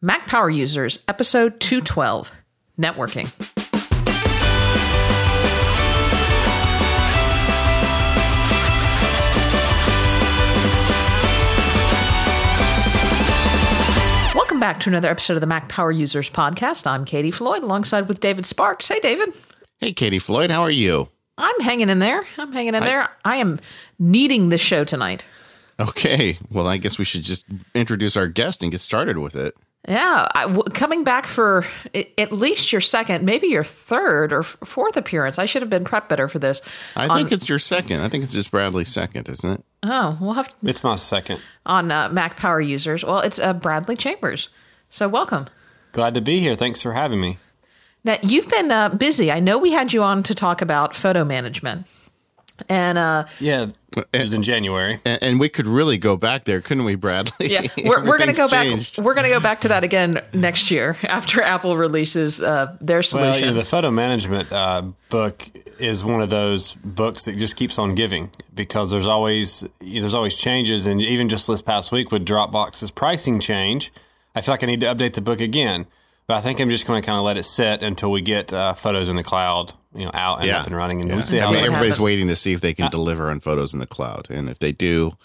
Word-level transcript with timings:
Mac 0.00 0.28
Power 0.28 0.48
Users, 0.48 1.00
Episode 1.08 1.58
212 1.58 2.30
Networking. 2.78 3.24
Welcome 14.36 14.60
back 14.60 14.78
to 14.78 14.88
another 14.88 15.08
episode 15.08 15.34
of 15.34 15.40
the 15.40 15.48
Mac 15.48 15.68
Power 15.68 15.90
Users 15.90 16.30
Podcast. 16.30 16.86
I'm 16.86 17.04
Katie 17.04 17.32
Floyd 17.32 17.64
alongside 17.64 18.06
with 18.06 18.20
David 18.20 18.44
Sparks. 18.46 18.86
Hey, 18.86 19.00
David. 19.00 19.34
Hey, 19.78 19.92
Katie 19.92 20.20
Floyd, 20.20 20.52
how 20.52 20.62
are 20.62 20.70
you? 20.70 21.08
I'm 21.38 21.58
hanging 21.58 21.90
in 21.90 21.98
there. 21.98 22.24
I'm 22.36 22.52
hanging 22.52 22.76
in 22.76 22.84
there. 22.84 23.08
I 23.24 23.38
am 23.38 23.58
needing 23.98 24.50
this 24.50 24.60
show 24.60 24.84
tonight. 24.84 25.24
Okay, 25.80 26.38
well, 26.52 26.68
I 26.68 26.76
guess 26.76 27.00
we 27.00 27.04
should 27.04 27.22
just 27.22 27.46
introduce 27.74 28.16
our 28.16 28.28
guest 28.28 28.62
and 28.62 28.70
get 28.70 28.80
started 28.80 29.18
with 29.18 29.34
it. 29.34 29.54
Yeah, 29.88 30.28
I, 30.34 30.42
w- 30.42 30.62
coming 30.74 31.02
back 31.02 31.26
for 31.26 31.64
i- 31.94 32.06
at 32.18 32.30
least 32.30 32.72
your 32.72 32.80
second, 32.82 33.24
maybe 33.24 33.46
your 33.48 33.64
third 33.64 34.32
or 34.32 34.40
f- 34.40 34.56
fourth 34.64 34.96
appearance. 34.98 35.38
I 35.38 35.46
should 35.46 35.62
have 35.62 35.70
been 35.70 35.84
prepped 35.84 36.08
better 36.08 36.28
for 36.28 36.38
this. 36.38 36.60
I 36.94 37.16
think 37.16 37.32
it's 37.32 37.48
your 37.48 37.58
second. 37.58 38.00
I 38.02 38.08
think 38.08 38.22
it's 38.22 38.34
just 38.34 38.50
Bradley's 38.50 38.90
second, 38.90 39.28
isn't 39.28 39.50
it? 39.50 39.64
Oh, 39.82 40.18
we'll 40.20 40.34
have 40.34 40.48
to, 40.48 40.56
It's 40.68 40.84
my 40.84 40.96
second. 40.96 41.40
on 41.64 41.90
uh, 41.90 42.08
Mac 42.10 42.36
Power 42.36 42.60
Users. 42.60 43.02
Well, 43.04 43.20
it's 43.20 43.38
uh, 43.38 43.54
Bradley 43.54 43.96
Chambers. 43.96 44.50
So 44.90 45.08
welcome. 45.08 45.46
Glad 45.92 46.14
to 46.14 46.20
be 46.20 46.38
here. 46.40 46.54
Thanks 46.54 46.82
for 46.82 46.92
having 46.92 47.20
me. 47.20 47.38
Now 48.04 48.18
you've 48.22 48.48
been 48.48 48.70
uh, 48.70 48.90
busy. 48.90 49.32
I 49.32 49.40
know 49.40 49.56
we 49.58 49.72
had 49.72 49.92
you 49.92 50.02
on 50.02 50.22
to 50.24 50.34
talk 50.34 50.60
about 50.62 50.94
photo 50.94 51.24
management, 51.24 51.86
and 52.68 52.98
uh, 52.98 53.24
Yeah, 53.40 53.66
it 54.12 54.22
was 54.22 54.32
in 54.32 54.42
January. 54.42 55.00
And, 55.04 55.22
and 55.22 55.40
we 55.40 55.48
could 55.48 55.66
really 55.66 55.98
go 55.98 56.16
back 56.16 56.44
there, 56.44 56.60
couldn't 56.60 56.84
we, 56.84 56.94
Bradley? 56.94 57.50
yeah, 57.50 57.62
we're, 57.84 58.04
we're 58.04 58.18
going 58.18 58.32
to 58.32 58.42
Everything's 58.42 58.96
go 58.96 58.96
back. 58.96 59.04
We're 59.04 59.14
going 59.14 59.24
to 59.24 59.34
go 59.34 59.40
back 59.40 59.60
to 59.62 59.68
that 59.68 59.84
again 59.84 60.22
next 60.32 60.70
year 60.70 60.96
after 61.04 61.42
Apple 61.42 61.76
releases 61.76 62.40
uh, 62.40 62.76
their 62.80 63.02
solution. 63.02 63.40
you 63.40 63.46
know, 63.46 63.54
the 63.54 63.64
photo 63.64 63.90
management 63.90 64.52
uh, 64.52 64.82
book 65.08 65.48
is 65.78 66.04
one 66.04 66.20
of 66.20 66.30
those 66.30 66.74
books 66.74 67.24
that 67.26 67.36
just 67.38 67.56
keeps 67.56 67.78
on 67.78 67.94
giving 67.94 68.30
because 68.54 68.90
there's 68.90 69.06
always 69.06 69.64
there's 69.80 70.14
always 70.14 70.36
changes, 70.36 70.86
and 70.86 71.00
even 71.00 71.28
just 71.28 71.46
this 71.46 71.62
past 71.62 71.92
week 71.92 72.10
with 72.10 72.26
Dropbox's 72.26 72.90
pricing 72.90 73.40
change, 73.40 73.92
I 74.34 74.40
feel 74.40 74.52
like 74.52 74.62
I 74.62 74.66
need 74.66 74.80
to 74.80 74.86
update 74.86 75.14
the 75.14 75.20
book 75.20 75.40
again. 75.40 75.86
But 76.28 76.36
I 76.36 76.40
think 76.42 76.60
I'm 76.60 76.68
just 76.68 76.86
going 76.86 77.00
to 77.00 77.06
kind 77.06 77.18
of 77.18 77.24
let 77.24 77.38
it 77.38 77.44
sit 77.44 77.82
until 77.82 78.10
we 78.12 78.20
get 78.20 78.52
uh, 78.52 78.74
photos 78.74 79.08
in 79.08 79.16
the 79.16 79.22
cloud, 79.22 79.72
you 79.94 80.04
know, 80.04 80.10
out 80.12 80.40
and 80.40 80.46
Yeah. 80.48 80.60
up 80.60 80.66
and 80.66 80.76
running, 80.76 81.00
and 81.00 81.08
Yeah. 81.08 81.16
we 81.16 81.22
see 81.22 81.40
I 81.40 81.44
how 81.44 81.50
mean, 81.50 81.60
everybody's 81.60 81.92
happens. 81.92 82.00
waiting 82.00 82.28
to 82.28 82.36
see 82.36 82.52
if 82.52 82.60
they 82.60 82.74
can 82.74 82.90
deliver 82.90 83.30
on 83.30 83.40
photos 83.40 83.72
in 83.72 83.80
the 83.80 83.86
cloud. 83.86 84.26
And 84.28 84.50
if 84.50 84.58
they 84.58 84.70
do, 84.72 85.16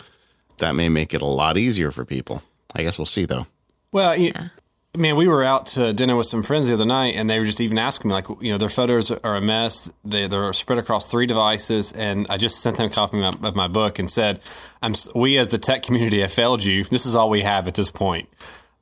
that 0.60 0.76
may 0.76 0.88
make 0.88 1.14
it 1.14 1.22
a 1.22 1.26
lot 1.26 1.58
easier 1.58 1.92
for 1.92 2.06
people. 2.06 2.42
I 2.74 2.84
guess 2.84 2.98
we'll 2.98 3.06
see, 3.06 3.26
though. 3.26 3.48
Well, 3.92 4.16
you, 4.18 4.32
man, 4.98 5.18
we 5.18 5.28
were 5.28 5.44
out 5.44 5.66
to 5.68 5.92
dinner 5.92 6.16
with 6.16 6.28
some 6.28 6.42
friends 6.42 6.68
the 6.68 6.74
other 6.74 6.86
night, 6.86 7.16
and 7.18 7.30
they 7.30 7.38
were 7.38 7.46
just 7.46 7.60
even 7.60 7.78
asking 7.78 8.08
me, 8.08 8.16
like, 8.16 8.28
you 8.40 8.54
know, 8.54 8.58
their 8.58 8.70
photos 8.70 9.12
are 9.12 9.36
a 9.36 9.42
mess. 9.42 9.90
They, 10.06 10.28
they're 10.28 10.54
spread 10.54 10.80
across 10.80 11.12
three 11.12 11.26
devices, 11.26 11.92
and 11.92 12.26
I 12.30 12.38
just 12.38 12.62
sent 12.62 12.78
them 12.78 12.86
a 12.86 12.90
copy 12.90 13.22
of 13.22 13.42
my, 13.42 13.50
of 13.50 13.56
my 13.58 13.68
book 13.68 14.00
and 14.00 14.10
said, 14.10 14.40
"I'm 14.82 14.94
we 15.14 15.38
as 15.38 15.50
the 15.50 15.58
tech 15.58 15.84
community 15.84 16.22
have 16.22 16.32
failed 16.32 16.64
you. 16.64 16.86
This 16.86 17.06
is 17.06 17.14
all 17.14 17.30
we 17.30 17.42
have 17.42 17.68
at 17.68 17.74
this 17.74 17.92
point." 17.92 18.30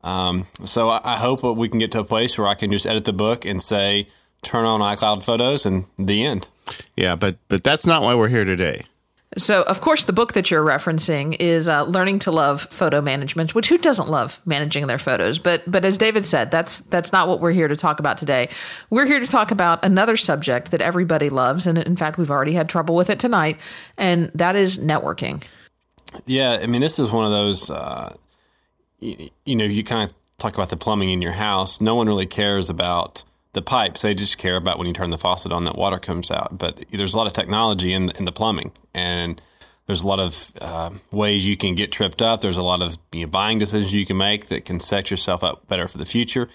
Um, 0.04 0.48
so 0.64 0.90
I, 0.90 1.00
I 1.04 1.16
hope 1.18 1.44
we 1.44 1.70
can 1.70 1.80
get 1.80 1.92
to 1.94 2.00
a 2.00 2.04
place 2.04 2.38
where 2.38 2.48
I 2.48 2.56
can 2.56 2.72
just 2.72 2.86
edit 2.86 3.06
the 3.06 3.14
book 3.14 3.46
and 3.46 3.62
say, 3.62 4.08
"Turn 4.42 4.66
on 4.66 4.80
iCloud 4.80 5.24
photos," 5.24 5.66
and 5.66 5.86
the 5.98 6.24
end. 6.24 6.48
Yeah, 6.96 7.16
but 7.16 7.38
but 7.48 7.64
that's 7.64 7.86
not 7.86 8.02
why 8.02 8.16
we're 8.16 8.30
here 8.30 8.46
today. 8.46 8.84
So, 9.38 9.62
of 9.64 9.80
course, 9.80 10.04
the 10.04 10.12
book 10.12 10.34
that 10.34 10.52
you're 10.52 10.64
referencing 10.64 11.38
is 11.40 11.70
uh, 11.70 11.84
"Learning 11.84 12.20
to 12.20 12.32
Love 12.32 12.64
Photo 12.70 13.00
Management," 13.00 13.56
which 13.56 13.70
who 13.70 13.78
doesn't 13.78 14.10
love 14.10 14.42
managing 14.46 14.88
their 14.88 15.00
photos? 15.00 15.40
But, 15.40 15.64
but 15.66 15.86
as 15.86 15.98
David 15.98 16.26
said, 16.26 16.52
that's 16.52 16.80
that's 16.80 17.14
not 17.14 17.30
what 17.30 17.40
we're 17.40 17.54
here 17.54 17.70
to 17.70 17.78
talk 17.78 18.02
about 18.02 18.18
today. 18.18 18.50
We're 18.90 19.06
here 19.06 19.22
to 19.22 19.28
talk 19.28 19.52
about 19.52 19.86
another 19.86 20.18
subject 20.18 20.72
that 20.72 20.82
everybody 20.82 21.30
loves, 21.30 21.66
and 21.66 21.78
in 21.78 21.96
fact, 21.96 22.18
we've 22.18 22.30
already 22.30 22.52
had 22.52 22.68
trouble 22.68 22.94
with 22.94 23.10
it 23.10 23.20
tonight, 23.20 23.58
and 23.98 24.30
that 24.36 24.58
is 24.58 24.80
networking. 24.80 25.44
Yeah, 26.26 26.60
I 26.62 26.68
mean, 26.68 26.82
this 26.82 27.00
is 27.00 27.10
one 27.10 27.24
of 27.24 27.32
those, 27.32 27.72
uh, 27.72 28.14
you, 29.02 29.56
know, 29.56 29.66
you 29.66 29.84
kind 29.84 30.10
of 30.10 30.16
talk 30.38 30.54
about 30.54 30.70
the 30.70 30.78
plumbing 30.78 31.10
in 31.10 31.22
your 31.22 31.34
house. 31.34 31.82
No 31.82 31.96
one 31.96 32.08
really 32.08 32.26
cares 32.26 32.70
about 32.70 33.24
the 33.54 33.62
pipes. 33.62 34.02
They 34.02 34.14
just 34.14 34.38
care 34.38 34.56
about 34.56 34.78
when 34.78 34.88
you 34.88 34.94
turn 34.94 35.10
the 35.10 35.18
faucet 35.18 35.52
on 35.52 35.66
that 35.66 35.76
water 35.76 36.00
comes 36.00 36.32
out. 36.32 36.58
But 36.58 36.86
there's 36.92 37.14
a 37.14 37.18
lot 37.18 37.28
of 37.28 37.34
technology 37.34 37.94
in, 37.94 38.12
in 38.12 38.26
the 38.26 38.32
plumbing, 38.32 38.72
and 38.94 39.42
there's 39.88 40.04
a 40.04 40.08
lot 40.08 40.20
of 40.20 40.52
uh, 40.62 40.92
ways 41.12 41.48
you 41.48 41.58
can 41.58 41.76
get 41.76 41.92
tripped 41.92 42.22
up. 42.22 42.42
There's 42.42 42.58
a 42.58 42.64
lot 42.64 42.82
of 42.82 42.98
you 43.12 43.26
know, 43.26 43.30
buying 43.30 43.60
decisions 43.60 43.94
you 43.94 44.06
can 44.06 44.18
make 44.18 44.48
that 44.48 44.66
can 44.66 44.80
set 44.80 45.12
yourself 45.12 45.44
up 45.44 45.68
better 45.68 45.88
for 45.88 45.98
the 45.98 46.06
future. 46.06 46.48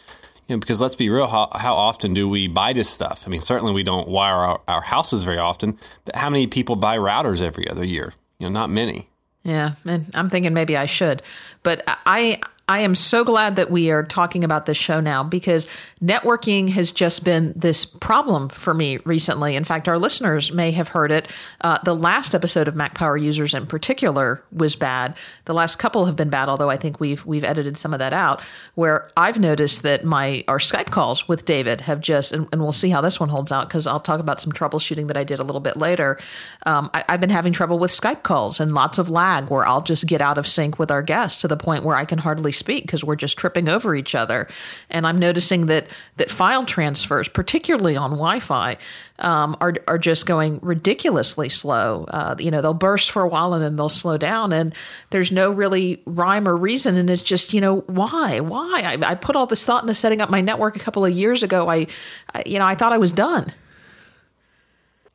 You 0.46 0.54
know, 0.54 0.60
because 0.60 0.80
let's 0.80 0.94
be 0.94 1.10
real, 1.10 1.26
how, 1.26 1.48
how 1.52 1.74
often 1.74 2.14
do 2.14 2.28
we 2.28 2.46
buy 2.46 2.72
this 2.72 2.88
stuff? 2.88 3.24
I 3.26 3.30
mean, 3.30 3.40
certainly 3.40 3.72
we 3.72 3.82
don't 3.82 4.08
wire 4.08 4.36
our, 4.36 4.60
our 4.68 4.80
houses 4.80 5.24
very 5.24 5.38
often, 5.38 5.76
but 6.04 6.14
how 6.14 6.30
many 6.30 6.46
people 6.46 6.76
buy 6.76 6.96
routers 6.96 7.42
every 7.42 7.68
other 7.68 7.84
year? 7.84 8.14
You 8.38 8.46
know, 8.46 8.52
not 8.52 8.70
many. 8.70 9.08
Yeah, 9.42 9.72
and 9.84 10.06
I'm 10.14 10.30
thinking 10.30 10.54
maybe 10.54 10.76
I 10.76 10.86
should, 10.86 11.22
but 11.66 11.82
I 12.06 12.38
I 12.69 12.81
am 12.81 12.97
so 12.97 13.22
glad 13.22 13.54
that 13.56 13.71
we 13.71 13.93
are 13.93 14.03
talking 14.03 14.43
about 14.43 14.66
this 14.66 14.77
show 14.77 14.99
now 14.99 15.22
because 15.22 15.69
networking 16.03 16.69
has 16.71 16.91
just 16.91 17.22
been 17.22 17.53
this 17.54 17.84
problem 17.84 18.49
for 18.49 18.75
me 18.75 18.99
recently. 19.04 19.54
In 19.54 19.62
fact, 19.62 19.87
our 19.87 20.00
listeners 20.00 20.50
may 20.50 20.72
have 20.72 20.88
heard 20.88 21.12
it. 21.12 21.31
Uh, 21.60 21.78
the 21.84 21.94
last 21.94 22.34
episode 22.34 22.66
of 22.66 22.75
Mac 22.75 22.94
Power 22.94 23.16
Users, 23.16 23.54
in 23.54 23.69
particular, 23.69 24.43
was 24.53 24.75
bad. 24.75 25.16
The 25.44 25.54
last 25.54 25.77
couple 25.77 26.06
have 26.06 26.16
been 26.16 26.28
bad, 26.28 26.49
although 26.49 26.69
I 26.69 26.77
think 26.77 26.99
we've 26.99 27.25
we've 27.25 27.44
edited 27.44 27.77
some 27.77 27.93
of 27.93 28.00
that 28.00 28.12
out. 28.12 28.43
Where 28.75 29.12
I've 29.16 29.38
noticed 29.38 29.84
that 29.84 30.04
my 30.04 30.43
our 30.48 30.59
Skype 30.59 30.91
calls 30.91 31.28
with 31.28 31.44
David 31.44 31.83
have 31.83 32.00
just, 32.00 32.33
and, 32.33 32.48
and 32.50 32.60
we'll 32.60 32.72
see 32.72 32.91
how 32.91 33.00
this 33.00 33.21
one 33.21 33.28
holds 33.28 33.53
out 33.53 33.69
because 33.69 33.87
I'll 33.87 34.00
talk 34.00 34.19
about 34.19 34.41
some 34.41 34.50
troubleshooting 34.50 35.06
that 35.06 35.16
I 35.16 35.22
did 35.22 35.38
a 35.38 35.44
little 35.44 35.60
bit 35.60 35.77
later. 35.77 36.19
Um, 36.66 36.91
I, 36.94 37.04
I've 37.09 37.21
been 37.21 37.31
having 37.31 37.53
trouble 37.53 37.78
with 37.78 37.93
Skype 37.93 38.25
calls 38.25 38.59
and 38.59 38.75
lots 38.75 38.98
of 38.98 39.09
lag 39.09 39.50
where 39.50 39.65
I'll 39.65 39.83
just 39.83 40.04
get 40.09 40.21
out 40.21 40.37
of 40.37 40.48
sync 40.48 40.81
with 40.81 40.91
our 40.91 41.03
guests 41.03 41.41
to 41.43 41.48
the 41.48 41.56
point 41.56 41.84
where 41.84 41.94
I 41.94 42.04
can 42.04 42.19
hardly 42.19 42.55
speak 42.56 42.84
because 42.84 43.04
we're 43.04 43.16
just 43.16 43.38
tripping 43.38 43.68
over 43.68 43.94
each 43.94 44.14
other. 44.14 44.48
And 44.90 45.06
I'm 45.06 45.18
noticing 45.18 45.66
that 45.66 45.86
that 46.16 46.30
file 46.30 46.64
transfers, 46.64 47.28
particularly 47.28 47.96
on 47.96 48.10
Wi-Fi, 48.10 48.76
um, 49.18 49.56
are 49.60 49.74
are 49.86 49.98
just 49.98 50.26
going 50.26 50.58
ridiculously 50.62 51.48
slow. 51.48 52.04
Uh, 52.08 52.34
you 52.38 52.50
know, 52.50 52.60
they'll 52.60 52.74
burst 52.74 53.10
for 53.10 53.22
a 53.22 53.28
while 53.28 53.54
and 53.54 53.62
then 53.62 53.76
they'll 53.76 53.88
slow 53.88 54.18
down, 54.18 54.52
and 54.52 54.74
there's 55.10 55.30
no 55.30 55.50
really 55.50 56.02
rhyme 56.06 56.48
or 56.48 56.56
reason. 56.56 56.96
And 56.96 57.08
it's 57.10 57.22
just, 57.22 57.52
you 57.52 57.60
know, 57.60 57.80
why, 57.82 58.40
why? 58.40 58.82
I, 58.84 59.10
I 59.10 59.14
put 59.14 59.36
all 59.36 59.46
this 59.46 59.64
thought 59.64 59.82
into 59.82 59.94
setting 59.94 60.20
up 60.20 60.30
my 60.30 60.40
network 60.40 60.76
a 60.76 60.80
couple 60.80 61.04
of 61.04 61.12
years 61.12 61.42
ago. 61.42 61.68
I, 61.68 61.86
I 62.34 62.42
you 62.46 62.58
know, 62.58 62.66
I 62.66 62.74
thought 62.74 62.92
I 62.92 62.98
was 62.98 63.12
done. 63.12 63.52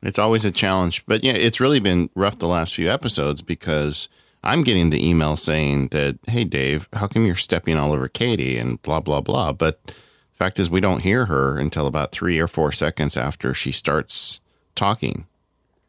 It's 0.02 0.18
always 0.18 0.44
a 0.44 0.50
challenge, 0.50 1.06
but 1.06 1.22
yeah, 1.22 1.34
it's 1.34 1.60
really 1.60 1.78
been 1.78 2.10
rough 2.16 2.38
the 2.38 2.48
last 2.48 2.74
few 2.74 2.90
episodes 2.90 3.40
because 3.40 4.08
I'm 4.44 4.62
getting 4.62 4.90
the 4.90 5.06
email 5.08 5.36
saying 5.36 5.88
that, 5.88 6.18
"Hey, 6.26 6.44
Dave, 6.44 6.88
how 6.94 7.06
come 7.06 7.24
you're 7.26 7.36
stepping 7.36 7.76
all 7.78 7.92
over 7.92 8.08
Katie?" 8.08 8.58
and 8.58 8.80
blah 8.82 9.00
blah 9.00 9.20
blah. 9.20 9.52
But 9.52 9.84
the 9.86 9.94
fact 10.32 10.58
is, 10.58 10.68
we 10.70 10.80
don't 10.80 11.02
hear 11.02 11.26
her 11.26 11.58
until 11.58 11.86
about 11.86 12.12
three 12.12 12.38
or 12.38 12.48
four 12.48 12.72
seconds 12.72 13.16
after 13.16 13.54
she 13.54 13.70
starts 13.70 14.40
talking, 14.74 15.26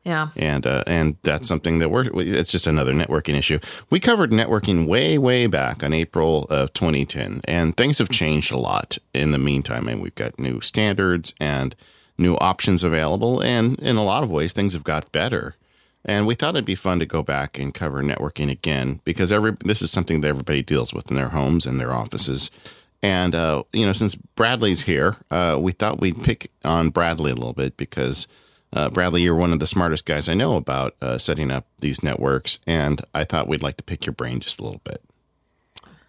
Yeah. 0.06 0.28
and 0.36 0.68
uh, 0.68 0.84
and 0.86 1.16
that's 1.24 1.48
something 1.48 1.80
that 1.80 1.90
we're. 1.90 2.06
It's 2.20 2.52
just 2.52 2.68
another 2.68 2.94
networking 2.94 3.36
issue. 3.36 3.58
We 3.90 4.00
covered 4.00 4.32
networking 4.32 4.86
way 4.88 5.18
way 5.18 5.48
back 5.48 5.84
on 5.84 5.92
April 5.94 6.46
of 6.52 6.74
2010, 6.74 7.42
and 7.46 7.76
things 7.76 7.98
have 7.98 8.10
changed 8.10 8.52
a 8.52 8.58
lot 8.58 8.98
in 9.14 9.32
the 9.32 9.40
meantime. 9.40 9.88
And 9.88 10.02
we've 10.02 10.14
got 10.16 10.38
new 10.40 10.62
standards 10.62 11.34
and 11.40 11.76
new 12.20 12.36
options 12.36 12.84
available, 12.84 13.40
and 13.40 13.80
in 13.80 13.96
a 13.96 14.04
lot 14.04 14.22
of 14.22 14.30
ways, 14.30 14.54
things 14.54 14.74
have 14.74 14.84
got 14.84 15.12
better. 15.12 15.56
And 16.06 16.28
we 16.28 16.36
thought 16.36 16.56
it'd 16.56 16.66
be 16.66 16.76
fun 16.76 17.00
to 17.00 17.06
go 17.06 17.24
back 17.24 17.58
and 17.58 17.74
cover 17.74 18.04
networking 18.04 18.52
again 18.52 19.00
because 19.06 19.32
every 19.32 19.56
this 19.64 19.82
is 19.82 19.92
something 19.92 20.22
that 20.22 20.28
everybody 20.28 20.62
deals 20.62 20.94
with 20.94 21.10
in 21.10 21.16
their 21.16 21.30
homes 21.30 21.66
and 21.66 21.80
their 21.80 21.94
offices. 21.94 22.52
And 23.02 23.36
uh, 23.36 23.64
you 23.74 23.86
know, 23.86 23.94
since 23.94 24.16
Bradley's 24.16 24.84
here, 24.84 25.18
uh, 25.32 25.58
we 25.60 25.72
thought 25.72 26.02
we'd 26.02 26.24
pick 26.24 26.52
on 26.66 26.90
Bradley 26.90 27.32
a 27.32 27.36
little 27.36 27.54
bit 27.54 27.78
because 27.78 28.28
uh, 28.74 28.90
Bradley, 28.90 29.22
you're 29.22 29.36
one 29.36 29.54
of 29.54 29.60
the 29.60 29.68
smartest 29.68 30.06
guys 30.06 30.28
I 30.28 30.34
know 30.34 30.56
about 30.56 30.96
uh, 31.02 31.18
setting 31.18 31.52
up 31.52 31.68
these 31.80 32.02
networks, 32.02 32.60
and 32.66 33.02
I 33.14 33.24
thought 33.24 33.48
we'd 33.48 33.62
like 33.62 33.78
to 33.78 33.84
pick 33.84 34.06
your 34.06 34.14
brain 34.14 34.40
just 34.40 34.60
a 34.60 34.64
little 34.64 34.82
bit. 34.84 35.02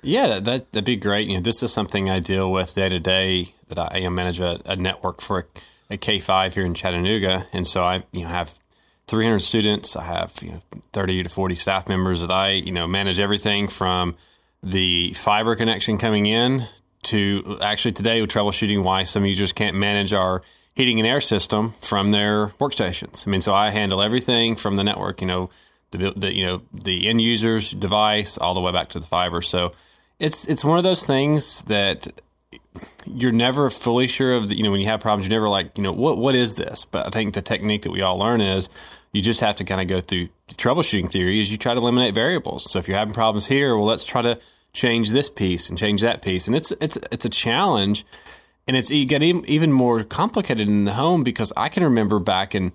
Yeah, 0.02 0.26
that, 0.29 0.44
that 0.44 0.73
that'd 0.73 0.85
be 0.85 0.97
great. 0.97 1.29
You 1.29 1.35
know, 1.35 1.43
this 1.43 1.62
is 1.62 1.73
something 1.73 2.08
I 2.08 2.20
deal 2.20 2.50
with 2.50 2.75
day 2.75 2.88
to 2.88 3.00
day. 3.00 3.55
That 3.69 3.94
I 3.94 4.00
know, 4.00 4.11
manage 4.11 4.40
a, 4.40 4.61
a 4.64 4.76
network 4.76 5.20
for 5.20 5.40
a, 5.90 5.94
a 5.94 5.97
K 5.97 6.19
five 6.20 6.55
here 6.55 6.64
in 6.64 6.75
Chattanooga, 6.75 7.47
and 7.52 7.69
so 7.69 7.85
I 7.85 8.02
you 8.12 8.23
know 8.23 8.29
have 8.29 8.58
300 9.06 9.41
students. 9.41 9.97
I 9.97 10.05
have 10.05 10.35
you 10.43 10.51
know 10.51 10.62
30 10.93 11.25
to 11.25 11.29
40 11.29 11.55
staff 11.55 11.89
members 11.89 12.21
that 12.21 12.31
I 12.31 12.51
you 12.51 12.73
know 12.73 12.87
manage 12.87 13.21
everything 13.21 13.69
from 13.69 14.17
the 14.62 15.12
fiber 15.12 15.55
connection 15.55 15.99
coming 15.99 16.27
in 16.27 16.62
to 17.05 17.59
actually 17.61 17.93
today 17.93 18.21
we're 18.21 18.27
troubleshooting 18.27 18.83
why 18.83 19.03
some 19.03 19.25
users 19.25 19.53
can't 19.53 19.77
manage 19.77 20.12
our 20.12 20.43
heating 20.75 20.99
and 20.99 21.06
air 21.06 21.21
system 21.21 21.75
from 21.81 22.11
their 22.11 22.49
workstations. 22.61 23.27
I 23.27 23.31
mean, 23.31 23.43
so 23.43 23.55
I 23.55 23.71
handle 23.71 24.03
everything 24.03 24.56
from 24.56 24.77
the 24.77 24.85
network. 24.85 25.21
You 25.21 25.27
know, 25.27 25.50
the, 25.91 26.12
the 26.17 26.35
you 26.35 26.45
know 26.45 26.62
the 26.73 27.09
end 27.09 27.21
user's 27.21 27.73
device 27.73 28.39
all 28.39 28.55
the 28.55 28.61
way 28.61 28.73
back 28.73 28.89
to 28.91 29.00
the 29.00 29.07
fiber. 29.07 29.43
So 29.43 29.73
it's 30.19 30.49
it's 30.49 30.65
one 30.65 30.79
of 30.79 30.85
those 30.85 31.07
things 31.07 31.62
that 31.65 32.09
you're 33.06 33.33
never 33.33 33.71
fully 33.71 34.06
sure 34.06 34.35
of. 34.35 34.49
The, 34.49 34.56
you 34.56 34.62
know, 34.62 34.71
when 34.71 34.81
you 34.81 34.87
have 34.89 35.01
problems, 35.01 35.27
you're 35.27 35.37
never 35.37 35.49
like, 35.49 35.77
you 35.77 35.83
know, 35.83 35.93
what 35.93 36.19
what 36.19 36.35
is 36.35 36.56
this? 36.56 36.85
But 36.85 37.06
I 37.06 37.11
think 37.11 37.35
the 37.35 37.43
technique 37.43 37.83
that 37.83 37.91
we 37.91 38.03
all 38.03 38.19
learn 38.19 38.41
is 38.41 38.69
you 39.12 39.23
just 39.23 39.41
have 39.41 39.56
to 39.56 39.65
kind 39.65 39.81
of 39.81 39.87
go 39.87 40.01
through 40.01 40.29
troubleshooting 40.53 41.11
theory. 41.11 41.41
Is 41.41 41.51
you 41.51 41.59
try 41.59 41.75
to 41.75 41.81
eliminate 41.81 42.15
variables. 42.15 42.71
So 42.71 42.79
if 42.79 42.89
you're 42.89 42.99
having 42.99 43.15
problems 43.15 43.47
here, 43.47 43.77
well, 43.77 43.87
let's 43.87 44.05
try 44.05 44.23
to 44.23 44.39
change 44.73 45.11
this 45.11 45.31
piece 45.31 45.69
and 45.69 45.79
change 45.79 46.03
that 46.03 46.23
piece, 46.23 46.47
and 46.47 46.56
it's 46.56 46.73
it's 46.73 46.97
it's 47.11 47.25
a 47.25 47.31
challenge, 47.31 48.05
and 48.67 48.77
it's 48.77 48.91
you 48.91 49.07
get 49.07 49.23
even 49.23 49.73
more 49.73 50.03
complicated 50.05 50.69
in 50.69 50.85
the 50.85 50.95
home 50.95 51.23
because 51.23 51.53
I 51.57 51.69
can 51.69 51.85
remember 51.85 52.19
back 52.19 52.55
in 52.55 52.73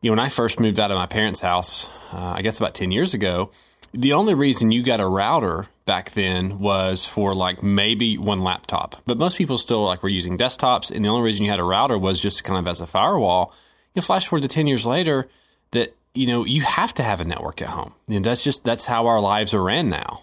you 0.00 0.10
know 0.10 0.12
when 0.12 0.18
I 0.24 0.28
first 0.28 0.60
moved 0.60 0.78
out 0.78 0.90
of 0.90 0.96
my 0.96 1.06
parents' 1.06 1.40
house, 1.40 1.88
uh, 2.12 2.34
I 2.36 2.42
guess 2.42 2.58
about 2.58 2.74
ten 2.74 2.92
years 2.92 3.14
ago. 3.14 3.50
The 3.92 4.12
only 4.12 4.34
reason 4.34 4.70
you 4.70 4.82
got 4.82 5.00
a 5.00 5.06
router 5.06 5.66
back 5.84 6.10
then 6.12 6.60
was 6.60 7.04
for 7.04 7.34
like 7.34 7.62
maybe 7.62 8.16
one 8.16 8.40
laptop, 8.40 9.02
but 9.06 9.18
most 9.18 9.36
people 9.36 9.58
still 9.58 9.84
like 9.84 10.02
were 10.02 10.08
using 10.08 10.38
desktops, 10.38 10.94
and 10.94 11.04
the 11.04 11.08
only 11.08 11.22
reason 11.22 11.44
you 11.44 11.50
had 11.50 11.60
a 11.60 11.64
router 11.64 11.98
was 11.98 12.20
just 12.20 12.44
kind 12.44 12.58
of 12.58 12.68
as 12.68 12.80
a 12.80 12.86
firewall. 12.86 13.52
You 13.94 14.02
flash 14.02 14.28
forward 14.28 14.42
to 14.42 14.48
ten 14.48 14.68
years 14.68 14.86
later, 14.86 15.28
that 15.72 15.96
you 16.14 16.28
know 16.28 16.44
you 16.44 16.62
have 16.62 16.94
to 16.94 17.02
have 17.02 17.20
a 17.20 17.24
network 17.24 17.60
at 17.60 17.68
home, 17.68 17.94
and 18.08 18.24
that's 18.24 18.44
just 18.44 18.64
that's 18.64 18.86
how 18.86 19.06
our 19.06 19.20
lives 19.20 19.52
are 19.52 19.62
ran 19.62 19.88
now. 19.90 20.22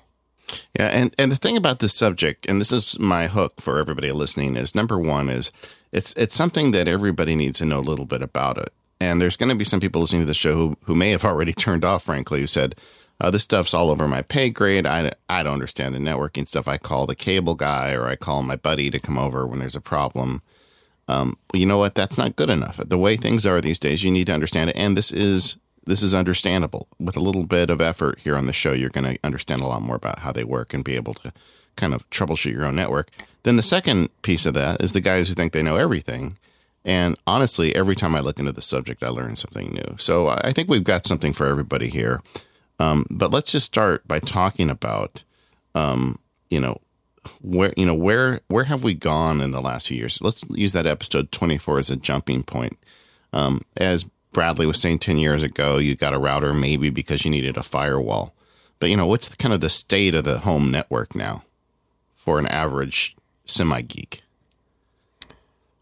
Yeah, 0.79 0.87
and 0.87 1.13
and 1.17 1.31
the 1.31 1.35
thing 1.35 1.57
about 1.57 1.79
this 1.79 1.93
subject, 1.93 2.45
and 2.47 2.61
this 2.61 2.71
is 2.71 2.97
my 2.99 3.27
hook 3.27 3.59
for 3.59 3.79
everybody 3.79 4.11
listening, 4.13 4.55
is 4.55 4.75
number 4.75 4.97
one 4.97 5.27
is 5.27 5.51
it's 5.91 6.13
it's 6.13 6.35
something 6.35 6.71
that 6.71 6.87
everybody 6.87 7.35
needs 7.35 7.59
to 7.59 7.65
know 7.65 7.79
a 7.79 7.81
little 7.81 8.05
bit 8.05 8.21
about 8.21 8.57
it. 8.57 8.69
And 8.99 9.21
there's 9.21 9.37
going 9.37 9.49
to 9.49 9.55
be 9.55 9.63
some 9.63 9.79
people 9.79 10.01
listening 10.01 10.23
to 10.23 10.27
the 10.27 10.33
show 10.33 10.53
who, 10.53 10.77
who 10.85 10.95
may 10.95 11.11
have 11.11 11.23
already 11.23 11.53
turned 11.65 11.85
off, 11.85 12.03
frankly, 12.03 12.41
who 12.41 12.47
said, 12.47 12.75
uh, 13.19 13.31
this 13.31 13.43
stuff's 13.43 13.73
all 13.73 13.89
over 13.89 14.07
my 14.07 14.21
pay 14.21 14.49
grade. 14.49 14.85
I, 14.85 15.11
I 15.29 15.43
don't 15.43 15.53
understand 15.53 15.95
the 15.95 15.99
networking 15.99 16.47
stuff. 16.47 16.67
I 16.67 16.77
call 16.77 17.05
the 17.05 17.15
cable 17.15 17.55
guy 17.55 17.93
or 17.93 18.07
I 18.07 18.15
call 18.15 18.43
my 18.43 18.55
buddy 18.55 18.89
to 18.91 18.99
come 18.99 19.17
over 19.17 19.47
when 19.47 19.59
there's 19.59 19.75
a 19.75 19.81
problem. 19.81 20.41
Um, 21.07 21.37
you 21.53 21.65
know 21.65 21.77
what? 21.77 21.95
That's 21.95 22.17
not 22.17 22.35
good 22.35 22.49
enough. 22.49 22.77
The 22.77 22.97
way 22.97 23.15
things 23.15 23.45
are 23.45 23.61
these 23.61 23.79
days, 23.79 24.03
you 24.03 24.11
need 24.11 24.27
to 24.27 24.33
understand 24.33 24.69
it. 24.69 24.75
And 24.75 24.97
this 24.97 25.11
is 25.11 25.57
this 25.85 26.03
is 26.03 26.13
understandable. 26.13 26.87
With 26.99 27.15
a 27.15 27.21
little 27.21 27.45
bit 27.45 27.69
of 27.69 27.81
effort 27.81 28.19
here 28.19 28.35
on 28.35 28.45
the 28.45 28.53
show, 28.53 28.73
you're 28.73 28.89
going 28.89 29.15
to 29.15 29.19
understand 29.23 29.61
a 29.61 29.67
lot 29.67 29.81
more 29.81 29.95
about 29.95 30.19
how 30.19 30.33
they 30.33 30.43
work 30.43 30.73
and 30.73 30.83
be 30.83 30.95
able 30.95 31.13
to 31.15 31.31
kind 31.77 31.93
of 31.93 32.07
troubleshoot 32.09 32.51
your 32.51 32.65
own 32.65 32.75
network. 32.75 33.09
Then 33.43 33.55
the 33.55 33.63
second 33.63 34.09
piece 34.21 34.45
of 34.45 34.53
that 34.55 34.81
is 34.81 34.91
the 34.91 34.99
guys 34.99 35.29
who 35.29 35.33
think 35.33 35.53
they 35.53 35.63
know 35.63 35.77
everything. 35.77 36.37
And 36.83 37.17
honestly, 37.25 37.73
every 37.73 37.95
time 37.95 38.15
I 38.15 38.19
look 38.19 38.39
into 38.39 38.51
the 38.51 38.61
subject, 38.61 39.01
I 39.01 39.07
learn 39.07 39.37
something 39.37 39.67
new. 39.67 39.95
So 39.97 40.27
I 40.27 40.51
think 40.51 40.69
we've 40.69 40.83
got 40.83 41.05
something 41.05 41.31
for 41.31 41.47
everybody 41.47 41.87
here. 41.87 42.21
Um, 42.79 43.05
but 43.09 43.31
let's 43.31 43.51
just 43.51 43.65
start 43.65 44.07
by 44.07 44.19
talking 44.19 44.69
about, 44.69 45.23
um, 45.73 46.19
you 46.49 46.59
know, 46.59 46.79
where 47.41 47.73
you 47.75 47.85
know 47.85 47.93
where 47.93 48.41
where 48.47 48.65
have 48.65 48.83
we 48.83 48.93
gone 48.93 49.41
in 49.41 49.51
the 49.51 49.61
last 49.61 49.87
few 49.87 49.97
years? 49.97 50.21
Let's 50.21 50.45
use 50.49 50.73
that 50.73 50.85
episode 50.85 51.31
twenty 51.31 51.57
four 51.57 51.79
as 51.79 51.89
a 51.89 51.95
jumping 51.95 52.43
point. 52.43 52.77
Um, 53.33 53.61
as 53.75 54.05
Bradley 54.31 54.65
was 54.65 54.79
saying 54.79 54.99
ten 54.99 55.17
years 55.17 55.43
ago, 55.43 55.77
you 55.77 55.95
got 55.95 56.13
a 56.13 56.19
router 56.19 56.53
maybe 56.53 56.89
because 56.89 57.25
you 57.25 57.31
needed 57.31 57.57
a 57.57 57.63
firewall. 57.63 58.33
But 58.79 58.89
you 58.89 58.97
know, 58.97 59.07
what's 59.07 59.29
the, 59.29 59.37
kind 59.37 59.53
of 59.53 59.61
the 59.61 59.69
state 59.69 60.15
of 60.15 60.23
the 60.23 60.39
home 60.39 60.71
network 60.71 61.15
now 61.15 61.43
for 62.15 62.39
an 62.39 62.47
average 62.47 63.15
semi 63.45 63.81
geek? 63.81 64.21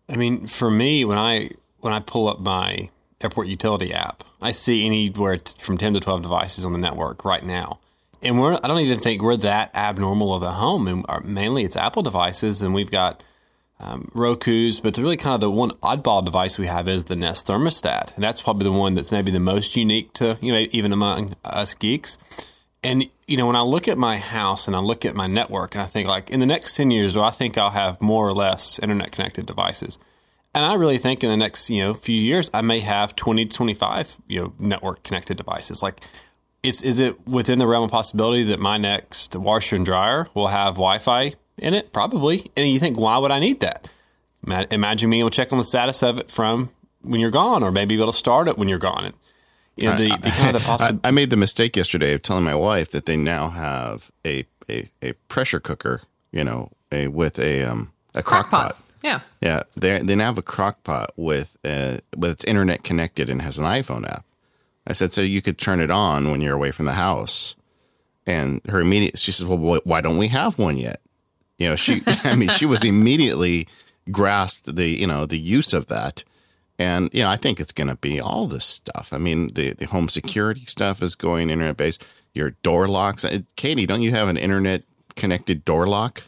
I 0.10 0.16
mean, 0.16 0.48
for 0.48 0.72
me, 0.72 1.04
when 1.06 1.18
I 1.18 1.52
when 1.80 1.94
I 1.94 2.00
pull 2.00 2.28
up 2.28 2.40
my 2.40 2.90
airport 3.22 3.48
utility 3.48 3.94
app, 3.94 4.24
I 4.42 4.52
see 4.52 4.86
anywhere 4.86 5.38
from 5.58 5.78
ten 5.78 5.94
to 5.94 6.00
twelve 6.00 6.22
devices 6.22 6.66
on 6.66 6.74
the 6.74 6.80
network 6.80 7.26
right 7.26 7.44
now, 7.44 7.80
and 8.22 8.40
we're 8.40 8.54
I 8.56 8.68
don't 8.68 8.80
even 8.80 9.00
think 9.00 9.22
we're 9.22 9.38
that 9.38 9.76
abnormal 9.76 10.34
of 10.34 10.44
a 10.44 10.54
home. 10.54 10.88
And 10.88 11.06
our, 11.08 11.22
mainly, 11.22 11.64
it's 11.64 11.78
Apple 11.78 12.04
devices, 12.04 12.62
and 12.62 12.74
we've 12.74 12.92
got 12.92 13.24
um, 13.80 14.10
Roku's, 14.14 14.80
but 14.80 14.94
the 14.94 15.02
really 15.02 15.18
kind 15.18 15.36
of 15.36 15.42
the 15.42 15.52
one 15.52 15.72
oddball 15.72 16.24
device 16.24 16.58
we 16.58 16.68
have 16.68 16.88
is 16.88 17.06
the 17.06 17.16
Nest 17.16 17.48
thermostat, 17.48 18.16
and 18.16 18.24
that's 18.24 18.42
probably 18.42 18.64
the 18.64 18.72
one 18.72 18.96
that's 18.96 19.12
maybe 19.12 19.32
the 19.32 19.40
most 19.40 19.76
unique 19.76 20.14
to 20.14 20.38
you 20.42 20.52
know 20.52 20.66
even 20.72 20.94
among 20.94 21.36
us 21.44 21.74
geeks. 21.74 22.18
And 22.84 23.10
you 23.28 23.36
know, 23.36 23.48
when 23.48 23.56
I 23.56 23.62
look 23.62 23.88
at 23.88 23.98
my 23.98 24.18
house 24.18 24.68
and 24.68 24.76
I 24.76 24.80
look 24.80 25.06
at 25.06 25.16
my 25.16 25.28
network, 25.28 25.74
and 25.74 25.82
I 25.82 25.88
think 25.88 26.08
like 26.08 26.30
in 26.30 26.40
the 26.40 26.46
next 26.46 26.76
ten 26.76 26.92
years, 26.92 27.14
do 27.14 27.22
I 27.22 27.32
think 27.32 27.58
I'll 27.58 27.72
have 27.72 28.00
more 28.00 28.28
or 28.28 28.34
less 28.34 28.80
internet 28.80 29.12
connected 29.12 29.46
devices? 29.46 29.98
And 30.56 30.64
I 30.64 30.76
really 30.76 30.98
think 30.98 31.22
in 31.22 31.30
the 31.30 31.36
next 31.36 31.70
you 31.70 31.84
know 31.84 31.94
few 31.94 32.20
years, 32.20 32.50
I 32.54 32.62
may 32.62 32.80
have 32.80 33.16
twenty 33.16 33.46
to 33.46 33.56
twenty 33.56 33.74
five 33.74 34.16
you 34.28 34.42
know 34.42 34.54
network 34.58 35.04
connected 35.04 35.36
devices. 35.36 35.84
Like, 35.84 36.02
is 36.64 36.82
is 36.82 37.00
it 37.00 37.28
within 37.28 37.60
the 37.60 37.68
realm 37.68 37.84
of 37.84 37.92
possibility 37.92 38.44
that 38.44 38.60
my 38.62 38.78
next 38.78 39.36
washer 39.36 39.76
and 39.76 39.86
dryer 39.86 40.30
will 40.34 40.48
have 40.48 40.76
Wi 40.76 40.98
Fi 41.00 41.34
in 41.58 41.74
it? 41.74 41.92
Probably. 41.92 42.50
And 42.56 42.70
you 42.70 42.80
think, 42.80 42.98
why 42.98 43.18
would 43.18 43.32
I 43.32 43.40
need 43.40 43.60
that? 43.60 43.90
Imagine 44.72 45.10
being 45.10 45.20
able 45.20 45.30
to 45.30 45.36
check 45.36 45.52
on 45.52 45.58
the 45.58 45.66
status 45.66 46.02
of 46.02 46.20
it 46.20 46.32
from 46.32 46.72
when 47.02 47.20
you're 47.20 47.32
gone, 47.32 47.62
or 47.62 47.72
maybe 47.72 47.96
be 47.98 48.02
able 48.02 48.14
to 48.14 48.18
start 48.18 48.48
it 48.48 48.58
when 48.58 48.70
you're 48.70 48.80
gone. 48.80 49.06
And 49.06 49.14
you 49.76 49.90
know, 49.90 49.96
the, 49.96 50.10
the 50.22 50.30
kind 50.30 50.56
of 50.56 50.64
the 50.64 50.70
possi- 50.70 51.00
I, 51.04 51.10
I, 51.10 51.12
made 51.12 51.32
the 51.32 51.38
mistake 51.38 51.76
yesterday 51.76 52.14
of 52.14 52.22
telling 52.22 52.46
my 52.46 52.56
wife 52.56 52.92
that 52.92 53.08
they 53.08 53.18
now 53.18 53.50
have 53.50 54.10
a 54.26 54.46
a, 54.70 54.90
a 55.02 55.14
pressure 55.28 55.60
cooker, 55.60 56.04
you 56.32 56.46
know, 56.46 56.72
a 56.94 57.10
with 57.10 57.40
a 57.40 57.64
um 57.64 57.92
a 58.14 58.24
crock, 58.24 58.48
crock 58.48 58.72
pot. 58.72 58.85
Yeah, 59.06 59.20
yeah. 59.40 59.64
They 59.76 60.00
they 60.00 60.16
now 60.16 60.26
have 60.26 60.38
a 60.40 60.42
crock 60.42 60.84
pot 60.84 61.12
with 61.16 61.58
uh 61.64 62.00
with 62.18 62.32
its 62.32 62.44
internet 62.46 62.84
connected 62.84 63.30
and 63.30 63.42
has 63.42 63.60
an 63.60 63.66
iPhone 63.66 64.10
app. 64.10 64.26
I 64.88 64.94
said 64.94 65.14
so 65.14 65.22
you 65.22 65.42
could 65.42 65.58
turn 65.58 65.80
it 65.80 65.92
on 65.92 66.32
when 66.32 66.42
you're 66.42 66.56
away 66.56 66.72
from 66.72 66.86
the 66.86 66.94
house, 66.94 67.56
and 68.26 68.62
her 68.68 68.82
immediate 68.82 69.20
she 69.20 69.32
says, 69.32 69.46
well, 69.46 69.80
why 69.84 70.02
don't 70.02 70.18
we 70.18 70.30
have 70.30 70.58
one 70.58 70.78
yet? 70.78 71.02
You 71.60 71.70
know, 71.70 71.76
she 71.76 72.02
I 72.24 72.36
mean 72.36 72.50
she 72.50 72.66
was 72.66 72.84
immediately 72.84 73.68
grasped 74.12 74.76
the 74.76 74.88
you 74.88 75.06
know 75.06 75.28
the 75.28 75.40
use 75.40 75.72
of 75.72 75.86
that 75.88 76.24
and 76.78 77.10
you 77.14 77.24
know, 77.24 77.30
I 77.30 77.38
think 77.38 77.60
it's 77.60 77.72
going 77.72 77.88
to 77.88 77.96
be 77.96 78.20
all 78.20 78.48
this 78.48 78.66
stuff. 78.66 79.14
I 79.14 79.18
mean, 79.18 79.48
the 79.54 79.74
the 79.74 79.86
home 79.86 80.10
security 80.10 80.66
stuff 80.66 81.02
is 81.02 81.16
going 81.16 81.50
internet 81.50 81.78
based. 81.78 82.06
Your 82.34 82.52
door 82.64 82.88
locks, 82.88 83.24
uh, 83.24 83.40
Katie, 83.56 83.86
don't 83.86 84.02
you 84.02 84.12
have 84.12 84.28
an 84.28 84.36
internet 84.36 84.84
connected 85.16 85.64
door 85.64 85.88
lock? 85.88 86.24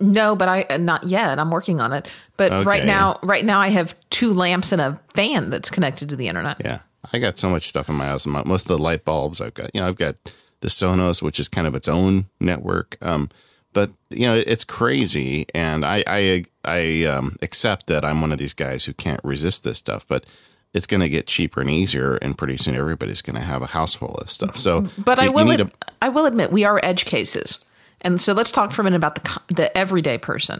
No, 0.00 0.34
but 0.34 0.48
I 0.48 0.62
uh, 0.70 0.76
not 0.78 1.04
yet. 1.04 1.38
I'm 1.38 1.50
working 1.50 1.80
on 1.80 1.92
it. 1.92 2.08
But 2.36 2.52
okay. 2.52 2.64
right 2.64 2.84
now, 2.84 3.18
right 3.22 3.44
now, 3.44 3.60
I 3.60 3.68
have 3.68 3.94
two 4.10 4.34
lamps 4.34 4.72
and 4.72 4.80
a 4.80 5.00
fan 5.14 5.50
that's 5.50 5.70
connected 5.70 6.08
to 6.08 6.16
the 6.16 6.28
internet. 6.28 6.60
Yeah, 6.64 6.80
I 7.12 7.18
got 7.18 7.38
so 7.38 7.48
much 7.48 7.68
stuff 7.68 7.88
in 7.88 7.94
my 7.94 8.06
house. 8.06 8.26
Most 8.26 8.62
of 8.62 8.76
the 8.76 8.82
light 8.82 9.04
bulbs 9.04 9.40
I've 9.40 9.54
got, 9.54 9.70
you 9.74 9.80
know, 9.80 9.86
I've 9.86 9.96
got 9.96 10.16
the 10.60 10.68
Sonos, 10.68 11.22
which 11.22 11.38
is 11.38 11.48
kind 11.48 11.66
of 11.66 11.74
its 11.74 11.88
own 11.88 12.26
network. 12.40 12.96
Um, 13.00 13.30
but 13.72 13.90
you 14.10 14.26
know 14.26 14.34
it's 14.34 14.64
crazy 14.64 15.46
and 15.54 15.84
i 15.84 16.02
i 16.06 16.44
i 16.64 17.04
um, 17.04 17.36
accept 17.42 17.86
that 17.86 18.04
i'm 18.04 18.20
one 18.20 18.32
of 18.32 18.38
these 18.38 18.54
guys 18.54 18.84
who 18.84 18.92
can't 18.92 19.20
resist 19.24 19.64
this 19.64 19.78
stuff 19.78 20.06
but 20.08 20.24
it's 20.72 20.86
going 20.86 21.00
to 21.00 21.08
get 21.08 21.26
cheaper 21.26 21.60
and 21.60 21.70
easier 21.70 22.14
and 22.16 22.38
pretty 22.38 22.56
soon 22.56 22.76
everybody's 22.76 23.22
going 23.22 23.36
to 23.36 23.42
have 23.42 23.62
a 23.62 23.66
house 23.66 23.94
full 23.94 24.14
of 24.16 24.30
stuff 24.30 24.58
so 24.58 24.86
but 24.98 25.18
you, 25.18 25.24
i 25.24 25.28
will 25.28 25.50
ad- 25.50 25.60
a- 25.60 25.70
I 26.02 26.08
will 26.08 26.26
admit 26.26 26.52
we 26.52 26.64
are 26.64 26.80
edge 26.82 27.04
cases 27.04 27.58
and 28.02 28.20
so 28.20 28.32
let's 28.32 28.50
talk 28.50 28.72
for 28.72 28.82
a 28.82 28.84
minute 28.84 28.96
about 28.96 29.14
the 29.16 29.54
the 29.54 29.76
everyday 29.76 30.18
person 30.18 30.58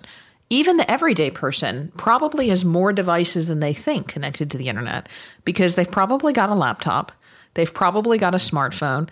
even 0.52 0.76
the 0.76 0.90
everyday 0.90 1.30
person 1.30 1.92
probably 1.96 2.48
has 2.48 2.64
more 2.64 2.92
devices 2.92 3.46
than 3.46 3.60
they 3.60 3.74
think 3.74 4.08
connected 4.08 4.50
to 4.50 4.58
the 4.58 4.68
internet 4.68 5.08
because 5.44 5.74
they've 5.74 5.90
probably 5.90 6.32
got 6.32 6.50
a 6.50 6.54
laptop 6.54 7.12
they've 7.54 7.74
probably 7.74 8.18
got 8.18 8.34
a 8.34 8.38
smartphone 8.38 9.08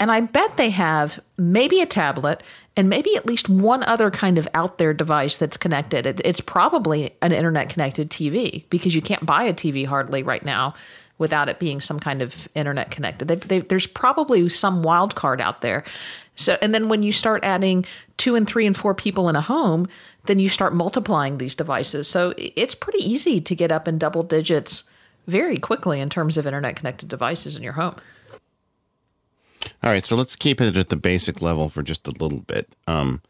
and 0.00 0.10
I 0.10 0.22
bet 0.22 0.56
they 0.56 0.70
have 0.70 1.20
maybe 1.36 1.82
a 1.82 1.86
tablet 1.86 2.42
and 2.74 2.88
maybe 2.88 3.14
at 3.16 3.26
least 3.26 3.50
one 3.50 3.82
other 3.82 4.10
kind 4.10 4.38
of 4.38 4.48
out 4.54 4.78
there 4.78 4.94
device 4.94 5.36
that's 5.36 5.58
connected. 5.58 6.06
It, 6.06 6.22
it's 6.24 6.40
probably 6.40 7.14
an 7.20 7.32
internet 7.32 7.68
connected 7.68 8.08
TV 8.10 8.64
because 8.70 8.94
you 8.94 9.02
can't 9.02 9.26
buy 9.26 9.42
a 9.44 9.52
TV 9.52 9.84
hardly 9.84 10.22
right 10.22 10.42
now 10.42 10.74
without 11.18 11.50
it 11.50 11.58
being 11.58 11.82
some 11.82 12.00
kind 12.00 12.22
of 12.22 12.48
internet 12.54 12.90
connected. 12.90 13.28
They, 13.28 13.34
they, 13.34 13.58
there's 13.58 13.86
probably 13.86 14.48
some 14.48 14.82
wild 14.82 15.14
card 15.14 15.38
out 15.38 15.60
there. 15.60 15.84
So, 16.40 16.56
and 16.62 16.74
then 16.74 16.88
when 16.88 17.02
you 17.02 17.12
start 17.12 17.44
adding 17.44 17.84
two 18.16 18.34
and 18.34 18.46
three 18.46 18.66
and 18.66 18.76
four 18.76 18.94
people 18.94 19.28
in 19.28 19.36
a 19.36 19.40
home, 19.40 19.88
then 20.26 20.38
you 20.38 20.48
start 20.48 20.74
multiplying 20.74 21.38
these 21.38 21.54
devices. 21.54 22.08
So 22.08 22.32
it's 22.36 22.74
pretty 22.74 22.98
easy 22.98 23.40
to 23.40 23.54
get 23.54 23.70
up 23.70 23.86
in 23.86 23.98
double 23.98 24.22
digits 24.22 24.84
very 25.26 25.58
quickly 25.58 26.00
in 26.00 26.08
terms 26.08 26.36
of 26.36 26.46
internet 26.46 26.76
connected 26.76 27.08
devices 27.08 27.56
in 27.56 27.62
your 27.62 27.74
home. 27.74 27.94
All 29.82 29.90
right, 29.90 30.04
so 30.04 30.16
let's 30.16 30.36
keep 30.36 30.60
it 30.60 30.76
at 30.76 30.88
the 30.88 30.96
basic 30.96 31.42
level 31.42 31.68
for 31.68 31.82
just 31.82 32.08
a 32.08 32.12
little 32.12 32.40
bit. 32.40 32.74
Um, 32.86 33.20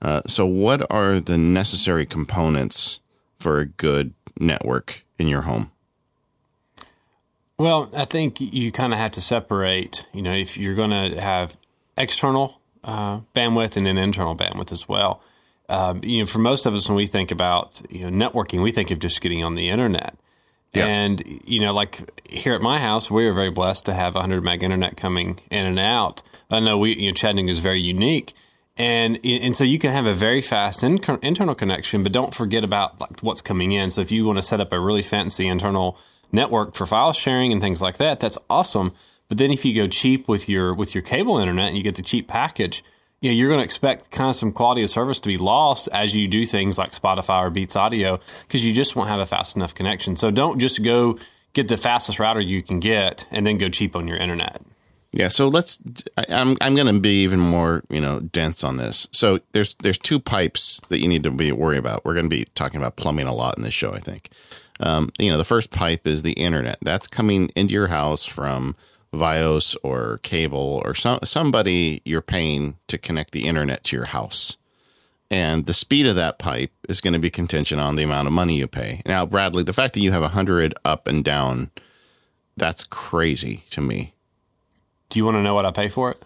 uh, 0.00 0.22
so, 0.26 0.46
what 0.46 0.86
are 0.90 1.20
the 1.20 1.36
necessary 1.36 2.06
components 2.06 3.00
for 3.38 3.60
a 3.60 3.66
good 3.66 4.14
network 4.40 5.04
in 5.18 5.28
your 5.28 5.42
home? 5.42 5.70
Well, 7.58 7.90
I 7.96 8.04
think 8.04 8.40
you 8.40 8.72
kind 8.72 8.92
of 8.92 8.98
have 8.98 9.12
to 9.12 9.20
separate. 9.20 10.06
You 10.12 10.22
know, 10.22 10.32
if 10.32 10.56
you're 10.56 10.74
going 10.74 10.90
to 10.90 11.20
have 11.20 11.56
external 11.96 12.60
uh, 12.82 13.20
bandwidth 13.34 13.76
and 13.76 13.86
then 13.86 13.98
internal 13.98 14.36
bandwidth 14.36 14.72
as 14.72 14.88
well. 14.88 15.22
Um, 15.68 16.00
you 16.02 16.20
know, 16.20 16.26
for 16.26 16.38
most 16.38 16.66
of 16.66 16.74
us, 16.74 16.88
when 16.88 16.96
we 16.96 17.06
think 17.06 17.30
about 17.30 17.80
you 17.90 18.08
know 18.08 18.28
networking, 18.28 18.62
we 18.62 18.70
think 18.70 18.90
of 18.90 18.98
just 18.98 19.20
getting 19.20 19.42
on 19.44 19.54
the 19.54 19.68
internet. 19.68 20.16
And 20.86 21.22
you 21.46 21.60
know, 21.60 21.72
like 21.72 22.28
here 22.28 22.54
at 22.54 22.60
my 22.60 22.78
house, 22.78 23.10
we 23.10 23.26
are 23.26 23.32
very 23.32 23.50
blessed 23.50 23.86
to 23.86 23.94
have 23.94 24.14
100 24.14 24.42
meg 24.42 24.62
internet 24.62 24.96
coming 24.96 25.38
in 25.50 25.64
and 25.64 25.78
out. 25.78 26.22
I 26.50 26.60
know 26.60 26.78
we, 26.78 26.96
you 26.96 27.10
know, 27.10 27.14
Chattanooga 27.14 27.50
is 27.50 27.60
very 27.60 27.80
unique, 27.80 28.34
And, 28.76 29.18
and 29.24 29.54
so 29.54 29.62
you 29.64 29.78
can 29.78 29.92
have 29.92 30.06
a 30.06 30.14
very 30.14 30.40
fast 30.40 30.82
in, 30.82 31.00
internal 31.22 31.54
connection, 31.54 32.02
but 32.02 32.12
don't 32.12 32.34
forget 32.34 32.64
about 32.64 33.00
like 33.00 33.20
what's 33.20 33.40
coming 33.40 33.72
in. 33.72 33.90
So 33.90 34.00
if 34.00 34.10
you 34.10 34.26
want 34.26 34.38
to 34.38 34.42
set 34.42 34.60
up 34.60 34.72
a 34.72 34.80
really 34.80 35.02
fancy 35.02 35.46
internal 35.46 35.96
network 36.32 36.74
for 36.74 36.86
file 36.86 37.12
sharing 37.12 37.52
and 37.52 37.60
things 37.60 37.80
like 37.80 37.98
that, 37.98 38.18
that's 38.18 38.36
awesome. 38.50 38.92
But 39.28 39.38
then 39.38 39.50
if 39.50 39.64
you 39.64 39.74
go 39.74 39.88
cheap 39.88 40.28
with 40.28 40.48
your 40.48 40.74
with 40.74 40.94
your 40.94 41.02
cable 41.02 41.38
internet 41.38 41.68
and 41.68 41.76
you 41.76 41.82
get 41.82 41.96
the 41.96 42.02
cheap 42.02 42.28
package, 42.28 42.84
you 43.20 43.30
know, 43.30 43.34
you're 43.34 43.48
going 43.48 43.60
to 43.60 43.64
expect 43.64 44.10
kind 44.10 44.28
of 44.28 44.36
some 44.36 44.52
quality 44.52 44.82
of 44.82 44.90
service 44.90 45.20
to 45.20 45.28
be 45.28 45.38
lost 45.38 45.88
as 45.92 46.14
you 46.14 46.28
do 46.28 46.44
things 46.44 46.76
like 46.76 46.92
Spotify 46.92 47.42
or 47.42 47.50
Beats 47.50 47.74
Audio 47.74 48.20
because 48.42 48.66
you 48.66 48.74
just 48.74 48.96
won't 48.96 49.08
have 49.08 49.18
a 49.18 49.26
fast 49.26 49.56
enough 49.56 49.74
connection. 49.74 50.16
So 50.16 50.30
don't 50.30 50.58
just 50.58 50.84
go 50.84 51.18
get 51.54 51.68
the 51.68 51.78
fastest 51.78 52.18
router 52.18 52.40
you 52.40 52.62
can 52.62 52.80
get 52.80 53.26
and 53.30 53.46
then 53.46 53.56
go 53.56 53.68
cheap 53.68 53.96
on 53.96 54.06
your 54.06 54.18
internet. 54.18 54.60
Yeah, 55.12 55.28
so 55.28 55.46
let's. 55.46 55.78
I, 56.18 56.24
I'm 56.28 56.56
I'm 56.60 56.74
going 56.74 56.92
to 56.92 57.00
be 57.00 57.22
even 57.22 57.38
more 57.38 57.84
you 57.88 58.00
know 58.00 58.18
dense 58.18 58.64
on 58.64 58.78
this. 58.78 59.06
So 59.12 59.38
there's 59.52 59.76
there's 59.76 59.96
two 59.96 60.18
pipes 60.18 60.80
that 60.88 60.98
you 61.00 61.08
need 61.08 61.22
to 61.22 61.30
be 61.30 61.52
worried 61.52 61.78
about. 61.78 62.04
We're 62.04 62.14
going 62.14 62.28
to 62.28 62.36
be 62.36 62.46
talking 62.54 62.78
about 62.78 62.96
plumbing 62.96 63.28
a 63.28 63.34
lot 63.34 63.56
in 63.56 63.62
this 63.62 63.74
show, 63.74 63.92
I 63.92 64.00
think. 64.00 64.30
Um, 64.80 65.10
you 65.20 65.30
know, 65.30 65.38
the 65.38 65.44
first 65.44 65.70
pipe 65.70 66.06
is 66.06 66.24
the 66.24 66.32
internet. 66.32 66.78
That's 66.82 67.06
coming 67.06 67.48
into 67.54 67.74
your 67.74 67.86
house 67.86 68.26
from 68.26 68.74
Fios 69.14 69.76
or 69.82 70.18
cable 70.22 70.82
or 70.84 70.94
some 70.94 71.18
somebody 71.24 72.02
you're 72.04 72.20
paying 72.22 72.76
to 72.88 72.98
connect 72.98 73.32
the 73.32 73.46
internet 73.46 73.84
to 73.84 73.96
your 73.96 74.06
house. 74.06 74.56
And 75.30 75.66
the 75.66 75.74
speed 75.74 76.06
of 76.06 76.16
that 76.16 76.38
pipe 76.38 76.70
is 76.88 77.00
going 77.00 77.14
to 77.14 77.18
be 77.18 77.30
contingent 77.30 77.80
on 77.80 77.96
the 77.96 78.02
amount 78.04 78.26
of 78.26 78.32
money 78.32 78.58
you 78.58 78.66
pay. 78.66 79.02
Now, 79.06 79.26
Bradley, 79.26 79.62
the 79.64 79.72
fact 79.72 79.94
that 79.94 80.00
you 80.00 80.12
have 80.12 80.22
a 80.22 80.28
hundred 80.28 80.74
up 80.84 81.08
and 81.08 81.24
down, 81.24 81.70
that's 82.56 82.84
crazy 82.84 83.64
to 83.70 83.80
me. 83.80 84.14
Do 85.08 85.18
you 85.18 85.24
want 85.24 85.36
to 85.36 85.42
know 85.42 85.54
what 85.54 85.66
I 85.66 85.70
pay 85.70 85.88
for 85.88 86.10
it? 86.10 86.22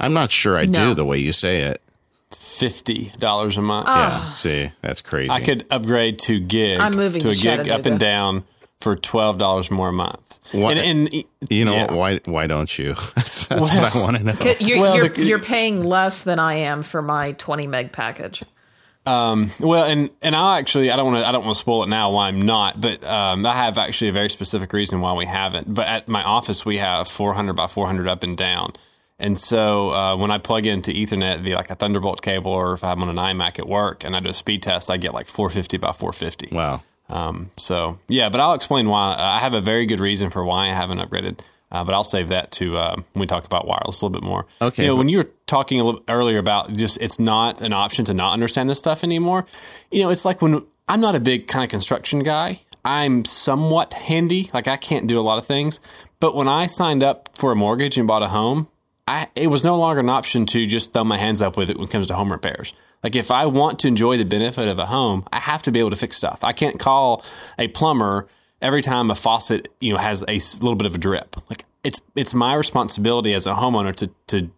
I'm 0.00 0.12
not 0.12 0.30
sure 0.30 0.56
I 0.56 0.64
No. 0.64 0.88
do 0.88 0.94
the 0.94 1.04
way 1.04 1.18
you 1.18 1.32
say 1.32 1.60
it. 1.62 1.82
Fifty 2.30 3.10
dollars 3.18 3.56
a 3.56 3.62
month. 3.62 3.86
Yeah, 3.86 3.94
ah. 3.96 4.32
see, 4.34 4.70
that's 4.82 5.00
crazy. 5.00 5.30
I 5.30 5.40
could 5.40 5.64
upgrade 5.70 6.18
to 6.20 6.40
gig. 6.40 6.80
I'm 6.80 6.96
moving 6.96 7.22
to 7.22 7.30
a 7.30 7.34
gig 7.34 7.68
up 7.68 7.86
and 7.86 7.98
down 7.98 8.44
for 8.80 8.96
twelve 8.96 9.38
dollars 9.38 9.70
more 9.70 9.88
a 9.88 9.92
month. 9.92 10.38
What- 10.52 10.76
And, 10.78 11.12
and 11.12 11.24
you 11.50 11.64
know 11.64 11.74
yeah. 11.74 11.92
Why 11.92 12.20
why 12.24 12.46
don't 12.46 12.78
you? 12.78 12.94
That's, 13.16 13.46
that's 13.46 13.70
what 13.74 13.94
I 13.96 14.00
want 14.02 14.16
to 14.16 14.24
know. 14.24 14.54
You're, 14.60 14.80
Well, 14.80 14.96
you're, 14.96 15.08
the- 15.08 15.22
you're 15.24 15.38
paying 15.38 15.84
less 15.84 16.22
than 16.22 16.38
I 16.38 16.54
am 16.54 16.82
for 16.82 17.02
my 17.02 17.32
20 17.32 17.66
meg 17.66 17.92
package. 17.92 18.42
Well, 19.06 19.84
and 19.84 20.10
and 20.22 20.36
I 20.36 20.58
actually 20.58 20.90
I 20.90 20.96
don't 20.96 21.06
want 21.12 21.22
to 21.22 21.28
I 21.28 21.32
don't 21.32 21.44
want 21.44 21.56
to 21.56 21.60
spoil 21.60 21.82
it 21.82 21.88
now 21.88 22.10
why 22.10 22.28
I'm 22.28 22.42
not, 22.42 22.80
but 22.80 23.02
um, 23.04 23.44
I 23.46 23.54
have 23.54 23.78
actually 23.78 24.08
a 24.08 24.12
very 24.12 24.28
specific 24.30 24.72
reason 24.72 25.00
why 25.00 25.12
we 25.14 25.24
haven't. 25.24 25.72
But 25.72 25.86
at 25.86 26.08
my 26.08 26.22
office 26.22 26.64
we 26.66 26.78
have 26.78 27.08
400 27.08 27.54
by 27.54 27.66
400 27.68 28.06
up 28.06 28.22
and 28.22 28.36
down, 28.36 28.72
and 29.18 29.38
so 29.38 29.90
uh, 29.90 30.16
when 30.16 30.30
I 30.30 30.36
plug 30.38 30.66
into 30.66 30.90
Ethernet 30.90 31.40
via 31.40 31.56
like 31.56 31.70
a 31.70 31.74
Thunderbolt 31.74 32.20
cable, 32.22 32.52
or 32.52 32.74
if 32.74 32.84
I'm 32.84 33.02
on 33.02 33.08
an 33.08 33.16
iMac 33.16 33.58
at 33.58 33.66
work 33.66 34.04
and 34.04 34.14
I 34.14 34.20
do 34.20 34.28
a 34.30 34.34
speed 34.34 34.62
test, 34.62 34.90
I 34.90 34.98
get 34.98 35.14
like 35.14 35.26
450 35.28 35.78
by 35.78 35.92
450. 35.92 36.54
Wow. 36.54 36.82
Um, 37.08 37.50
so 37.56 37.98
yeah, 38.08 38.28
but 38.28 38.40
I'll 38.40 38.54
explain 38.54 38.88
why. 38.88 39.14
I 39.18 39.38
have 39.38 39.54
a 39.54 39.60
very 39.60 39.86
good 39.86 40.00
reason 40.00 40.30
for 40.30 40.44
why 40.44 40.64
I 40.66 40.72
haven't 40.74 40.98
upgraded. 40.98 41.40
Uh, 41.70 41.84
but 41.84 41.94
I'll 41.94 42.04
save 42.04 42.28
that 42.28 42.50
to 42.52 42.78
uh, 42.78 42.94
when 43.12 43.20
we 43.20 43.26
talk 43.26 43.44
about 43.44 43.66
wireless 43.66 44.00
a 44.00 44.06
little 44.06 44.18
bit 44.20 44.26
more. 44.26 44.46
Okay, 44.62 44.84
You 44.84 44.88
know, 44.88 44.96
when 44.96 45.10
you 45.10 45.18
were 45.18 45.30
talking 45.46 45.80
a 45.80 45.84
little 45.84 46.02
earlier 46.08 46.38
about 46.38 46.72
just 46.74 46.98
it's 47.02 47.18
not 47.20 47.60
an 47.60 47.74
option 47.74 48.06
to 48.06 48.14
not 48.14 48.32
understand 48.32 48.70
this 48.70 48.78
stuff 48.78 49.04
anymore. 49.04 49.44
You 49.90 50.02
know, 50.04 50.10
it's 50.10 50.24
like 50.24 50.40
when 50.40 50.64
I'm 50.88 51.00
not 51.00 51.14
a 51.14 51.20
big 51.20 51.46
kind 51.46 51.64
of 51.64 51.70
construction 51.70 52.20
guy. 52.20 52.62
I'm 52.84 53.26
somewhat 53.26 53.92
handy. 53.92 54.48
Like 54.54 54.66
I 54.66 54.76
can't 54.78 55.06
do 55.06 55.18
a 55.18 55.20
lot 55.20 55.36
of 55.36 55.44
things. 55.44 55.78
But 56.20 56.34
when 56.34 56.48
I 56.48 56.68
signed 56.68 57.02
up 57.02 57.28
for 57.36 57.52
a 57.52 57.56
mortgage 57.56 57.98
and 57.98 58.08
bought 58.08 58.22
a 58.22 58.28
home, 58.28 58.68
I, 59.08 59.26
it 59.34 59.46
was 59.46 59.64
no 59.64 59.76
longer 59.76 60.00
an 60.00 60.10
option 60.10 60.44
to 60.46 60.66
just 60.66 60.92
throw 60.92 61.02
my 61.02 61.16
hands 61.16 61.40
up 61.40 61.56
with 61.56 61.70
it 61.70 61.78
when 61.78 61.88
it 61.88 61.90
comes 61.90 62.08
to 62.08 62.14
home 62.14 62.30
repairs. 62.30 62.74
Like 63.02 63.16
if 63.16 63.30
I 63.30 63.46
want 63.46 63.78
to 63.80 63.88
enjoy 63.88 64.18
the 64.18 64.26
benefit 64.26 64.68
of 64.68 64.78
a 64.78 64.86
home, 64.86 65.24
I 65.32 65.38
have 65.38 65.62
to 65.62 65.70
be 65.70 65.80
able 65.80 65.90
to 65.90 65.96
fix 65.96 66.18
stuff. 66.18 66.44
I 66.44 66.52
can't 66.52 66.78
call 66.78 67.24
a 67.58 67.68
plumber 67.68 68.26
every 68.60 68.82
time 68.82 69.10
a 69.10 69.14
faucet, 69.14 69.68
you 69.80 69.94
know, 69.94 69.98
has 69.98 70.22
a 70.28 70.34
little 70.62 70.74
bit 70.74 70.86
of 70.86 70.94
a 70.94 70.98
drip. 70.98 71.36
Like 71.48 71.64
it's 71.82 72.02
it's 72.16 72.34
my 72.34 72.54
responsibility 72.54 73.32
as 73.32 73.46
a 73.46 73.54
homeowner 73.54 73.96
to 73.96 74.10
to 74.26 74.50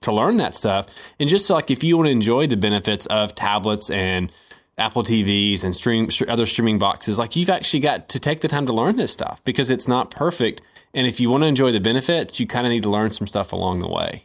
to 0.00 0.12
learn 0.12 0.38
that 0.38 0.54
stuff. 0.54 0.86
And 1.20 1.28
just 1.28 1.46
so, 1.46 1.54
like 1.54 1.70
if 1.70 1.84
you 1.84 1.98
want 1.98 2.06
to 2.06 2.12
enjoy 2.12 2.46
the 2.46 2.56
benefits 2.56 3.04
of 3.06 3.34
tablets 3.34 3.90
and 3.90 4.32
Apple 4.78 5.02
TVs 5.02 5.62
and 5.62 5.76
stream 5.76 6.08
other 6.26 6.46
streaming 6.46 6.78
boxes, 6.78 7.18
like 7.18 7.36
you've 7.36 7.50
actually 7.50 7.80
got 7.80 8.08
to 8.08 8.18
take 8.18 8.40
the 8.40 8.48
time 8.48 8.64
to 8.64 8.72
learn 8.72 8.96
this 8.96 9.12
stuff 9.12 9.44
because 9.44 9.68
it's 9.68 9.86
not 9.86 10.10
perfect. 10.10 10.62
And 10.94 11.06
if 11.06 11.20
you 11.20 11.30
want 11.30 11.42
to 11.44 11.46
enjoy 11.46 11.70
the 11.72 11.80
benefits, 11.80 12.40
you 12.40 12.46
kind 12.46 12.66
of 12.66 12.72
need 12.72 12.82
to 12.82 12.90
learn 12.90 13.10
some 13.12 13.26
stuff 13.26 13.52
along 13.52 13.80
the 13.80 13.88
way. 13.88 14.24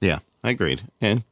Yeah, 0.00 0.18
I 0.42 0.50
agreed. 0.50 0.82
And 1.00 1.22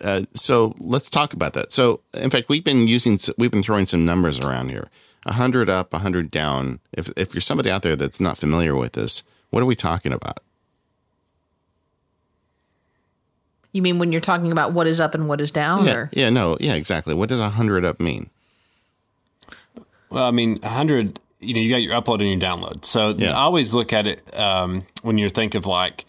uh, 0.00 0.22
so 0.34 0.74
let's 0.78 1.10
talk 1.10 1.32
about 1.34 1.52
that. 1.52 1.70
So, 1.72 2.00
in 2.14 2.30
fact, 2.30 2.48
we've 2.48 2.64
been 2.64 2.88
using, 2.88 3.18
we've 3.36 3.50
been 3.50 3.62
throwing 3.62 3.84
some 3.86 4.04
numbers 4.06 4.40
around 4.40 4.70
here. 4.70 4.88
A 5.26 5.32
hundred 5.34 5.68
up, 5.68 5.92
a 5.92 5.98
hundred 5.98 6.30
down. 6.30 6.78
If 6.92 7.10
if 7.16 7.34
you're 7.34 7.40
somebody 7.40 7.68
out 7.70 7.82
there 7.82 7.96
that's 7.96 8.20
not 8.20 8.38
familiar 8.38 8.76
with 8.76 8.92
this, 8.92 9.24
what 9.50 9.60
are 9.60 9.66
we 9.66 9.74
talking 9.74 10.12
about? 10.12 10.38
You 13.72 13.82
mean 13.82 13.98
when 13.98 14.12
you're 14.12 14.20
talking 14.20 14.52
about 14.52 14.72
what 14.72 14.86
is 14.86 15.00
up 15.00 15.14
and 15.14 15.28
what 15.28 15.40
is 15.40 15.50
down? 15.50 15.84
Yeah, 15.84 15.94
Or? 15.94 16.10
yeah, 16.12 16.30
no, 16.30 16.56
yeah, 16.60 16.74
exactly. 16.74 17.12
What 17.12 17.28
does 17.28 17.40
a 17.40 17.50
hundred 17.50 17.84
up 17.84 18.00
mean? 18.00 18.30
Well, 20.08 20.24
I 20.26 20.30
mean, 20.30 20.58
100, 20.60 21.18
you 21.40 21.54
know, 21.54 21.60
you 21.60 21.70
got 21.70 21.82
your 21.82 22.00
upload 22.00 22.20
and 22.20 22.30
your 22.30 22.50
download. 22.50 22.84
So 22.84 23.10
Yeah. 23.16 23.30
I 23.32 23.40
always 23.42 23.74
look 23.74 23.92
at 23.92 24.06
it 24.06 24.38
um, 24.38 24.86
when 25.02 25.18
you 25.18 25.28
think 25.28 25.54
of 25.54 25.66
like 25.66 26.04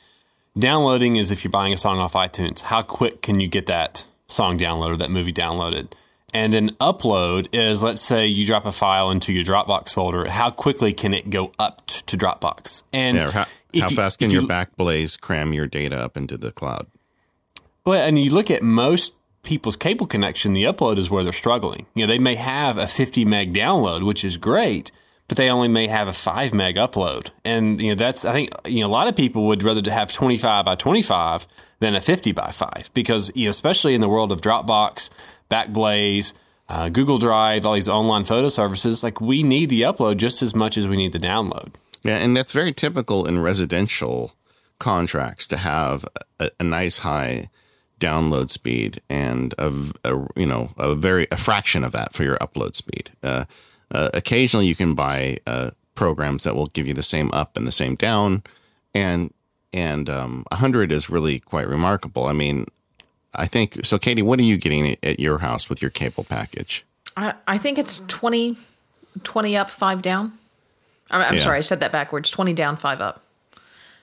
downloading 0.57 1.15
is 1.17 1.31
if 1.31 1.43
you're 1.43 1.51
buying 1.51 1.73
a 1.73 1.77
song 1.77 1.99
off 1.99 2.13
iTunes, 2.13 2.61
how 2.61 2.81
quick 2.81 3.21
can 3.21 3.39
you 3.39 3.47
get 3.47 3.65
that 3.67 4.05
song 4.27 4.57
downloaded, 4.57 4.93
or 4.93 4.97
that 4.97 5.11
movie 5.11 5.33
downloaded? 5.33 5.89
And 6.33 6.51
then 6.51 6.69
upload 6.81 7.47
is, 7.53 7.81
let's 7.81 8.01
say 8.01 8.27
you 8.27 8.45
drop 8.45 8.65
a 8.65 8.71
file 8.71 9.09
into 9.11 9.31
your 9.31 9.45
Dropbox 9.45 9.93
folder, 9.93 10.29
how 10.29 10.49
quickly 10.49 10.91
can 10.91 11.13
it 11.13 11.29
go 11.29 11.53
up 11.57 11.85
t- 11.87 12.01
to 12.05 12.17
Dropbox? 12.17 12.83
And 12.91 13.15
Yeah, 13.17 13.31
how, 13.31 13.39
how 13.43 13.47
you- 13.89 13.95
fast 13.95 14.19
can 14.19 14.27
if 14.27 14.33
your 14.33 14.41
you- 14.41 14.47
Backblaze 14.47 15.19
cram 15.19 15.53
your 15.53 15.67
data 15.67 15.97
up 15.97 16.17
into 16.17 16.37
the 16.37 16.51
cloud? 16.51 16.87
Well, 17.85 18.05
and 18.05 18.19
you 18.19 18.31
look 18.31 18.51
at 18.51 18.61
most 18.61 19.13
people's 19.43 19.77
cable 19.77 20.05
connection, 20.05 20.51
the 20.51 20.65
upload 20.65 20.97
is 20.97 21.09
where 21.09 21.23
they're 21.23 21.31
struggling. 21.31 21.85
You 21.95 22.03
know, 22.05 22.07
they 22.11 22.19
may 22.19 22.35
have 22.35 22.77
a 22.77 22.87
50 22.87 23.23
meg 23.23 23.53
download, 23.53 24.03
which 24.05 24.25
is 24.25 24.35
great, 24.35 24.91
but 25.27 25.37
they 25.37 25.49
only 25.49 25.67
may 25.67 25.87
have 25.87 26.07
a 26.07 26.13
5 26.13 26.53
meg 26.53 26.75
upload. 26.75 27.31
And, 27.43 27.81
you 27.81 27.89
know, 27.89 27.95
that's, 27.95 28.25
I 28.25 28.33
think, 28.33 28.51
you 28.65 28.81
know, 28.81 28.87
a 28.87 28.89
lot 28.89 29.07
of 29.07 29.15
people 29.15 29.45
would 29.47 29.63
rather 29.63 29.89
have 29.91 30.11
25 30.11 30.65
by 30.65 30.75
25 30.75 31.47
than 31.79 31.95
a 31.95 32.01
50 32.01 32.31
by 32.31 32.51
5 32.51 32.91
because, 32.93 33.31
you 33.35 33.45
know, 33.45 33.49
especially 33.49 33.93
in 33.93 34.01
the 34.01 34.09
world 34.09 34.31
of 34.31 34.41
Dropbox, 34.41 35.09
Backblaze, 35.49 36.33
uh, 36.69 36.89
Google 36.89 37.17
Drive, 37.17 37.65
all 37.65 37.73
these 37.73 37.89
online 37.89 38.25
photo 38.25 38.49
services, 38.49 39.03
like 39.03 39.21
we 39.21 39.43
need 39.43 39.69
the 39.69 39.81
upload 39.81 40.17
just 40.17 40.41
as 40.41 40.55
much 40.55 40.77
as 40.77 40.87
we 40.87 40.97
need 40.97 41.13
the 41.13 41.19
download. 41.19 41.73
Yeah, 42.03 42.17
and 42.17 42.35
that's 42.35 42.53
very 42.53 42.71
typical 42.71 43.25
in 43.25 43.41
residential 43.41 44.33
contracts 44.79 45.47
to 45.47 45.57
have 45.57 46.05
a, 46.39 46.51
a 46.59 46.63
nice 46.63 46.99
high 46.99 47.49
download 47.99 48.49
speed 48.49 49.01
and 49.09 49.55
a, 49.57 49.73
a, 50.03 50.27
you 50.35 50.45
know 50.45 50.69
a 50.77 50.93
very 50.93 51.27
a 51.31 51.37
fraction 51.37 51.83
of 51.83 51.91
that 51.91 52.13
for 52.13 52.23
your 52.23 52.37
upload 52.37 52.75
speed. 52.75 53.09
Uh, 53.23 53.45
uh, 53.91 54.09
occasionally, 54.13 54.67
you 54.67 54.75
can 54.75 54.93
buy 54.95 55.37
uh, 55.47 55.71
programs 55.95 56.43
that 56.43 56.55
will 56.55 56.67
give 56.67 56.87
you 56.87 56.93
the 56.93 57.03
same 57.03 57.29
up 57.33 57.55
and 57.57 57.67
the 57.67 57.71
same 57.71 57.95
down, 57.95 58.43
and 58.93 59.33
and 59.73 60.09
um, 60.09 60.45
100 60.51 60.91
is 60.91 61.09
really 61.09 61.39
quite 61.39 61.67
remarkable. 61.67 62.25
I 62.25 62.33
mean, 62.33 62.65
I 63.35 63.45
think 63.47 63.85
so. 63.85 63.97
Katie, 63.99 64.21
what 64.21 64.39
are 64.39 64.43
you 64.43 64.57
getting 64.57 64.95
at- 65.03 65.19
your 65.19 65.39
house 65.39 65.69
with 65.69 65.81
your 65.81 65.91
cable 65.91 66.23
package? 66.23 66.85
I, 67.15 67.33
I 67.47 67.57
think 67.57 67.77
it's 67.77 67.99
20, 68.07 68.57
20 69.23 69.57
up, 69.57 69.69
five 69.69 70.01
down. 70.01 70.33
I'm, 71.11 71.21
I'm 71.21 71.33
Yeah. 71.35 71.43
sorry, 71.43 71.57
I 71.57 71.61
said 71.61 71.79
that 71.81 71.91
backwards. 71.91 72.29
20 72.29 72.53
down, 72.53 72.77
five 72.77 73.01
up. 73.01 73.23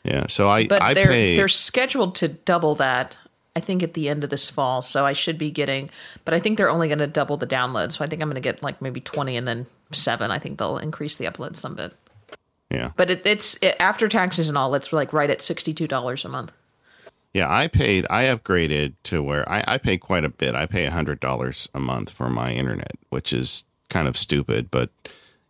Yeah, 0.04 0.26
so 0.28 0.48
I 0.50 0.66
But 0.66 0.82
I 0.82 0.92
they're 0.94 1.06
pay 1.06 1.36
they're 1.36 1.48
scheduled 1.48 2.14
to 2.16 2.28
double 2.28 2.74
that. 2.74 3.16
I 3.56 3.60
think 3.60 3.82
at 3.82 3.94
the 3.94 4.08
end 4.08 4.24
of 4.24 4.30
this 4.30 4.50
fall, 4.50 4.82
so 4.82 5.04
I 5.04 5.12
should 5.12 5.38
be 5.38 5.50
getting. 5.50 5.88
But 6.24 6.34
I 6.34 6.40
think 6.40 6.58
they're 6.58 6.70
only 6.70 6.88
going 6.88 6.98
to 6.98 7.06
double 7.06 7.36
the 7.36 7.46
download, 7.46 7.92
so 7.92 8.04
I 8.04 8.08
think 8.08 8.20
I'm 8.20 8.28
going 8.28 8.34
to 8.34 8.40
get 8.40 8.62
like 8.62 8.82
maybe 8.82 9.00
20 9.00 9.36
and 9.36 9.46
then 9.46 9.66
seven. 9.92 10.30
I 10.30 10.38
think 10.38 10.58
they'll 10.58 10.78
increase 10.78 11.16
the 11.16 11.26
upload 11.26 11.56
some 11.56 11.74
bit. 11.74 11.94
yeah. 12.70 12.90
But 12.96 13.10
it, 13.10 13.26
it's 13.26 13.54
it, 13.62 13.76
after 13.78 14.08
taxes 14.08 14.48
and 14.48 14.58
all, 14.58 14.74
it's 14.74 14.92
like 14.92 15.12
right 15.12 15.30
at 15.30 15.40
sixty 15.40 15.72
two 15.72 15.86
dollars 15.86 16.24
a 16.24 16.28
month. 16.28 16.52
Yeah, 17.32 17.52
I 17.52 17.66
paid. 17.66 18.06
I 18.10 18.24
upgraded 18.24 18.94
to 19.04 19.22
where 19.22 19.48
I, 19.48 19.64
I 19.66 19.78
pay 19.78 19.98
quite 19.98 20.24
a 20.24 20.28
bit. 20.28 20.54
I 20.54 20.66
pay 20.66 20.84
hundred 20.86 21.20
dollars 21.20 21.68
a 21.74 21.80
month 21.80 22.10
for 22.10 22.28
my 22.30 22.52
internet, 22.52 22.92
which 23.10 23.32
is 23.32 23.64
kind 23.90 24.08
of 24.08 24.16
stupid. 24.16 24.70
But 24.70 24.90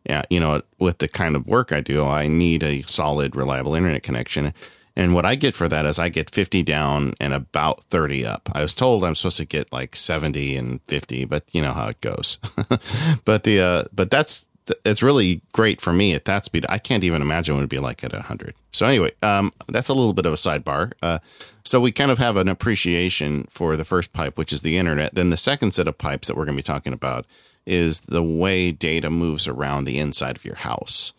yeah, 0.08 0.22
you 0.30 0.40
know, 0.40 0.62
with 0.78 0.98
the 0.98 1.08
kind 1.08 1.36
of 1.36 1.46
work 1.46 1.72
I 1.72 1.80
do, 1.80 2.04
I 2.04 2.28
need 2.28 2.62
a 2.62 2.82
solid, 2.82 3.36
reliable 3.36 3.74
internet 3.74 4.02
connection. 4.02 4.52
And 4.96 5.12
what 5.14 5.26
I 5.26 5.34
get 5.34 5.54
for 5.54 5.68
that 5.68 5.86
is 5.86 5.98
I 5.98 6.08
get 6.08 6.30
fifty 6.30 6.62
down 6.62 7.14
and 7.20 7.32
about 7.32 7.82
thirty 7.84 8.24
up. 8.24 8.48
I 8.52 8.62
was 8.62 8.74
told 8.74 9.04
I'm 9.04 9.14
supposed 9.14 9.38
to 9.38 9.44
get 9.44 9.72
like 9.72 9.96
seventy 9.96 10.56
and 10.56 10.80
fifty, 10.82 11.24
but 11.24 11.44
you 11.52 11.60
know 11.60 11.72
how 11.72 11.88
it 11.88 12.00
goes. 12.00 12.38
but 13.24 13.42
the 13.44 13.60
uh, 13.60 13.84
but 13.92 14.10
that's 14.10 14.48
it's 14.84 15.02
really 15.02 15.42
great 15.52 15.80
for 15.80 15.92
me 15.92 16.14
at 16.14 16.24
that 16.24 16.44
speed. 16.44 16.64
I 16.68 16.78
can't 16.78 17.04
even 17.04 17.22
imagine 17.22 17.54
what 17.54 17.60
it'd 17.60 17.70
be 17.70 17.78
like 17.78 18.02
at 18.02 18.12
100. 18.12 18.54
So 18.72 18.86
anyway, 18.86 19.12
um, 19.22 19.52
that's 19.68 19.88
a 19.88 19.94
little 19.94 20.12
bit 20.12 20.26
of 20.26 20.32
a 20.32 20.36
sidebar. 20.36 20.92
Uh, 21.02 21.18
so 21.64 21.80
we 21.80 21.92
kind 21.92 22.10
of 22.10 22.18
have 22.18 22.36
an 22.36 22.48
appreciation 22.48 23.46
for 23.50 23.76
the 23.76 23.84
first 23.84 24.12
pipe, 24.12 24.38
which 24.38 24.52
is 24.52 24.62
the 24.62 24.76
internet. 24.76 25.14
Then 25.14 25.30
the 25.30 25.36
second 25.36 25.72
set 25.72 25.88
of 25.88 25.98
pipes 25.98 26.28
that 26.28 26.36
we're 26.36 26.46
going 26.46 26.56
to 26.56 26.62
be 26.62 26.62
talking 26.62 26.92
about 26.92 27.26
is 27.66 28.00
the 28.00 28.22
way 28.22 28.72
data 28.72 29.10
moves 29.10 29.46
around 29.46 29.84
the 29.84 29.98
inside 29.98 30.36
of 30.36 30.44
your 30.44 30.56
house. 30.56 31.12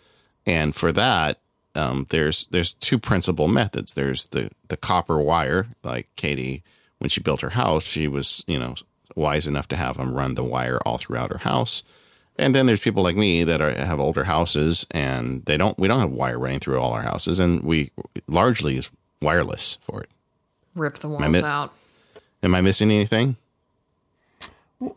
And 0.46 0.76
for 0.76 0.92
that, 0.92 1.40
um, 1.76 2.08
there's 2.10 2.48
there's 2.48 2.74
two 2.74 3.00
principal 3.00 3.48
methods. 3.48 3.94
There's 3.94 4.28
the 4.30 4.52
the 4.68 4.78
copper 4.78 5.20
wire, 5.20 5.68
like 5.84 6.08
Katie 6.16 6.64
when 7.00 7.10
she 7.10 7.22
built 7.22 7.42
her 7.42 7.52
house, 7.52 7.86
she 7.86 8.08
was 8.08 8.44
you 8.48 8.60
know 8.60 8.76
wise 9.16 9.48
enough 9.48 9.68
to 9.70 9.76
have 9.76 9.98
them 9.98 10.14
run 10.14 10.36
the 10.36 10.44
wire 10.44 10.80
all 10.86 10.98
throughout 10.98 11.32
her 11.32 11.40
house. 11.40 11.84
And 12.38 12.54
then 12.54 12.66
there's 12.66 12.82
people 12.82 13.02
like 13.02 13.16
me 13.16 13.46
that 13.46 13.62
are, 13.62 13.72
have 13.72 14.00
older 14.00 14.26
houses 14.26 14.86
and 14.92 15.46
they 15.46 15.56
don't 15.56 15.78
we 15.78 15.88
don't 15.88 16.00
have 16.00 16.12
wire 16.12 16.38
running 16.38 16.60
through 16.60 16.80
all 16.80 16.92
our 16.92 17.04
houses 17.04 17.40
and 17.40 17.64
we 17.64 17.92
largely 18.28 18.78
is 18.78 18.90
wireless 19.22 19.78
for 19.82 20.02
it. 20.02 20.10
Rip 20.74 20.98
the 20.98 21.08
walls 21.08 21.30
mi- 21.30 21.42
out. 21.42 21.74
Am 22.44 22.54
I 22.54 22.62
missing 22.62 22.92
anything? 22.92 23.38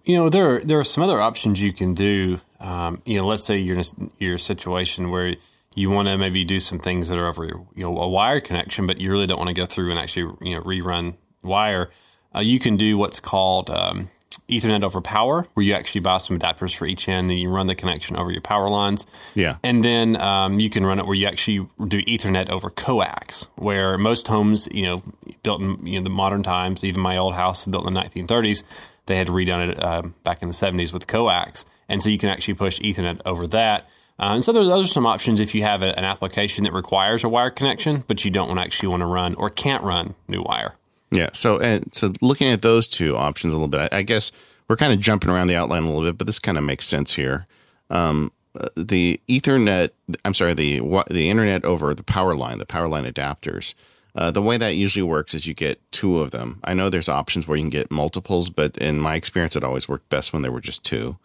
You 0.04 0.16
know, 0.16 0.28
there 0.28 0.60
there 0.60 0.80
are 0.80 0.84
some 0.84 1.04
other 1.04 1.20
options 1.20 1.62
you 1.62 1.72
can 1.72 1.94
do. 1.94 2.40
Um, 2.58 3.00
you 3.04 3.18
know, 3.18 3.26
let's 3.26 3.44
say 3.44 3.58
you're 3.58 3.76
in 3.76 3.80
a, 3.80 4.10
you're 4.18 4.38
situation 4.38 5.10
where 5.10 5.36
you 5.78 5.90
want 5.90 6.08
to 6.08 6.18
maybe 6.18 6.44
do 6.44 6.58
some 6.60 6.78
things 6.78 7.08
that 7.08 7.18
are 7.18 7.26
over 7.26 7.44
you 7.44 7.66
know 7.76 7.96
a 7.98 8.08
wire 8.08 8.40
connection, 8.40 8.86
but 8.86 9.00
you 9.00 9.10
really 9.10 9.26
don't 9.26 9.38
want 9.38 9.48
to 9.48 9.54
go 9.54 9.66
through 9.66 9.90
and 9.90 9.98
actually 9.98 10.34
you 10.42 10.56
know 10.56 10.62
rerun 10.62 11.14
wire. 11.42 11.90
Uh, 12.34 12.40
you 12.40 12.58
can 12.58 12.76
do 12.76 12.98
what's 12.98 13.20
called 13.20 13.70
um, 13.70 14.10
Ethernet 14.48 14.82
over 14.82 15.00
power, 15.00 15.46
where 15.54 15.64
you 15.64 15.74
actually 15.74 16.00
buy 16.00 16.18
some 16.18 16.38
adapters 16.38 16.74
for 16.74 16.86
each 16.86 17.08
end, 17.08 17.30
and 17.30 17.38
you 17.38 17.48
run 17.48 17.66
the 17.66 17.74
connection 17.74 18.16
over 18.16 18.30
your 18.30 18.40
power 18.40 18.68
lines. 18.68 19.06
Yeah. 19.34 19.56
And 19.62 19.84
then 19.84 20.20
um, 20.20 20.58
you 20.58 20.68
can 20.68 20.84
run 20.84 20.98
it 20.98 21.06
where 21.06 21.14
you 21.14 21.26
actually 21.26 21.68
do 21.86 22.02
Ethernet 22.02 22.48
over 22.50 22.70
coax, 22.70 23.46
where 23.56 23.96
most 23.96 24.26
homes, 24.26 24.68
you 24.72 24.82
know, 24.82 25.02
built 25.42 25.60
in 25.60 25.86
you 25.86 25.98
know 25.98 26.04
the 26.04 26.10
modern 26.10 26.42
times, 26.42 26.82
even 26.82 27.00
my 27.00 27.16
old 27.16 27.34
house 27.34 27.64
built 27.64 27.86
in 27.86 27.94
the 27.94 28.00
1930s, 28.00 28.64
they 29.06 29.16
had 29.16 29.28
redone 29.28 29.70
it 29.70 29.82
uh, 29.82 30.02
back 30.24 30.42
in 30.42 30.48
the 30.48 30.54
70s 30.54 30.92
with 30.92 31.06
coax, 31.06 31.66
and 31.88 32.02
so 32.02 32.10
you 32.10 32.18
can 32.18 32.28
actually 32.28 32.54
push 32.54 32.80
Ethernet 32.80 33.20
over 33.24 33.46
that. 33.46 33.88
Uh, 34.20 34.34
and 34.34 34.44
so 34.44 34.52
there's 34.52 34.66
those 34.66 34.84
are 34.84 34.92
some 34.92 35.06
options 35.06 35.40
if 35.40 35.54
you 35.54 35.62
have 35.62 35.82
a, 35.82 35.96
an 35.96 36.04
application 36.04 36.64
that 36.64 36.72
requires 36.72 37.22
a 37.22 37.28
wire 37.28 37.50
connection, 37.50 38.04
but 38.06 38.24
you 38.24 38.30
don't 38.30 38.58
actually 38.58 38.88
want 38.88 39.00
to 39.00 39.06
run 39.06 39.34
or 39.36 39.48
can't 39.48 39.82
run 39.84 40.14
new 40.26 40.42
wire. 40.42 40.74
Yeah. 41.10 41.30
So, 41.32 41.58
and 41.58 41.94
so 41.94 42.12
looking 42.20 42.48
at 42.48 42.62
those 42.62 42.86
two 42.86 43.16
options 43.16 43.52
a 43.52 43.56
little 43.56 43.68
bit, 43.68 43.92
I, 43.92 43.98
I 43.98 44.02
guess 44.02 44.32
we're 44.68 44.76
kind 44.76 44.92
of 44.92 45.00
jumping 45.00 45.30
around 45.30 45.46
the 45.46 45.56
outline 45.56 45.84
a 45.84 45.86
little 45.86 46.02
bit, 46.02 46.18
but 46.18 46.26
this 46.26 46.38
kind 46.38 46.58
of 46.58 46.64
makes 46.64 46.86
sense 46.86 47.14
here. 47.14 47.46
Um, 47.90 48.32
uh, 48.58 48.68
the 48.76 49.20
Ethernet, 49.28 49.90
I'm 50.24 50.34
sorry, 50.34 50.54
the 50.54 50.80
the 51.10 51.30
internet 51.30 51.64
over 51.64 51.94
the 51.94 52.02
power 52.02 52.34
line, 52.34 52.58
the 52.58 52.66
power 52.66 52.88
line 52.88 53.04
adapters. 53.04 53.74
Uh, 54.14 54.32
the 54.32 54.42
way 54.42 54.56
that 54.56 54.74
usually 54.74 55.02
works 55.02 55.32
is 55.32 55.46
you 55.46 55.54
get 55.54 55.80
two 55.92 56.18
of 56.18 56.32
them. 56.32 56.58
I 56.64 56.74
know 56.74 56.90
there's 56.90 57.08
options 57.08 57.46
where 57.46 57.56
you 57.56 57.62
can 57.62 57.70
get 57.70 57.90
multiples, 57.90 58.50
but 58.50 58.76
in 58.78 58.98
my 58.98 59.14
experience, 59.14 59.54
it 59.54 59.62
always 59.62 59.88
worked 59.88 60.08
best 60.08 60.32
when 60.32 60.42
there 60.42 60.50
were 60.50 60.60
just 60.60 60.84
two. 60.84 61.18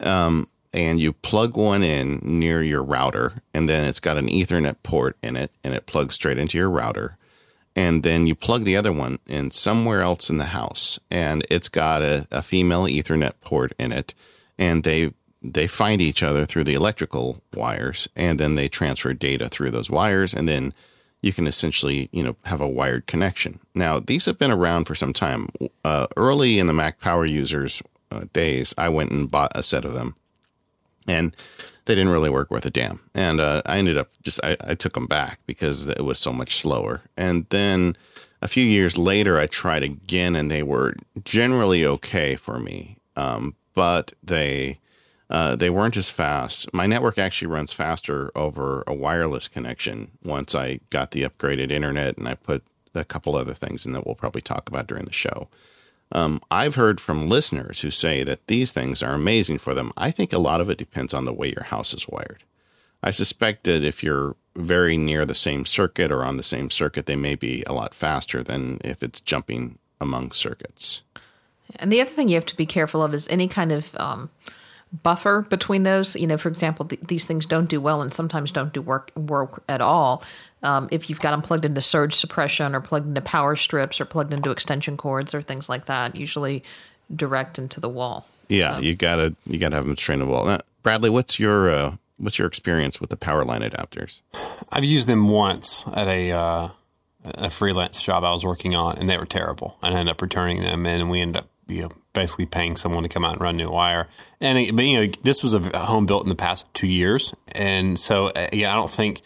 Um, 0.00 0.48
and 0.74 1.00
you 1.00 1.12
plug 1.12 1.56
one 1.56 1.84
in 1.84 2.18
near 2.22 2.62
your 2.62 2.82
router, 2.82 3.34
and 3.54 3.68
then 3.68 3.86
it's 3.86 4.00
got 4.00 4.18
an 4.18 4.26
Ethernet 4.26 4.76
port 4.82 5.16
in 5.22 5.36
it, 5.36 5.52
and 5.62 5.72
it 5.72 5.86
plugs 5.86 6.16
straight 6.16 6.36
into 6.36 6.58
your 6.58 6.68
router. 6.68 7.16
And 7.76 8.02
then 8.02 8.26
you 8.26 8.34
plug 8.34 8.64
the 8.64 8.76
other 8.76 8.92
one 8.92 9.18
in 9.26 9.50
somewhere 9.50 10.02
else 10.02 10.30
in 10.30 10.36
the 10.36 10.46
house 10.46 10.98
and 11.10 11.44
it's 11.50 11.68
got 11.68 12.02
a, 12.02 12.26
a 12.30 12.40
female 12.40 12.84
ethernet 12.84 13.32
port 13.40 13.72
in 13.78 13.90
it 13.90 14.14
and 14.56 14.84
they 14.84 15.12
they 15.42 15.66
find 15.66 16.00
each 16.00 16.22
other 16.22 16.44
through 16.44 16.64
the 16.64 16.74
electrical 16.74 17.42
wires 17.52 18.08
and 18.14 18.38
then 18.38 18.54
they 18.54 18.68
transfer 18.68 19.12
data 19.12 19.48
through 19.48 19.72
those 19.72 19.90
wires 19.90 20.32
and 20.32 20.46
then 20.46 20.72
you 21.20 21.32
can 21.32 21.48
essentially 21.48 22.08
you 22.12 22.22
know 22.22 22.36
have 22.44 22.60
a 22.60 22.68
wired 22.68 23.08
connection. 23.08 23.58
Now 23.74 23.98
these 23.98 24.26
have 24.26 24.38
been 24.38 24.52
around 24.52 24.84
for 24.84 24.94
some 24.94 25.12
time. 25.12 25.48
Uh, 25.84 26.06
early 26.16 26.60
in 26.60 26.68
the 26.68 26.72
mac 26.72 27.00
power 27.00 27.26
users 27.26 27.82
uh, 28.12 28.24
days 28.32 28.72
i 28.78 28.88
went 28.88 29.10
and 29.10 29.28
bought 29.28 29.50
a 29.56 29.62
set 29.64 29.84
of 29.84 29.94
them 29.94 30.14
and 31.06 31.36
they 31.84 31.94
didn't 31.94 32.12
really 32.12 32.30
work 32.30 32.50
worth 32.50 32.66
a 32.66 32.70
damn. 32.70 33.00
And 33.14 33.40
uh, 33.40 33.62
I 33.66 33.78
ended 33.78 33.98
up 33.98 34.08
just 34.22 34.40
I, 34.42 34.56
I 34.60 34.74
took 34.74 34.94
them 34.94 35.06
back 35.06 35.40
because 35.46 35.88
it 35.88 36.04
was 36.04 36.18
so 36.18 36.32
much 36.32 36.56
slower. 36.56 37.02
And 37.16 37.46
then 37.50 37.96
a 38.40 38.48
few 38.48 38.64
years 38.64 38.98
later, 38.98 39.38
I 39.38 39.46
tried 39.46 39.82
again, 39.82 40.36
and 40.36 40.50
they 40.50 40.62
were 40.62 40.94
generally 41.24 41.84
okay 41.84 42.36
for 42.36 42.58
me, 42.58 42.98
um, 43.16 43.54
but 43.74 44.12
they 44.22 44.78
uh, 45.30 45.56
they 45.56 45.70
weren't 45.70 45.96
as 45.96 46.10
fast. 46.10 46.72
My 46.74 46.86
network 46.86 47.18
actually 47.18 47.48
runs 47.48 47.72
faster 47.72 48.30
over 48.34 48.84
a 48.86 48.94
wireless 48.94 49.48
connection 49.48 50.12
once 50.22 50.54
I 50.54 50.80
got 50.90 51.12
the 51.12 51.22
upgraded 51.22 51.70
internet, 51.70 52.18
and 52.18 52.28
I 52.28 52.34
put 52.34 52.62
a 52.94 53.04
couple 53.04 53.34
other 53.34 53.54
things 53.54 53.86
in 53.86 53.92
that 53.92 54.06
we'll 54.06 54.14
probably 54.14 54.42
talk 54.42 54.68
about 54.68 54.86
during 54.86 55.06
the 55.06 55.12
show. 55.12 55.48
Um, 56.12 56.40
I've 56.50 56.76
heard 56.76 57.00
from 57.00 57.28
listeners 57.28 57.80
who 57.80 57.90
say 57.90 58.22
that 58.22 58.46
these 58.46 58.72
things 58.72 59.02
are 59.02 59.14
amazing 59.14 59.58
for 59.58 59.74
them. 59.74 59.92
I 59.96 60.10
think 60.10 60.32
a 60.32 60.38
lot 60.38 60.60
of 60.60 60.70
it 60.70 60.78
depends 60.78 61.12
on 61.12 61.24
the 61.24 61.32
way 61.32 61.48
your 61.48 61.64
house 61.64 61.92
is 61.92 62.08
wired. 62.08 62.44
I 63.02 63.10
suspect 63.10 63.64
that 63.64 63.82
if 63.84 64.02
you're 64.02 64.36
very 64.56 64.96
near 64.96 65.24
the 65.24 65.34
same 65.34 65.66
circuit 65.66 66.12
or 66.12 66.24
on 66.24 66.36
the 66.36 66.42
same 66.42 66.70
circuit, 66.70 67.06
they 67.06 67.16
may 67.16 67.34
be 67.34 67.62
a 67.66 67.72
lot 67.72 67.94
faster 67.94 68.42
than 68.42 68.78
if 68.84 69.02
it's 69.02 69.20
jumping 69.20 69.78
among 70.00 70.30
circuits. 70.30 71.02
And 71.76 71.92
the 71.92 72.00
other 72.00 72.10
thing 72.10 72.28
you 72.28 72.36
have 72.36 72.46
to 72.46 72.56
be 72.56 72.66
careful 72.66 73.02
of 73.02 73.14
is 73.14 73.26
any 73.28 73.48
kind 73.48 73.72
of 73.72 73.94
um, 73.96 74.30
buffer 75.02 75.42
between 75.42 75.82
those. 75.82 76.14
You 76.14 76.26
know, 76.26 76.38
for 76.38 76.48
example, 76.48 76.86
th- 76.86 77.00
these 77.02 77.24
things 77.24 77.46
don't 77.46 77.68
do 77.68 77.80
well 77.80 78.00
and 78.00 78.12
sometimes 78.12 78.50
don't 78.50 78.72
do 78.72 78.80
work 78.80 79.10
work 79.16 79.62
at 79.68 79.80
all. 79.80 80.22
Um, 80.64 80.88
if 80.90 81.08
you've 81.10 81.20
got 81.20 81.30
them 81.32 81.42
plugged 81.42 81.64
into 81.64 81.80
surge 81.80 82.14
suppression 82.14 82.74
or 82.74 82.80
plugged 82.80 83.06
into 83.06 83.20
power 83.20 83.54
strips 83.54 84.00
or 84.00 84.04
plugged 84.06 84.32
into 84.32 84.50
extension 84.50 84.96
cords 84.96 85.34
or 85.34 85.42
things 85.42 85.68
like 85.68 85.84
that, 85.86 86.16
usually 86.16 86.64
direct 87.14 87.58
into 87.58 87.80
the 87.80 87.88
wall. 87.88 88.26
Yeah, 88.48 88.78
you 88.78 88.94
gotta 88.94 89.34
you 89.46 89.58
gotta 89.58 89.76
have 89.76 89.86
them 89.86 89.96
trainable. 89.96 90.44
Now, 90.46 90.60
Bradley, 90.82 91.10
what's 91.10 91.38
your 91.38 91.70
uh, 91.70 91.96
what's 92.18 92.38
your 92.38 92.48
experience 92.48 93.00
with 93.00 93.10
the 93.10 93.16
power 93.16 93.44
line 93.44 93.62
adapters? 93.62 94.20
I've 94.72 94.84
used 94.84 95.06
them 95.06 95.28
once 95.28 95.84
at 95.94 96.08
a 96.08 96.32
uh, 96.32 96.68
a 97.36 97.50
freelance 97.50 98.02
job 98.02 98.24
I 98.24 98.32
was 98.32 98.44
working 98.44 98.74
on, 98.74 98.98
and 98.98 99.08
they 99.08 99.16
were 99.18 99.24
terrible. 99.26 99.76
I 99.82 99.88
ended 99.88 100.08
up 100.08 100.20
returning 100.20 100.60
them, 100.62 100.84
and 100.86 101.10
we 101.10 101.20
ended 101.20 101.42
up 101.42 101.48
you 101.66 101.82
know 101.82 101.88
basically 102.12 102.46
paying 102.46 102.76
someone 102.76 103.02
to 103.02 103.08
come 103.08 103.24
out 103.24 103.32
and 103.32 103.40
run 103.40 103.56
new 103.56 103.70
wire. 103.70 104.08
And 104.40 104.58
it- 104.58 104.76
but 104.76 104.84
you 104.84 104.98
know 105.00 105.12
this 105.22 105.42
was 105.42 105.54
a 105.54 105.78
home 105.78 106.06
built 106.06 106.22
in 106.22 106.28
the 106.28 106.34
past 106.36 106.72
two 106.74 106.86
years, 106.86 107.34
and 107.54 107.98
so 107.98 108.26
uh, 108.28 108.46
yeah, 108.52 108.72
I 108.72 108.74
don't 108.76 108.90
think 108.90 109.22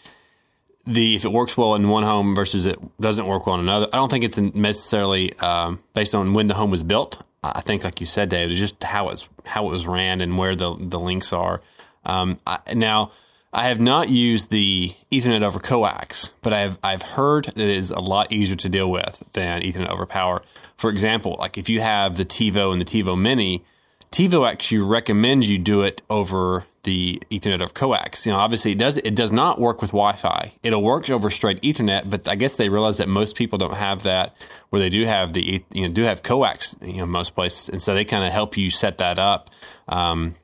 the 0.89 1.15
if 1.15 1.25
it 1.25 1.31
works 1.31 1.55
well 1.55 1.75
in 1.75 1.89
one 1.89 2.03
home 2.03 2.35
versus 2.35 2.65
it 2.65 2.79
doesn't 2.99 3.27
work 3.27 3.45
well 3.45 3.55
in 3.55 3.61
another. 3.61 3.87
I 3.93 3.97
don't 3.97 4.09
think 4.09 4.23
it's 4.23 4.39
necessarily 4.39 5.37
um, 5.39 5.81
based 5.93 6.15
on 6.15 6.33
when 6.33 6.47
the 6.47 6.55
home 6.55 6.71
was 6.71 6.83
built. 6.83 7.23
I 7.43 7.61
think, 7.61 7.83
like 7.83 8.01
you 8.01 8.05
said, 8.05 8.29
Dave, 8.29 8.51
it's 8.51 8.59
just 8.59 8.83
how 8.83 9.09
it's 9.09 9.29
how 9.45 9.67
it 9.67 9.71
was 9.71 9.87
ran 9.87 10.21
and 10.21 10.37
where 10.37 10.55
the 10.55 10.75
the 10.77 10.99
links 10.99 11.31
are. 11.31 11.61
Um, 12.05 12.37
I, 12.45 12.59
now, 12.73 13.11
I 13.53 13.67
have 13.67 13.79
not 13.79 14.09
used 14.09 14.49
the 14.49 14.93
Ethernet 15.11 15.41
over 15.41 15.59
coax, 15.59 16.33
but 16.41 16.53
I've 16.53 16.77
I've 16.83 17.01
heard 17.01 17.45
that 17.45 17.57
it 17.57 17.69
is 17.69 17.91
a 17.91 17.99
lot 17.99 18.31
easier 18.31 18.55
to 18.57 18.69
deal 18.69 18.91
with 18.91 19.23
than 19.33 19.61
Ethernet 19.61 19.89
over 19.89 20.05
power. 20.05 20.41
For 20.75 20.89
example, 20.89 21.37
like 21.39 21.57
if 21.57 21.69
you 21.69 21.79
have 21.81 22.17
the 22.17 22.25
TiVo 22.25 22.71
and 22.71 22.81
the 22.81 22.85
TiVo 22.85 23.19
Mini, 23.19 23.63
TiVo 24.11 24.49
actually 24.49 24.79
recommends 24.79 25.49
you 25.49 25.59
do 25.59 25.81
it 25.81 26.01
over 26.09 26.65
the 26.83 27.21
Ethernet 27.29 27.61
of 27.61 27.73
coax. 27.73 28.25
You 28.25 28.31
know, 28.31 28.37
obviously 28.37 28.71
it 28.71 28.77
does 28.77 28.97
it 28.97 29.15
does 29.15 29.31
not 29.31 29.59
work 29.59 29.81
with 29.81 29.91
Wi-Fi. 29.91 30.53
It'll 30.63 30.81
work 30.83 31.09
over 31.09 31.29
straight 31.29 31.61
Ethernet, 31.61 32.09
but 32.09 32.27
I 32.27 32.35
guess 32.35 32.55
they 32.55 32.69
realize 32.69 32.97
that 32.97 33.07
most 33.09 33.35
people 33.35 33.57
don't 33.57 33.75
have 33.75 34.03
that 34.03 34.35
where 34.69 34.79
they 34.79 34.89
do 34.89 35.05
have 35.05 35.33
the 35.33 35.63
you 35.73 35.81
know 35.81 35.93
do 35.93 36.03
have 36.03 36.23
coax 36.23 36.75
you 36.81 36.97
know 36.97 37.05
most 37.05 37.35
places, 37.35 37.69
and 37.69 37.81
so 37.81 37.93
they 37.93 38.05
kind 38.05 38.23
of 38.23 38.31
help 38.31 38.57
you 38.57 38.69
set 38.69 38.97
that 38.99 39.19
up. 39.19 39.49
Um, 39.87 40.35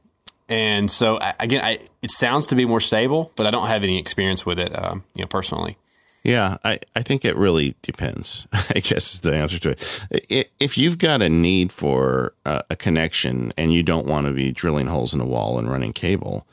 and 0.47 0.91
so 0.91 1.19
again, 1.39 1.63
I, 1.63 1.79
it 2.01 2.11
sounds 2.11 2.47
to 2.47 2.55
be 2.55 2.65
more 2.65 2.81
stable, 2.81 3.31
but 3.35 3.47
I 3.47 3.51
don't 3.51 3.67
have 3.67 3.83
any 3.83 3.97
experience 3.97 4.45
with 4.45 4.59
it, 4.59 4.77
um, 4.77 5.03
you 5.15 5.23
know, 5.23 5.27
personally. 5.27 5.77
Yeah, 6.25 6.57
I, 6.63 6.79
I 6.95 7.03
think 7.03 7.23
it 7.23 7.35
really 7.35 7.75
depends. 7.83 8.47
I 8.53 8.79
guess 8.79 9.13
is 9.13 9.19
the 9.19 9.35
answer 9.35 9.59
to 9.59 9.69
it. 10.09 10.49
If 10.59 10.75
you've 10.75 10.97
got 10.97 11.21
a 11.21 11.29
need 11.29 11.71
for 11.71 12.33
a, 12.43 12.63
a 12.71 12.75
connection 12.75 13.53
and 13.55 13.71
you 13.71 13.83
don't 13.83 14.07
want 14.07 14.25
to 14.25 14.33
be 14.33 14.51
drilling 14.51 14.87
holes 14.87 15.13
in 15.13 15.19
the 15.19 15.25
wall 15.25 15.59
and 15.59 15.69
running 15.69 15.93
cable, 15.93 16.47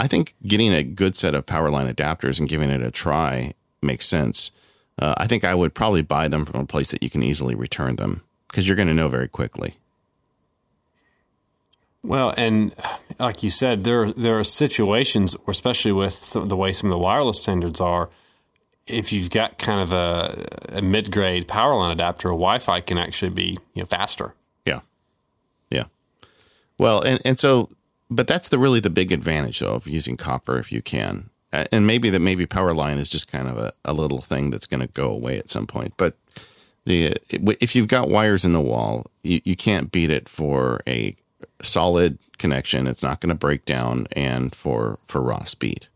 I 0.00 0.08
think 0.08 0.34
getting 0.44 0.72
a 0.72 0.82
good 0.82 1.14
set 1.14 1.36
of 1.36 1.46
power 1.46 1.70
line 1.70 1.86
adapters 1.86 2.40
and 2.40 2.48
giving 2.48 2.70
it 2.70 2.82
a 2.82 2.90
try 2.90 3.54
makes 3.80 4.04
sense. 4.04 4.50
Uh, 4.98 5.14
I 5.16 5.28
think 5.28 5.44
I 5.44 5.54
would 5.54 5.74
probably 5.74 6.02
buy 6.02 6.26
them 6.26 6.44
from 6.44 6.60
a 6.60 6.66
place 6.66 6.90
that 6.90 7.04
you 7.04 7.08
can 7.08 7.22
easily 7.22 7.54
return 7.54 7.94
them 7.94 8.24
because 8.48 8.66
you're 8.66 8.76
going 8.76 8.88
to 8.88 8.94
know 8.94 9.08
very 9.08 9.28
quickly. 9.28 9.76
Well, 12.02 12.34
and 12.36 12.74
like 13.20 13.44
you 13.44 13.50
said, 13.50 13.84
there 13.84 14.10
there 14.10 14.40
are 14.40 14.44
situations, 14.44 15.36
especially 15.46 15.92
with 15.92 16.32
the 16.32 16.56
way 16.56 16.72
some 16.72 16.90
of 16.90 16.90
the 16.90 16.98
wireless 16.98 17.40
standards 17.40 17.80
are. 17.80 18.10
If 18.86 19.12
you've 19.12 19.30
got 19.30 19.58
kind 19.58 19.80
of 19.80 19.92
a, 19.92 20.46
a 20.78 20.82
mid 20.82 21.10
grade 21.10 21.48
power 21.48 21.74
line 21.74 21.92
adapter, 21.92 22.28
Wi-Fi 22.28 22.80
can 22.80 22.98
actually 22.98 23.30
be 23.30 23.58
you 23.74 23.82
know 23.82 23.86
faster. 23.86 24.34
Yeah. 24.64 24.80
Yeah. 25.70 25.84
Well, 26.78 27.00
and, 27.00 27.20
and 27.24 27.38
so 27.38 27.70
but 28.10 28.28
that's 28.28 28.48
the 28.48 28.58
really 28.58 28.80
the 28.80 28.90
big 28.90 29.12
advantage 29.12 29.60
though 29.60 29.74
of 29.74 29.86
using 29.86 30.16
copper 30.16 30.58
if 30.58 30.70
you 30.70 30.82
can. 30.82 31.30
And 31.52 31.86
maybe 31.86 32.10
that 32.10 32.18
maybe 32.18 32.46
power 32.46 32.74
line 32.74 32.98
is 32.98 33.08
just 33.08 33.30
kind 33.30 33.48
of 33.48 33.56
a, 33.56 33.72
a 33.84 33.92
little 33.92 34.20
thing 34.20 34.50
that's 34.50 34.66
going 34.66 34.80
to 34.80 34.88
go 34.88 35.08
away 35.10 35.38
at 35.38 35.48
some 35.48 35.68
point. 35.68 35.94
But 35.96 36.16
the 36.84 37.16
if 37.30 37.76
you've 37.76 37.88
got 37.88 38.08
wires 38.08 38.44
in 38.44 38.52
the 38.52 38.60
wall, 38.60 39.06
you, 39.22 39.40
you 39.44 39.54
can't 39.54 39.92
beat 39.92 40.10
it 40.10 40.28
for 40.28 40.80
a 40.86 41.14
solid 41.62 42.18
connection. 42.38 42.88
It's 42.88 43.04
not 43.04 43.20
going 43.20 43.28
to 43.28 43.36
break 43.36 43.64
down 43.64 44.08
and 44.12 44.54
for 44.54 44.98
for 45.06 45.20
raw 45.20 45.44
speed. 45.44 45.86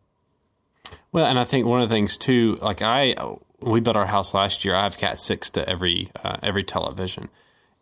Well, 1.13 1.27
and 1.27 1.39
I 1.39 1.45
think 1.45 1.67
one 1.67 1.81
of 1.81 1.89
the 1.89 1.95
things 1.95 2.17
too, 2.19 2.59
like 2.61 2.83
I, 2.83 3.15
we 3.61 3.81
built 3.81 3.97
our 3.97 4.07
house 4.07 4.35
last 4.35 4.65
year. 4.65 4.75
I 4.75 4.83
have 4.83 4.99
Cat 4.99 5.19
six 5.19 5.49
to 5.51 5.69
every 5.69 6.11
uh, 6.23 6.37
every 6.43 6.63
television, 6.63 7.29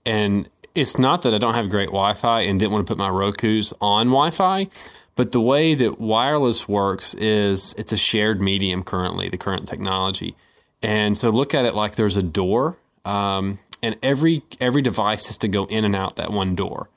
and 0.05 0.49
it's 0.75 0.99
not 0.99 1.23
that 1.23 1.35
I 1.35 1.39
don't 1.39 1.55
have 1.55 1.69
great 1.69 1.89
Wi-Fi 1.89 2.43
and 2.43 2.59
didn't 2.59 2.73
want 2.73 2.87
to 2.87 2.91
put 2.91 2.99
my 2.99 3.09
Roku's 3.09 3.73
on 3.81 4.09
Wi-Fi, 4.09 4.69
but 5.17 5.33
the 5.33 5.41
way 5.41 5.75
that 5.75 6.01
wireless 6.01 6.69
works 6.69 7.15
is 7.15 7.75
it's 7.77 7.93
a 7.93 7.97
shared 7.97 8.41
medium 8.41 8.83
currently, 8.83 9.29
the 9.29 9.39
current 9.39 9.67
technology, 9.67 10.37
and 10.83 11.19
so 11.19 11.31
look 11.31 11.53
at 11.55 11.65
it 11.65 11.75
like 11.75 11.97
there's 11.97 12.17
a 12.17 12.23
door, 12.23 12.79
um, 13.05 13.59
and 13.83 13.97
every 14.03 14.45
every 14.61 14.83
device 14.83 15.27
has 15.27 15.39
to 15.39 15.49
go 15.49 15.65
in 15.65 15.85
and 15.85 15.97
out 15.97 16.15
that 16.17 16.31
one 16.31 16.55
door, 16.55 16.91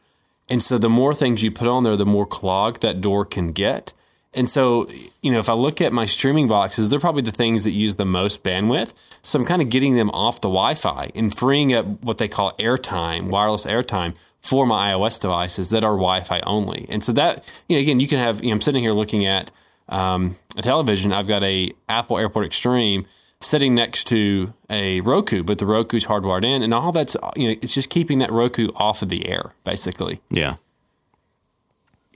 and 0.47 0.61
so 0.61 0.77
the 0.77 0.89
more 0.89 1.15
things 1.15 1.41
you 1.41 1.51
put 1.51 1.67
on 1.67 1.83
there, 1.83 1.97
the 1.97 2.05
more 2.05 2.27
clogged 2.27 2.81
that 2.81 3.01
door 3.01 3.25
can 3.25 3.51
get. 3.51 3.93
And 4.33 4.47
so, 4.47 4.87
you 5.21 5.31
know, 5.31 5.39
if 5.39 5.49
I 5.49 5.53
look 5.53 5.81
at 5.81 5.91
my 5.91 6.05
streaming 6.05 6.47
boxes, 6.47 6.89
they're 6.89 6.99
probably 6.99 7.23
the 7.23 7.31
things 7.31 7.63
that 7.63 7.71
use 7.71 7.95
the 7.95 8.05
most 8.05 8.43
bandwidth. 8.43 8.93
So 9.23 9.39
I'm 9.39 9.45
kind 9.45 9.61
of 9.61 9.69
getting 9.69 9.95
them 9.95 10.11
off 10.11 10.39
the 10.41 10.49
Wi 10.49 10.75
Fi 10.75 11.09
and 11.15 11.35
freeing 11.35 11.73
up 11.73 11.85
what 12.03 12.19
they 12.19 12.27
call 12.27 12.51
airtime, 12.53 13.29
wireless 13.29 13.65
airtime 13.65 14.15
for 14.41 14.65
my 14.65 14.93
iOS 14.93 15.19
devices 15.19 15.71
that 15.71 15.83
are 15.83 15.93
Wi 15.93 16.21
Fi 16.21 16.41
only. 16.41 16.85
And 16.89 17.03
so 17.03 17.11
that, 17.13 17.43
you 17.67 17.75
know, 17.75 17.81
again, 17.81 17.99
you 17.99 18.07
can 18.07 18.19
have, 18.19 18.41
you 18.41 18.49
know, 18.49 18.53
I'm 18.53 18.61
sitting 18.61 18.83
here 18.83 18.93
looking 18.93 19.25
at 19.25 19.51
um, 19.89 20.35
a 20.55 20.61
television. 20.61 21.11
I've 21.11 21.27
got 21.27 21.43
a 21.43 21.73
Apple 21.89 22.19
Airport 22.19 22.45
Extreme 22.45 23.07
sitting 23.41 23.73
next 23.73 24.05
to 24.07 24.53
a 24.69 25.01
Roku, 25.01 25.43
but 25.43 25.57
the 25.57 25.65
Roku's 25.65 26.05
hardwired 26.05 26.43
in, 26.43 26.61
and 26.61 26.73
all 26.73 26.91
that's, 26.91 27.15
you 27.35 27.47
know, 27.47 27.55
it's 27.61 27.73
just 27.73 27.89
keeping 27.89 28.19
that 28.19 28.31
Roku 28.31 28.69
off 28.75 29.01
of 29.01 29.09
the 29.09 29.27
air, 29.27 29.53
basically. 29.63 30.21
Yeah. 30.29 30.55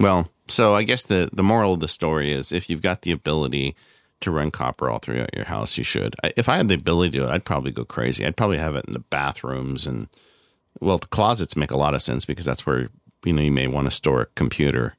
Well, 0.04 0.28
so 0.50 0.76
I 0.76 0.84
guess 0.84 1.06
the 1.06 1.30
the 1.32 1.44
moral 1.44 1.76
of 1.76 1.80
the 1.80 1.88
story 1.88 2.34
is 2.34 2.52
if 2.52 2.70
you've 2.70 2.82
got 2.82 3.04
the 3.04 3.12
ability 3.12 3.74
to 4.20 4.32
run 4.32 4.52
copper 4.52 4.89
all 4.89 5.00
throughout 5.00 5.34
your 5.34 5.46
house, 5.46 5.78
you 5.78 5.86
should. 5.86 6.13
If 6.36 6.50
I 6.50 6.58
had 6.58 6.68
the 6.68 6.76
ability 6.76 7.12
to 7.12 7.18
do 7.20 7.24
it, 7.24 7.32
I'd 7.32 7.46
probably 7.46 7.72
go 7.72 7.86
crazy. 7.86 8.26
I'd 8.26 8.36
probably 8.36 8.58
have 8.58 8.76
it 8.76 8.84
in 8.86 8.92
the 8.92 9.00
bathrooms 9.00 9.88
and 9.88 10.10
well, 10.82 10.98
the 10.98 11.08
closets 11.08 11.56
make 11.56 11.72
a 11.72 11.78
lot 11.78 11.94
of 11.94 12.02
sense 12.02 12.26
because 12.26 12.44
that's 12.44 12.66
where 12.66 12.89
you 13.24 13.32
know 13.32 13.42
you 13.42 13.52
may 13.52 13.68
want 13.68 13.86
to 13.86 13.92
store 13.92 14.24
a 14.24 14.26
computer. 14.36 14.98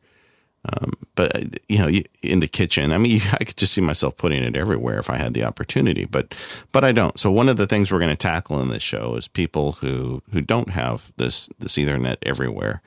Um, 0.73 0.95
but 1.17 1.61
you 1.69 1.79
know, 1.79 1.91
in 2.23 2.41
the 2.41 2.49
kitchen, 2.49 2.91
I 2.91 2.97
mean, 2.97 3.21
I 3.33 3.45
could 3.45 3.59
just 3.59 3.75
see 3.75 3.83
myself 3.83 4.17
putting 4.17 4.43
it 4.43 4.57
everywhere 4.57 4.99
if 4.99 5.11
I 5.11 5.17
had 5.17 5.35
the 5.35 5.45
opportunity, 5.45 6.07
but 6.07 6.35
but 6.73 6.83
I 6.83 6.93
don't. 6.93 7.19
So 7.19 7.31
one 7.31 7.51
of 7.51 7.59
the 7.59 7.67
things 7.67 7.93
we're 7.93 7.99
going 7.99 8.09
to 8.09 8.17
tackle 8.17 8.59
in 8.59 8.71
this 8.71 8.83
show 8.83 9.17
is 9.17 9.29
people 9.29 9.73
who 9.73 10.23
who 10.33 10.41
don't 10.41 10.71
have 10.71 11.13
this 11.19 11.51
this 11.59 11.77
Ethernet 11.77 12.17
everywhere 12.23 12.81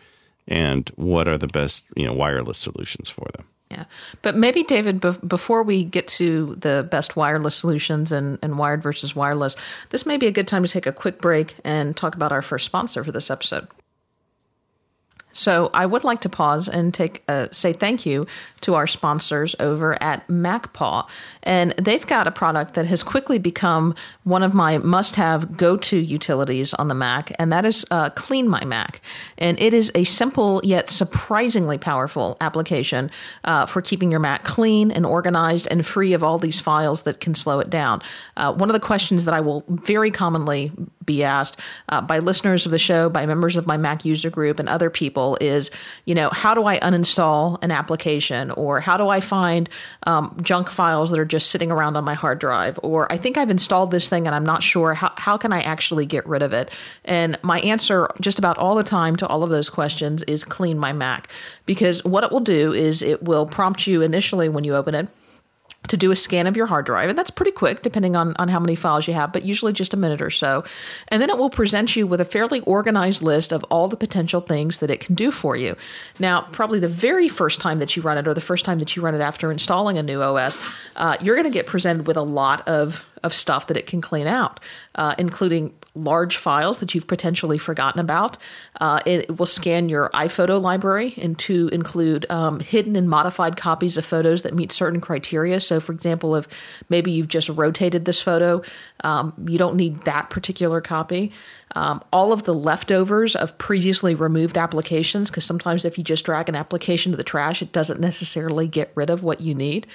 and 0.48 0.90
what 0.96 1.28
are 1.28 1.38
the 1.38 1.48
best 1.48 1.88
you 1.96 2.06
know 2.06 2.14
wireless 2.14 2.58
solutions 2.58 3.10
for 3.10 3.28
them. 3.38 3.48
Yeah, 3.70 3.84
but 4.22 4.36
maybe 4.36 4.64
David, 4.64 5.02
be- 5.02 5.28
before 5.28 5.62
we 5.62 5.84
get 5.84 6.08
to 6.10 6.56
the 6.56 6.88
best 6.90 7.18
wireless 7.18 7.56
solutions 7.56 8.14
and, 8.14 8.40
and 8.42 8.58
wired 8.58 8.82
versus 8.82 9.14
wireless, 9.14 9.58
this 9.90 10.06
may 10.06 10.16
be 10.16 10.26
a 10.26 10.32
good 10.32 10.48
time 10.48 10.64
to 10.64 10.70
take 10.70 10.86
a 10.86 10.94
quick 10.94 11.20
break 11.20 11.56
and 11.66 11.96
talk 11.96 12.16
about 12.16 12.32
our 12.32 12.42
first 12.42 12.66
sponsor 12.66 13.04
for 13.04 13.12
this 13.12 13.30
episode. 13.30 13.68
So 15.34 15.70
I 15.74 15.86
would 15.86 16.04
like 16.04 16.22
to 16.22 16.30
pause 16.30 16.68
and 16.68 16.94
take 16.94 17.24
a, 17.28 17.50
say 17.52 17.72
thank 17.72 18.08
you 18.08 18.26
to 18.62 18.74
our 18.74 18.88
sponsors 18.88 19.56
over 19.60 20.02
at 20.02 20.28
MacPaw, 20.28 21.08
and 21.44 21.74
they've 21.74 22.06
got 22.08 22.26
a 22.26 22.32
product 22.32 22.74
that 22.74 22.88
has 22.88 23.04
quickly 23.04 23.38
become 23.38 23.94
one 24.24 24.42
of 24.42 24.56
my 24.56 24.80
must-have 24.80 25.56
go-to 25.56 25.98
utilities 25.98 26.74
on 26.74 26.88
the 26.88 26.96
Mac, 26.96 27.32
and 27.38 27.54
that 27.54 27.66
is 27.66 27.86
uh, 27.92 28.10
Clean 28.12 28.50
My 28.50 28.66
Mac. 28.66 29.00
And 29.38 29.60
it 29.60 29.76
is 29.76 29.92
a 29.94 30.06
simple 30.06 30.60
yet 30.64 30.90
surprisingly 30.90 31.78
powerful 31.78 32.36
application 32.42 33.12
uh, 33.44 33.68
for 33.68 33.82
keeping 33.84 34.10
your 34.10 34.20
Mac 34.20 34.44
clean 34.44 34.90
and 34.90 35.06
organized 35.06 35.68
and 35.70 35.86
free 35.86 36.14
of 36.14 36.24
all 36.24 36.40
these 36.40 36.60
files 36.60 37.04
that 37.04 37.20
can 37.20 37.36
slow 37.36 37.60
it 37.60 37.70
down. 37.70 38.02
Uh, 38.38 38.54
one 38.54 38.70
of 38.70 38.74
the 38.74 38.80
questions 38.80 39.26
that 39.26 39.36
I 39.36 39.42
will 39.42 39.64
very 39.68 40.10
commonly 40.10 40.72
be 41.08 41.24
asked 41.24 41.60
uh, 41.90 42.02
by 42.02 42.20
listeners 42.20 42.68
of 42.68 42.72
the 42.72 42.78
show, 42.78 43.10
by 43.10 43.26
members 43.26 43.56
of 43.56 43.66
my 43.66 43.78
Mac 43.78 44.06
user 44.06 44.30
group, 44.30 44.60
and 44.60 44.70
other 44.70 44.92
people 44.92 45.36
is, 45.42 45.72
you 46.06 46.14
know, 46.14 46.30
how 46.30 46.54
do 46.54 46.66
I 46.66 46.78
uninstall 46.80 47.58
an 47.64 47.72
application? 47.72 48.52
Or 48.52 48.80
how 48.80 48.98
do 48.98 49.10
I 49.10 49.20
find 49.20 49.68
um, 50.04 50.38
junk 50.44 50.70
files 50.70 51.10
that 51.10 51.20
are 51.20 51.26
just 51.26 51.50
sitting 51.50 51.72
around 51.72 51.96
on 51.96 52.04
my 52.04 52.14
hard 52.14 52.38
drive? 52.38 52.80
Or 52.84 53.12
I 53.12 53.18
think 53.18 53.38
I've 53.38 53.50
installed 53.50 53.90
this 53.90 54.08
thing 54.08 54.28
and 54.28 54.36
I'm 54.36 54.46
not 54.46 54.62
sure. 54.62 54.94
How, 54.94 55.12
how 55.18 55.38
can 55.38 55.52
I 55.52 55.62
actually 55.62 56.06
get 56.06 56.28
rid 56.28 56.44
of 56.44 56.54
it? 56.54 56.72
And 57.06 57.40
my 57.42 57.62
answer 57.62 58.08
just 58.22 58.38
about 58.38 58.60
all 58.60 58.76
the 58.76 58.84
time 58.84 59.16
to 59.16 59.28
all 59.28 59.42
of 59.42 59.50
those 59.50 59.70
questions 59.70 60.22
is 60.24 60.44
clean 60.44 60.78
my 60.78 60.94
Mac. 60.94 61.30
Because 61.66 62.04
what 62.04 62.24
it 62.24 62.32
will 62.32 62.42
do 62.42 62.74
is 62.74 63.02
it 63.02 63.24
will 63.24 63.48
prompt 63.48 63.88
you 63.88 64.02
initially 64.02 64.50
when 64.50 64.64
you 64.64 64.76
open 64.76 64.94
it 64.94 65.08
to 65.88 65.98
do 65.98 66.12
a 66.12 66.16
scan 66.16 66.48
of 66.48 66.58
your 66.58 66.66
hard 66.66 66.86
drive. 66.86 67.10
And 67.10 67.18
that's 67.18 67.30
pretty 67.30 67.52
quick, 67.52 67.82
depending 67.82 68.16
on, 68.16 68.34
on 68.38 68.50
how 68.50 68.60
many 68.60 68.76
files 68.76 69.08
you 69.08 69.14
have, 69.14 69.32
but 69.32 69.44
usually 69.44 69.74
just 69.74 69.94
a 69.94 69.98
minute 69.98 70.22
or 70.22 70.30
so. 70.30 70.64
And 71.08 71.22
then 71.22 71.30
it 71.30 71.38
will 71.38 71.50
present 71.50 71.96
you 71.96 72.06
with 72.06 72.20
a 72.20 72.26
fairly 72.26 72.60
organized 72.62 73.22
list 73.22 73.52
of 73.52 73.64
all 73.66 73.88
the 73.88 73.96
potential 73.96 74.42
things 74.42 74.80
that 74.80 74.90
it 74.90 75.00
can 75.00 75.16
do 75.16 75.32
for 75.32 75.56
you. 75.56 75.76
Now, 76.20 76.42
probably 76.42 76.80
the 76.80 76.90
very 76.90 77.30
first 77.30 77.62
time 77.62 77.80
that 77.80 77.96
you 77.96 78.02
run 78.02 78.18
it, 78.18 78.28
or 78.28 78.34
the 78.34 78.42
first 78.42 78.66
time 78.66 78.80
that 78.80 78.96
you 78.96 79.02
run 79.02 79.16
it 79.16 79.22
after 79.22 79.52
installing 79.52 79.98
a 79.98 80.04
new 80.04 80.22
OS, 80.22 80.58
uh, 80.98 81.16
you're 81.22 81.36
going 81.36 81.50
to 81.50 81.54
get 81.54 81.68
presented 81.68 82.06
with 82.06 82.18
a 82.18 82.22
lot 82.22 82.68
of, 82.68 83.08
of 83.28 83.34
stuff 83.34 83.68
that 83.68 83.78
it 83.78 83.86
can 83.86 84.02
clean 84.02 84.26
out, 84.26 84.60
uh, 84.96 85.14
including 85.20 85.76
large 85.94 86.38
files 86.38 86.80
that 86.80 86.96
you've 86.96 87.08
potentially 87.08 87.58
forgotten 87.58 88.00
about. 88.00 88.38
Uh, 88.82 89.00
it 89.06 89.38
will 89.38 89.46
scan 89.46 89.90
your 89.90 90.10
iPhoto 90.14 90.60
library 90.60 91.14
and 91.18 91.38
to 91.40 91.68
include 91.70 92.26
um, 92.32 92.60
hidden 92.60 92.96
and 92.96 93.10
modified 93.10 93.58
copies 93.58 93.98
of 93.98 94.06
photos 94.06 94.42
that 94.42 94.54
meet 94.54 94.72
certain 94.72 95.02
criteria. 95.02 95.60
So, 95.60 95.80
for 95.80 95.92
example, 95.92 96.36
if 96.36 96.48
maybe 96.90 97.12
you've 97.12 97.28
just 97.28 97.50
rotated 97.50 98.06
this 98.06 98.22
photo, 98.22 98.64
um, 99.04 99.34
you 99.48 99.58
don't 99.58 99.76
need 99.76 100.00
that 100.06 100.30
particular 100.30 100.82
copy. 100.82 101.32
Um, 101.76 102.04
all 102.14 102.32
of 102.32 102.44
the 102.44 102.54
leftovers 102.54 103.36
of 103.36 103.58
previously 103.58 104.16
removed 104.16 104.58
applications, 104.58 105.30
because 105.30 105.46
sometimes 105.46 105.86
if 105.86 105.98
you 105.98 106.04
just 106.04 106.26
drag 106.26 106.50
an 106.50 106.56
application 106.56 107.12
to 107.12 107.18
the 107.18 107.24
trash, 107.24 107.62
it 107.62 107.72
doesn't 107.72 108.00
necessarily 108.00 108.68
get 108.68 108.92
rid 108.96 109.10
of 109.10 109.24
what 109.24 109.42
you 109.42 109.54
need. 109.54 109.86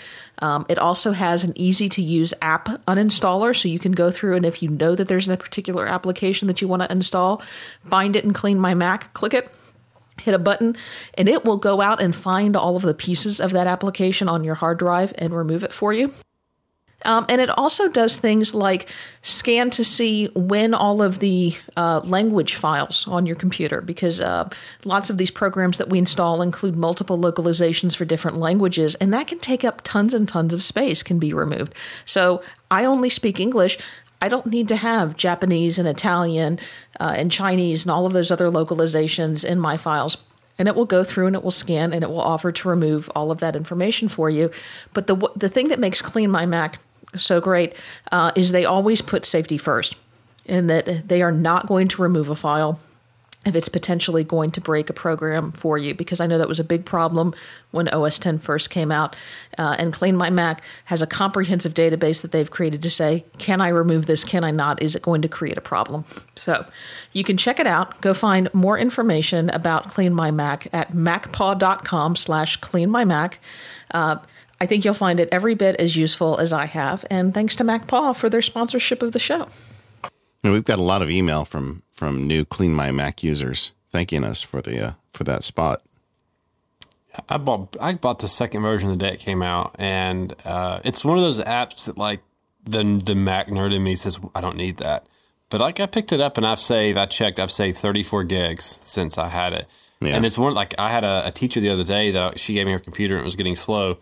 Um, 0.41 0.67
it 0.69 0.79
also 0.79 1.13
has 1.13 1.45
an 1.45 1.53
easy 1.57 1.89
to 1.91 2.03
use 2.03 2.35
app 2.43 2.69
uninstaller, 2.87 3.57
so 3.57 3.69
you 3.69 3.79
can 3.79 3.93
go 3.93 4.11
through 4.11 4.37
and 4.37 4.47
if 4.47 4.63
you 4.63 4.69
know 4.69 4.95
that 4.95 5.09
there's 5.09 5.29
a 5.29 5.37
particular 5.37 5.87
application 5.87 6.49
that 6.49 6.61
you 6.61 6.69
want 6.69 6.83
to 6.83 6.93
install, 6.93 7.43
find 7.89 8.17
it 8.17 8.25
and 8.25 8.35
clean 8.35 8.59
my 8.59 8.75
Mac, 8.75 9.13
click 9.15 9.35
it 9.35 9.51
hit 10.21 10.35
a 10.35 10.39
button 10.39 10.77
and 11.15 11.29
it 11.29 11.45
will 11.45 11.57
go 11.57 11.81
out 11.81 12.01
and 12.01 12.15
find 12.15 12.57
all 12.57 12.77
of 12.77 12.83
the 12.83 12.95
pieces 12.95 13.41
of 13.41 13.51
that 13.53 13.67
application 13.67 14.29
on 14.29 14.45
your 14.45 14.55
hard 14.55 14.79
drive 14.79 15.13
and 15.19 15.35
remove 15.35 15.65
it 15.65 15.73
for 15.73 15.93
you. 15.93 16.13
Um, 17.05 17.27
and 17.29 17.41
it 17.41 17.51
also 17.51 17.89
does 17.89 18.17
things 18.17 18.55
like 18.55 18.89
scan 19.23 19.71
to 19.71 19.85
see 19.85 20.27
when 20.35 20.75
all 20.75 21.03
of 21.03 21.19
the 21.19 21.57
uh, 21.77 22.01
language 22.05 22.55
files 22.55 23.07
on 23.09 23.27
your 23.27 23.37
computer, 23.37 23.81
because 23.81 24.21
uh, 24.21 24.49
lots 24.85 25.11
of 25.11 25.19
these 25.19 25.31
programs 25.31 25.79
that 25.79 25.89
we 25.89 25.99
install 25.99 26.43
include 26.43 26.77
multiple 26.77 27.19
localizations 27.19 27.97
for 27.97 28.05
different 28.05 28.37
languages, 28.37 28.95
and 28.97 29.13
that 29.13 29.27
can 29.27 29.39
take 29.39 29.65
up 29.65 29.81
tons 29.83 30.15
and 30.15 30.29
tons 30.29 30.55
of 30.55 30.63
space, 30.63 31.03
can 31.03 31.19
be 31.19 31.33
removed. 31.33 31.75
So 32.05 32.43
I 32.71 32.85
only 32.85 33.11
speak 33.11 33.41
English. 33.41 33.79
I 34.21 34.29
don't 34.29 34.47
need 34.47 34.69
to 34.69 34.77
have 34.77 35.17
Japanese 35.17 35.79
and 35.79 35.89
Italian 35.89 36.61
uh, 37.01 37.15
and 37.17 37.31
Chinese 37.31 37.85
and 37.85 37.91
all 37.91 38.07
of 38.07 38.13
those 38.13 38.31
other 38.31 38.47
localizations 38.47 39.45
in 39.45 39.59
my 39.59 39.77
files 39.77 40.17
and 40.59 40.69
it 40.69 40.77
will 40.77 40.87
go 40.87 41.03
through 41.03 41.27
and 41.27 41.35
it 41.35 41.43
will 41.43 41.51
scan 41.51 41.93
and 41.93 42.05
it 42.05 42.11
will 42.11 42.21
offer 42.21 42.53
to 42.53 42.69
remove 42.69 43.11
all 43.17 43.31
of 43.33 43.39
that 43.39 43.57
information 43.57 44.09
for 44.09 44.31
you. 44.31 44.51
But 44.93 45.07
the 45.07 45.17
the 45.35 45.49
thing 45.49 45.69
that 45.69 45.81
makes 45.81 46.01
Clean 46.03 46.31
My 46.31 46.47
Mac 46.47 46.79
so 47.17 47.41
great 47.41 47.75
uh, 48.11 48.33
is 48.35 48.53
they 48.53 48.65
always 48.65 49.01
put 49.03 49.25
safety 49.25 49.59
first, 49.59 49.97
and 50.47 50.69
that 50.71 51.09
they 51.09 51.23
are 51.23 51.33
not 51.33 51.67
going 51.67 51.89
to 51.89 52.03
remove 52.03 52.29
a 52.29 52.37
file 52.37 52.81
if 53.45 53.57
it's 53.57 53.69
potentially 53.69 54.23
going 54.23 54.53
to 54.53 54.61
break 54.61 54.89
a 54.89 54.93
program 54.93 55.51
for 55.53 55.77
you 55.77 55.95
because 55.95 56.21
I 56.21 56.27
know 56.27 56.39
that 56.39 56.49
was 56.49 56.61
a 56.61 56.65
big 56.65 56.85
problem 56.85 57.35
when 57.73 57.89
OS 57.89 58.19
10 58.19 58.39
first 58.39 58.71
came 58.71 58.93
out. 58.93 59.17
Uh, 59.59 59.75
and 59.79 59.93
Clean 59.93 60.17
My 60.17 60.31
Mac 60.31 60.63
has 60.85 61.03
a 61.03 61.07
comprehensive 61.07 61.75
database 61.75 62.23
that 62.23 62.31
they've 62.31 62.51
created 62.51 62.83
to 62.83 62.91
say, 62.91 63.25
can 63.39 63.61
I 63.61 63.69
remove 63.69 64.07
this? 64.07 64.23
Can 64.23 64.45
I 64.45 64.53
not? 64.53 64.81
Is 64.81 64.95
it 64.95 65.03
going 65.03 65.23
to 65.23 65.29
create 65.29 65.59
a 65.59 65.63
problem? 65.63 66.05
So 66.37 66.65
you 67.13 67.25
can 67.25 67.37
check 67.37 67.59
it 67.59 67.67
out. 67.67 68.01
Go 68.01 68.15
find 68.15 68.53
more 68.55 68.79
information 68.79 69.51
about 69.51 69.91
Clean 69.91 70.15
My 70.15 70.31
Mac 70.31 70.69
at 70.73 70.93
macpaw.com 70.93 72.17
slash 72.17 72.57
clean 72.59 72.91
my 72.91 73.05
Mac. 73.05 73.41
Uh, 73.91 74.17
I 74.63 74.67
think 74.67 74.85
you'll 74.85 74.95
find 74.95 75.19
it 75.19 75.29
every 75.33 75.57
bit 75.57 75.75
as 75.81 75.97
useful 75.97 76.39
as 76.39 76.53
I 76.53 76.67
have. 76.67 77.05
And 77.11 77.35
thanks 77.35 77.57
to 77.57 77.65
MacPaw 77.65 78.15
for 78.15 78.31
their 78.31 78.43
sponsorship 78.43 79.03
of 79.03 79.11
the 79.11 79.19
show. 79.19 79.49
And 80.45 80.53
we've 80.53 80.65
got 80.65 80.79
a 80.79 80.85
lot 80.85 81.03
of 81.03 81.11
email 81.11 81.45
from 81.45 81.83
from 81.91 82.29
new 82.29 82.45
Clean 82.45 82.73
My 82.73 82.93
Mac 82.93 83.25
users 83.25 83.73
thanking 83.89 84.23
us 84.23 84.41
for 84.41 84.63
the 84.63 84.81
uh, 84.81 84.93
for 85.11 85.25
that 85.25 85.43
spot. 85.43 85.83
I 87.29 87.39
bought 87.39 87.77
I 87.81 87.95
bought 87.95 88.21
the 88.21 88.29
second 88.29 88.63
version 88.63 88.89
the 88.89 88.95
day 88.95 89.15
it 89.15 89.19
came 89.19 89.43
out, 89.43 89.75
and 89.81 90.33
uh, 90.45 90.79
it's 90.85 91.05
one 91.05 91.19
of 91.19 91.25
those 91.25 91.41
apps 91.41 91.87
that 91.87 91.99
like 91.99 92.21
the 92.63 93.03
the 93.05 93.17
Mac 93.17 93.49
nerd 93.49 93.75
in 93.75 93.83
me 93.83 93.97
says 93.97 94.21
I 94.33 94.41
don't 94.41 94.57
need 94.57 94.77
that, 94.77 95.07
but 95.51 95.61
like 95.61 95.81
I 95.81 95.87
picked 95.87 96.13
it 96.13 96.21
up 96.21 96.37
and 96.37 96.47
I've 96.47 96.61
saved 96.61 96.97
I 96.97 97.07
checked 97.07 97.41
I've 97.41 97.51
saved 97.51 97.79
34 97.79 98.23
gigs 98.25 98.79
since 98.81 99.19
I 99.19 99.27
had 99.27 99.55
it, 99.55 99.67
yeah. 100.01 100.15
and 100.15 100.25
it's 100.25 100.39
one 100.39 100.55
like 100.55 100.73
I 100.79 100.89
had 100.89 101.03
a, 101.03 101.27
a 101.27 101.33
teacher 101.33 101.61
the 101.61 101.71
other 101.71 101.85
day 101.85 102.13
that 102.13 102.39
she 102.39 102.55
gave 102.55 102.67
me 102.67 102.73
her 102.73 102.79
computer 102.79 103.17
and 103.17 103.23
it 103.23 103.25
was 103.25 103.37
getting 103.37 103.57
slow, 103.57 103.99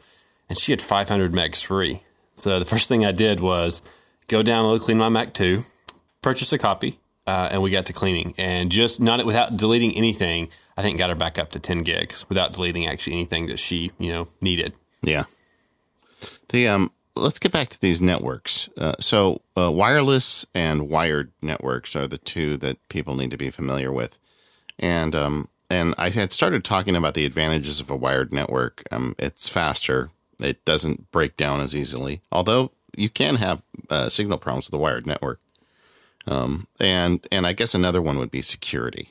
and 0.50 0.58
she 0.58 0.72
had 0.72 0.82
500 0.82 1.32
megs 1.32 1.64
free. 1.64 2.02
So 2.34 2.58
the 2.58 2.64
first 2.66 2.88
thing 2.88 3.06
I 3.06 3.12
did 3.12 3.40
was 3.40 3.80
go 4.26 4.42
download 4.42 4.80
Clean 4.80 4.98
My 4.98 5.08
Mac 5.08 5.32
2, 5.32 5.64
purchase 6.20 6.52
a 6.52 6.58
copy, 6.58 6.98
uh, 7.26 7.48
and 7.52 7.62
we 7.62 7.70
got 7.70 7.86
to 7.86 7.92
cleaning 7.92 8.34
and 8.36 8.70
just 8.70 9.00
not 9.00 9.24
without 9.24 9.56
deleting 9.56 9.96
anything. 9.96 10.48
I 10.76 10.82
think 10.82 10.98
got 10.98 11.08
her 11.08 11.16
back 11.16 11.38
up 11.38 11.50
to 11.50 11.60
10 11.60 11.78
gigs 11.78 12.28
without 12.28 12.52
deleting 12.52 12.86
actually 12.86 13.14
anything 13.14 13.46
that 13.46 13.58
she 13.58 13.92
you 13.98 14.12
know 14.12 14.28
needed. 14.40 14.74
Yeah. 15.02 15.24
The 16.48 16.66
um, 16.66 16.92
let's 17.14 17.38
get 17.38 17.52
back 17.52 17.68
to 17.68 17.80
these 17.80 18.02
networks. 18.02 18.68
Uh, 18.76 18.94
so 18.98 19.42
uh, 19.56 19.70
wireless 19.70 20.44
and 20.54 20.88
wired 20.88 21.32
networks 21.40 21.94
are 21.94 22.08
the 22.08 22.18
two 22.18 22.56
that 22.58 22.76
people 22.88 23.14
need 23.14 23.30
to 23.30 23.38
be 23.38 23.50
familiar 23.50 23.92
with, 23.92 24.18
and 24.78 25.14
um, 25.14 25.48
and 25.70 25.94
I 25.96 26.10
had 26.10 26.32
started 26.32 26.64
talking 26.64 26.96
about 26.96 27.14
the 27.14 27.24
advantages 27.24 27.78
of 27.78 27.90
a 27.90 27.96
wired 27.96 28.32
network. 28.32 28.82
Um, 28.90 29.14
it's 29.18 29.48
faster. 29.48 30.10
It 30.42 30.64
doesn't 30.64 31.10
break 31.10 31.36
down 31.36 31.60
as 31.60 31.74
easily, 31.74 32.20
although 32.32 32.72
you 32.96 33.08
can 33.08 33.36
have 33.36 33.64
uh, 33.88 34.08
signal 34.08 34.38
problems 34.38 34.66
with 34.66 34.74
a 34.74 34.78
wired 34.78 35.06
network. 35.06 35.40
Um, 36.26 36.66
and 36.78 37.26
and 37.32 37.46
I 37.46 37.52
guess 37.52 37.74
another 37.74 38.02
one 38.02 38.18
would 38.18 38.30
be 38.30 38.42
security. 38.42 39.08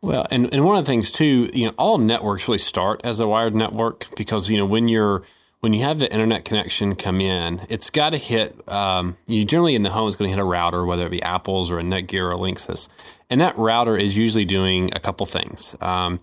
Well, 0.00 0.26
and, 0.30 0.52
and 0.52 0.66
one 0.66 0.76
of 0.76 0.84
the 0.84 0.90
things 0.90 1.10
too, 1.10 1.48
you 1.54 1.66
know, 1.66 1.74
all 1.78 1.96
networks 1.96 2.46
really 2.46 2.58
start 2.58 3.00
as 3.04 3.20
a 3.20 3.26
wired 3.26 3.54
network 3.54 4.06
because 4.16 4.50
you 4.50 4.58
know 4.58 4.66
when 4.66 4.86
you're 4.86 5.22
when 5.60 5.72
you 5.72 5.82
have 5.82 5.98
the 5.98 6.12
internet 6.12 6.44
connection 6.44 6.94
come 6.94 7.22
in, 7.22 7.62
it's 7.70 7.88
got 7.88 8.10
to 8.10 8.18
hit. 8.18 8.54
Um, 8.70 9.16
you 9.26 9.46
generally 9.46 9.74
in 9.74 9.82
the 9.82 9.88
home 9.88 10.06
is 10.06 10.14
going 10.14 10.28
to 10.28 10.36
hit 10.36 10.38
a 10.38 10.44
router, 10.44 10.84
whether 10.84 11.06
it 11.06 11.10
be 11.10 11.22
Apple's 11.22 11.70
or 11.70 11.78
a 11.78 11.82
Netgear 11.82 12.30
or 12.30 12.36
Linksys, 12.36 12.90
and 13.30 13.40
that 13.40 13.56
router 13.56 13.96
is 13.96 14.18
usually 14.18 14.44
doing 14.44 14.94
a 14.94 15.00
couple 15.00 15.24
things. 15.24 15.74
Um, 15.80 16.20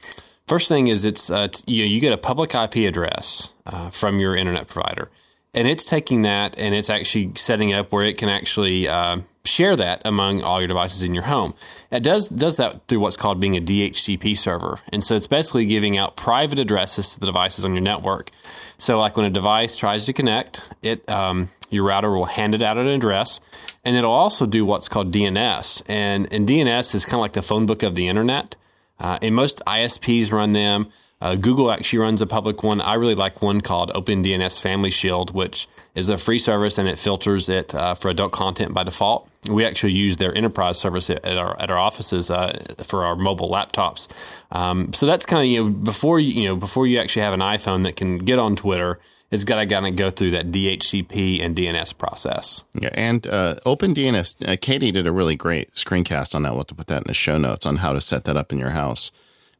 first 0.51 0.67
thing 0.67 0.87
is 0.87 1.05
it's 1.05 1.31
uh, 1.31 1.47
you 1.65 1.83
know, 1.83 1.89
you 1.93 2.01
get 2.01 2.11
a 2.11 2.17
public 2.17 2.53
IP 2.53 2.75
address 2.87 3.53
uh, 3.65 3.89
from 3.89 4.19
your 4.19 4.35
internet 4.35 4.67
provider 4.67 5.09
and 5.53 5.67
it's 5.67 5.85
taking 5.85 6.23
that 6.23 6.57
and 6.57 6.73
it's 6.75 6.89
actually 6.89 7.31
setting 7.35 7.69
it 7.69 7.75
up 7.75 7.91
where 7.91 8.03
it 8.03 8.17
can 8.17 8.29
actually 8.29 8.87
uh, 8.87 9.17
share 9.45 9.75
that 9.75 10.01
among 10.05 10.41
all 10.43 10.59
your 10.59 10.67
devices 10.67 11.03
in 11.03 11.13
your 11.13 11.23
home. 11.23 11.53
It 11.91 12.03
does 12.03 12.29
does 12.29 12.57
that 12.57 12.87
through 12.87 12.99
what's 12.99 13.17
called 13.17 13.39
being 13.39 13.57
a 13.57 13.61
DHCP 13.61 14.37
server, 14.37 14.79
and 14.91 15.03
so 15.03 15.15
it's 15.15 15.27
basically 15.27 15.65
giving 15.65 15.97
out 15.97 16.15
private 16.15 16.59
addresses 16.59 17.13
to 17.13 17.19
the 17.19 17.25
devices 17.25 17.65
on 17.65 17.73
your 17.73 17.81
network. 17.81 18.31
So, 18.77 18.97
like 18.97 19.15
when 19.17 19.25
a 19.25 19.29
device 19.29 19.77
tries 19.77 20.05
to 20.05 20.13
connect, 20.13 20.61
it 20.81 21.07
um, 21.09 21.49
your 21.69 21.85
router 21.85 22.11
will 22.11 22.25
hand 22.25 22.55
it 22.55 22.61
out 22.61 22.77
an 22.77 22.87
address, 22.87 23.39
and 23.83 23.95
it'll 23.95 24.11
also 24.11 24.45
do 24.45 24.65
what's 24.65 24.89
called 24.89 25.11
DNS. 25.11 25.83
And, 25.87 26.31
and 26.33 26.47
DNS 26.47 26.95
is 26.95 27.05
kind 27.05 27.15
of 27.15 27.21
like 27.21 27.33
the 27.33 27.41
phone 27.41 27.65
book 27.65 27.83
of 27.83 27.95
the 27.95 28.07
internet. 28.07 28.55
Uh, 29.01 29.17
and 29.21 29.35
most 29.35 29.61
ISPs 29.65 30.31
run 30.31 30.53
them. 30.53 30.87
Uh, 31.19 31.35
Google 31.35 31.71
actually 31.71 31.99
runs 31.99 32.21
a 32.21 32.27
public 32.27 32.63
one. 32.63 32.81
I 32.81 32.95
really 32.95 33.15
like 33.15 33.41
one 33.41 33.61
called 33.61 33.91
OpenDNS 33.91 34.59
Family 34.59 34.89
Shield, 34.89 35.33
which 35.35 35.67
is 35.93 36.09
a 36.09 36.17
free 36.17 36.39
service 36.39 36.77
and 36.77 36.87
it 36.87 36.97
filters 36.97 37.49
it 37.49 37.75
uh, 37.75 37.93
for 37.93 38.09
adult 38.09 38.31
content 38.31 38.73
by 38.73 38.83
default. 38.83 39.29
We 39.49 39.65
actually 39.65 39.93
use 39.93 40.17
their 40.17 40.35
enterprise 40.35 40.79
service 40.79 41.09
at 41.09 41.25
our 41.25 41.59
at 41.59 41.69
our 41.71 41.77
offices 41.77 42.29
uh, 42.29 42.59
for 42.83 43.03
our 43.03 43.15
mobile 43.15 43.49
laptops. 43.51 44.07
Um, 44.51 44.93
so 44.93 45.05
that's 45.05 45.25
kind 45.25 45.43
of 45.43 45.49
you 45.49 45.63
know 45.63 45.69
before 45.69 46.19
you 46.19 46.41
you 46.41 46.47
know 46.47 46.55
before 46.55 46.85
you 46.85 46.99
actually 46.99 47.23
have 47.23 47.33
an 47.33 47.39
iPhone 47.39 47.83
that 47.83 47.95
can 47.95 48.19
get 48.19 48.39
on 48.39 48.55
Twitter. 48.55 48.99
It's 49.31 49.45
got 49.45 49.55
to 49.55 49.65
kind 49.65 49.87
of 49.87 49.95
go 49.95 50.09
through 50.09 50.31
that 50.31 50.51
DHCP 50.51 51.43
and 51.43 51.55
DNS 51.55 51.97
process. 51.97 52.65
Yeah, 52.73 52.89
and 52.93 53.25
uh, 53.25 53.55
OpenDNS. 53.65 54.47
Uh, 54.47 54.57
Katie 54.59 54.91
did 54.91 55.07
a 55.07 55.11
really 55.11 55.37
great 55.37 55.71
screencast 55.71 56.35
on 56.35 56.43
that. 56.43 56.49
We'll 56.49 56.59
have 56.59 56.67
to 56.67 56.75
put 56.75 56.87
that 56.87 57.03
in 57.03 57.07
the 57.07 57.13
show 57.13 57.37
notes 57.37 57.65
on 57.65 57.77
how 57.77 57.93
to 57.93 58.01
set 58.01 58.25
that 58.25 58.35
up 58.35 58.51
in 58.51 58.59
your 58.59 58.71
house. 58.71 59.11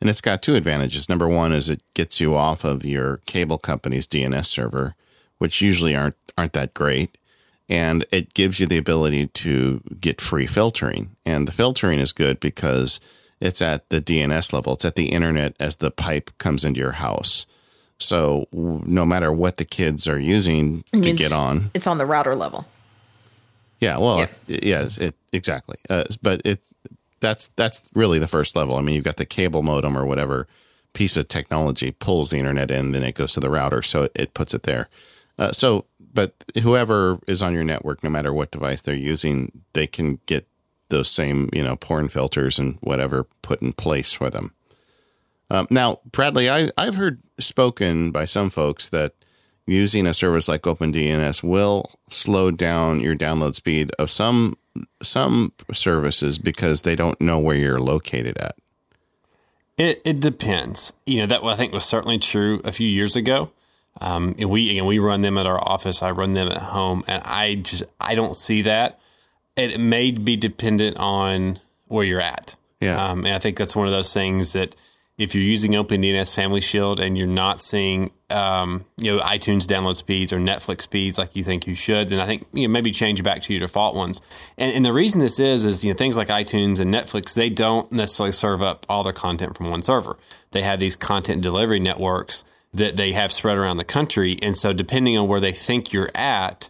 And 0.02 0.10
it's 0.10 0.20
got 0.20 0.42
two 0.42 0.56
advantages. 0.56 1.08
Number 1.08 1.28
one 1.28 1.54
is 1.54 1.70
it 1.70 1.82
gets 1.94 2.20
you 2.20 2.36
off 2.36 2.66
of 2.66 2.84
your 2.84 3.18
cable 3.28 3.58
company's 3.58 4.08
DNS 4.08 4.46
server, 4.46 4.96
which 5.38 5.62
usually 5.62 5.96
aren't 5.96 6.18
aren't 6.38 6.54
that 6.54 6.74
great. 6.74 7.18
And 7.70 8.06
it 8.12 8.34
gives 8.34 8.60
you 8.60 8.68
the 8.68 8.78
ability 8.78 9.28
to 9.28 9.82
get 10.02 10.20
free 10.20 10.48
filtering. 10.48 11.16
And 11.26 11.48
the 11.48 11.54
filtering 11.54 12.00
is 12.00 12.12
good 12.12 12.42
because 12.42 13.00
it's 13.40 13.62
at 13.62 13.88
the 13.90 14.02
DNS 14.02 14.52
level. 14.52 14.74
It's 14.74 14.84
at 14.84 14.96
the 14.96 15.12
internet 15.12 15.56
as 15.60 15.78
the 15.78 15.92
pipe 15.92 16.32
comes 16.38 16.66
into 16.66 16.82
your 16.82 16.94
house. 16.94 17.46
So 18.02 18.48
no 18.52 19.06
matter 19.06 19.32
what 19.32 19.58
the 19.58 19.66
kids 19.66 20.08
are 20.08 20.20
using 20.20 20.84
to 20.94 21.14
get 21.14 21.32
on, 21.32 21.72
it's 21.74 21.88
on 21.88 21.98
the 21.98 22.06
router 22.06 22.36
level. 22.36 22.66
Yeah, 23.80 23.98
well, 23.98 24.20
yes, 24.20 24.44
yes 24.48 24.98
it, 24.98 25.16
exactly. 25.34 25.78
Uh, 25.90 26.06
but 26.22 26.42
it's 26.46 26.74
that's 27.20 27.48
that's 27.50 27.90
really 27.94 28.20
the 28.20 28.28
first 28.28 28.56
level. 28.56 28.76
I 28.76 28.82
mean, 28.82 28.96
you've 28.96 29.04
got 29.04 29.18
the 29.18 29.26
cable 29.26 29.64
modem 29.64 29.98
or 29.98 30.06
whatever 30.06 30.48
piece 30.94 31.18
of 31.18 31.28
technology 31.28 31.92
pulls 31.92 32.32
the 32.32 32.38
internet 32.38 32.70
in, 32.70 32.92
then 32.92 33.04
it 33.04 33.16
goes 33.16 33.34
to 33.34 33.40
the 33.40 33.50
router, 33.50 33.82
so 33.82 34.04
it, 34.04 34.12
it 34.14 34.34
puts 34.34 34.54
it 34.54 34.64
there. 34.64 34.90
Uh, 35.40 35.52
so, 35.52 35.86
but 36.14 36.34
whoever 36.62 37.20
is 37.28 37.42
on 37.42 37.54
your 37.54 37.64
network, 37.64 38.04
no 38.04 38.10
matter 38.10 38.34
what 38.34 38.52
device 38.52 38.82
they're 38.82 38.94
using, 38.94 39.64
they 39.74 39.88
can 39.88 40.20
get 40.26 40.46
those 40.90 41.10
same 41.10 41.50
you 41.54 41.64
know 41.64 41.76
porn 41.76 42.10
filters 42.10 42.60
and 42.60 42.78
whatever 42.82 43.26
put 43.42 43.62
in 43.62 43.72
place 43.74 44.12
for 44.14 44.30
them. 44.30 44.54
Um, 45.52 45.68
now, 45.70 46.00
Bradley, 46.10 46.50
I, 46.50 46.72
I've 46.78 46.96
heard 46.96 47.22
spoken 47.38 48.12
by 48.12 48.24
some 48.24 48.50
folks 48.50 48.88
that 48.88 49.14
using 49.68 50.08
a 50.08 50.14
service 50.14 50.48
like 50.48 50.62
OpenDNS 50.62 51.44
will 51.44 51.92
slow 52.10 52.52
down 52.52 53.02
your 53.02 53.16
download 53.16 53.54
speed 53.54 53.92
of 54.00 54.10
some 54.10 54.58
some 55.02 55.52
services 55.74 56.40
because 56.40 56.84
they 56.84 56.96
don't 56.96 57.20
know 57.20 57.38
where 57.38 57.58
you're 57.58 57.82
located 57.82 58.38
at. 58.38 58.56
It 59.78 60.02
it 60.06 60.22
depends. 60.22 60.94
You 61.06 61.20
know 61.20 61.26
that 61.26 61.44
I 61.44 61.56
think 61.58 61.74
was 61.74 61.84
certainly 61.84 62.18
true 62.18 62.62
a 62.64 62.72
few 62.72 62.88
years 62.88 63.18
ago. 63.18 63.52
Um, 64.00 64.36
and 64.40 64.50
we 64.50 64.72
again 64.72 64.86
we 64.86 65.00
run 65.00 65.22
them 65.22 65.38
at 65.38 65.46
our 65.46 65.60
office. 65.60 66.02
I 66.02 66.12
run 66.12 66.32
them 66.32 66.48
at 66.48 66.62
home, 66.62 67.04
and 67.08 67.22
I 67.26 67.56
just 67.56 67.84
I 68.00 68.16
don't 68.16 68.38
see 68.38 68.62
that. 68.62 69.02
It 69.58 69.82
may 69.82 70.12
be 70.12 70.38
dependent 70.38 70.96
on 70.96 71.60
where 71.88 72.06
you're 72.06 72.22
at. 72.22 72.56
Yeah, 72.80 72.96
um, 72.96 73.26
and 73.26 73.36
I 73.36 73.40
think 73.40 73.58
that's 73.58 73.76
one 73.76 73.88
of 73.88 73.92
those 73.92 74.14
things 74.14 74.54
that 74.54 74.78
if 75.18 75.36
you're 75.36 75.44
using 75.44 75.74
OpenDNS 75.74 76.34
Family 76.34 76.62
Shield 76.62 77.00
and 77.00 77.18
you're 77.18 77.28
not 77.28 77.62
seeing, 77.62 78.12
um, 78.30 78.86
you 78.98 79.16
know, 79.16 79.22
iTunes 79.22 79.66
download 79.66 79.96
speeds 79.96 80.34
or 80.34 80.40
Netflix 80.40 80.82
speeds 80.82 81.18
like 81.18 81.36
you 81.36 81.44
think 81.44 81.68
you 81.68 81.76
should, 81.76 82.10
then 82.10 82.20
I 82.20 82.26
think 82.26 82.48
you 82.54 82.68
know 82.68 82.72
maybe 82.72 82.92
change 82.92 83.22
back 83.22 83.42
to 83.44 83.54
your 83.54 83.60
default 83.60 83.96
ones. 83.96 84.22
And, 84.58 84.74
and 84.74 84.86
the 84.86 84.94
reason 84.94 85.22
this 85.22 85.40
is 85.40 85.66
is 85.66 85.84
you 85.84 85.92
know 85.92 85.98
things 85.98 86.18
like 86.18 86.30
iTunes 86.30 86.80
and 86.80 86.94
Netflix 86.94 87.34
they 87.34 87.50
don't 87.50 87.92
necessarily 87.92 88.32
serve 88.32 88.62
up 88.62 88.86
all 88.90 89.04
their 89.04 89.14
content 89.14 89.56
from 89.56 89.70
one 89.70 89.82
server. 89.82 90.18
They 90.52 90.64
have 90.64 90.80
these 90.80 90.96
content 90.96 91.42
delivery 91.42 91.80
networks 91.80 92.44
that 92.74 92.96
they 92.96 93.12
have 93.12 93.32
spread 93.32 93.58
around 93.58 93.78
the 93.78 93.84
country, 93.84 94.40
and 94.42 94.58
so 94.58 94.74
depending 94.74 95.18
on 95.18 95.28
where 95.28 95.42
they 95.42 95.52
think 95.52 95.92
you're 95.92 96.12
at, 96.16 96.70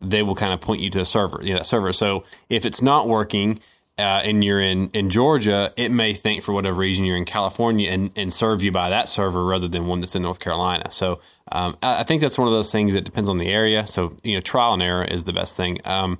they 0.00 0.22
will 0.22 0.34
kind 0.34 0.52
of 0.52 0.60
point 0.60 0.82
you 0.82 0.90
to 0.90 1.00
a 1.00 1.04
server, 1.04 1.40
you 1.42 1.50
know, 1.50 1.58
that 1.58 1.64
server. 1.64 1.92
So 1.92 2.24
if 2.48 2.64
it's 2.64 2.82
not 2.82 3.08
working 3.08 3.58
uh, 3.98 4.22
and 4.24 4.44
you're 4.44 4.60
in, 4.60 4.90
in 4.90 5.10
Georgia, 5.10 5.72
it 5.76 5.90
may 5.90 6.12
think 6.12 6.42
for 6.42 6.52
whatever 6.52 6.78
reason 6.78 7.04
you're 7.04 7.16
in 7.16 7.24
California 7.24 7.90
and, 7.90 8.10
and 8.16 8.32
serve 8.32 8.62
you 8.62 8.70
by 8.70 8.90
that 8.90 9.08
server 9.08 9.44
rather 9.44 9.68
than 9.68 9.86
one 9.86 10.00
that's 10.00 10.14
in 10.14 10.22
North 10.22 10.40
Carolina. 10.40 10.90
So 10.90 11.20
um, 11.50 11.76
I, 11.82 12.04
think 12.04 12.20
that's 12.20 12.38
one 12.38 12.46
of 12.46 12.54
those 12.54 12.70
things 12.70 12.94
that 12.94 13.04
depends 13.04 13.28
on 13.28 13.38
the 13.38 13.48
area. 13.48 13.86
So 13.86 14.16
you 14.22 14.34
know, 14.34 14.40
trial 14.40 14.74
and 14.74 14.82
error 14.82 15.04
is 15.04 15.24
the 15.24 15.32
best 15.32 15.56
thing. 15.56 15.78
Um, 15.84 16.18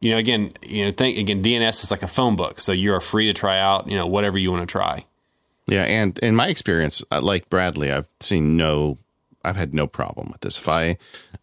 you 0.00 0.10
know, 0.10 0.18
again, 0.18 0.52
you 0.62 0.84
know, 0.84 0.90
think 0.90 1.18
again, 1.18 1.42
DNS 1.42 1.82
is 1.82 1.90
like 1.90 2.02
a 2.02 2.08
phone 2.08 2.36
book, 2.36 2.60
so 2.60 2.72
you 2.72 2.94
are 2.94 3.00
free 3.00 3.26
to 3.26 3.32
try 3.32 3.58
out, 3.58 3.88
you 3.88 3.96
know, 3.96 4.06
whatever 4.06 4.38
you 4.38 4.50
want 4.50 4.62
to 4.62 4.70
try. 4.70 5.04
Yeah, 5.66 5.82
and 5.82 6.16
in 6.20 6.36
my 6.36 6.48
experience, 6.48 7.02
uh, 7.10 7.20
like 7.20 7.48
Bradley, 7.48 7.90
I've 7.90 8.08
seen 8.20 8.56
no, 8.56 8.98
I've 9.46 9.56
had 9.56 9.72
no 9.72 9.86
problem 9.86 10.28
with 10.30 10.40
this. 10.40 10.58
If 10.58 10.68
I, 10.68 10.98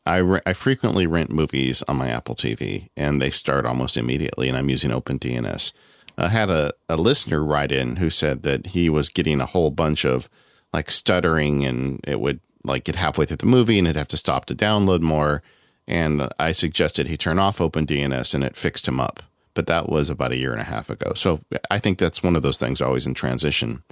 I, 0.05 0.17
re- 0.17 0.41
I 0.45 0.53
frequently 0.53 1.07
rent 1.07 1.31
movies 1.31 1.81
on 1.83 1.97
my 1.97 2.09
Apple 2.09 2.35
TV, 2.35 2.89
and 2.97 3.21
they 3.21 3.29
start 3.29 3.65
almost 3.65 3.95
immediately, 3.95 4.49
and 4.49 4.57
I'm 4.57 4.69
using 4.69 4.91
OpenDNS. 4.91 5.71
I 6.17 6.27
had 6.27 6.49
a, 6.49 6.73
a 6.89 6.97
listener 6.97 7.43
write 7.43 7.71
in 7.71 7.95
who 7.95 8.09
said 8.09 8.43
that 8.43 8.67
he 8.67 8.89
was 8.89 9.09
getting 9.09 9.39
a 9.39 9.47
whole 9.47 9.71
bunch 9.71 10.05
of 10.05 10.29
like 10.73 10.91
stuttering, 10.91 11.65
and 11.65 12.01
it 12.05 12.19
would 12.19 12.41
like 12.63 12.83
get 12.83 12.97
halfway 12.97 13.25
through 13.25 13.37
the 13.37 13.45
movie, 13.45 13.79
and 13.79 13.87
it'd 13.87 13.97
have 13.97 14.07
to 14.09 14.17
stop 14.17 14.45
to 14.45 14.55
download 14.55 15.01
more. 15.01 15.41
And 15.87 16.29
I 16.37 16.51
suggested 16.51 17.07
he 17.07 17.17
turn 17.17 17.39
off 17.39 17.59
OpenDNS, 17.59 18.35
and 18.35 18.43
it 18.43 18.57
fixed 18.57 18.87
him 18.87 18.99
up. 18.99 19.23
But 19.53 19.67
that 19.67 19.87
was 19.87 20.09
about 20.09 20.31
a 20.31 20.37
year 20.37 20.51
and 20.51 20.61
a 20.61 20.65
half 20.65 20.89
ago. 20.89 21.13
So 21.13 21.41
I 21.69 21.77
think 21.77 21.99
that's 21.99 22.23
one 22.23 22.35
of 22.35 22.41
those 22.41 22.57
things 22.57 22.81
always 22.81 23.05
in 23.05 23.13
transition 23.13 23.83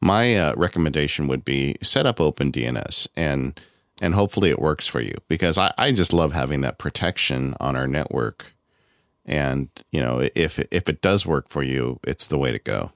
my 0.00 0.36
uh, 0.36 0.54
recommendation 0.56 1.26
would 1.26 1.44
be 1.44 1.76
set 1.82 2.06
up 2.06 2.18
OpenDNS 2.18 3.08
and 3.16 3.60
and 4.00 4.14
hopefully 4.14 4.50
it 4.50 4.60
works 4.60 4.86
for 4.86 5.00
you 5.00 5.14
because 5.28 5.58
I, 5.58 5.72
I 5.76 5.92
just 5.92 6.12
love 6.12 6.32
having 6.32 6.60
that 6.60 6.78
protection 6.78 7.56
on 7.58 7.74
our 7.74 7.88
network. 7.88 8.54
And 9.26 9.68
you 9.90 10.00
know, 10.00 10.20
if 10.34 10.58
if 10.58 10.88
it 10.88 11.02
does 11.02 11.26
work 11.26 11.48
for 11.48 11.62
you, 11.62 12.00
it's 12.04 12.26
the 12.26 12.38
way 12.38 12.52
to 12.52 12.58
go. 12.58 12.92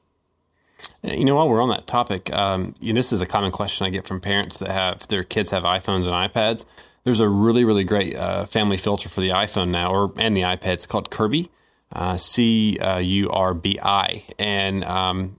You 1.03 1.25
know, 1.25 1.37
while 1.37 1.49
we're 1.49 1.63
on 1.63 1.69
that 1.69 1.87
topic, 1.87 2.33
um, 2.33 2.75
you 2.81 2.93
know, 2.93 2.99
this 2.99 3.13
is 3.13 3.21
a 3.21 3.27
common 3.27 3.51
question 3.53 3.87
I 3.87 3.91
get 3.91 4.07
from 4.07 4.21
parents 4.21 4.59
that 4.61 4.71
have 4.71 5.07
their 5.09 5.23
kids 5.23 5.51
have 5.51 5.63
iPhones 5.65 6.07
and 6.07 6.33
iPads. 6.33 6.65
There's 7.05 7.21
a 7.21 7.29
really, 7.29 7.65
really 7.65 7.85
great 7.85 8.17
uh, 8.17 8.47
family 8.47 8.77
filter 8.77 9.09
for 9.09 9.21
the 9.21 9.31
iPhone 9.31 9.69
now, 9.69 9.93
or 9.93 10.13
and 10.17 10.37
the 10.37 10.43
iPad. 10.43 10.75
It's 10.75 10.87
called 10.87 11.11
Curbi, 11.11 11.51
uh, 11.93 12.17
C 12.17 12.79
U 12.81 13.31
R 13.31 13.55
B 13.55 13.79
I, 13.83 14.25
and 14.39 14.85
um, 14.85 15.37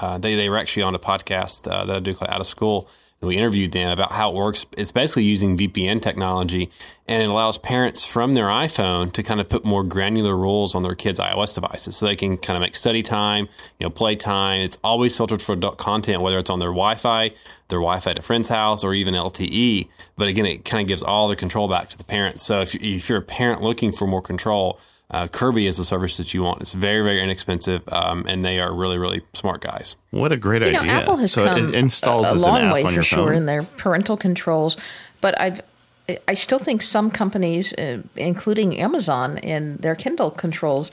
uh, 0.00 0.18
they 0.18 0.34
they 0.34 0.48
were 0.48 0.58
actually 0.58 0.82
on 0.82 0.94
a 0.94 0.98
podcast 0.98 1.70
uh, 1.70 1.84
that 1.84 1.96
I 1.96 2.00
do 2.00 2.14
called 2.14 2.30
Out 2.30 2.40
of 2.40 2.46
School. 2.46 2.88
And 3.20 3.28
We 3.28 3.36
interviewed 3.36 3.72
them 3.72 3.90
about 3.90 4.12
how 4.12 4.30
it 4.30 4.34
works. 4.34 4.66
It's 4.76 4.92
basically 4.92 5.22
using 5.24 5.56
VPN 5.56 6.02
technology, 6.02 6.68
and 7.08 7.22
it 7.22 7.30
allows 7.30 7.56
parents 7.58 8.04
from 8.04 8.34
their 8.34 8.46
iPhone 8.46 9.12
to 9.12 9.22
kind 9.22 9.40
of 9.40 9.48
put 9.48 9.64
more 9.64 9.82
granular 9.84 10.36
rules 10.36 10.74
on 10.74 10.82
their 10.82 10.96
kids' 10.96 11.20
iOS 11.20 11.54
devices, 11.54 11.96
so 11.96 12.06
they 12.06 12.16
can 12.16 12.36
kind 12.36 12.56
of 12.56 12.60
make 12.60 12.74
study 12.74 13.02
time, 13.02 13.48
you 13.78 13.86
know, 13.86 13.90
play 13.90 14.16
time. 14.16 14.60
It's 14.60 14.78
always 14.84 15.16
filtered 15.16 15.40
for 15.40 15.52
adult 15.52 15.78
content, 15.78 16.20
whether 16.22 16.38
it's 16.38 16.50
on 16.50 16.58
their 16.58 16.68
Wi-Fi, 16.68 17.30
their 17.68 17.78
Wi-Fi 17.78 18.10
at 18.10 18.18
a 18.18 18.22
friend's 18.22 18.48
house, 18.50 18.84
or 18.84 18.92
even 18.92 19.14
LTE. 19.14 19.88
But 20.16 20.28
again, 20.28 20.44
it 20.44 20.64
kind 20.64 20.82
of 20.82 20.88
gives 20.88 21.02
all 21.02 21.28
the 21.28 21.36
control 21.36 21.68
back 21.68 21.88
to 21.90 21.96
the 21.96 22.04
parents. 22.04 22.42
So 22.42 22.60
if, 22.60 22.74
if 22.74 23.08
you're 23.08 23.18
a 23.18 23.22
parent 23.22 23.62
looking 23.62 23.92
for 23.92 24.06
more 24.06 24.22
control, 24.22 24.78
uh, 25.10 25.28
Curbi 25.28 25.66
is 25.66 25.76
the 25.76 25.84
service 25.84 26.16
that 26.16 26.34
you 26.34 26.42
want. 26.42 26.60
It's 26.60 26.72
very, 26.72 27.02
very 27.02 27.20
inexpensive, 27.22 27.82
um, 27.92 28.24
and 28.28 28.44
they 28.44 28.60
are 28.60 28.72
really, 28.72 28.98
really 28.98 29.22
smart 29.34 29.60
guys. 29.60 29.96
What 30.10 30.32
a 30.32 30.36
great 30.36 30.62
You 30.62 30.72
know, 30.72 30.80
idea! 30.80 30.92
Apple 30.92 31.16
has 31.16 31.32
so 31.32 31.44
come 31.46 31.68
it 31.68 31.74
installs 31.74 32.26
a, 32.26 32.30
a 32.30 32.34
as 32.34 32.42
long 32.44 32.60
an 32.60 32.64
app 32.66 32.74
way 32.74 32.82
on 32.82 32.88
for 32.88 32.94
your 32.94 33.02
sure 33.02 33.26
phone. 33.28 33.36
in 33.36 33.46
their 33.46 33.62
parental 33.62 34.16
controls, 34.16 34.76
but 35.20 35.38
I've 35.40 35.60
I 36.28 36.34
still 36.34 36.58
think 36.58 36.82
some 36.82 37.10
companies, 37.10 37.72
uh, 37.74 38.02
including 38.16 38.78
Amazon, 38.78 39.38
in 39.38 39.78
their 39.78 39.94
Kindle 39.94 40.30
controls, 40.30 40.90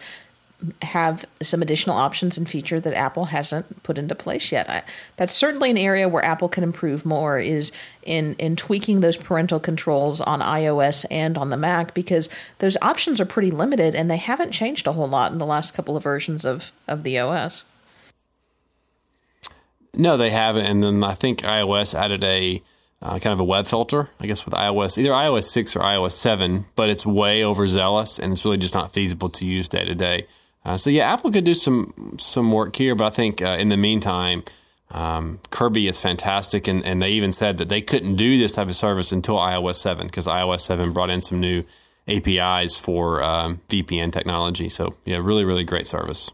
have 0.81 1.25
some 1.41 1.61
additional 1.61 1.95
options 1.95 2.37
and 2.37 2.47
feature 2.47 2.79
that 2.79 2.93
Apple 2.93 3.25
hasn't 3.25 3.83
put 3.83 3.97
into 3.97 4.15
place 4.15 4.51
yet. 4.51 4.69
I, 4.69 4.83
that's 5.17 5.33
certainly 5.33 5.69
an 5.69 5.77
area 5.77 6.07
where 6.07 6.23
Apple 6.23 6.49
can 6.49 6.63
improve 6.63 7.05
more 7.05 7.39
is 7.39 7.71
in 8.03 8.35
in 8.35 8.55
tweaking 8.55 8.99
those 9.01 9.17
parental 9.17 9.59
controls 9.59 10.21
on 10.21 10.39
iOS 10.39 11.05
and 11.09 11.37
on 11.37 11.49
the 11.49 11.57
Mac 11.57 11.93
because 11.93 12.29
those 12.59 12.77
options 12.81 13.19
are 13.19 13.25
pretty 13.25 13.51
limited 13.51 13.95
and 13.95 14.09
they 14.09 14.17
haven't 14.17 14.51
changed 14.51 14.87
a 14.87 14.93
whole 14.93 15.07
lot 15.07 15.31
in 15.31 15.37
the 15.37 15.45
last 15.45 15.73
couple 15.73 15.97
of 15.97 16.03
versions 16.03 16.45
of 16.45 16.71
of 16.87 17.03
the 17.03 17.19
OS. 17.19 17.63
No, 19.93 20.17
they 20.17 20.29
haven't. 20.29 20.65
And 20.65 20.83
then 20.83 21.03
I 21.03 21.13
think 21.13 21.41
iOS 21.41 21.93
added 21.93 22.23
a 22.23 22.61
uh, 23.01 23.17
kind 23.19 23.33
of 23.33 23.39
a 23.39 23.43
web 23.43 23.67
filter, 23.67 24.09
I 24.19 24.27
guess, 24.27 24.45
with 24.45 24.53
iOS, 24.53 24.97
either 24.97 25.09
iOS 25.09 25.45
6 25.45 25.75
or 25.75 25.79
iOS 25.79 26.11
7, 26.11 26.65
but 26.75 26.89
it's 26.89 27.05
way 27.05 27.43
overzealous 27.43 28.19
and 28.19 28.31
it's 28.31 28.45
really 28.45 28.57
just 28.57 28.75
not 28.75 28.93
feasible 28.93 29.29
to 29.31 29.45
use 29.45 29.67
day 29.67 29.85
to 29.85 29.95
day. 29.95 30.27
Uh, 30.63 30.77
so 30.77 30.89
yeah, 30.89 31.11
Apple 31.11 31.31
could 31.31 31.43
do 31.43 31.53
some 31.53 32.15
some 32.19 32.51
work 32.51 32.75
here, 32.75 32.95
but 32.95 33.05
I 33.05 33.09
think 33.09 33.41
uh, 33.41 33.57
in 33.59 33.69
the 33.69 33.77
meantime, 33.77 34.43
um, 34.91 35.39
Curbi 35.49 35.87
is 35.87 35.99
fantastic, 35.99 36.67
and, 36.67 36.85
and 36.85 37.01
they 37.01 37.11
even 37.11 37.31
said 37.31 37.57
that 37.57 37.69
they 37.69 37.81
couldn't 37.81 38.15
do 38.15 38.37
this 38.37 38.53
type 38.53 38.67
of 38.67 38.75
service 38.75 39.11
until 39.11 39.37
iOS 39.37 39.75
7 39.75 40.07
because 40.07 40.27
iOS 40.27 40.61
7 40.61 40.91
brought 40.91 41.09
in 41.09 41.21
some 41.21 41.39
new 41.39 41.63
APIs 42.07 42.77
for 42.77 43.23
um, 43.23 43.61
VPN 43.69 44.11
technology. 44.11 44.69
So 44.69 44.97
yeah, 45.05 45.17
really, 45.17 45.45
really 45.45 45.63
great 45.63 45.87
service. 45.87 46.29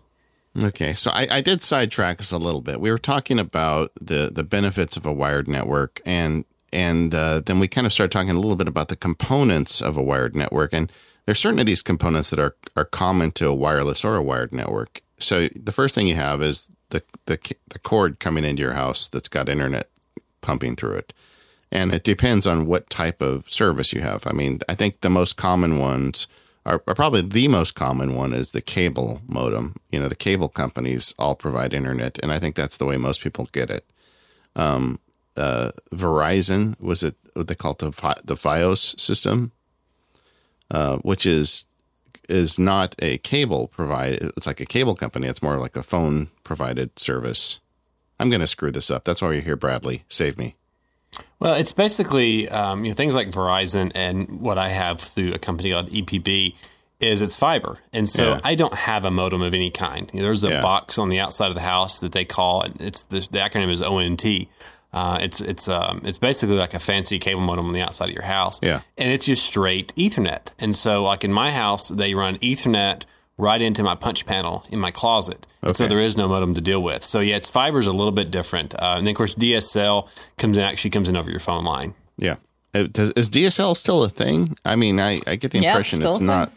Okay, 0.62 0.94
so 0.94 1.12
I, 1.12 1.28
I 1.30 1.42
did 1.42 1.62
sidetrack 1.62 2.20
us 2.20 2.32
a 2.32 2.38
little 2.40 2.62
bit. 2.62 2.82
We 2.82 2.90
were 2.90 2.98
talking 2.98 3.38
about 3.38 3.92
the 4.02 4.32
the 4.34 4.44
benefits 4.44 4.98
of 4.98 5.06
a 5.06 5.14
wired 5.14 5.48
network, 5.48 6.02
and 6.04 6.46
and 6.74 7.14
uh, 7.14 7.42
then 7.46 7.60
we 7.60 7.68
kind 7.68 7.86
of 7.86 7.94
started 7.94 8.12
talking 8.12 8.32
a 8.32 8.40
little 8.40 8.56
bit 8.56 8.68
about 8.68 8.88
the 8.88 8.96
components 8.96 9.82
of 9.82 9.98
a 9.98 10.02
wired 10.02 10.36
network. 10.36 10.74
And 10.74 10.92
there's 11.28 11.40
certain 11.40 11.60
of 11.60 11.66
these 11.66 11.84
components 11.84 12.32
that 12.32 12.40
are 12.40 12.56
are 12.76 12.86
common 12.86 13.32
to 13.34 13.48
a 13.48 13.54
wireless 13.54 14.04
or 14.04 14.16
a 14.16 14.24
wired 14.24 14.54
network. 14.54 15.02
So 15.20 15.50
the 15.56 15.74
first 15.74 15.94
thing 15.94 16.08
you 16.08 16.16
have 16.16 16.42
is 16.42 16.72
the 16.90 17.04
the 17.26 17.38
the 17.70 17.80
cord 17.80 18.20
coming 18.20 18.46
into 18.46 18.64
your 18.64 18.74
house 18.74 19.08
that's 19.08 19.28
got 19.28 19.50
internet 19.50 19.90
pumping 20.42 20.76
through 20.76 20.96
it. 20.96 21.14
And 21.70 21.94
it 21.94 22.06
depends 22.06 22.48
on 22.48 22.66
what 22.66 22.90
type 22.90 23.22
of 23.22 23.52
service 23.52 23.92
you 23.92 24.00
have. 24.00 24.26
I 24.26 24.32
mean, 24.32 24.60
I 24.70 24.74
think 24.74 25.02
the 25.02 25.10
most 25.10 25.36
common 25.36 25.78
ones 25.78 26.26
are, 26.66 26.82
are 26.88 26.96
probably 26.96 27.22
the 27.22 27.50
most 27.50 27.76
common 27.76 28.16
one 28.16 28.32
is 28.32 28.52
the 28.52 28.62
cable 28.62 29.22
modem. 29.28 29.76
You 29.92 30.00
know, 30.00 30.08
the 30.08 30.16
cable 30.16 30.48
companies 30.48 31.14
all 31.20 31.36
provide 31.36 31.74
internet, 31.74 32.20
and 32.24 32.32
I 32.32 32.40
think 32.40 32.56
that's 32.56 32.78
the 32.78 32.86
way 32.86 32.96
most 32.96 33.22
people 33.22 33.50
get 33.52 33.70
it. 33.70 33.86
Um, 34.56 35.00
uh, 35.36 35.72
Verizon 35.92 36.80
was 36.80 37.04
it 37.04 37.16
what 37.34 37.50
they 37.50 37.56
call 37.56 37.74
the 37.74 37.92
the 38.24 38.36
FiOS 38.36 38.98
system, 38.98 39.52
uh, 40.72 40.98
which 40.98 41.26
is 41.26 41.66
is 42.30 42.60
not 42.60 42.94
a 43.00 43.18
cable 43.20 43.68
provided. 43.70 44.22
It's 44.36 44.46
like 44.48 44.60
a 44.60 44.66
cable 44.66 44.96
company. 44.96 45.28
It's 45.28 45.42
more 45.42 45.58
like 45.58 45.76
a 45.78 45.84
phone 45.84 46.28
provided 46.44 47.00
service. 47.00 47.60
I'm 48.20 48.30
going 48.30 48.42
to 48.42 48.48
screw 48.48 48.72
this 48.72 48.92
up. 48.92 49.06
That's 49.06 49.22
why 49.22 49.32
you're 49.34 49.42
here, 49.42 49.56
Bradley. 49.56 50.04
Save 50.10 50.38
me. 50.38 50.56
Well, 51.40 51.54
it's 51.54 51.72
basically 51.72 52.50
um, 52.50 52.84
you 52.84 52.92
know 52.92 52.96
things 52.96 53.16
like 53.16 53.30
Verizon 53.32 53.92
and 53.96 54.42
what 54.42 54.58
I 54.58 54.70
have 54.70 55.00
through 55.00 55.34
a 55.34 55.40
company 55.40 55.72
called 55.72 55.90
EPB 55.90 56.56
is 57.00 57.22
it's 57.22 57.36
fiber, 57.36 57.78
and 57.94 58.10
so 58.10 58.32
Yeah. 58.32 58.40
I 58.44 58.56
don't 58.56 58.74
have 58.74 59.06
a 59.06 59.12
modem 59.12 59.42
of 59.44 59.54
any 59.54 59.70
kind. 59.70 60.10
You 60.14 60.20
know, 60.20 60.26
there's 60.26 60.44
a 60.44 60.50
Yeah. 60.50 60.62
box 60.62 60.98
on 60.98 61.10
the 61.10 61.20
outside 61.20 61.50
of 61.50 61.56
the 61.56 61.62
house 61.62 62.00
that 62.00 62.12
they 62.12 62.26
call 62.26 62.64
it. 62.64 62.74
It's 62.82 63.04
the, 63.04 63.20
the 63.32 63.38
acronym 63.38 63.70
is 63.70 63.84
ONT. 63.84 64.48
Uh, 64.98 65.20
it's 65.22 65.40
it's 65.42 65.68
um, 65.70 66.02
it's 66.04 66.18
basically 66.18 66.56
like 66.56 66.74
a 66.74 66.80
fancy 66.80 67.20
cable 67.20 67.42
modem 67.42 67.68
on 67.68 67.74
the 67.74 67.82
outside 67.82 68.10
of 68.10 68.16
your 68.16 68.24
house. 68.24 68.60
Yeah. 68.64 68.82
and 68.98 69.12
it's 69.12 69.26
just 69.26 69.46
straight 69.46 69.94
Ethernet. 69.96 70.54
And 70.58 70.76
so, 70.76 71.04
like 71.04 71.24
in 71.24 71.32
my 71.32 71.52
house, 71.52 71.90
they 71.90 72.16
run 72.16 72.38
Ethernet 72.40 73.04
right 73.38 73.62
into 73.62 73.84
my 73.84 73.94
punch 73.94 74.26
panel 74.26 74.64
in 74.72 74.80
my 74.80 74.90
closet. 74.90 75.46
And 75.62 75.78
So 75.78 75.86
there 75.88 76.00
is 76.00 76.18
no 76.18 76.28
modem 76.28 76.56
to 76.56 76.62
deal 76.62 76.82
with. 76.82 77.04
So 77.04 77.20
yeah, 77.20 77.36
its 77.36 77.48
fiber 77.48 77.78
is 77.78 77.86
a 77.86 77.94
little 77.94 78.12
bit 78.12 78.32
different. 78.32 78.74
Uh, 78.74 78.96
and 78.98 79.06
then 79.06 79.12
of 79.12 79.18
course 79.18 79.36
DSL 79.36 80.10
comes 80.40 80.58
in 80.58 80.64
actually 80.64 80.90
comes 80.92 81.08
in 81.10 81.16
over 81.16 81.30
your 81.30 81.40
phone 81.40 81.64
line. 81.64 81.94
Yeah. 82.18 82.38
Does, 82.74 83.12
is 83.12 83.30
DSL 83.30 83.76
still 83.76 84.04
a 84.04 84.10
thing? 84.10 84.56
I 84.66 84.76
mean, 84.76 85.00
I, 85.00 85.18
I 85.28 85.36
get 85.36 85.52
the 85.52 85.60
impression 85.60 86.00
still 86.00 86.12
it's 86.12 86.20
not. 86.20 86.52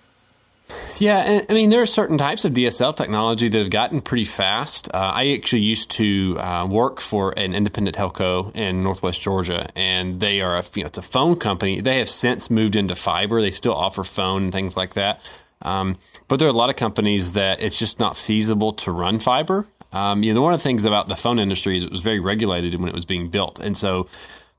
Yeah, 0.98 1.42
I 1.48 1.52
mean 1.52 1.70
there 1.70 1.80
are 1.80 1.86
certain 1.86 2.18
types 2.18 2.44
of 2.44 2.52
DSL 2.52 2.94
technology 2.94 3.48
that 3.48 3.58
have 3.58 3.70
gotten 3.70 4.00
pretty 4.00 4.24
fast. 4.24 4.88
Uh, 4.92 5.12
I 5.14 5.32
actually 5.32 5.62
used 5.62 5.90
to 5.92 6.36
uh, 6.38 6.66
work 6.68 7.00
for 7.00 7.32
an 7.38 7.54
independent 7.54 7.96
telco 7.96 8.54
in 8.54 8.82
Northwest 8.82 9.22
Georgia, 9.22 9.68
and 9.74 10.20
they 10.20 10.40
are 10.40 10.56
a 10.56 10.64
you 10.74 10.82
know 10.82 10.88
it's 10.88 10.98
a 10.98 11.02
phone 11.02 11.36
company. 11.36 11.80
They 11.80 11.98
have 11.98 12.08
since 12.08 12.50
moved 12.50 12.76
into 12.76 12.94
fiber. 12.94 13.40
They 13.40 13.50
still 13.50 13.74
offer 13.74 14.04
phone 14.04 14.44
and 14.44 14.52
things 14.52 14.76
like 14.76 14.94
that. 14.94 15.20
Um, 15.62 15.98
but 16.28 16.38
there 16.38 16.48
are 16.48 16.50
a 16.50 16.54
lot 16.54 16.70
of 16.70 16.76
companies 16.76 17.32
that 17.32 17.62
it's 17.62 17.78
just 17.78 18.00
not 18.00 18.16
feasible 18.16 18.72
to 18.72 18.92
run 18.92 19.18
fiber. 19.20 19.66
Um, 19.92 20.22
you 20.22 20.32
know, 20.32 20.42
one 20.42 20.52
of 20.52 20.60
the 20.60 20.62
things 20.62 20.84
about 20.84 21.08
the 21.08 21.16
phone 21.16 21.38
industry 21.38 21.76
is 21.76 21.84
it 21.84 21.90
was 21.90 22.00
very 22.00 22.20
regulated 22.20 22.74
when 22.76 22.88
it 22.88 22.94
was 22.94 23.04
being 23.04 23.28
built, 23.28 23.58
and 23.58 23.76
so 23.76 24.06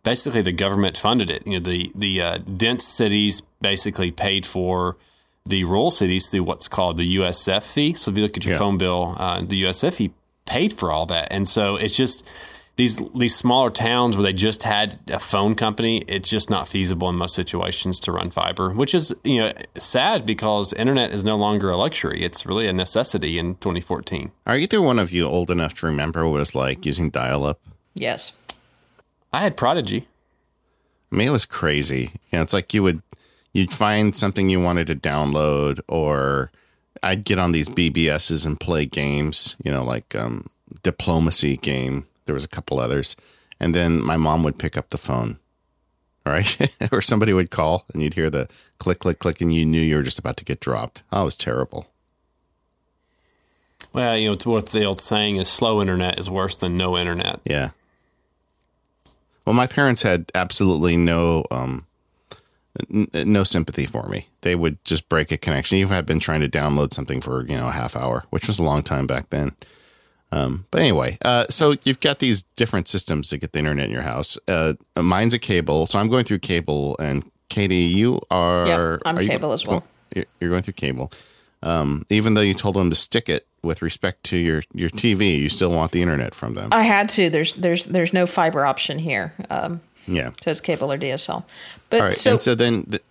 basically 0.03 0.41
the 0.41 0.51
government 0.51 0.97
funded 0.97 1.29
it. 1.29 1.45
You 1.45 1.53
know, 1.53 1.59
the 1.59 1.91
the 1.95 2.21
uh, 2.21 2.37
dense 2.39 2.85
cities 2.87 3.41
basically 3.61 4.11
paid 4.11 4.45
for 4.45 4.97
the 5.45 5.63
rural 5.63 5.91
cities 5.91 6.29
through 6.29 6.43
what's 6.43 6.67
called 6.67 6.97
the 6.97 7.15
USF 7.17 7.63
fee. 7.63 7.93
So 7.93 8.11
if 8.11 8.17
you 8.17 8.23
look 8.23 8.37
at 8.37 8.45
your 8.45 8.53
Yeah. 8.53 8.59
phone 8.59 8.77
bill, 8.77 9.15
uh, 9.17 9.41
the 9.41 9.61
USF 9.63 9.95
fee 9.95 10.11
paid 10.45 10.73
for 10.73 10.91
all 10.91 11.05
that, 11.07 11.27
and 11.31 11.47
so 11.47 11.75
it's 11.77 11.95
just 11.95 12.27
these 12.77 13.01
these 13.15 13.35
smaller 13.35 13.69
towns 13.69 14.15
where 14.15 14.23
they 14.23 14.33
just 14.33 14.63
had 14.63 14.97
a 15.09 15.19
phone 15.19 15.55
company. 15.55 16.03
It's 16.07 16.29
just 16.29 16.49
not 16.49 16.67
feasible 16.67 17.09
in 17.09 17.15
most 17.15 17.35
situations 17.35 17.99
to 18.01 18.11
run 18.11 18.29
fiber, 18.31 18.69
which 18.71 18.93
is 18.95 19.13
you 19.23 19.39
know 19.39 19.51
sad 19.75 20.25
because 20.25 20.73
internet 20.73 21.11
is 21.13 21.23
no 21.23 21.35
longer 21.37 21.69
a 21.69 21.75
luxury. 21.77 22.23
It's 22.23 22.45
really 22.45 22.67
a 22.67 22.73
necessity 22.73 23.37
in 23.37 23.55
2014. 23.55 24.31
Are 24.47 24.57
either 24.57 24.81
one 24.81 24.99
of 24.99 25.11
you 25.11 25.25
old 25.25 25.51
enough 25.51 25.73
to 25.75 25.85
remember 25.85 26.25
what 26.27 26.37
it 26.37 26.39
was 26.39 26.55
like 26.55 26.85
using 26.85 27.09
dial 27.09 27.43
up? 27.45 27.59
Yes. 27.93 28.33
I 29.33 29.39
had 29.39 29.57
Prodigy. 29.57 30.07
I 31.11 31.15
mean, 31.17 31.27
it 31.27 31.31
was 31.31 31.45
crazy. 31.45 32.11
You 32.31 32.37
know, 32.37 32.41
it's 32.41 32.53
like 32.53 32.73
you 32.73 32.83
would 32.83 33.01
you'd 33.53 33.73
find 33.73 34.15
something 34.15 34.49
you 34.49 34.59
wanted 34.59 34.87
to 34.87 34.95
download, 34.95 35.79
or 35.87 36.51
I'd 37.03 37.25
get 37.25 37.39
on 37.39 37.51
these 37.51 37.69
BBSs 37.69 38.45
and 38.45 38.59
play 38.59 38.85
games. 38.85 39.55
You 39.63 39.71
know, 39.71 39.83
like 39.83 40.15
um, 40.15 40.47
diplomacy 40.83 41.57
game. 41.57 42.07
There 42.25 42.35
was 42.35 42.45
a 42.45 42.49
couple 42.49 42.79
others, 42.79 43.15
and 43.59 43.75
then 43.75 44.01
my 44.01 44.17
mom 44.17 44.43
would 44.43 44.57
pick 44.57 44.77
up 44.77 44.89
the 44.89 44.97
phone, 44.97 45.39
all 46.25 46.33
right, 46.33 46.57
or 46.91 47.01
somebody 47.01 47.33
would 47.33 47.51
call, 47.51 47.85
and 47.93 48.01
you'd 48.01 48.13
hear 48.13 48.29
the 48.29 48.47
click, 48.77 48.99
click, 48.99 49.19
click, 49.19 49.41
and 49.41 49.53
you 49.53 49.65
knew 49.65 49.81
you 49.81 49.95
were 49.95 50.03
just 50.03 50.19
about 50.19 50.37
to 50.37 50.45
get 50.45 50.59
dropped. 50.59 51.03
Oh, 51.11 51.21
it 51.21 51.25
was 51.25 51.37
terrible. 51.37 51.87
Well, 53.93 54.17
you 54.17 54.29
know 54.29 54.33
it's 54.33 54.45
what 54.45 54.67
the 54.67 54.85
old 54.85 54.99
saying 54.99 55.37
is: 55.37 55.47
slow 55.47 55.81
internet 55.81 56.19
is 56.19 56.29
worse 56.29 56.55
than 56.55 56.77
no 56.77 56.97
internet. 56.97 57.41
Yeah. 57.43 57.71
Well, 59.45 59.55
my 59.55 59.67
parents 59.67 60.03
had 60.03 60.31
absolutely 60.35 60.95
no 60.95 61.45
um, 61.49 61.87
n- 62.93 63.09
no 63.13 63.43
sympathy 63.43 63.85
for 63.85 64.07
me. 64.07 64.27
They 64.41 64.55
would 64.55 64.83
just 64.85 65.09
break 65.09 65.31
a 65.31 65.37
connection, 65.37 65.77
even 65.77 65.93
if 65.93 65.97
I'd 65.97 66.05
been 66.05 66.19
trying 66.19 66.41
to 66.41 66.49
download 66.49 66.93
something 66.93 67.21
for 67.21 67.45
you 67.45 67.57
know 67.57 67.67
a 67.67 67.71
half 67.71 67.95
hour, 67.95 68.23
which 68.29 68.47
was 68.47 68.59
a 68.59 68.63
long 68.63 68.81
time 68.81 69.07
back 69.07 69.29
then. 69.29 69.55
Um, 70.31 70.65
but 70.71 70.81
anyway, 70.81 71.17
uh, 71.25 71.45
so 71.49 71.75
you've 71.83 71.99
got 71.99 72.19
these 72.19 72.43
different 72.55 72.87
systems 72.87 73.29
to 73.29 73.37
get 73.37 73.51
the 73.51 73.59
internet 73.59 73.85
in 73.87 73.91
your 73.91 74.03
house. 74.03 74.37
Uh, 74.47 74.73
mine's 74.95 75.33
a 75.33 75.39
cable, 75.39 75.85
so 75.87 75.99
I'm 75.99 76.07
going 76.07 76.23
through 76.23 76.39
cable. 76.39 76.95
And 76.99 77.29
Katie, 77.49 77.75
you 77.75 78.21
are 78.31 78.65
Yep, 78.65 79.01
I'm 79.05 79.17
are 79.17 79.21
you 79.21 79.29
cable 79.29 79.51
as 79.51 79.65
well. 79.65 79.85
You're 80.15 80.25
you're 80.39 80.49
going 80.49 80.63
through 80.63 80.73
cable. 80.73 81.11
Um, 81.63 82.05
even 82.09 82.33
though 82.33 82.41
you 82.41 82.53
told 82.53 82.75
them 82.75 82.89
to 82.89 82.95
stick 82.95 83.29
it 83.29 83.45
with 83.61 83.81
respect 83.81 84.23
to 84.25 84.37
your 84.37 84.63
your 84.73 84.89
TV, 84.89 85.37
you 85.37 85.49
still 85.49 85.71
want 85.71 85.91
the 85.91 86.01
internet 86.01 86.33
from 86.33 86.53
them. 86.55 86.69
I 86.71 86.83
had 86.83 87.09
to. 87.09 87.29
There's 87.29 87.53
there's 87.55 87.85
there's 87.85 88.13
no 88.13 88.25
fiber 88.25 88.65
option 88.65 88.99
here. 88.99 89.33
Um, 89.49 89.81
yeah. 90.07 90.31
So 90.43 90.51
it's 90.51 90.61
cable 90.61 90.91
or 90.91 90.97
DSL. 90.97 91.43
But 91.91 92.01
All 92.01 92.07
right. 92.07 92.17
so, 92.17 92.31
and 92.31 92.41
so 92.41 92.55
then, 92.55 92.85
the, 92.87 93.01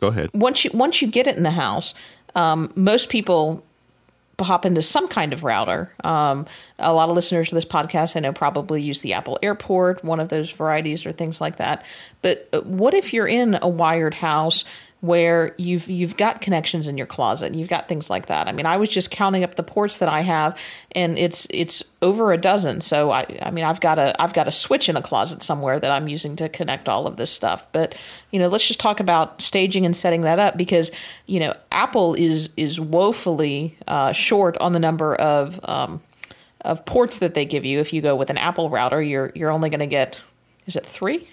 go 0.00 0.08
ahead. 0.08 0.30
once 0.34 0.64
you 0.64 0.70
once 0.74 1.00
you 1.00 1.06
get 1.06 1.28
it 1.28 1.36
in 1.36 1.44
the 1.44 1.50
house, 1.50 1.94
um, 2.34 2.72
most 2.74 3.08
people 3.08 3.62
hop 4.44 4.66
into 4.66 4.82
some 4.82 5.08
kind 5.08 5.32
of 5.32 5.44
router. 5.44 5.92
Um, 6.04 6.46
a 6.78 6.92
lot 6.92 7.08
of 7.08 7.14
listeners 7.14 7.48
to 7.48 7.54
this 7.54 7.64
podcast, 7.64 8.16
I 8.16 8.20
know, 8.20 8.32
probably 8.32 8.82
use 8.82 9.00
the 9.00 9.14
Apple 9.14 9.38
Airport, 9.42 10.04
one 10.04 10.20
of 10.20 10.28
those 10.28 10.50
varieties, 10.50 11.06
or 11.06 11.12
things 11.12 11.40
like 11.40 11.56
that. 11.56 11.84
But 12.22 12.48
uh, 12.52 12.60
what 12.62 12.92
if 12.92 13.14
you're 13.14 13.28
in 13.28 13.58
a 13.62 13.68
wired 13.68 14.14
house? 14.14 14.64
Where 15.06 15.54
you've 15.56 15.88
you've 15.88 16.16
got 16.16 16.40
connections 16.40 16.88
in 16.88 16.98
your 16.98 17.06
closet, 17.06 17.54
you've 17.54 17.68
got 17.68 17.88
things 17.88 18.10
like 18.10 18.26
that. 18.26 18.48
I 18.48 18.52
mean, 18.52 18.66
I 18.66 18.76
was 18.76 18.88
just 18.88 19.10
counting 19.10 19.44
up 19.44 19.54
the 19.54 19.62
ports 19.62 19.98
that 19.98 20.08
I 20.08 20.20
have, 20.22 20.58
and 20.92 21.18
it's 21.18 21.46
it's 21.50 21.84
over 22.02 22.32
a 22.32 22.38
dozen. 22.38 22.80
So 22.80 23.10
I 23.10 23.38
I 23.40 23.50
mean, 23.50 23.64
I've 23.64 23.80
got 23.80 23.98
a 23.98 24.20
I've 24.20 24.32
got 24.32 24.48
a 24.48 24.52
switch 24.52 24.88
in 24.88 24.96
a 24.96 25.02
closet 25.02 25.42
somewhere 25.42 25.78
that 25.78 25.90
I'm 25.90 26.08
using 26.08 26.36
to 26.36 26.48
connect 26.48 26.88
all 26.88 27.06
of 27.06 27.16
this 27.16 27.30
stuff. 27.30 27.66
But 27.72 27.94
you 28.30 28.38
know, 28.38 28.48
let's 28.48 28.66
just 28.66 28.80
talk 28.80 29.00
about 29.00 29.40
staging 29.40 29.86
and 29.86 29.96
setting 29.96 30.22
that 30.22 30.38
up 30.38 30.56
because 30.56 30.90
you 31.26 31.40
know 31.40 31.54
Apple 31.70 32.14
is 32.14 32.48
is 32.56 32.80
woefully 32.80 33.76
uh, 33.86 34.12
short 34.12 34.56
on 34.58 34.72
the 34.72 34.80
number 34.80 35.14
of 35.14 35.60
um, 35.64 36.00
of 36.62 36.84
ports 36.84 37.18
that 37.18 37.34
they 37.34 37.44
give 37.44 37.64
you. 37.64 37.78
If 37.78 37.92
you 37.92 38.02
go 38.02 38.16
with 38.16 38.30
an 38.30 38.38
Apple 38.38 38.70
router, 38.70 39.00
you're 39.00 39.32
you're 39.34 39.50
only 39.50 39.70
going 39.70 39.80
to 39.80 39.86
get 39.86 40.20
is 40.66 40.76
it 40.76 40.84
three? 40.84 41.28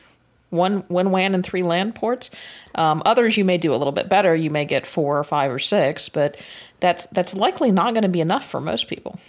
One 0.54 0.86
one 0.88 1.12
WAN 1.12 1.34
and 1.36 1.44
three 1.44 1.64
LAN 1.64 1.92
ports. 1.94 2.30
Um, 2.76 3.02
others 3.06 3.36
you 3.38 3.44
may 3.44 3.58
do 3.58 3.74
a 3.74 3.78
little 3.78 3.92
bit 3.92 4.08
better. 4.08 4.36
You 4.36 4.50
may 4.50 4.66
get 4.66 4.86
four 4.88 5.18
or 5.18 5.24
five 5.24 5.52
or 5.52 5.60
six, 5.60 6.10
but 6.10 6.38
that's 6.80 7.08
that's 7.12 7.34
likely 7.34 7.72
not 7.72 7.94
going 7.94 8.04
to 8.04 8.10
be 8.10 8.22
enough 8.22 8.48
for 8.48 8.62
most 8.62 8.88
people. 8.88 9.20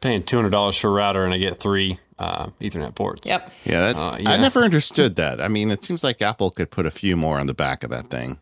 Paying 0.00 0.22
two 0.24 0.36
hundred 0.36 0.50
dollars 0.50 0.76
for 0.76 0.88
a 0.88 0.92
router 0.92 1.24
and 1.24 1.34
I 1.34 1.38
get 1.38 1.58
three 1.58 1.98
uh, 2.18 2.48
Ethernet 2.60 2.94
ports. 2.94 3.22
Yep. 3.24 3.52
Yeah, 3.64 3.80
that, 3.80 3.96
Uh, 3.96 4.16
yeah. 4.20 4.30
I 4.30 4.36
never 4.36 4.60
understood 4.60 5.16
that. 5.16 5.40
I 5.40 5.48
mean, 5.48 5.70
it 5.70 5.82
seems 5.82 6.04
like 6.04 6.22
Apple 6.22 6.50
could 6.50 6.70
put 6.70 6.86
a 6.86 6.90
few 6.90 7.16
more 7.16 7.40
on 7.40 7.46
the 7.46 7.54
back 7.54 7.82
of 7.82 7.90
that 7.90 8.08
thing. 8.08 8.38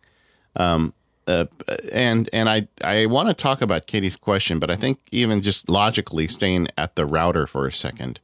Um, 0.57 0.93
uh, 1.27 1.47
and 1.93 2.29
and 2.33 2.49
I 2.49 2.69
I 2.85 3.07
want 3.07 3.29
to 3.29 3.35
talk 3.35 3.63
about 3.63 3.87
Katie's 3.87 4.17
question, 4.17 4.59
but 4.59 4.71
I 4.71 4.77
think 4.77 4.99
even 5.11 5.41
just 5.43 5.69
logically 5.69 6.29
staying 6.29 6.69
at 6.77 6.95
the 6.95 7.05
router 7.07 7.47
for 7.47 7.67
a 7.67 7.73
second, 7.73 8.21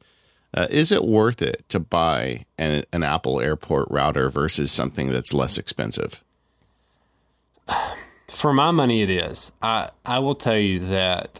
uh, 0.53 0.67
is 0.69 0.91
it 0.91 1.03
worth 1.03 1.41
it 1.41 1.63
to 1.69 1.79
buy 1.79 2.45
an, 2.57 2.83
an 2.93 3.03
Apple 3.03 3.39
Airport 3.39 3.87
router 3.89 4.29
versus 4.29 4.71
something 4.71 5.09
that's 5.09 5.33
less 5.33 5.57
expensive? 5.57 6.23
For 8.27 8.53
my 8.53 8.71
money, 8.71 9.01
it 9.01 9.09
is. 9.09 9.51
I 9.61 9.89
I 10.05 10.19
will 10.19 10.35
tell 10.35 10.57
you 10.57 10.79
that 10.79 11.39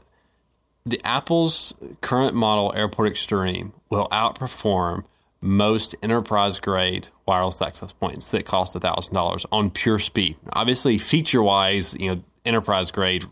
the 0.86 1.02
Apple's 1.04 1.74
current 2.02 2.36
model 2.36 2.72
Airport 2.76 3.10
Extreme 3.10 3.74
will 3.90 4.08
outperform 4.10 5.06
most 5.42 5.96
enterprise 6.02 6.60
grade 6.60 7.10
wireless 7.26 7.62
access 7.62 7.92
points 7.92 8.32
that 8.32 8.46
cost 8.46 8.78
thousand 8.78 9.14
dollars 9.14 9.46
on 9.52 9.70
pure 9.70 10.00
speed. 10.00 10.38
Obviously, 10.54 10.98
feature 10.98 11.42
wise, 11.42 11.96
you 12.00 12.10
know, 12.14 12.24
enterprise 12.46 12.92
grade 12.92 13.26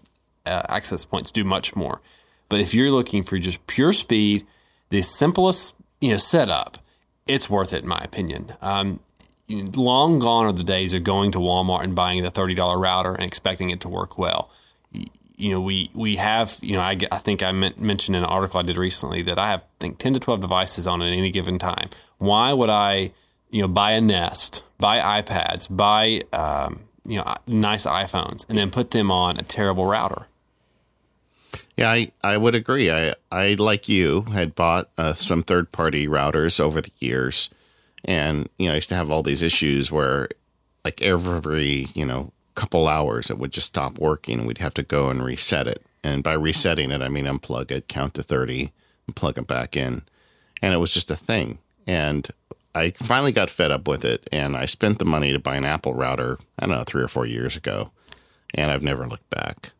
uh, 0.45 0.63
access 0.69 1.05
points 1.05 1.31
do 1.31 1.43
much 1.43 1.75
more. 1.75 2.01
But 2.49 2.59
if 2.59 2.73
you're 2.73 2.91
looking 2.91 3.23
for 3.23 3.37
just 3.37 3.65
pure 3.67 3.93
speed, 3.93 4.45
the 4.91 5.01
simplest 5.01 5.75
you 5.99 6.11
know 6.11 6.17
setup, 6.17 6.77
it's 7.25 7.49
worth 7.49 7.73
it 7.73 7.83
in 7.83 7.89
my 7.89 8.01
opinion. 8.03 8.53
Um, 8.61 8.99
long 9.49 10.19
gone 10.19 10.45
are 10.45 10.51
the 10.51 10.63
days 10.63 10.93
of 10.93 11.03
going 11.03 11.31
to 11.31 11.39
Walmart 11.39 11.83
and 11.83 11.95
buying 11.95 12.21
the 12.21 12.29
thirty 12.29 12.53
dollar 12.53 12.77
router 12.77 13.13
and 13.13 13.23
expecting 13.23 13.71
it 13.71 13.81
to 13.81 13.89
work 13.89 14.17
well. 14.17 14.51
You 14.91 15.49
know, 15.49 15.61
we 15.61 15.89
we 15.95 16.17
have 16.17 16.59
you 16.61 16.73
know 16.73 16.81
I, 16.81 16.97
I 17.11 17.17
think 17.17 17.41
I 17.41 17.51
mentioned 17.51 18.15
in 18.15 18.23
an 18.23 18.29
article 18.29 18.59
I 18.59 18.63
did 18.63 18.77
recently 18.77 19.23
that 19.23 19.39
I 19.39 19.49
have 19.49 19.61
I 19.61 19.65
think 19.79 19.97
ten 19.97 20.13
to 20.13 20.19
twelve 20.19 20.41
devices 20.41 20.85
on 20.85 21.01
at 21.01 21.11
any 21.11 21.31
given 21.31 21.57
time. 21.57 21.89
Why 22.17 22.53
would 22.53 22.69
I 22.69 23.11
you 23.49 23.61
know 23.61 23.67
buy 23.67 23.91
a 23.91 24.01
Nest, 24.01 24.63
buy 24.77 25.21
iPads, 25.21 25.73
buy 25.75 26.21
um, 26.33 26.81
you 27.05 27.17
know 27.17 27.33
nice 27.47 27.85
iPhones, 27.85 28.45
and 28.49 28.57
then 28.57 28.69
put 28.69 28.91
them 28.91 29.09
on 29.09 29.37
a 29.37 29.43
terrible 29.43 29.85
router? 29.85 30.27
Yeah, 31.77 31.89
I, 31.91 32.11
I 32.23 32.37
would 32.37 32.55
agree. 32.55 32.91
I, 32.91 33.13
I, 33.31 33.55
like 33.55 33.89
you, 33.89 34.21
had 34.33 34.55
bought 34.55 34.89
uh, 34.97 35.13
some 35.13 35.43
third 35.43 35.71
party 35.71 36.07
routers 36.07 36.59
over 36.59 36.81
the 36.81 36.91
years. 36.99 37.49
And, 38.05 38.49
you 38.57 38.67
know, 38.67 38.73
I 38.73 38.75
used 38.75 38.89
to 38.89 38.95
have 38.95 39.11
all 39.11 39.23
these 39.23 39.41
issues 39.41 39.91
where, 39.91 40.29
like, 40.83 41.01
every, 41.01 41.87
you 41.93 42.05
know, 42.05 42.31
couple 42.55 42.87
hours 42.87 43.29
it 43.29 43.37
would 43.37 43.51
just 43.51 43.67
stop 43.67 43.97
working 43.97 44.39
and 44.39 44.47
we'd 44.47 44.59
have 44.59 44.73
to 44.73 44.83
go 44.83 45.09
and 45.09 45.23
reset 45.23 45.67
it. 45.67 45.83
And 46.03 46.23
by 46.23 46.33
resetting 46.33 46.91
it, 46.91 47.01
I 47.01 47.09
mean 47.09 47.25
unplug 47.25 47.71
it, 47.71 47.87
count 47.87 48.13
to 48.15 48.23
30, 48.23 48.71
and 49.07 49.15
plug 49.15 49.37
it 49.37 49.47
back 49.47 49.75
in. 49.75 50.03
And 50.61 50.73
it 50.73 50.77
was 50.77 50.93
just 50.93 51.11
a 51.11 51.15
thing. 51.15 51.59
And 51.87 52.27
I 52.73 52.91
finally 52.91 53.31
got 53.31 53.49
fed 53.49 53.71
up 53.71 53.87
with 53.87 54.05
it 54.05 54.27
and 54.31 54.55
I 54.55 54.65
spent 54.65 54.99
the 54.99 55.05
money 55.05 55.31
to 55.31 55.39
buy 55.39 55.55
an 55.55 55.65
Apple 55.65 55.93
router, 55.93 56.37
I 56.59 56.67
don't 56.67 56.75
know, 56.75 56.83
three 56.83 57.03
or 57.03 57.07
four 57.07 57.25
years 57.25 57.55
ago. 57.55 57.91
And 58.53 58.69
I've 58.69 58.83
never 58.83 59.07
looked 59.07 59.29
back. 59.29 59.71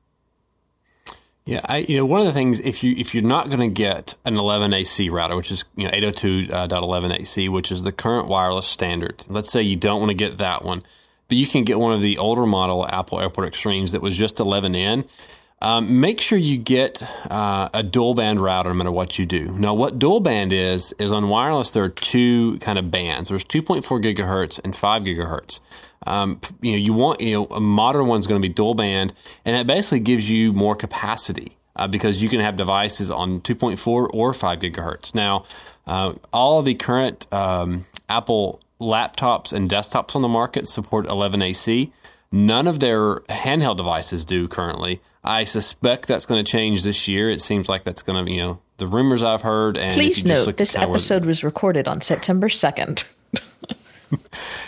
Yeah, 1.46 1.62
I 1.66 1.80
you 1.80 1.98
know 1.98 2.06
one 2.06 2.20
of 2.20 2.28
the 2.28 2.34
things 2.34 2.60
if 2.60 2.84
you 2.84 2.94
if 2.98 3.16
you're 3.16 3.24
not 3.24 3.48
going 3.50 3.68
to 3.68 3.74
get 3.74 4.14
an 4.26 4.36
11AC 4.36 5.10
router, 5.12 5.36
which 5.36 5.52
is 5.52 5.66
you 5.76 5.86
know 5.86 5.92
802.11ac, 5.92 7.48
uh, 7.48 7.52
which 7.52 7.72
is 7.72 7.84
the 7.84 7.92
current 7.92 8.28
wireless 8.28 8.68
standard. 8.68 9.26
Let's 9.28 9.52
say 9.52 9.62
you 9.64 9.76
don't 9.76 10.00
want 10.00 10.12
to 10.12 10.16
get 10.16 10.38
that 10.38 10.64
one, 10.64 10.84
but 11.28 11.38
you 11.38 11.48
can 11.48 11.64
get 11.64 11.80
one 11.80 11.94
of 11.94 12.02
the 12.02 12.18
older 12.20 12.46
model 12.46 12.88
Apple 12.88 13.20
Airport 13.20 13.48
Extremes 13.48 13.94
that 13.94 14.02
was 14.02 14.16
just 14.16 14.38
11n. 14.38 15.08
Um, 15.64 15.99
make 15.99 16.20
sure 16.20 16.39
you 16.39 16.57
get 16.57 17.03
uh, 17.30 17.70
a 17.74 17.84
dual 17.84 18.16
band 18.16 18.41
router 18.41 18.70
no 18.70 18.76
matter 18.76 18.91
what 18.91 19.20
you 19.20 19.28
do. 19.28 19.51
Now, 19.51 19.76
what 19.76 19.99
dual 19.99 20.20
band 20.20 20.51
is 20.51 20.91
is 20.97 21.12
on 21.12 21.30
wireless 21.30 21.72
there 21.72 21.84
are 21.84 21.89
two 21.89 22.57
kind 22.59 22.80
of 22.80 22.89
bands. 22.89 23.30
There's 23.30 23.45
2.4 23.45 23.84
gigahertz 24.01 24.59
and 24.64 24.76
5 24.76 25.03
gigahertz. 25.03 25.59
Um, 26.07 26.41
you 26.62 26.72
know, 26.72 26.78
you 26.78 26.93
want 26.93 27.22
you 27.22 27.34
know 27.34 27.45
a 27.45 27.59
modern 27.59 28.07
one's 28.07 28.26
going 28.26 28.41
to 28.41 28.47
be 28.47 28.51
dual 28.51 28.74
band, 28.74 29.14
and 29.45 29.55
that 29.55 29.68
basically 29.68 29.99
gives 29.99 30.32
you 30.32 30.51
more 30.51 30.76
capacity 30.76 31.57
uh, 31.76 31.88
because 31.88 32.24
you 32.24 32.30
can 32.30 32.39
have 32.39 32.55
devices 32.55 33.12
on 33.12 33.41
2.4 33.41 34.09
or 34.12 34.34
5 34.34 34.59
gigahertz. 34.59 35.14
Now, 35.14 35.45
uh, 35.86 36.14
all 36.34 36.57
of 36.57 36.66
the 36.66 36.74
current 36.74 37.32
um, 37.32 37.86
Apple 38.09 38.59
laptops 38.80 39.53
and 39.53 39.70
desktops 39.70 40.16
on 40.16 40.24
the 40.24 40.28
market 40.28 40.68
support 40.68 41.05
11AC. 41.05 41.91
None 42.32 42.68
of 42.68 42.80
their 42.80 43.18
handheld 43.30 43.78
devices 43.78 44.26
do 44.26 44.47
currently. 44.47 45.01
I 45.24 45.43
suspect 45.43 46.07
that's 46.07 46.26
going 46.26 46.43
to 46.43 46.51
change 46.51 46.84
this 46.84 47.07
year. 47.07 47.30
It 47.30 47.41
seems 47.41 47.69
like 47.69 47.84
that's 47.84 48.01
going 48.01 48.26
to, 48.26 48.32
you 48.32 48.41
know, 48.41 48.59
the 48.78 48.88
rumors 48.88 49.22
I've 49.22 49.43
heard. 49.43 49.78
And 49.78 49.93
Please 49.93 50.26
note 50.26 50.57
this 50.57 50.76
episode 50.76 51.26
was 51.26 51.43
recorded 51.43 51.88
on 51.88 52.01
September 52.01 52.49
2nd. 52.49 53.05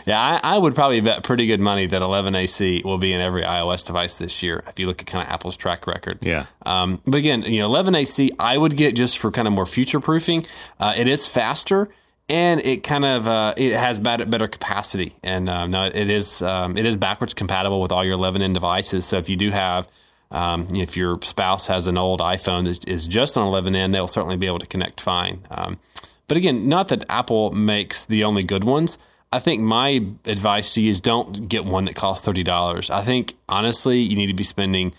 Yeah, 0.06 0.20
I, 0.20 0.56
I 0.56 0.58
would 0.58 0.76
probably 0.76 1.00
bet 1.02 1.24
pretty 1.24 1.46
good 1.48 1.60
money 1.60 1.86
that 1.86 2.02
11AC 2.02 2.84
will 2.84 2.98
be 2.98 3.14
in 3.14 3.22
every 3.22 3.44
iOS 3.44 3.86
device 3.86 4.18
this 4.18 4.44
year. 4.44 4.64
If 4.68 4.80
you 4.80 4.88
look 4.88 5.02
at 5.02 5.08
kind 5.08 5.26
of 5.26 5.32
Apple's 5.32 5.58
track 5.58 5.88
record. 5.88 6.20
Yeah. 6.22 6.46
Um, 6.66 7.02
but 7.06 7.18
again, 7.18 7.44
you 7.44 7.60
know, 7.60 7.70
11AC 7.70 8.32
I 8.40 8.58
would 8.58 8.76
get 8.76 8.96
just 8.96 9.18
for 9.18 9.32
kind 9.32 9.48
of 9.48 9.54
more 9.54 9.66
future 9.66 10.00
proofing. 10.00 10.46
Uh, 10.80 10.94
it 10.98 11.08
is 11.08 11.28
faster 11.28 11.90
and 12.30 12.60
it 12.62 12.84
kind 12.84 13.06
of 13.06 13.28
uh, 13.28 13.54
it 13.58 13.74
has 13.74 14.00
better 14.00 14.26
better 14.26 14.48
capacity. 14.48 15.16
And 15.24 15.50
um, 15.50 15.72
no, 15.72 15.86
it 15.86 16.10
is 16.10 16.42
um, 16.42 16.78
it 16.78 16.86
is 16.86 16.96
backwards 16.96 17.34
compatible 17.34 17.82
with 17.82 17.92
all 17.92 18.04
your 18.04 18.18
11N 18.18 18.54
devices. 18.54 19.06
So 19.06 19.18
if 19.18 19.30
you 19.30 19.36
do 19.36 19.52
have 19.52 19.88
um, 20.34 20.68
if 20.74 20.98
your 20.98 21.20
spouse 21.22 21.68
has 21.68 21.88
an 21.88 21.98
old 21.98 22.20
iPhone 22.20 22.66
that 22.66 22.88
is 22.88 23.08
just 23.08 23.38
on 23.38 23.52
11N, 23.52 23.92
they'll 23.94 24.08
certainly 24.08 24.36
be 24.36 24.48
able 24.48 24.60
to 24.60 24.66
connect 24.66 25.00
fine. 25.00 25.42
Um, 25.52 25.80
but 26.28 26.38
again, 26.38 26.68
not 26.68 26.88
that 26.88 27.06
Apple 27.10 27.52
makes 27.52 28.06
the 28.06 28.24
only 28.24 28.44
good 28.44 28.64
ones. 28.64 28.98
I 29.32 29.40
think 29.40 29.62
my 29.62 30.06
advice 30.26 30.74
to 30.76 30.82
you 30.82 30.92
is 30.92 31.00
don't 31.00 31.48
get 31.48 31.66
one 31.66 31.86
that 31.86 31.96
costs 31.96 32.24
thirty 32.26 32.44
dollars. 32.44 32.90
I 32.90 33.02
think 33.02 33.34
honestly, 33.50 34.00
you 34.00 34.16
need 34.16 34.28
to 34.28 34.34
be 34.34 34.44
spending 34.44 34.94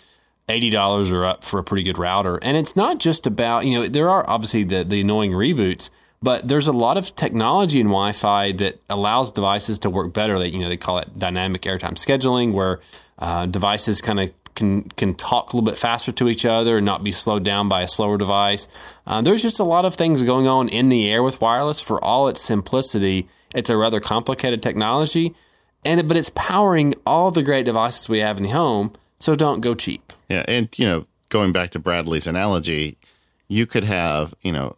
eighty 0.48 0.70
dollars 0.70 1.12
or 1.12 1.24
up 1.24 1.44
for 1.44 1.58
a 1.58 1.64
pretty 1.64 1.84
good 1.84 1.98
router. 1.98 2.38
And 2.42 2.56
it's 2.56 2.74
not 2.74 2.98
just 2.98 3.26
about 3.26 3.64
you 3.64 3.78
know 3.78 3.86
there 3.86 4.10
are 4.10 4.28
obviously 4.28 4.64
the 4.64 4.82
the 4.82 5.00
annoying 5.02 5.32
reboots, 5.32 5.88
but 6.20 6.48
there's 6.48 6.66
a 6.66 6.72
lot 6.72 6.96
of 6.96 7.14
technology 7.14 7.80
in 7.80 7.86
Wi-Fi 7.86 8.52
that 8.52 8.80
allows 8.90 9.30
devices 9.30 9.78
to 9.80 9.90
work 9.90 10.12
better. 10.12 10.36
They 10.38 10.48
you 10.48 10.58
know 10.58 10.68
they 10.68 10.76
call 10.76 10.98
it 10.98 11.16
dynamic 11.16 11.62
airtime 11.62 11.94
scheduling, 11.94 12.52
where 12.52 12.80
uh, 13.20 13.46
devices 13.46 14.00
kind 14.00 14.18
of 14.18 14.32
can 14.54 14.82
can 14.90 15.14
talk 15.14 15.52
a 15.52 15.56
little 15.56 15.68
bit 15.70 15.78
faster 15.78 16.12
to 16.12 16.28
each 16.28 16.44
other 16.44 16.76
and 16.76 16.86
not 16.86 17.02
be 17.02 17.12
slowed 17.12 17.44
down 17.44 17.68
by 17.68 17.82
a 17.82 17.88
slower 17.88 18.16
device. 18.16 18.68
Uh, 19.06 19.20
there's 19.20 19.42
just 19.42 19.60
a 19.60 19.64
lot 19.64 19.84
of 19.84 19.94
things 19.94 20.22
going 20.22 20.46
on 20.46 20.68
in 20.68 20.88
the 20.88 21.10
air 21.10 21.22
with 21.22 21.40
wireless. 21.40 21.80
For 21.80 22.02
all 22.02 22.28
its 22.28 22.40
simplicity, 22.40 23.28
it's 23.54 23.70
a 23.70 23.76
rather 23.76 24.00
complicated 24.00 24.62
technology, 24.62 25.34
and 25.84 26.06
but 26.08 26.16
it's 26.16 26.30
powering 26.30 26.94
all 27.06 27.30
the 27.30 27.42
great 27.42 27.66
devices 27.66 28.08
we 28.08 28.20
have 28.20 28.36
in 28.36 28.44
the 28.44 28.50
home. 28.50 28.92
So 29.18 29.34
don't 29.34 29.60
go 29.60 29.74
cheap. 29.74 30.12
Yeah, 30.28 30.44
and 30.46 30.68
you 30.76 30.86
know, 30.86 31.06
going 31.28 31.52
back 31.52 31.70
to 31.70 31.78
Bradley's 31.78 32.26
analogy, 32.26 32.96
you 33.48 33.66
could 33.66 33.84
have, 33.84 34.34
you 34.42 34.52
know, 34.52 34.76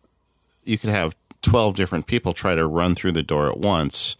you 0.64 0.79
could 0.79 0.91
have 0.91 1.16
12 1.43 1.74
different 1.74 2.07
people 2.07 2.33
try 2.33 2.55
to 2.55 2.66
run 2.66 2.95
through 2.95 3.12
the 3.12 3.22
door 3.22 3.49
at 3.49 3.59
once, 3.59 4.16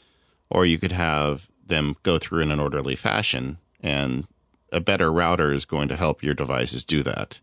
or 0.51 0.65
you 0.65 0.79
could 0.79 0.93
have 0.93 1.51
them 1.67 1.97
go 2.03 2.19
through 2.19 2.41
in 2.41 2.51
an 2.51 2.61
orderly 2.61 2.97
fashion, 2.97 3.59
and 3.81 4.27
a 4.73 4.81
better 4.81 5.13
router 5.13 5.53
is 5.53 5.65
going 5.65 5.89
to 5.89 5.97
help 5.97 6.23
your 6.23 6.35
devices 6.35 6.85
do 6.85 7.03
that. 7.03 7.41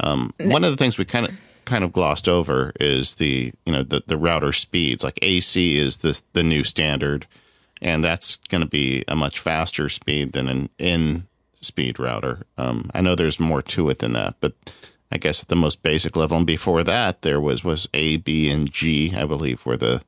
Um, 0.00 0.34
one 0.40 0.64
of 0.64 0.70
the 0.70 0.76
things 0.76 0.98
we 0.98 1.04
kind 1.04 1.26
of 1.26 1.62
kind 1.64 1.82
of 1.84 1.92
glossed 1.92 2.28
over 2.28 2.72
is 2.80 3.14
the 3.16 3.52
you 3.64 3.72
know 3.72 3.82
the 3.82 4.02
the 4.06 4.16
router 4.16 4.52
speeds. 4.52 5.04
Like 5.04 5.18
AC 5.22 5.78
is 5.78 5.98
this 5.98 6.22
the 6.32 6.42
new 6.42 6.64
standard, 6.64 7.26
and 7.82 8.02
that's 8.02 8.36
going 8.48 8.62
to 8.62 8.68
be 8.68 9.04
a 9.08 9.16
much 9.16 9.38
faster 9.38 9.88
speed 9.88 10.32
than 10.32 10.48
an 10.48 10.70
in 10.78 11.26
speed 11.60 11.98
router. 11.98 12.46
Um, 12.56 12.90
I 12.94 13.00
know 13.00 13.14
there's 13.14 13.40
more 13.40 13.62
to 13.62 13.88
it 13.90 13.98
than 13.98 14.12
that, 14.14 14.36
but 14.40 14.52
I 15.10 15.18
guess 15.18 15.42
at 15.42 15.48
the 15.48 15.56
most 15.56 15.82
basic 15.82 16.16
level, 16.16 16.38
and 16.38 16.46
before 16.46 16.82
that, 16.84 17.22
there 17.22 17.40
was 17.40 17.64
was 17.64 17.88
A, 17.94 18.16
B, 18.16 18.50
and 18.50 18.70
G. 18.70 19.14
I 19.14 19.24
believe 19.24 19.66
were 19.66 19.76
the 19.76 20.02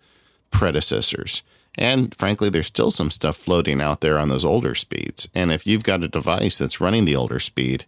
predecessors. 0.50 1.42
And 1.79 2.14
frankly, 2.16 2.51
there's 2.51 2.66
still 2.66 2.91
some 2.91 3.11
stuff 3.11 3.37
floating 3.37 3.81
out 3.81 4.01
there 4.01 4.18
on 4.18 4.29
those 4.29 4.45
older 4.45 4.74
speeds. 4.74 5.29
And 5.35 5.53
if 5.53 5.66
you've 5.66 5.85
got 5.85 6.03
a 6.03 6.09
device 6.09 6.59
that's 6.59 6.81
running 6.81 7.05
the 7.05 7.16
older 7.16 7.39
speed, 7.39 7.85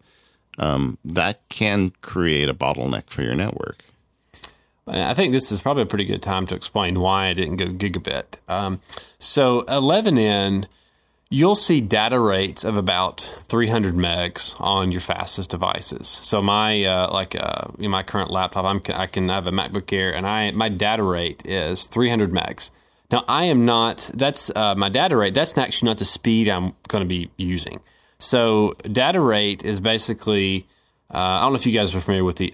um, 0.58 0.98
that 1.04 1.40
can 1.48 1.92
create 2.00 2.48
a 2.48 2.54
bottleneck 2.54 3.10
for 3.10 3.22
your 3.22 3.34
network. 3.34 3.84
I 4.86 5.14
think 5.14 5.32
this 5.32 5.52
is 5.52 5.60
probably 5.60 5.84
a 5.84 5.86
pretty 5.86 6.04
good 6.04 6.22
time 6.22 6.46
to 6.48 6.54
explain 6.54 7.00
why 7.00 7.26
I 7.26 7.32
didn't 7.32 7.56
go 7.56 7.66
gigabit. 7.66 8.38
Um, 8.48 8.80
so 9.18 9.62
11n, 9.62 10.66
you'll 11.28 11.54
see 11.54 11.80
data 11.80 12.18
rates 12.18 12.64
of 12.64 12.76
about 12.76 13.20
300 13.20 13.94
megs 13.94 14.60
on 14.60 14.90
your 14.90 15.00
fastest 15.00 15.50
devices. 15.50 16.08
So 16.08 16.42
my 16.42 16.84
uh, 16.84 17.12
like 17.12 17.36
uh, 17.40 17.68
my 17.78 18.02
current 18.02 18.30
laptop, 18.30 18.64
I'm 18.64 18.82
I 18.94 19.06
can 19.06 19.28
have 19.28 19.46
a 19.46 19.52
MacBook 19.52 19.92
Air, 19.92 20.14
and 20.14 20.26
I 20.26 20.50
my 20.50 20.68
data 20.68 21.04
rate 21.04 21.46
is 21.46 21.86
300 21.86 22.32
megs. 22.32 22.70
Now 23.10 23.24
I 23.28 23.44
am 23.44 23.64
not. 23.64 24.10
That's 24.14 24.50
uh, 24.54 24.74
my 24.76 24.88
data 24.88 25.16
rate. 25.16 25.34
That's 25.34 25.56
actually 25.58 25.88
not 25.88 25.98
the 25.98 26.04
speed 26.04 26.48
I'm 26.48 26.74
going 26.88 27.02
to 27.02 27.08
be 27.08 27.30
using. 27.36 27.80
So 28.18 28.74
data 28.82 29.20
rate 29.20 29.64
is 29.64 29.80
basically. 29.80 30.66
Uh, 31.12 31.18
I 31.18 31.40
don't 31.40 31.52
know 31.52 31.56
if 31.56 31.66
you 31.66 31.72
guys 31.72 31.92
are 31.94 32.00
familiar 32.00 32.22
with 32.22 32.36
the 32.36 32.50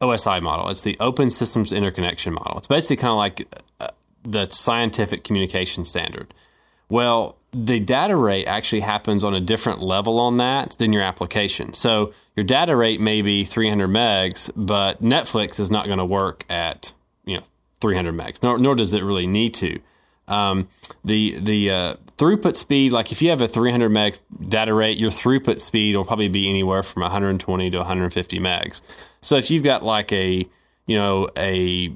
OSI 0.00 0.42
model. 0.42 0.68
It's 0.70 0.82
the 0.82 0.96
Open 0.98 1.30
Systems 1.30 1.72
Interconnection 1.72 2.34
model. 2.34 2.58
It's 2.58 2.66
basically 2.66 2.96
kind 2.96 3.12
of 3.12 3.16
like 3.16 3.64
uh, 3.78 3.88
the 4.24 4.50
scientific 4.50 5.22
communication 5.22 5.84
standard. 5.84 6.34
Well, 6.88 7.36
the 7.52 7.80
data 7.80 8.16
rate 8.16 8.46
actually 8.46 8.80
happens 8.80 9.24
on 9.24 9.34
a 9.34 9.40
different 9.40 9.82
level 9.82 10.18
on 10.18 10.38
that 10.38 10.76
than 10.78 10.92
your 10.92 11.02
application. 11.02 11.74
So 11.74 12.12
your 12.36 12.44
data 12.44 12.76
rate 12.76 13.00
may 13.00 13.22
be 13.22 13.44
300 13.44 13.88
megs, 13.88 14.50
but 14.56 15.02
Netflix 15.02 15.60
is 15.60 15.70
not 15.70 15.86
going 15.86 15.98
to 15.98 16.04
work 16.04 16.44
at 16.48 16.92
you 17.24 17.36
know 17.36 17.42
300 17.80 18.14
megs, 18.14 18.42
nor, 18.42 18.58
nor 18.58 18.74
does 18.74 18.94
it 18.94 19.02
really 19.02 19.26
need 19.26 19.54
to. 19.54 19.80
Um, 20.28 20.68
the 21.04 21.38
the 21.40 21.70
uh, 21.70 21.94
throughput 22.16 22.54
speed, 22.54 22.92
like 22.92 23.10
if 23.10 23.20
you 23.20 23.30
have 23.30 23.40
a 23.40 23.48
300 23.48 23.88
meg 23.88 24.14
data 24.48 24.72
rate, 24.72 24.96
your 24.96 25.10
throughput 25.10 25.60
speed 25.60 25.96
will 25.96 26.04
probably 26.04 26.28
be 26.28 26.48
anywhere 26.48 26.82
from 26.82 27.02
120 27.02 27.70
to 27.70 27.78
150 27.78 28.38
megs. 28.38 28.80
So 29.20 29.36
if 29.36 29.50
you've 29.50 29.64
got 29.64 29.82
like 29.82 30.12
a 30.12 30.48
you 30.86 30.96
know 30.96 31.28
a 31.36 31.94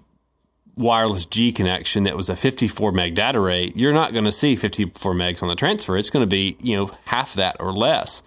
wireless 0.76 1.26
G 1.26 1.52
connection 1.52 2.02
that 2.04 2.16
was 2.16 2.28
a 2.28 2.34
54 2.34 2.90
meg 2.90 3.14
data 3.14 3.38
rate, 3.38 3.76
you're 3.76 3.92
not 3.92 4.12
going 4.12 4.24
to 4.24 4.32
see 4.32 4.56
54 4.56 5.14
megs 5.14 5.42
on 5.42 5.48
the 5.48 5.54
transfer. 5.54 5.96
It's 5.96 6.10
going 6.10 6.24
to 6.24 6.30
be 6.30 6.56
you 6.60 6.76
know 6.76 6.90
half 7.04 7.34
that 7.34 7.56
or 7.60 7.72
less. 7.72 8.24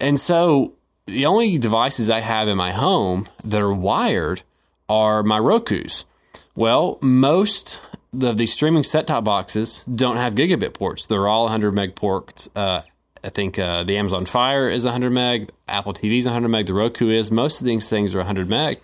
And 0.00 0.18
so 0.18 0.72
the 1.06 1.26
only 1.26 1.58
devices 1.58 2.08
I 2.08 2.20
have 2.20 2.48
in 2.48 2.56
my 2.56 2.72
home 2.72 3.26
that 3.44 3.60
are 3.60 3.74
wired 3.74 4.42
are 4.88 5.22
my 5.22 5.38
Roku's. 5.38 6.06
Well, 6.54 6.98
most 7.00 7.80
of 8.20 8.36
these 8.36 8.52
streaming 8.52 8.82
set 8.82 9.06
top 9.06 9.24
boxes 9.24 9.84
don't 9.84 10.16
have 10.16 10.34
gigabit 10.34 10.74
ports. 10.74 11.06
They're 11.06 11.26
all 11.26 11.44
100 11.44 11.72
meg 11.72 11.94
ports. 11.94 12.48
Uh, 12.54 12.82
I 13.24 13.28
think 13.28 13.58
uh, 13.58 13.84
the 13.84 13.96
Amazon 13.96 14.26
Fire 14.26 14.68
is 14.68 14.84
100 14.84 15.10
meg, 15.10 15.50
Apple 15.68 15.94
TV 15.94 16.18
is 16.18 16.26
100 16.26 16.48
meg, 16.48 16.66
the 16.66 16.74
Roku 16.74 17.08
is. 17.08 17.30
Most 17.30 17.60
of 17.60 17.66
these 17.66 17.88
things 17.88 18.14
are 18.14 18.18
100 18.18 18.48
meg. 18.48 18.76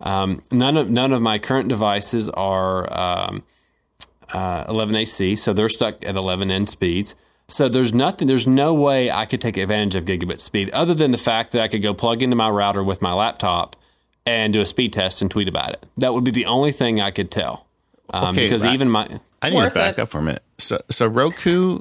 Um, 0.00 0.42
none 0.50 0.76
of 0.76 0.90
none 0.90 1.12
of 1.12 1.22
my 1.22 1.38
current 1.38 1.68
devices 1.68 2.28
are 2.30 2.92
um, 2.92 3.42
uh, 4.32 4.64
11AC, 4.66 5.38
so 5.38 5.52
they're 5.52 5.68
stuck 5.68 6.04
at 6.06 6.14
11n 6.14 6.68
speeds. 6.68 7.14
So 7.48 7.68
there's 7.68 7.92
nothing, 7.92 8.28
there's 8.28 8.46
no 8.46 8.72
way 8.72 9.10
I 9.10 9.26
could 9.26 9.40
take 9.40 9.56
advantage 9.56 9.94
of 9.96 10.04
gigabit 10.04 10.40
speed 10.40 10.70
other 10.70 10.94
than 10.94 11.10
the 11.10 11.18
fact 11.18 11.52
that 11.52 11.60
I 11.60 11.68
could 11.68 11.82
go 11.82 11.92
plug 11.92 12.22
into 12.22 12.36
my 12.36 12.48
router 12.48 12.82
with 12.82 13.02
my 13.02 13.12
laptop 13.12 13.76
and 14.26 14.52
do 14.52 14.60
a 14.60 14.66
speed 14.66 14.92
test 14.92 15.22
and 15.22 15.30
tweet 15.30 15.48
about 15.48 15.70
it. 15.70 15.86
That 15.96 16.14
would 16.14 16.24
be 16.24 16.30
the 16.30 16.46
only 16.46 16.72
thing 16.72 17.00
I 17.00 17.10
could 17.10 17.30
tell. 17.30 17.66
Um, 18.10 18.34
okay, 18.34 18.46
because 18.46 18.64
even 18.64 18.90
my 18.90 19.08
I 19.40 19.50
need 19.50 19.68
to 19.68 19.70
back 19.74 19.98
it. 19.98 20.02
up 20.02 20.10
for 20.10 20.18
a 20.18 20.22
minute. 20.22 20.42
So 20.58 20.80
so 20.90 21.06
Roku 21.06 21.80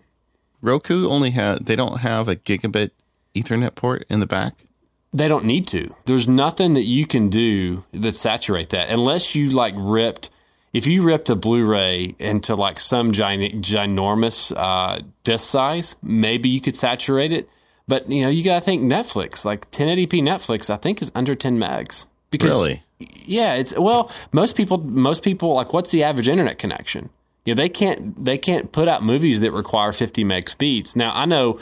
Roku 0.61 1.07
only 1.07 1.31
has 1.31 1.59
they 1.59 1.75
don't 1.75 1.99
have 1.99 2.27
a 2.27 2.35
gigabit 2.35 2.91
Ethernet 3.35 3.75
port 3.75 4.05
in 4.09 4.19
the 4.19 4.27
back. 4.27 4.65
They 5.13 5.27
don't 5.27 5.45
need 5.45 5.67
to. 5.67 5.93
There's 6.05 6.27
nothing 6.27 6.73
that 6.73 6.83
you 6.83 7.05
can 7.05 7.29
do 7.29 7.83
that 7.91 8.13
saturate 8.13 8.69
that 8.69 8.89
unless 8.89 9.35
you 9.35 9.49
like 9.49 9.73
ripped. 9.77 10.29
If 10.71 10.87
you 10.87 11.03
ripped 11.03 11.29
a 11.29 11.35
Blu-ray 11.35 12.15
into 12.17 12.55
like 12.55 12.79
some 12.79 13.11
gin- 13.11 13.61
ginormous 13.61 14.53
uh, 14.55 15.01
disc 15.25 15.49
size, 15.49 15.97
maybe 16.01 16.47
you 16.47 16.61
could 16.61 16.77
saturate 16.77 17.33
it. 17.33 17.49
But 17.89 18.09
you 18.09 18.21
know, 18.21 18.29
you 18.29 18.41
got 18.41 18.59
to 18.59 18.61
think 18.61 18.83
Netflix, 18.83 19.43
like 19.43 19.69
1080p 19.71 20.21
Netflix, 20.21 20.69
I 20.69 20.77
think 20.77 21.01
is 21.01 21.11
under 21.13 21.35
10 21.35 21.57
megs. 21.57 22.05
Because 22.31 22.53
really? 22.53 22.83
yeah, 22.99 23.55
it's 23.55 23.77
well, 23.77 24.11
most 24.31 24.55
people 24.55 24.79
most 24.79 25.23
people 25.23 25.53
like 25.53 25.73
what's 25.73 25.91
the 25.91 26.03
average 26.03 26.27
internet 26.27 26.57
connection? 26.57 27.09
Yeah, 27.45 27.55
they 27.55 27.69
can't 27.69 28.23
they 28.23 28.37
can't 28.37 28.71
put 28.71 28.87
out 28.87 29.03
movies 29.03 29.41
that 29.41 29.51
require 29.51 29.93
50 29.93 30.23
meg 30.23 30.49
speeds. 30.49 30.95
Now, 30.95 31.11
I 31.13 31.25
know 31.25 31.59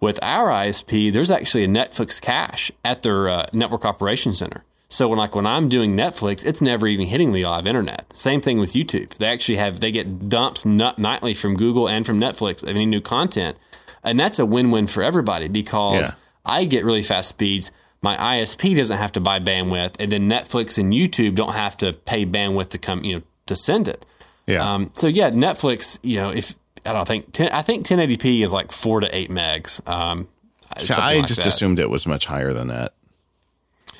with 0.00 0.18
our 0.22 0.48
ISP, 0.48 1.12
there's 1.12 1.30
actually 1.30 1.64
a 1.64 1.68
Netflix 1.68 2.20
cache 2.20 2.70
at 2.84 3.02
their 3.02 3.28
uh, 3.28 3.46
network 3.52 3.84
operations 3.84 4.38
center. 4.38 4.64
So 4.88 5.08
when 5.08 5.18
like 5.18 5.34
when 5.34 5.46
I'm 5.46 5.68
doing 5.68 5.96
Netflix, 5.96 6.46
it's 6.46 6.62
never 6.62 6.86
even 6.86 7.06
hitting 7.06 7.32
the 7.32 7.44
live 7.44 7.66
internet. 7.66 8.12
Same 8.12 8.40
thing 8.40 8.58
with 8.58 8.72
YouTube. 8.72 9.10
They 9.16 9.26
actually 9.26 9.56
have 9.56 9.80
they 9.80 9.90
get 9.90 10.28
dumps 10.28 10.64
nightly 10.64 11.34
from 11.34 11.56
Google 11.56 11.88
and 11.88 12.06
from 12.06 12.20
Netflix 12.20 12.62
of 12.62 12.68
any 12.68 12.86
new 12.86 13.00
content, 13.00 13.56
and 14.04 14.18
that's 14.18 14.38
a 14.38 14.46
win-win 14.46 14.86
for 14.86 15.02
everybody 15.02 15.48
because 15.48 16.10
yeah. 16.10 16.16
I 16.44 16.64
get 16.66 16.84
really 16.84 17.02
fast 17.02 17.30
speeds 17.30 17.72
my 18.02 18.16
ISP 18.16 18.76
doesn't 18.76 18.98
have 18.98 19.12
to 19.12 19.20
buy 19.20 19.40
bandwidth, 19.40 19.96
and 19.98 20.12
then 20.12 20.28
Netflix 20.28 20.78
and 20.78 20.92
YouTube 20.92 21.34
don't 21.34 21.54
have 21.54 21.76
to 21.78 21.92
pay 21.92 22.24
bandwidth 22.26 22.70
to 22.70 22.78
come, 22.78 23.04
you 23.04 23.16
know, 23.16 23.22
to 23.46 23.56
send 23.56 23.88
it. 23.88 24.04
Yeah. 24.46 24.74
Um, 24.74 24.90
so 24.94 25.06
yeah, 25.06 25.30
Netflix, 25.30 25.98
you 26.02 26.16
know, 26.16 26.30
if 26.30 26.54
I 26.84 26.92
don't 26.92 27.06
think 27.06 27.32
10, 27.32 27.50
I 27.50 27.62
think 27.62 27.86
1080p 27.86 28.42
is 28.42 28.52
like 28.52 28.72
four 28.72 29.00
to 29.00 29.16
eight 29.16 29.30
megs. 29.30 29.86
Um, 29.88 30.28
I 30.70 31.16
like 31.16 31.26
just 31.26 31.42
that. 31.42 31.46
assumed 31.46 31.78
it 31.78 31.90
was 31.90 32.06
much 32.06 32.26
higher 32.26 32.52
than 32.52 32.68
that. 32.68 32.92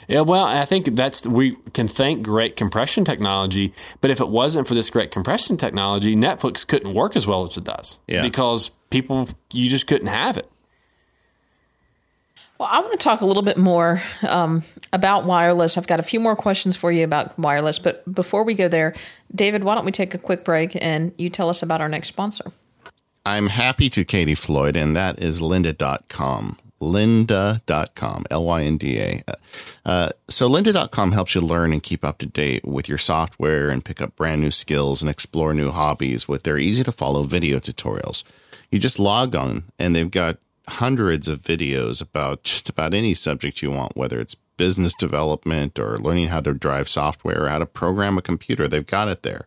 Yeah, 0.09 0.21
well, 0.21 0.45
I 0.45 0.65
think 0.65 0.87
that's 0.95 1.27
we 1.27 1.57
can 1.73 1.89
thank 1.89 2.25
great 2.25 2.55
compression 2.55 3.05
technology, 3.05 3.73
but 4.01 4.11
if 4.11 4.21
it 4.21 4.29
wasn't 4.29 4.69
for 4.69 4.75
this 4.75 4.89
great 4.89 5.11
compression 5.11 5.57
technology, 5.57 6.15
Netflix 6.15 6.67
couldn't 6.67 6.95
work 6.95 7.17
as 7.17 7.27
well 7.27 7.43
as 7.43 7.57
it 7.57 7.65
does. 7.65 7.99
Yeah. 8.07 8.23
Because 8.23 8.71
people 8.91 9.29
you 9.53 9.69
just 9.69 9.87
couldn't 9.89 10.07
have 10.07 10.37
it. 10.37 10.49
Well, 12.59 12.69
I 12.71 12.81
want 12.81 12.93
to 12.93 12.99
talk 12.99 13.21
a 13.21 13.27
little 13.27 13.43
bit 13.43 13.59
more 13.59 14.03
um, 14.27 14.63
about 14.93 15.25
wireless. 15.25 15.77
I've 15.77 15.87
got 15.87 16.01
a 16.01 16.03
few 16.03 16.21
more 16.21 16.35
questions 16.35 16.75
for 16.75 16.91
you 16.91 17.05
about 17.05 17.39
wireless, 17.39 17.79
but 17.79 18.03
before 18.13 18.45
we 18.45 18.55
go 18.55 18.67
there, 18.69 18.95
David, 19.35 19.63
why 19.63 19.75
don't 19.75 19.85
we 19.85 19.93
take 19.93 20.15
a 20.15 20.19
quick 20.19 20.45
break 20.45 20.77
and 20.83 21.13
you 21.19 21.29
tell 21.29 21.51
us 21.51 21.63
about 21.63 21.81
our 21.81 21.89
next 21.89 22.09
sponsor? 22.09 22.53
I'm 23.27 23.49
happy 23.49 23.91
to, 23.91 24.05
Katie 24.05 24.37
Floyd, 24.37 24.77
and 24.77 24.97
that 24.97 25.19
is 25.19 25.41
lynda.com. 25.41 26.59
Lynda.com, 26.81 28.25
L 28.31 28.45
Y 28.45 28.65
N 28.65 28.77
D 28.77 28.99
A. 29.01 29.23
Uh, 29.85 30.11
so, 30.29 30.49
lynda.com 30.49 31.13
helps 31.13 31.35
you 31.35 31.41
learn 31.41 31.73
and 31.73 31.83
keep 31.83 32.05
up 32.05 32.19
to 32.19 32.27
date 32.27 32.67
with 32.67 32.87
your 32.87 32.99
software 32.99 33.71
and 33.71 33.85
pick 33.85 34.03
up 34.03 34.15
brand 34.15 34.43
new 34.43 34.51
skills 34.51 35.01
and 35.01 35.11
explore 35.11 35.55
new 35.55 35.71
hobbies 35.71 36.29
with 36.29 36.43
their 36.43 36.59
easy 36.59 36.85
to 36.85 36.93
follow 36.93 37.23
video 37.23 37.59
tutorials. 37.59 38.25
You 38.71 38.79
just 38.79 38.99
log 38.99 39.35
on, 39.35 39.65
and 39.79 39.97
they've 39.97 40.11
got 40.11 40.37
hundreds 40.69 41.29
of 41.29 41.43
videos 41.43 42.03
about 42.03 42.43
just 42.43 42.69
about 42.69 42.95
any 42.95 43.15
subject 43.15 43.63
you 43.63 43.71
want, 43.71 43.97
whether 43.97 44.21
it's 44.21 44.35
business 44.57 44.95
development 44.95 45.79
or 45.79 45.99
learning 45.99 46.29
how 46.29 46.41
to 46.41 46.53
drive 46.55 46.89
software 46.89 47.45
or 47.45 47.49
how 47.49 47.59
to 47.59 47.67
program 47.67 48.19
a 48.19 48.23
computer. 48.23 48.67
They've 48.67 48.87
got 48.87 49.09
it 49.09 49.23
there. 49.23 49.47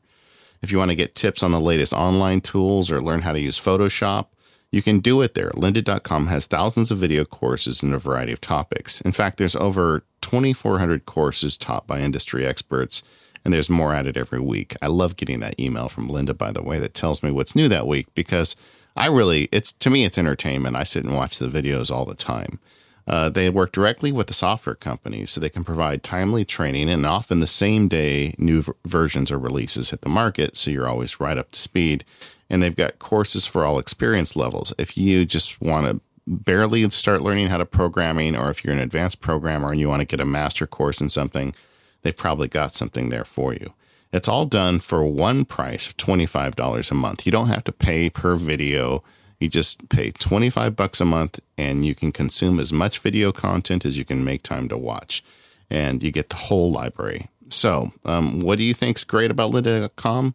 If 0.62 0.72
you 0.72 0.78
want 0.78 0.92
to 0.92 0.96
get 0.96 1.16
tips 1.16 1.42
on 1.42 1.52
the 1.52 1.60
latest 1.60 1.94
online 1.94 2.42
tools 2.42 2.92
or 2.92 3.02
learn 3.02 3.22
how 3.22 3.34
to 3.34 3.40
use 3.40 3.60
Photoshop, 3.60 4.28
you 4.72 4.82
can 4.82 5.00
do 5.00 5.22
it 5.22 5.34
there. 5.34 5.50
Lynda.com 5.52 6.28
has 6.28 6.46
thousands 6.46 6.92
of 6.92 7.00
video 7.00 7.26
courses 7.26 7.82
in 7.82 7.94
a 7.94 7.98
variety 7.98 8.32
of 8.32 8.42
topics. 8.42 9.02
In 9.02 9.14
fact, 9.14 9.38
there's 9.38 9.56
over 9.56 10.04
2,400 10.22 11.06
courses 11.06 11.58
taught 11.58 11.88
by 11.88 12.02
industry 12.02 12.46
experts, 12.46 13.02
and 13.44 13.54
there's 13.54 13.70
more 13.70 13.94
added 13.94 14.16
every 14.16 14.40
week. 14.40 14.76
I 14.82 14.88
love 14.88 15.16
getting 15.16 15.40
that 15.40 15.60
email 15.60 15.90
from 15.90 16.10
Lynda, 16.10 16.38
by 16.38 16.52
the 16.52 16.62
way, 16.62 16.78
that 16.80 16.94
tells 16.94 17.24
me 17.24 17.32
what's 17.32 17.56
new 17.56 17.68
that 17.68 17.88
week 17.88 18.08
because– 18.14 18.56
I 19.00 19.08
really, 19.08 19.48
it's 19.52 19.72
to 19.72 19.90
me, 19.90 20.04
it's 20.04 20.18
entertainment. 20.18 20.76
I 20.76 20.84
sit 20.84 21.06
and 21.06 21.16
watch 21.16 21.40
the 21.40 21.48
videos 21.48 21.90
all 21.90 22.04
the 22.04 22.16
time. 22.16 22.60
Uh, 23.08 23.30
they 23.30 23.50
work 23.50 23.72
directly 23.72 24.12
with 24.12 24.28
the 24.28 24.34
software 24.34 24.76
companies 24.76 25.32
so 25.32 25.42
they 25.42 25.50
can 25.50 25.64
provide 25.64 26.04
timely 26.04 26.46
training 26.46 26.90
and 26.90 27.06
often 27.06 27.40
the 27.40 27.48
same 27.48 27.88
day 27.88 28.36
new 28.38 28.62
v- 28.62 28.74
versions 28.86 29.32
or 29.32 29.40
releases 29.40 29.90
hit 29.90 30.02
the 30.02 30.10
market. 30.10 30.58
So 30.58 30.70
you're 30.70 30.88
always 30.88 31.20
right 31.20 31.38
up 31.38 31.50
to 31.52 31.60
speed. 31.60 32.04
And 32.52 32.62
they've 32.62 32.76
got 32.76 33.00
courses 33.00 33.46
for 33.46 33.64
all 33.64 33.80
experience 33.80 34.36
levels. 34.36 34.74
If 34.78 34.98
you 34.98 35.26
just 35.26 35.62
want 35.62 35.88
to 35.88 36.02
barely 36.28 36.88
start 36.90 37.22
learning 37.22 37.48
how 37.48 37.58
to 37.58 37.66
programming, 37.66 38.36
or 38.36 38.52
if 38.52 38.64
you're 38.64 38.74
an 38.74 38.80
advanced 38.80 39.22
programmer 39.22 39.72
and 39.72 39.80
you 39.80 39.88
want 39.88 40.02
to 40.02 40.08
get 40.08 40.20
a 40.20 40.26
master 40.26 40.68
course 40.68 41.00
in 41.00 41.10
something, 41.10 41.56
they've 42.02 42.16
probably 42.16 42.48
got 42.48 42.74
something 42.74 43.10
there 43.10 43.26
for 43.26 43.54
you. 43.54 43.74
It's 44.12 44.28
all 44.28 44.46
done 44.46 44.80
for 44.80 45.06
one 45.06 45.46
price 45.46 45.88
of 45.88 45.96
$25 45.98 46.92
a 46.92 46.96
month. 46.96 47.26
You 47.26 47.32
don't 47.32 47.48
have 47.48 47.64
to 47.66 47.72
pay 47.72 48.10
per 48.10 48.36
video. 48.36 49.04
You 49.40 49.50
just 49.50 49.88
pay 49.90 50.12
25 50.12 50.76
bucks 50.76 51.00
a 51.00 51.06
month 51.06 51.40
and 51.58 51.86
you 51.86 51.94
can 51.94 52.12
consume 52.12 52.60
as 52.60 52.74
much 52.74 53.00
video 53.00 53.32
content 53.32 53.86
as 53.86 53.98
you 53.98 54.06
can 54.06 54.26
make 54.26 54.42
time 54.42 54.68
to 54.70 54.78
watch. 54.78 55.24
And 55.70 56.02
you 56.02 56.12
get 56.12 56.30
the 56.30 56.36
whole 56.36 56.72
library. 56.72 57.28
So, 57.50 57.92
um, 58.04 58.40
what 58.42 58.58
do 58.58 58.64
you 58.64 58.74
think's 58.74 59.04
great 59.04 59.30
about 59.30 59.52
lynda.com? 59.52 60.34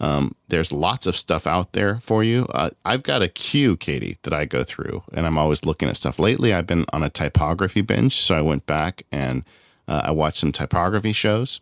Um, 0.00 0.34
there's 0.48 0.72
lots 0.72 1.06
of 1.06 1.16
stuff 1.16 1.46
out 1.46 1.72
there 1.72 1.96
for 1.96 2.22
you. 2.22 2.46
Uh, 2.50 2.70
I've 2.84 3.02
got 3.02 3.22
a 3.22 3.28
queue, 3.28 3.76
Katie, 3.76 4.18
that 4.22 4.34
I 4.34 4.44
go 4.44 4.64
through, 4.64 5.02
and 5.12 5.24
I'm 5.24 5.38
always 5.38 5.64
looking 5.64 5.88
at 5.88 5.96
stuff. 5.96 6.18
Lately, 6.18 6.52
I've 6.52 6.66
been 6.66 6.84
on 6.92 7.02
a 7.02 7.08
typography 7.08 7.80
binge, 7.80 8.16
so 8.16 8.34
I 8.34 8.42
went 8.42 8.66
back 8.66 9.04
and 9.12 9.44
uh, 9.88 10.02
I 10.04 10.10
watched 10.10 10.38
some 10.38 10.52
typography 10.52 11.12
shows. 11.12 11.60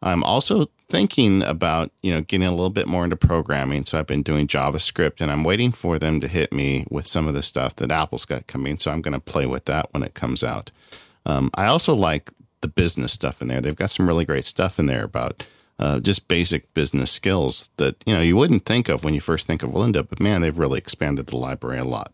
I'm 0.00 0.22
also 0.22 0.66
thinking 0.92 1.42
about 1.42 1.90
you 2.02 2.12
know 2.12 2.20
getting 2.20 2.46
a 2.46 2.50
little 2.50 2.68
bit 2.68 2.86
more 2.86 3.02
into 3.02 3.16
programming, 3.16 3.82
so 3.86 3.98
I've 3.98 4.06
been 4.06 4.22
doing 4.22 4.46
JavaScript, 4.46 5.22
and 5.22 5.32
I'm 5.32 5.42
waiting 5.42 5.72
for 5.72 5.98
them 5.98 6.20
to 6.20 6.28
hit 6.28 6.52
me 6.52 6.86
with 6.90 7.06
some 7.06 7.26
of 7.26 7.32
the 7.32 7.42
stuff 7.42 7.74
that 7.76 7.90
Apple's 7.90 8.26
got 8.26 8.46
coming. 8.46 8.76
So 8.76 8.90
I'm 8.90 9.00
going 9.00 9.14
to 9.14 9.20
play 9.20 9.46
with 9.46 9.64
that 9.64 9.88
when 9.92 10.02
it 10.02 10.12
comes 10.12 10.44
out. 10.44 10.70
Um, 11.24 11.50
I 11.54 11.64
also 11.64 11.96
like 11.96 12.30
the 12.60 12.68
business 12.68 13.10
stuff 13.10 13.40
in 13.40 13.48
there. 13.48 13.62
They've 13.62 13.74
got 13.74 13.90
some 13.90 14.06
really 14.06 14.26
great 14.26 14.44
stuff 14.44 14.78
in 14.78 14.84
there 14.84 15.02
about 15.02 15.46
uh, 15.78 15.98
just 15.98 16.28
basic 16.28 16.72
business 16.74 17.10
skills 17.10 17.70
that 17.78 17.96
you 18.04 18.12
know 18.12 18.20
you 18.20 18.36
wouldn't 18.36 18.66
think 18.66 18.90
of 18.90 19.02
when 19.02 19.14
you 19.14 19.22
first 19.22 19.46
think 19.46 19.62
of 19.62 19.70
Lynda, 19.70 20.06
but 20.06 20.20
man, 20.20 20.42
they've 20.42 20.58
really 20.58 20.78
expanded 20.78 21.28
the 21.28 21.38
library 21.38 21.78
a 21.78 21.84
lot. 21.84 22.12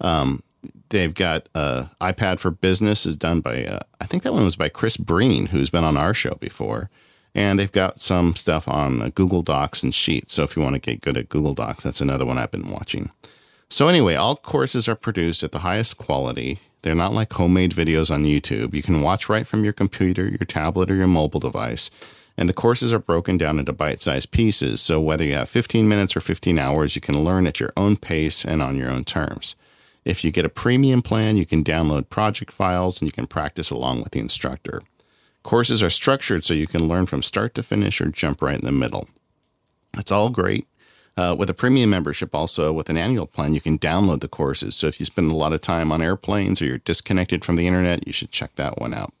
Um, 0.00 0.42
they've 0.88 1.14
got 1.14 1.48
uh, 1.54 1.86
iPad 2.00 2.40
for 2.40 2.50
Business 2.50 3.06
is 3.06 3.16
done 3.16 3.40
by 3.40 3.64
uh, 3.64 3.78
I 4.00 4.06
think 4.06 4.24
that 4.24 4.34
one 4.34 4.42
was 4.42 4.56
by 4.56 4.70
Chris 4.70 4.96
Breen, 4.96 5.46
who's 5.46 5.70
been 5.70 5.84
on 5.84 5.96
our 5.96 6.14
show 6.14 6.34
before, 6.40 6.90
and 7.38 7.56
they've 7.56 7.70
got 7.70 8.00
some 8.00 8.34
stuff 8.34 8.66
on 8.66 9.00
uh, 9.00 9.10
Google 9.14 9.42
Docs 9.42 9.84
and 9.84 9.94
Sheets. 9.94 10.34
So 10.34 10.42
if 10.42 10.56
you 10.56 10.62
want 10.62 10.74
to 10.74 10.80
get 10.80 11.00
good 11.00 11.16
at 11.16 11.28
Google 11.28 11.54
Docs, 11.54 11.84
that's 11.84 12.00
another 12.00 12.26
one 12.26 12.36
I've 12.36 12.50
been 12.50 12.68
watching. 12.68 13.12
So 13.70 13.86
anyway, 13.86 14.16
all 14.16 14.34
courses 14.34 14.88
are 14.88 14.96
produced 14.96 15.44
at 15.44 15.52
the 15.52 15.60
highest 15.60 15.98
quality. 15.98 16.58
They're 16.82 16.96
not 16.96 17.12
like 17.12 17.32
homemade 17.32 17.70
videos 17.70 18.12
on 18.12 18.24
YouTube. 18.24 18.74
You 18.74 18.82
can 18.82 19.02
watch 19.02 19.28
right 19.28 19.46
from 19.46 19.62
your 19.62 19.72
computer, 19.72 20.26
your 20.26 20.38
tablet, 20.38 20.90
or 20.90 20.96
your 20.96 21.06
mobile 21.06 21.38
device. 21.38 21.92
And 22.36 22.48
the 22.48 22.54
courses 22.54 22.92
are 22.92 22.98
broken 22.98 23.38
down 23.38 23.60
into 23.60 23.72
bite 23.72 24.00
sized 24.00 24.32
pieces. 24.32 24.80
So 24.80 25.00
whether 25.00 25.22
you 25.22 25.34
have 25.34 25.48
15 25.48 25.88
minutes 25.88 26.16
or 26.16 26.20
15 26.20 26.58
hours, 26.58 26.96
you 26.96 27.00
can 27.00 27.22
learn 27.22 27.46
at 27.46 27.60
your 27.60 27.70
own 27.76 27.96
pace 27.96 28.44
and 28.44 28.60
on 28.60 28.76
your 28.76 28.90
own 28.90 29.04
terms. 29.04 29.54
If 30.04 30.24
you 30.24 30.32
get 30.32 30.44
a 30.44 30.48
premium 30.48 31.02
plan, 31.02 31.36
you 31.36 31.46
can 31.46 31.62
download 31.62 32.10
project 32.10 32.50
files 32.50 33.00
and 33.00 33.06
you 33.06 33.12
can 33.12 33.28
practice 33.28 33.70
along 33.70 34.02
with 34.02 34.10
the 34.10 34.18
instructor. 34.18 34.82
Courses 35.48 35.82
are 35.82 35.88
structured 35.88 36.44
so 36.44 36.52
you 36.52 36.66
can 36.66 36.88
learn 36.88 37.06
from 37.06 37.22
start 37.22 37.54
to 37.54 37.62
finish 37.62 38.02
or 38.02 38.10
jump 38.10 38.42
right 38.42 38.58
in 38.58 38.66
the 38.66 38.70
middle. 38.70 39.08
It's 39.96 40.12
all 40.12 40.28
great. 40.28 40.68
Uh, 41.16 41.34
with 41.38 41.48
a 41.48 41.54
premium 41.54 41.88
membership, 41.88 42.34
also 42.34 42.70
with 42.70 42.90
an 42.90 42.98
annual 42.98 43.26
plan, 43.26 43.54
you 43.54 43.60
can 43.62 43.78
download 43.78 44.20
the 44.20 44.28
courses. 44.28 44.76
So 44.76 44.88
if 44.88 45.00
you 45.00 45.06
spend 45.06 45.30
a 45.30 45.34
lot 45.34 45.54
of 45.54 45.62
time 45.62 45.90
on 45.90 46.02
airplanes 46.02 46.60
or 46.60 46.66
you're 46.66 46.76
disconnected 46.76 47.46
from 47.46 47.56
the 47.56 47.66
internet, 47.66 48.06
you 48.06 48.12
should 48.12 48.30
check 48.30 48.56
that 48.56 48.76
one 48.78 48.92
out. 48.92 49.14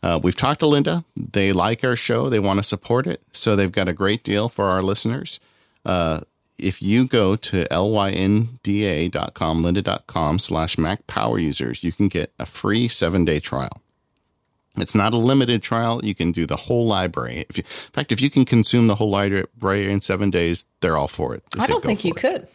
Uh, 0.00 0.20
we've 0.22 0.36
talked 0.36 0.60
to 0.60 0.66
Lynda. 0.66 1.04
They 1.16 1.52
like 1.52 1.82
our 1.82 1.96
show. 1.96 2.28
They 2.28 2.38
want 2.38 2.60
to 2.60 2.62
support 2.62 3.08
it. 3.08 3.24
So 3.32 3.56
they've 3.56 3.72
got 3.72 3.88
a 3.88 3.92
great 3.92 4.22
deal 4.22 4.48
for 4.48 4.66
our 4.66 4.80
listeners. 4.80 5.40
Uh, 5.84 6.20
if 6.56 6.82
you 6.82 7.04
go 7.04 7.34
to 7.34 7.64
lynda.com, 7.64 8.62
lynda.com 9.64 10.38
slash 10.38 10.78
Mac 10.78 11.04
Power 11.08 11.40
Users, 11.40 11.82
you 11.82 11.90
can 11.90 12.06
get 12.06 12.32
a 12.38 12.46
free 12.46 12.86
seven 12.86 13.24
day 13.24 13.40
trial. 13.40 13.80
It's 14.76 14.94
not 14.94 15.12
a 15.12 15.16
limited 15.16 15.62
trial. 15.62 16.04
You 16.04 16.14
can 16.14 16.32
do 16.32 16.46
the 16.46 16.56
whole 16.56 16.86
library. 16.86 17.36
You, 17.36 17.44
in 17.58 17.92
fact, 17.92 18.10
if 18.12 18.20
you 18.20 18.30
can 18.30 18.44
consume 18.44 18.86
the 18.88 18.96
whole 18.96 19.10
library 19.10 19.90
in 19.90 20.00
seven 20.00 20.30
days, 20.30 20.66
they're 20.80 20.96
all 20.96 21.08
for 21.08 21.34
it. 21.34 21.44
They 21.52 21.62
I 21.62 21.66
don't 21.66 21.84
think 21.84 22.04
you 22.04 22.12
it. 22.12 22.16
could. 22.16 22.48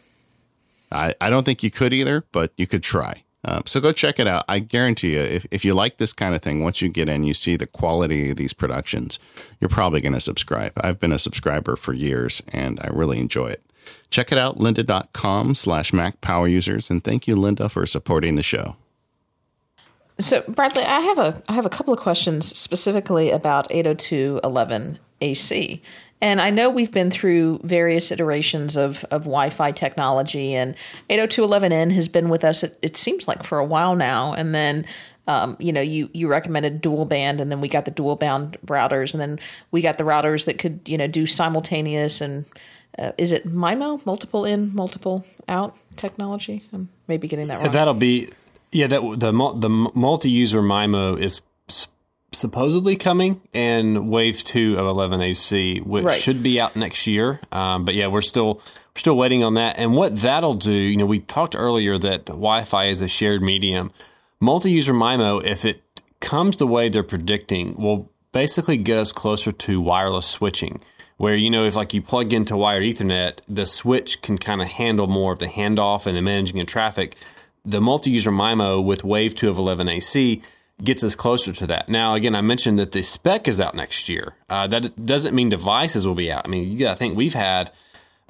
I, 0.91 1.15
I 1.21 1.29
don't 1.29 1.45
think 1.45 1.63
you 1.63 1.71
could 1.71 1.93
either, 1.93 2.25
but 2.31 2.51
you 2.57 2.67
could 2.67 2.83
try. 2.83 3.23
Um, 3.45 3.63
so 3.65 3.79
go 3.79 3.93
check 3.93 4.19
it 4.19 4.27
out. 4.27 4.43
I 4.49 4.59
guarantee 4.59 5.13
you, 5.13 5.21
if, 5.21 5.45
if 5.49 5.63
you 5.63 5.73
like 5.73 5.97
this 5.97 6.11
kind 6.11 6.35
of 6.35 6.41
thing, 6.41 6.61
once 6.61 6.81
you 6.81 6.89
get 6.89 7.07
in, 7.07 7.23
you 7.23 7.33
see 7.33 7.55
the 7.55 7.67
quality 7.67 8.31
of 8.31 8.35
these 8.35 8.53
productions, 8.53 9.17
you're 9.61 9.69
probably 9.69 10.01
going 10.01 10.13
to 10.13 10.19
subscribe. 10.19 10.73
I've 10.77 10.99
been 10.99 11.13
a 11.13 11.19
subscriber 11.19 11.77
for 11.77 11.93
years 11.93 12.43
and 12.51 12.79
I 12.81 12.89
really 12.91 13.19
enjoy 13.19 13.47
it. 13.47 13.63
Check 14.09 14.31
it 14.31 14.37
out, 14.37 14.57
lynda.com 14.57 15.55
slash 15.55 15.93
Mac 15.93 16.19
Power 16.19 16.47
Users. 16.47 16.89
And 16.89 17.03
thank 17.03 17.27
you, 17.27 17.35
Lynda, 17.35 17.71
for 17.71 17.85
supporting 17.85 18.35
the 18.35 18.43
show. 18.43 18.75
So, 20.19 20.43
Bradley, 20.47 20.83
I 20.83 20.99
have 20.99 21.17
a 21.17 21.41
I 21.47 21.53
have 21.53 21.65
a 21.65 21.69
couple 21.69 21.93
of 21.93 21.99
questions 21.99 22.57
specifically 22.57 23.31
about 23.31 23.69
802.11ac. 23.69 25.81
And 26.21 26.41
I 26.41 26.49
know 26.49 26.69
we've 26.69 26.91
been 26.91 27.11
through 27.11 27.61
various 27.63 28.11
iterations 28.11 28.75
of, 28.75 29.05
of 29.05 29.21
Wi 29.21 29.49
Fi 29.49 29.71
technology, 29.71 30.53
and 30.53 30.75
802.11n 31.09 31.93
has 31.93 32.09
been 32.09 32.27
with 32.27 32.43
us, 32.43 32.61
it, 32.61 32.77
it, 32.81 32.97
seems 32.97 33.25
like, 33.25 33.43
for 33.43 33.57
a 33.57 33.63
while 33.63 33.95
now. 33.95 34.33
And 34.33 34.53
then, 34.53 34.85
um, 35.27 35.55
you 35.59 35.71
know, 35.71 35.79
you, 35.79 36.09
you 36.13 36.27
recommended 36.27 36.81
dual 36.81 37.05
band, 37.05 37.39
and 37.39 37.49
then 37.49 37.61
we 37.61 37.69
got 37.69 37.85
the 37.85 37.91
dual 37.91 38.17
band 38.17 38.57
routers, 38.65 39.13
and 39.13 39.21
then 39.21 39.39
we 39.71 39.81
got 39.81 39.97
the 39.97 40.03
routers 40.03 40.43
that 40.43 40.59
could, 40.59 40.81
you 40.85 40.97
know, 40.97 41.07
do 41.07 41.25
simultaneous 41.25 42.19
and 42.19 42.43
uh, 42.97 43.11
is 43.17 43.31
it 43.31 43.47
MIMO, 43.47 44.05
multiple 44.05 44.45
in, 44.45 44.73
multiple 44.73 45.25
out 45.47 45.75
technology? 45.95 46.63
I'm 46.73 46.89
maybe 47.07 47.27
getting 47.27 47.47
that 47.47 47.61
wrong. 47.61 47.71
That'll 47.71 47.93
be, 47.93 48.29
yeah, 48.71 48.87
that 48.87 49.01
the 49.01 49.31
the 49.31 49.69
multi 49.69 50.29
user 50.29 50.61
MIMO 50.61 51.19
is 51.19 51.41
supposedly 52.31 52.95
coming 52.95 53.41
and 53.53 54.09
wave 54.09 54.43
two 54.43 54.77
of 54.77 54.85
11ac 54.85 55.81
which 55.83 56.05
right. 56.05 56.19
should 56.19 56.43
be 56.43 56.59
out 56.59 56.75
next 56.75 57.07
year. 57.07 57.39
Um, 57.51 57.85
but 57.85 57.95
yeah 57.95 58.07
we're 58.07 58.21
still 58.21 58.55
we're 58.55 58.99
still 58.99 59.17
waiting 59.17 59.43
on 59.43 59.55
that. 59.55 59.79
And 59.79 59.95
what 59.95 60.17
that'll 60.17 60.53
do 60.53 60.71
you 60.71 60.97
know 60.97 61.05
we 61.05 61.19
talked 61.19 61.55
earlier 61.55 61.97
that 61.97 62.25
wi-fi 62.25 62.85
is 62.85 63.01
a 63.01 63.07
shared 63.07 63.41
medium. 63.41 63.91
Multi-user 64.39 64.93
mimo 64.93 65.43
if 65.43 65.65
it 65.65 65.81
comes 66.19 66.57
the 66.57 66.67
way 66.67 66.89
they're 66.89 67.03
predicting 67.03 67.75
will 67.75 68.11
basically 68.31 68.77
get 68.77 68.99
us 68.99 69.11
closer 69.11 69.51
to 69.51 69.81
wireless 69.81 70.27
switching 70.27 70.81
where 71.17 71.35
you 71.35 71.49
know 71.49 71.63
if 71.65 71.75
like 71.75 71.93
you 71.93 72.01
plug 72.01 72.31
into 72.31 72.55
wired 72.55 72.83
ethernet 72.83 73.39
the 73.47 73.65
switch 73.65 74.21
can 74.21 74.37
kind 74.37 74.61
of 74.61 74.67
handle 74.67 75.07
more 75.07 75.33
of 75.33 75.39
the 75.39 75.47
handoff 75.47 76.05
and 76.05 76.15
the 76.15 76.21
managing 76.21 76.59
of 76.59 76.67
traffic 76.67 77.17
the 77.69 77.81
multi-user 77.81 78.31
mimo 78.31 78.83
with 78.83 79.03
wave 79.03 79.35
2 79.35 79.49
of 79.49 79.57
11ac 79.57 80.41
gets 80.83 81.03
us 81.03 81.15
closer 81.15 81.53
to 81.53 81.67
that. 81.67 81.89
Now, 81.89 82.15
again, 82.15 82.35
I 82.35 82.41
mentioned 82.41 82.79
that 82.79 82.93
the 82.93 83.03
spec 83.03 83.47
is 83.47 83.59
out 83.59 83.75
next 83.75 84.09
year. 84.09 84.35
Uh, 84.49 84.65
that 84.67 85.05
doesn't 85.05 85.35
mean 85.35 85.49
devices 85.49 86.07
will 86.07 86.15
be 86.15 86.31
out. 86.31 86.47
I 86.47 86.49
mean, 86.49 86.71
you 86.71 86.79
got 86.79 86.91
to 86.91 86.95
think 86.95 87.15
we've 87.15 87.33
had 87.33 87.71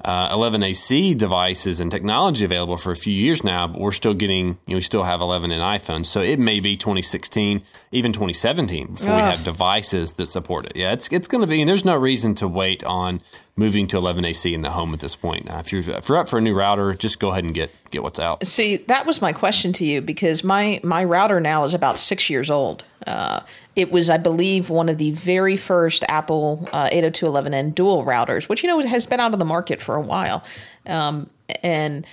uh, 0.04 0.34
11AC 0.34 1.16
devices 1.16 1.80
and 1.80 1.90
technology 1.90 2.44
available 2.44 2.76
for 2.76 2.90
a 2.90 2.96
few 2.96 3.12
years 3.12 3.44
now, 3.44 3.66
but 3.66 3.80
we're 3.80 3.92
still 3.92 4.14
getting, 4.14 4.58
you 4.66 4.74
know, 4.74 4.76
we 4.76 4.82
still 4.82 5.02
have 5.02 5.20
11n 5.20 5.58
iPhones. 5.60 6.06
So 6.06 6.20
it 6.20 6.38
may 6.38 6.60
be 6.60 6.76
2016, 6.76 7.62
even 7.92 8.12
2017 8.12 8.94
before 8.94 9.16
we 9.16 9.20
have 9.20 9.42
devices 9.44 10.14
that 10.14 10.26
support 10.26 10.66
it. 10.66 10.76
Yeah, 10.76 10.92
it's 10.92 11.12
it's 11.12 11.28
going 11.28 11.42
to 11.42 11.46
be, 11.46 11.60
and 11.60 11.68
there's 11.68 11.84
no 11.84 11.96
reason 11.96 12.34
to 12.36 12.48
wait 12.48 12.82
on 12.84 13.20
moving 13.56 13.86
to 13.88 13.96
11AC 13.96 14.52
in 14.52 14.62
the 14.62 14.70
home 14.70 14.94
at 14.94 15.00
this 15.00 15.14
point. 15.14 15.50
Uh, 15.50 15.58
if 15.58 15.72
you're 15.72 15.82
if 15.82 16.08
you're 16.08 16.18
up 16.18 16.28
for 16.28 16.38
a 16.38 16.40
new 16.40 16.54
router, 16.54 16.94
just 16.94 17.20
go 17.20 17.30
ahead 17.30 17.44
and 17.44 17.54
get 17.54 17.70
get 17.90 18.02
what's 18.02 18.18
out. 18.18 18.46
See, 18.46 18.76
that 18.76 19.06
was 19.06 19.20
my 19.20 19.32
question 19.32 19.72
to 19.74 19.84
you 19.84 20.00
because 20.00 20.42
my 20.42 20.80
my 20.82 21.04
router 21.04 21.40
now 21.40 21.64
is 21.64 21.74
about 21.74 21.98
six 21.98 22.30
years 22.30 22.50
old. 22.50 22.84
Uh, 23.06 23.40
it 23.80 23.90
was, 23.90 24.10
I 24.10 24.18
believe, 24.18 24.70
one 24.70 24.88
of 24.88 24.98
the 24.98 25.10
very 25.12 25.56
first 25.56 26.04
Apple 26.08 26.68
uh, 26.72 26.88
802.11n 26.90 27.74
dual 27.74 28.04
routers, 28.04 28.48
which 28.48 28.62
you 28.62 28.68
know 28.68 28.80
has 28.80 29.06
been 29.06 29.20
out 29.20 29.32
of 29.32 29.38
the 29.38 29.44
market 29.44 29.80
for 29.80 29.96
a 29.96 30.00
while, 30.00 30.44
um, 30.86 31.30
and 31.62 32.06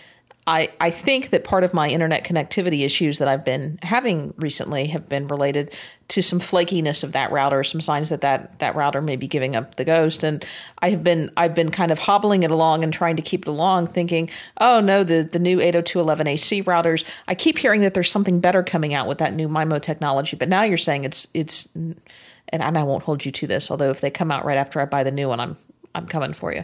I, 0.48 0.70
I 0.80 0.92
think 0.92 1.32
that 1.32 1.44
part 1.44 1.66
of 1.66 1.74
my 1.74 1.90
internet 1.90 2.24
connectivity 2.24 2.86
issues 2.86 3.18
that 3.18 3.28
I've 3.28 3.44
been 3.44 3.80
having 3.84 4.34
recently 4.38 4.88
have 4.88 5.10
been 5.10 5.28
related 5.28 5.74
to 6.08 6.22
some 6.24 6.40
flakiness 6.40 7.04
of 7.04 7.12
that 7.12 7.34
router, 7.34 7.66
some 7.66 7.82
signs 7.82 8.08
that 8.10 8.22
that, 8.22 8.58
that 8.60 8.74
router 8.74 9.02
may 9.02 9.18
be 9.18 9.28
giving 9.28 9.58
up 9.58 9.76
the 9.76 9.84
ghost. 9.84 10.24
And 10.24 10.46
I 10.80 10.90
have 10.92 11.04
been 11.04 11.30
I've 11.36 11.54
been 11.54 11.70
kind 11.70 11.92
of 11.92 12.00
hobbling 12.00 12.44
it 12.44 12.52
along 12.52 12.86
and 12.86 12.94
trying 12.94 13.18
to 13.18 13.22
keep 13.22 13.42
it 13.42 13.50
along, 13.50 13.88
thinking, 13.88 14.30
oh 14.62 14.80
no, 14.80 15.04
the 15.04 15.22
the 15.30 15.38
new 15.38 15.58
802.11ac 15.58 16.64
routers. 16.64 17.04
I 17.28 17.36
keep 17.36 17.58
hearing 17.58 17.82
that 17.82 17.94
there's 17.94 18.10
something 18.10 18.40
better 18.40 18.64
coming 18.64 18.94
out 18.94 19.06
with 19.06 19.18
that 19.18 19.34
new 19.34 19.50
MIMO 19.50 19.82
technology, 19.82 20.38
but 20.38 20.48
now 20.48 20.64
you're 20.64 20.78
saying 20.78 21.04
it's 21.04 21.28
it's 21.34 21.68
and 21.76 22.64
I 22.64 22.84
won't 22.84 23.04
hold 23.04 23.26
you 23.26 23.32
to 23.34 23.48
this, 23.48 23.70
although 23.70 23.90
if 23.90 24.00
they 24.00 24.10
come 24.10 24.32
out 24.32 24.46
right 24.46 24.58
after 24.58 24.80
I 24.80 24.86
buy 24.86 25.04
the 25.04 25.12
new 25.12 25.28
one, 25.28 25.42
I'm 25.42 25.58
I'm 25.94 26.08
coming 26.08 26.32
for 26.32 26.54
you. 26.54 26.64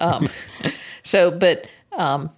Um, 0.00 0.28
so, 1.02 1.32
but 1.32 1.66
um, 1.90 2.30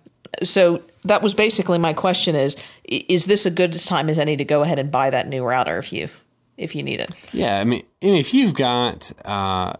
so 0.43 0.83
that 1.05 1.23
was 1.23 1.35
basically 1.35 1.79
my 1.79 1.93
question 1.93 2.35
is 2.35 2.57
is 2.85 3.27
this 3.27 3.47
a 3.47 3.51
good 3.51 3.73
time 3.81 4.09
as 4.09 4.19
any 4.19 4.37
to 4.37 4.45
go 4.45 4.63
ahead 4.63 4.79
and 4.79 4.91
buy 4.91 5.11
that 5.11 5.29
new 5.29 5.45
router 5.45 5.79
if 5.79 5.93
you 5.93 6.09
if 6.57 6.75
you 6.75 6.83
need 6.83 7.01
it 7.01 7.11
yeah 7.33 7.61
i 7.61 7.65
mean, 7.65 7.83
if 8.01 8.35
you've 8.35 8.55
got 8.55 9.13
uh, 9.25 9.73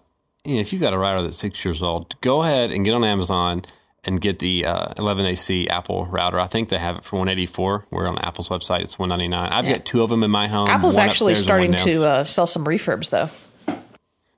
you 0.45 0.55
know, 0.55 0.61
if 0.61 0.73
you've 0.73 0.83
got 0.83 0.93
a 0.93 0.99
router 0.99 1.23
that's 1.23 1.39
six 1.39 1.65
years 1.65 1.83
old 1.83 2.21
go 2.21 2.43
ahead 2.43 2.71
and 2.71 2.85
get 2.85 2.95
on 2.95 3.05
amazon 3.05 3.63
and 4.05 4.21
get 4.21 4.39
the 4.39 4.65
uh, 4.65 4.89
11AC 4.95 5.69
Apple 5.69 6.07
router. 6.07 6.39
I 6.39 6.47
think 6.47 6.69
they 6.69 6.79
have 6.79 6.99
it 6.99 7.05
for 7.05 7.17
184. 7.17 7.87
We're 7.91 8.07
on 8.07 8.17
Apple's 8.19 8.49
website. 8.49 8.81
It's 8.81 8.99
199. 8.99 9.53
I've 9.53 9.67
yeah. 9.67 9.77
got 9.77 9.85
two 9.85 10.03
of 10.03 10.09
them 10.09 10.23
in 10.23 10.31
my 10.31 10.47
home. 10.47 10.69
Apple's 10.69 10.97
actually 10.99 11.35
starting 11.35 11.73
to 11.73 12.07
uh, 12.07 12.25
sell 12.25 12.47
some 12.47 12.65
refurbs 12.65 13.11
though. 13.11 13.29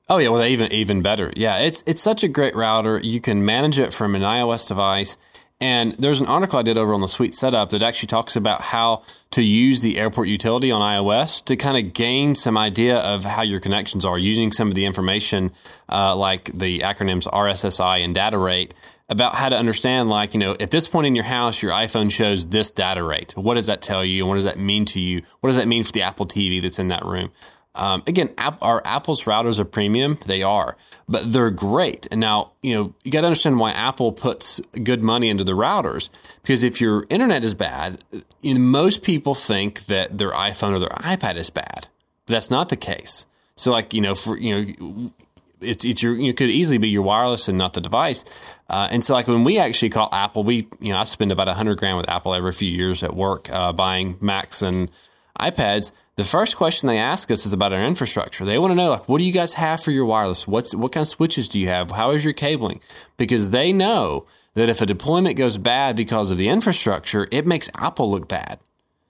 Oh 0.09 0.19
yeah, 0.19 0.29
well 0.29 0.45
even 0.45 0.73
even 0.73 1.03
better. 1.03 1.33
Yeah, 1.37 1.59
it's 1.59 1.85
it's 1.87 2.03
such 2.03 2.25
a 2.25 2.29
great 2.29 2.57
router. 2.57 2.99
You 2.99 3.21
can 3.21 3.45
manage 3.45 3.79
it 3.79 3.95
from 3.95 4.17
an 4.17 4.23
iOS 4.23 4.67
device. 4.67 5.17
And 5.61 5.93
there's 5.93 6.23
an 6.23 6.27
article 6.27 6.59
I 6.59 6.63
did 6.63 6.79
over 6.79 6.95
on 6.95 7.03
the 7.03 7.09
Sweet 7.09 7.35
Setup 7.35 7.69
that 7.71 7.83
actually 7.83 8.07
talks 8.07 8.35
about 8.35 8.63
how 8.63 9.03
to 9.33 9.43
use 9.43 9.83
the 9.83 9.99
airport 9.99 10.29
utility 10.29 10.71
on 10.71 10.81
iOS 10.81 11.45
to 11.45 11.57
kind 11.57 11.77
of 11.77 11.93
gain 11.93 12.35
some 12.35 12.57
idea 12.57 12.97
of 12.97 13.25
how 13.25 13.43
your 13.43 13.61
connections 13.61 14.05
are 14.05 14.19
using 14.19 14.53
some 14.53 14.69
of 14.69 14.75
the 14.75 14.87
information 14.87 15.51
uh, 15.91 16.17
like 16.17 16.51
the 16.55 16.81
acronyms 16.81 17.27
RSSI 17.31 18.03
and 18.03 18.15
data 18.15 18.39
rate 18.39 18.73
about 19.11 19.35
how 19.35 19.49
to 19.49 19.57
understand 19.57 20.09
like 20.09 20.35
you 20.35 20.41
know 20.41 20.53
at 20.61 20.71
this 20.71 20.87
point 20.87 21.05
in 21.05 21.17
your 21.17 21.25
house 21.25 21.61
your 21.61 21.73
iphone 21.73 22.11
shows 22.11 22.47
this 22.47 22.71
data 22.71 23.03
rate. 23.03 23.37
What 23.37 23.55
does 23.55 23.67
that 23.67 23.83
tell 23.83 24.05
you? 24.05 24.23
And 24.23 24.29
what 24.29 24.37
does 24.37 24.45
that 24.45 24.59
mean 24.59 24.85
to 24.87 25.01
you? 25.01 25.23
What 25.41 25.49
does 25.49 25.57
that 25.57 25.69
mean 25.69 25.83
for 25.83 25.93
the 25.93 26.03
apple 26.03 26.27
tv 26.27 26.63
that's 26.63 26.79
in 26.79 26.89
that 26.89 27.05
room 27.05 27.33
um, 27.75 28.03
again, 28.07 28.31
app, 28.37 28.62
our 28.62 28.83
Apple's 28.85 29.25
routers 29.25 29.59
are 29.59 29.64
premium. 29.64 30.18
They 30.27 30.43
are, 30.43 30.77
but 31.09 31.33
they're 31.33 31.51
great. 31.51 32.09
And 32.11 32.21
now, 32.21 32.53
you 32.62 32.75
know, 32.75 32.95
you 33.05 33.11
got 33.11 33.21
to 33.21 33.29
understand 33.29 33.59
why 33.61 33.71
Apple 33.71 34.12
puts 34.12 34.61
good 34.83 35.05
money 35.05 35.29
into 35.29 35.45
the 35.45 35.53
routers. 35.53 36.11
Because 36.43 36.62
if 36.62 36.81
your 36.81 37.07
internet 37.09 37.45
is 37.45 37.55
bad, 37.55 38.03
you 38.43 38.55
know, 38.55 38.61
most 38.61 39.03
people 39.03 39.35
think 39.35 39.87
that 39.87 40.18
their 40.18 40.33
iPhone 40.33 40.73
or 40.73 40.79
their 40.81 40.89
iPad 40.89 41.37
is 41.37 41.49
bad. 41.51 41.89
But 42.27 42.35
that's 42.35 42.51
not 42.51 42.71
the 42.71 42.77
case. 42.77 43.27
So, 43.55 43.71
like, 43.71 43.95
you 43.95 44.01
know, 44.01 44.14
for, 44.14 44.37
you 44.37 44.77
know, 44.79 45.12
it's, 45.61 45.85
it's 45.85 46.03
your, 46.03 46.16
you 46.16 46.35
could 46.35 46.51
easily 46.51 46.79
be 46.79 46.89
your 46.89 47.03
wireless 47.03 47.47
and 47.47 47.57
not 47.57 47.75
the 47.75 47.81
device. 47.81 48.25
Uh, 48.68 48.89
and 48.91 49.05
so, 49.05 49.14
like, 49.14 49.29
when 49.29 49.45
we 49.45 49.59
actually 49.59 49.91
call 49.91 50.09
Apple, 50.12 50.43
we, 50.43 50.66
you 50.81 50.93
know, 50.93 50.99
I 50.99 51.05
spend 51.05 51.31
about 51.31 51.47
a 51.47 51.55
hundred 51.55 51.79
grand 51.79 51.99
with 51.99 52.09
Apple 52.09 52.35
every 52.35 52.53
few 52.53 52.71
years 52.71 53.03
at 53.03 53.14
work, 53.14 53.49
uh, 53.53 53.73
buying 53.73 54.16
Macs 54.21 54.61
and 54.62 54.91
iPads 55.39 55.93
the 56.21 56.25
first 56.27 56.59
question 56.59 56.87
they 56.87 56.99
ask 56.99 57.31
us 57.31 57.47
is 57.47 57.55
about 57.55 57.73
our 57.73 57.83
infrastructure. 57.83 58.45
They 58.45 58.59
want 58.59 58.73
to 58.73 58.75
know, 58.75 58.91
like, 58.91 59.09
what 59.09 59.16
do 59.16 59.25
you 59.25 59.33
guys 59.33 59.55
have 59.55 59.83
for 59.83 59.91
your 59.91 60.05
wireless? 60.05 60.47
What's 60.47 60.75
what 60.75 60.93
kind 60.93 61.03
of 61.03 61.09
switches 61.09 61.49
do 61.49 61.59
you 61.59 61.68
have? 61.68 61.93
How 61.93 62.11
is 62.11 62.25
your 62.25 62.35
cabling? 62.35 62.83
Because 63.16 63.51
they 63.51 63.73
know 63.73 64.27
that 64.53 64.68
if 64.68 64.83
a 64.83 64.87
deployment 64.87 65.39
goes 65.39 65.57
bad 65.57 65.97
because 65.97 66.31
of 66.31 66.37
the 66.37 66.51
infrastructure, 66.51 67.27
it 67.33 67.47
makes 67.47 67.71
Apple 67.75 68.11
look 68.11 68.29
bad. 68.29 68.59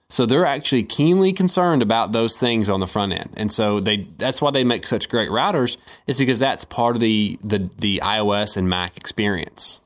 So 0.07 0.25
they're 0.25 0.45
actually 0.45 0.83
keenly 0.83 1.33
concerned 1.33 1.81
about 1.81 2.13
those 2.13 2.39
things 2.39 2.69
on 2.69 2.79
the 2.79 2.87
front 2.87 3.11
end. 3.11 3.33
And 3.35 3.51
so 3.51 3.81
they 3.81 4.07
that's 4.17 4.41
why 4.41 4.51
they 4.51 4.63
make 4.63 4.87
such 4.87 5.09
great 5.09 5.29
routers, 5.29 5.75
is 6.07 6.17
because 6.17 6.39
that's 6.39 6.63
part 6.63 6.95
of 6.95 7.01
the 7.01 7.37
the, 7.43 7.69
the 7.77 7.99
iOS 8.05 8.55
and 8.55 8.69
Mac 8.69 8.95
experience. 8.95 9.81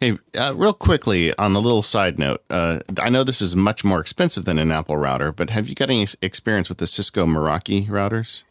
Hey, 0.00 0.16
uh, 0.34 0.54
real 0.56 0.72
quickly 0.72 1.34
on 1.36 1.54
a 1.54 1.58
little 1.58 1.82
side 1.82 2.18
note, 2.18 2.42
uh, 2.48 2.78
I 2.98 3.10
know 3.10 3.22
this 3.22 3.42
is 3.42 3.54
much 3.54 3.84
more 3.84 4.00
expensive 4.00 4.46
than 4.46 4.58
an 4.58 4.72
Apple 4.72 4.96
router, 4.96 5.30
but 5.30 5.50
have 5.50 5.68
you 5.68 5.74
got 5.74 5.90
any 5.90 6.06
experience 6.22 6.70
with 6.70 6.78
the 6.78 6.86
Cisco 6.86 7.26
Meraki 7.26 7.86
routers? 7.86 8.44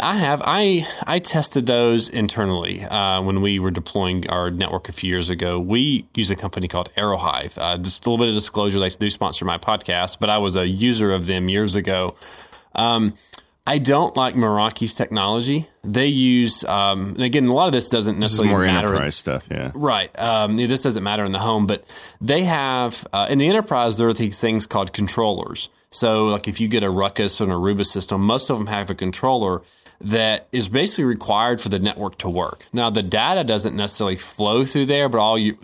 I 0.00 0.14
have. 0.14 0.40
I 0.46 0.86
I 1.06 1.18
tested 1.18 1.66
those 1.66 2.08
internally 2.08 2.82
uh, 2.82 3.20
when 3.22 3.42
we 3.42 3.58
were 3.58 3.70
deploying 3.70 4.28
our 4.30 4.50
network 4.50 4.88
a 4.88 4.92
few 4.92 5.10
years 5.10 5.28
ago. 5.28 5.60
We 5.60 6.06
use 6.14 6.30
a 6.30 6.36
company 6.36 6.66
called 6.66 6.90
Aerohive. 6.96 7.58
Uh, 7.58 7.76
just 7.76 8.04
a 8.04 8.10
little 8.10 8.24
bit 8.24 8.30
of 8.30 8.34
disclosure: 8.34 8.80
they 8.80 8.88
do 8.88 9.10
sponsor 9.10 9.44
my 9.44 9.58
podcast, 9.58 10.18
but 10.18 10.30
I 10.30 10.38
was 10.38 10.56
a 10.56 10.66
user 10.66 11.12
of 11.12 11.26
them 11.26 11.50
years 11.50 11.76
ago. 11.76 12.16
Um, 12.74 13.14
I 13.68 13.76
don't 13.76 14.16
like 14.16 14.34
Meraki's 14.34 14.94
technology. 14.94 15.68
They 15.84 16.06
use, 16.06 16.64
um, 16.64 17.14
again, 17.18 17.46
a 17.46 17.52
lot 17.52 17.66
of 17.66 17.72
this 17.72 17.90
doesn't 17.90 18.18
necessarily 18.18 18.48
this 18.48 18.52
more 18.52 18.64
matter. 18.64 18.88
enterprise 18.88 19.16
stuff, 19.16 19.46
yeah. 19.50 19.72
Right. 19.74 20.18
Um, 20.18 20.56
this 20.56 20.82
doesn't 20.82 21.02
matter 21.02 21.22
in 21.22 21.32
the 21.32 21.38
home, 21.38 21.66
but 21.66 21.84
they 22.18 22.44
have, 22.44 23.06
uh, 23.12 23.26
in 23.28 23.36
the 23.36 23.46
enterprise, 23.46 23.98
there 23.98 24.08
are 24.08 24.14
these 24.14 24.40
things 24.40 24.66
called 24.66 24.94
controllers. 24.94 25.68
So, 25.90 26.28
like 26.28 26.48
if 26.48 26.60
you 26.60 26.68
get 26.68 26.82
a 26.82 26.88
Ruckus 26.88 27.42
or 27.42 27.44
an 27.44 27.50
Aruba 27.50 27.84
system, 27.84 28.22
most 28.22 28.48
of 28.48 28.56
them 28.56 28.68
have 28.68 28.88
a 28.88 28.94
controller 28.94 29.60
that 30.00 30.48
is 30.50 30.70
basically 30.70 31.04
required 31.04 31.60
for 31.60 31.68
the 31.68 31.78
network 31.78 32.16
to 32.18 32.28
work. 32.30 32.66
Now, 32.72 32.88
the 32.88 33.02
data 33.02 33.44
doesn't 33.44 33.76
necessarily 33.76 34.16
flow 34.16 34.64
through 34.64 34.86
there, 34.86 35.10
but 35.10 35.18
all 35.18 35.36
you, 35.36 35.58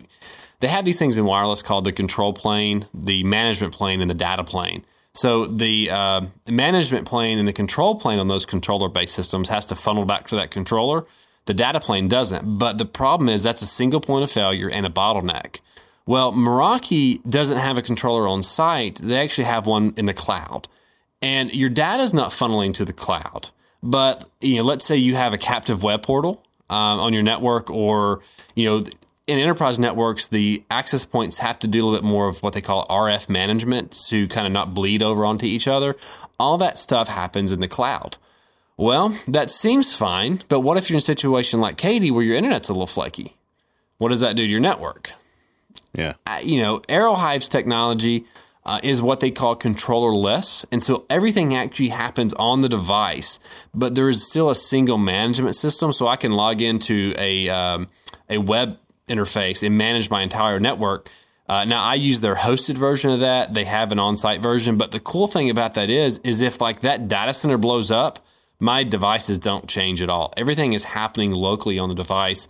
they 0.61 0.69
have 0.69 0.85
these 0.85 0.99
things 0.99 1.17
in 1.17 1.25
wireless 1.25 1.63
called 1.63 1.85
the 1.85 1.93
control 1.93 2.35
plane, 2.35 2.87
the 2.93 3.25
management 3.25 3.73
plane, 3.73 4.03
and 4.03 4.11
the 4.11 4.15
data 4.15 4.45
plane. 4.45 4.85
So 5.15 5.47
the 5.47 5.91
uh, 5.91 6.21
management 6.49 7.07
plane 7.07 7.39
and 7.39 7.47
the 7.47 7.53
control 7.53 7.95
plane 7.95 8.19
on 8.19 8.29
those 8.29 8.45
controller 8.45 8.89
based 8.89 9.15
systems 9.15 9.49
has 9.49 9.65
to 9.67 9.77
funnel 9.77 10.05
back 10.05 10.27
to 10.29 10.37
that 10.37 10.51
controller. 10.51 11.07
The 11.47 11.55
data 11.55 11.79
plane 11.79 12.09
doesn't. 12.09 12.59
But 12.59 12.79
the 12.79 12.87
problem 12.87 13.29
is 13.29 13.43
that's 13.43 13.63
a 13.63 13.67
single 13.67 14.01
point 14.01 14.25
of 14.25 14.31
failure 14.31 14.69
and 14.69 14.85
a 14.85 14.91
bottleneck. 14.91 15.61
Well, 16.07 16.33
Meraki 16.33 17.21
doesn't 17.29 17.59
have 17.59 17.79
a 17.79 17.83
controller 17.83 18.29
on 18.29 18.43
site. 18.43 18.97
They 18.97 19.19
actually 19.19 19.45
have 19.45 19.67
one 19.67 19.95
in 19.97 20.07
the 20.07 20.15
cloud. 20.15 20.69
And 21.23 21.53
your 21.55 21.71
data 21.71 22.03
is 22.03 22.13
not 22.13 22.31
funneling 22.31 22.75
to 22.75 22.85
the 22.85 22.93
cloud. 22.93 23.51
But 23.83 24.29
you 24.41 24.57
know, 24.57 24.65
let's 24.65 24.85
say 24.85 24.97
you 24.97 25.15
have 25.15 25.33
a 25.33 25.39
captive 25.39 25.83
web 25.83 26.03
portal 26.03 26.45
um, 26.71 26.99
on 27.01 27.13
your 27.13 27.23
network, 27.23 27.71
or 27.71 28.21
you 28.55 28.65
know, 28.69 28.85
in 29.27 29.39
enterprise 29.39 29.79
networks, 29.79 30.29
the 30.29 30.63
access 30.71 31.05
points 31.05 31.39
have 31.39 31.59
to 31.61 31.67
do 31.67 31.83
a 31.83 31.85
little 31.85 32.01
bit 32.01 32.07
more 32.07 32.29
of 32.29 32.43
what 32.43 32.53
they 32.53 32.61
call 32.61 32.87
RF 32.87 33.29
management 33.29 33.93
to 34.09 34.29
kind 34.29 34.47
of 34.47 34.53
not 34.53 34.75
bleed 34.75 35.03
over 35.03 35.25
onto 35.25 35.47
each 35.47 35.67
other. 35.67 35.97
All 36.39 36.59
that 36.59 36.77
stuff 36.77 37.09
happens 37.09 37.51
in 37.51 37.61
the 37.61 37.69
cloud. 37.69 38.19
Well, 38.77 39.17
that 39.29 39.51
seems 39.51 39.95
fine, 39.95 40.43
but 40.49 40.61
what 40.61 40.77
if 40.77 40.91
you're 40.91 40.97
in 40.97 40.99
a 40.99 41.03
situation 41.03 41.61
like 41.61 41.77
Katie 41.77 42.11
where 42.11 42.25
your 42.25 42.37
internet's 42.37 42.69
a 42.69 42.73
little 42.73 42.87
flaky? 42.87 43.37
What 43.99 44.09
does 44.09 44.21
that 44.21 44.37
do 44.37 44.45
to 44.45 44.51
your 44.51 44.61
network? 44.61 45.13
Yeah. 45.95 46.15
Uh, 46.27 46.41
you 46.43 46.61
know, 46.61 46.81
Aerohive's 46.81 47.49
technology 47.49 48.25
uh, 48.67 48.81
is 48.83 49.01
what 49.01 49.21
they 49.21 49.31
call 49.31 49.55
controllerless. 49.57 50.65
And 50.73 50.83
so 50.83 51.07
everything 51.09 51.55
actually 51.55 51.91
happens 51.91 52.35
on 52.35 52.63
the 52.63 52.69
device, 52.69 53.39
but 53.73 53.95
there 53.95 54.09
is 54.09 54.29
still 54.29 54.51
a 54.51 54.55
single 54.55 54.99
management 54.99 55.55
system. 55.55 55.93
So 55.93 56.09
I 56.09 56.17
can 56.17 56.33
log 56.33 56.61
into 56.61 57.15
a, 57.17 57.49
um, 57.49 57.89
a 58.29 58.39
web 58.39 58.79
interface 59.09 59.65
and 59.67 59.77
manage 59.77 60.11
my 60.11 60.23
entire 60.23 60.61
network. 60.61 61.11
Uh, 61.47 61.65
now 61.65 61.83
I 61.83 61.95
use 61.95 62.21
their 62.21 62.37
hosted 62.37 62.77
version 62.77 63.11
of 63.11 63.21
that. 63.21 63.53
They 63.53 63.65
have 63.65 63.93
an 63.93 63.99
on-site 63.99 64.41
version, 64.41 64.79
but 64.79 64.93
the 64.93 65.01
cool 65.01 65.27
thing 65.27 65.51
about 65.51 65.75
that 65.75 65.91
is, 65.91 66.19
is 66.21 66.41
if 66.41 66.61
like 66.61 66.81
that 66.81 67.07
data 67.07 67.35
center 67.35 67.59
blows 67.59 67.91
up, 67.91 68.19
my 68.59 68.83
devices 68.83 69.39
don't 69.39 69.69
change 69.69 70.01
at 70.01 70.09
all. 70.09 70.33
Everything 70.39 70.73
is 70.73 70.85
happening 70.85 71.33
locally 71.33 71.79
on 71.79 71.91
the 71.91 71.97
device. 71.97 72.49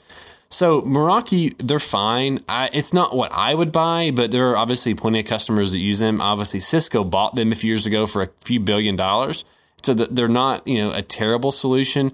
So 0.48 0.82
Meraki, 0.82 1.54
they're 1.58 1.80
fine. 1.80 2.40
I, 2.48 2.70
it's 2.72 2.92
not 2.92 3.16
what 3.16 3.32
I 3.32 3.54
would 3.54 3.72
buy, 3.72 4.12
but 4.12 4.30
there 4.30 4.50
are 4.50 4.56
obviously 4.56 4.94
plenty 4.94 5.18
of 5.20 5.26
customers 5.26 5.72
that 5.72 5.78
use 5.78 5.98
them. 5.98 6.20
Obviously, 6.20 6.60
Cisco 6.60 7.02
bought 7.02 7.34
them 7.34 7.50
a 7.50 7.56
few 7.56 7.70
years 7.70 7.86
ago 7.86 8.06
for 8.06 8.22
a 8.22 8.28
few 8.44 8.60
billion 8.60 8.94
dollars, 8.94 9.44
so 9.82 9.94
they're 9.94 10.28
not 10.28 10.66
you 10.68 10.78
know 10.78 10.92
a 10.92 11.02
terrible 11.02 11.50
solution. 11.50 12.12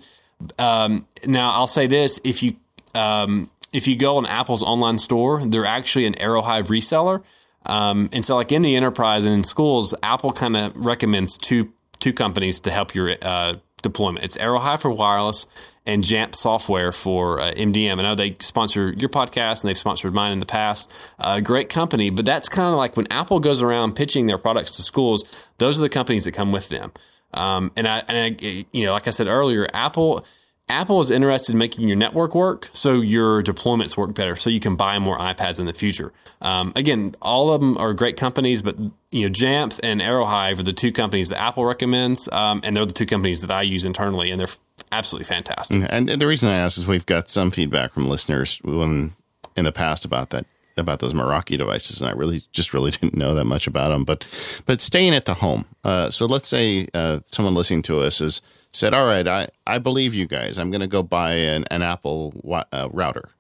Um, 0.58 1.06
now 1.26 1.50
I'll 1.50 1.66
say 1.66 1.86
this: 1.86 2.18
if 2.24 2.42
you 2.42 2.56
um, 2.94 3.50
if 3.72 3.86
you 3.86 3.96
go 3.96 4.16
on 4.16 4.26
Apple's 4.26 4.62
online 4.62 4.98
store, 4.98 5.44
they're 5.44 5.66
actually 5.66 6.06
an 6.06 6.14
Aerohive 6.14 6.64
reseller. 6.64 7.22
Um, 7.66 8.08
and 8.12 8.24
so, 8.24 8.36
like 8.36 8.52
in 8.52 8.62
the 8.62 8.74
enterprise 8.76 9.26
and 9.26 9.34
in 9.34 9.44
schools, 9.44 9.94
Apple 10.02 10.32
kind 10.32 10.56
of 10.56 10.76
recommends 10.76 11.36
two 11.36 11.72
two 11.98 12.12
companies 12.12 12.58
to 12.60 12.70
help 12.70 12.94
your 12.94 13.14
uh, 13.22 13.56
deployment. 13.82 14.24
It's 14.24 14.36
Aerohive 14.38 14.80
for 14.80 14.90
wireless 14.90 15.46
and 15.86 16.02
Jamf 16.02 16.34
Software 16.34 16.92
for 16.92 17.40
uh, 17.40 17.52
MDM. 17.52 17.98
I 17.98 18.02
know 18.02 18.14
they 18.14 18.36
sponsor 18.40 18.92
your 18.96 19.08
podcast 19.08 19.62
and 19.62 19.68
they've 19.68 19.78
sponsored 19.78 20.14
mine 20.14 20.32
in 20.32 20.38
the 20.38 20.46
past. 20.46 20.90
Uh, 21.18 21.40
great 21.40 21.68
company, 21.68 22.10
but 22.10 22.24
that's 22.24 22.48
kind 22.48 22.68
of 22.68 22.76
like 22.76 22.96
when 22.96 23.06
Apple 23.10 23.40
goes 23.40 23.62
around 23.62 23.94
pitching 23.94 24.26
their 24.26 24.38
products 24.38 24.76
to 24.76 24.82
schools. 24.82 25.24
Those 25.58 25.78
are 25.78 25.82
the 25.82 25.88
companies 25.88 26.24
that 26.24 26.32
come 26.32 26.52
with 26.52 26.68
them. 26.68 26.92
Um, 27.32 27.72
and 27.76 27.86
I, 27.86 28.02
and 28.08 28.40
I, 28.40 28.66
you 28.72 28.86
know, 28.86 28.92
like 28.92 29.06
I 29.06 29.10
said 29.10 29.26
earlier, 29.26 29.66
Apple 29.72 30.24
Apple 30.70 31.00
is 31.00 31.10
interested 31.10 31.52
in 31.52 31.58
making 31.58 31.88
your 31.88 31.96
network 31.96 32.34
work 32.34 32.70
so 32.72 33.00
your 33.00 33.42
deployments 33.42 33.96
work 33.96 34.14
better, 34.14 34.36
so 34.36 34.48
you 34.48 34.60
can 34.60 34.76
buy 34.76 34.98
more 34.98 35.18
iPads 35.18 35.60
in 35.60 35.66
the 35.66 35.72
future. 35.72 36.12
Um, 36.40 36.72
again, 36.76 37.14
all 37.20 37.52
of 37.52 37.60
them 37.60 37.76
are 37.76 37.92
great 37.92 38.16
companies, 38.16 38.62
but 38.62 38.78
you 39.10 39.28
know, 39.28 39.28
Jamf 39.28 39.80
and 39.82 40.00
Aerohive 40.00 40.60
are 40.60 40.62
the 40.62 40.72
two 40.72 40.92
companies 40.92 41.28
that 41.30 41.40
Apple 41.40 41.64
recommends, 41.64 42.28
um, 42.32 42.60
and 42.64 42.76
they're 42.76 42.86
the 42.86 42.92
two 42.92 43.06
companies 43.06 43.42
that 43.42 43.50
I 43.50 43.62
use 43.62 43.84
internally, 43.84 44.30
and 44.30 44.40
they're 44.40 44.48
absolutely 44.92 45.24
fantastic. 45.24 45.76
Mm-hmm. 45.76 45.86
And 45.90 46.08
the 46.08 46.26
reason 46.26 46.48
I 46.48 46.56
ask 46.56 46.78
is 46.78 46.86
we've 46.86 47.06
got 47.06 47.28
some 47.28 47.50
feedback 47.50 47.92
from 47.92 48.08
listeners 48.08 48.60
when, 48.62 49.12
in 49.56 49.64
the 49.64 49.72
past 49.72 50.04
about 50.04 50.30
that 50.30 50.46
about 50.76 51.00
those 51.00 51.12
Meraki 51.12 51.58
devices, 51.58 52.00
and 52.00 52.08
I 52.08 52.14
really 52.14 52.42
just 52.52 52.72
really 52.72 52.90
didn't 53.00 53.14
know 53.14 53.34
that 53.34 53.44
much 53.44 53.66
about 53.66 53.88
them. 53.88 54.04
But 54.04 54.24
but 54.66 54.80
staying 54.80 55.14
at 55.14 55.24
the 55.24 55.34
home. 55.34 55.66
Uh, 55.84 56.10
so 56.10 56.26
let's 56.26 56.48
say 56.48 56.86
uh, 56.94 57.20
someone 57.24 57.54
listening 57.54 57.82
to 57.82 58.00
us 58.00 58.20
is 58.20 58.40
said, 58.72 58.94
"All 58.94 59.06
right, 59.06 59.26
I, 59.26 59.48
I 59.66 59.78
believe 59.78 60.14
you 60.14 60.26
guys. 60.26 60.58
I'm 60.58 60.70
going 60.70 60.80
to 60.80 60.86
go 60.86 61.02
buy 61.02 61.34
an, 61.34 61.64
an 61.70 61.82
Apple 61.82 62.34
uh, 62.72 62.88
router." 62.92 63.30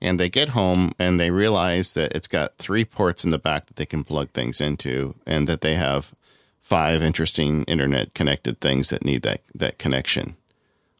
And 0.00 0.20
they 0.20 0.28
get 0.28 0.50
home 0.50 0.92
and 0.98 1.18
they 1.18 1.30
realize 1.30 1.94
that 1.94 2.14
it's 2.14 2.28
got 2.28 2.54
three 2.56 2.84
ports 2.84 3.24
in 3.24 3.30
the 3.30 3.38
back 3.38 3.66
that 3.66 3.76
they 3.76 3.86
can 3.86 4.04
plug 4.04 4.30
things 4.30 4.60
into, 4.60 5.14
and 5.26 5.48
that 5.48 5.62
they 5.62 5.76
have 5.76 6.14
five 6.60 7.02
interesting 7.02 7.64
internet 7.64 8.14
connected 8.14 8.60
things 8.60 8.90
that 8.90 9.04
need 9.04 9.22
that 9.22 9.40
that 9.54 9.78
connection. 9.78 10.36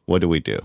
What 0.07 0.20
do 0.20 0.28
we 0.28 0.41
do? 0.41 0.59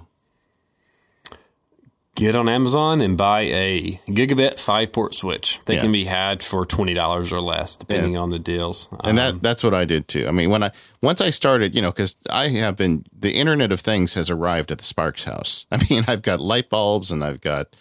Get 2.20 2.36
on 2.36 2.50
Amazon 2.50 3.00
and 3.02 3.18
buy 3.18 3.42
a 3.42 4.00
gigabit 4.08 4.60
five 4.60 4.92
port 4.92 5.16
switch. 5.16 5.60
They 5.66 5.76
Yeah. 5.76 5.82
can 5.82 5.92
be 5.92 6.06
had 6.06 6.44
for 6.44 6.66
twenty 6.66 6.94
dollars 6.94 7.32
or 7.32 7.40
less, 7.42 7.78
depending 7.78 8.18
on 8.18 8.30
the 8.30 8.40
deals. 8.40 8.88
and 9.04 9.18
that 9.18 9.42
that's 9.42 9.64
what 9.64 9.74
I 9.74 9.86
did 9.86 10.08
too. 10.08 10.28
I 10.28 10.32
mean, 10.32 10.50
when 10.50 10.62
I 10.64 10.72
once 11.02 11.22
I 11.22 11.30
started, 11.30 11.74
you 11.76 11.82
know, 11.82 11.92
because 11.92 12.18
I 12.30 12.50
have 12.50 12.76
been 12.76 13.06
the 13.18 13.34
Internet 13.34 13.72
of 13.72 13.80
Things 13.80 14.14
has 14.16 14.30
arrived 14.30 14.72
at 14.72 14.78
the 14.80 14.84
Sparks 14.84 15.24
house. 15.24 15.66
I 15.72 15.80
mean, 15.90 16.04
I've 16.08 16.22
got 16.22 16.40
light 16.40 16.70
bulbs 16.70 17.12
and 17.12 17.24
I've 17.24 17.42
got, 17.42 17.76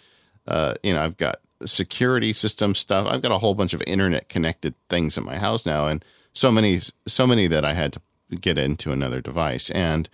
uh, 0.47 0.75
you 0.83 0.93
know, 0.93 1.01
I've 1.01 1.17
got 1.17 1.39
security 1.65 2.31
system 2.31 2.73
stuff. 2.75 3.05
I've 3.07 3.21
got 3.21 3.33
a 3.33 3.39
whole 3.39 3.53
bunch 3.53 3.73
of 3.73 3.83
internet 3.85 4.29
connected 4.29 4.73
things 4.89 5.17
in 5.17 5.25
my 5.25 5.37
house 5.37 5.65
now, 5.65 5.87
and 5.87 6.03
so 6.33 6.49
many, 6.51 6.79
so 7.05 7.27
many 7.27 7.47
that 7.47 7.65
I 7.65 7.73
had 7.73 7.93
to 7.93 8.01
get 8.39 8.57
into 8.57 8.91
another 8.91 9.19
device 9.21 9.69
and. 9.71 10.07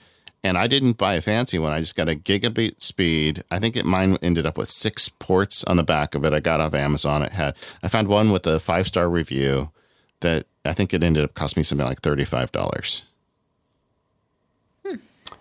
And 0.46 0.60
I 0.60 0.68
didn't 0.68 1.00
buy 1.00 1.16
a 1.16 1.22
fancy 1.22 1.58
one. 1.58 1.74
I 1.74 1.80
just 1.80 1.96
got 1.96 2.08
a 2.08 2.14
gigabit 2.14 2.80
speed. 2.80 3.44
I 3.50 3.58
think 3.58 3.76
it 3.76 3.84
mine 3.84 4.16
ended 4.22 4.46
up 4.46 4.60
with 4.60 4.70
six 4.70 5.10
ports 5.10 5.64
on 5.64 5.78
the 5.78 5.84
back 5.84 6.14
of 6.14 6.24
it. 6.24 6.34
I 6.34 6.40
got 6.40 6.62
off 6.62 6.76
Amazon. 6.76 7.24
It 7.24 7.32
had 7.32 7.56
I 7.82 7.88
found 7.88 8.10
one 8.10 8.32
with 8.32 8.46
a 8.46 8.60
five 8.60 8.86
star 8.86 9.10
review 9.10 9.72
that 10.20 10.46
I 10.64 10.74
think 10.74 10.94
it 10.94 11.04
ended 11.04 11.24
up 11.24 11.34
costing 11.34 11.62
me 11.62 11.64
something 11.64 11.88
like 11.88 12.02
thirty 12.02 12.26
five 12.26 12.52
dollars. 12.52 13.06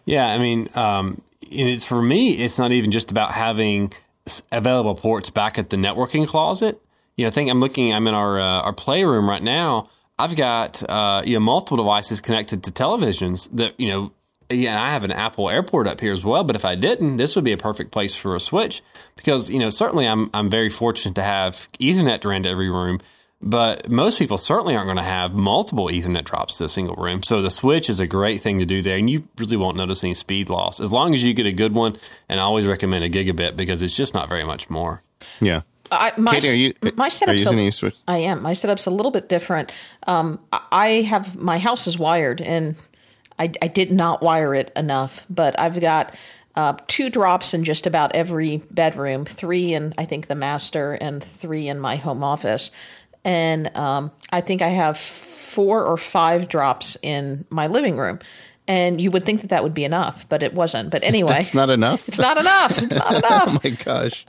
Yeah, 0.07 0.26
I 0.26 0.38
mean, 0.38 0.68
um, 0.74 1.20
it's 1.50 1.84
for 1.84 2.00
me. 2.00 2.32
It's 2.32 2.59
not 2.59 2.72
even 2.72 2.90
just 2.90 3.11
about 3.11 3.32
having 3.32 3.92
available 4.50 4.94
ports 4.94 5.28
back 5.28 5.59
at 5.59 5.68
the 5.68 5.76
networking 5.76 6.26
closet. 6.26 6.80
You 7.16 7.24
know, 7.24 7.28
I 7.28 7.30
think 7.30 7.50
I'm 7.50 7.61
looking. 7.61 7.92
I'm 7.92 8.07
in 8.07 8.14
our 8.14 8.40
uh, 8.40 8.62
our 8.62 8.72
playroom 8.72 9.28
right 9.28 9.42
now. 9.42 9.90
I've 10.18 10.34
got 10.34 10.82
uh, 10.88 11.22
you 11.26 11.34
know 11.34 11.40
multiple 11.40 11.76
devices 11.76 12.22
connected 12.22 12.62
to 12.64 12.70
televisions 12.70 13.50
that 13.52 13.78
you 13.78 13.88
know. 13.88 14.12
Yeah, 14.51 14.80
I 14.82 14.90
have 14.90 15.05
an 15.05 15.12
Apple 15.12 15.49
Airport 15.51 15.86
up 15.86 16.01
here 16.01 16.12
as 16.12 16.24
well. 16.24 16.45
But 16.45 16.57
if 16.57 16.64
I 16.64 16.74
didn't, 16.74 17.16
this 17.16 17.34
would 17.34 17.45
be 17.45 17.53
a 17.53 17.57
perfect 17.57 17.90
place 17.90 18.14
for 18.14 18.34
a 18.36 18.40
switch 18.40 18.82
because 19.16 19.51
you 19.51 19.59
know 19.59 19.70
certainly 19.70 20.07
I'm 20.07 20.30
I'm 20.34 20.51
very 20.51 20.68
fortunate 20.68 21.14
to 21.16 21.22
have 21.22 21.68
Ethernet 21.80 22.20
to 22.22 22.28
run 22.28 22.42
to 22.42 22.49
every 22.49 22.70
room. 22.70 23.01
But 23.47 23.90
most 23.90 24.18
people 24.18 24.38
certainly 24.38 24.74
aren't 24.74 24.86
going 24.86 24.97
to 24.97 25.03
have 25.03 25.34
multiple 25.34 25.86
Ethernet 25.88 26.24
drops 26.24 26.57
to 26.59 26.64
a 26.64 26.68
single 26.68 26.97
room. 26.97 27.22
So 27.22 27.42
the 27.42 27.51
switch 27.51 27.90
is 27.90 28.01
a 28.01 28.07
great 28.07 28.40
thing 28.40 28.59
to 28.59 28.64
do 28.64 28.80
there, 28.80 28.97
and 28.97 29.11
you 29.11 29.28
really 29.36 29.57
won't 29.59 29.76
notice 29.76 30.03
any 30.03 30.14
speed 30.14 30.49
loss 30.49 30.80
as 30.80 30.92
long 30.92 31.14
as 31.14 31.22
you 31.22 31.34
get 31.34 31.45
a 31.45 31.53
good 31.53 31.74
one. 31.74 31.97
And 32.28 32.40
I 32.40 32.42
always 32.45 32.66
recommend 32.66 33.05
a 33.05 33.11
gigabit 33.11 33.55
because 33.57 33.82
it's 33.82 33.97
just 33.97 34.14
not 34.14 34.30
very 34.30 34.45
much 34.45 34.70
more. 34.70 35.03
Yeah. 35.40 35.62
I, 35.92 36.12
my, 36.16 36.32
Katie, 36.32 36.49
are 36.49 36.57
you 36.57 36.72
my 36.97 37.11
are 37.26 37.32
you 37.34 37.40
using 37.40 37.59
a- 37.59 37.68
a 37.68 37.72
switch? 37.72 37.97
I 38.09 38.18
am. 38.18 38.40
My 38.42 38.55
setup's 38.55 38.86
a 38.86 38.90
little 38.90 39.12
bit 39.12 39.28
different. 39.28 39.70
Um, 40.07 40.40
I- 40.51 40.62
I 40.72 40.86
have 41.03 41.36
my 41.36 41.59
house 41.59 41.86
is 41.86 41.99
wired, 41.99 42.40
and 42.40 42.76
I, 43.39 43.53
I 43.61 43.68
did 43.68 43.91
not 43.91 44.22
wire 44.22 44.55
it 44.55 44.72
enough. 44.76 45.24
But 45.28 45.59
I've 45.59 45.80
got 45.80 46.14
uh, 46.57 46.74
two 46.87 47.11
drops 47.11 47.55
in 47.55 47.64
just 47.64 47.87
about 47.87 48.14
every 48.14 48.59
bedroom, 48.70 49.24
three 49.24 49.74
in 49.74 49.95
I 49.99 50.05
think 50.05 50.26
the 50.28 50.35
master, 50.35 50.93
and 50.93 51.22
three 51.22 51.68
in 51.68 51.80
my 51.80 51.97
home 51.97 52.22
office. 52.22 52.70
And 53.24 53.74
um, 53.76 54.12
I 54.30 54.41
think 54.41 54.62
I 54.62 54.68
have 54.68 54.99
four 54.99 55.85
or 55.85 55.97
five 55.97 56.49
drops 56.49 56.97
in 57.03 57.45
my 57.51 57.66
living 57.68 57.97
room. 57.97 58.20
And 58.66 58.99
you 58.99 59.11
would 59.11 59.24
think 59.24 59.43
that 59.43 59.51
that 59.51 59.62
would 59.62 59.74
be 59.74 59.85
enough, 59.85 60.26
but 60.28 60.43
it 60.43 60.55
wasn't. 60.55 60.89
But 60.89 61.05
anyway, 61.05 61.41
It's 61.41 61.53
not 61.53 61.68
enough. 61.68 62.09
It's 62.09 62.18
not 62.18 62.39
enough. 62.39 62.78
It's 62.82 62.95
not 62.95 63.14
enough 63.18 63.45
oh 63.47 63.61
my 63.62 63.70
gosh. 63.70 64.24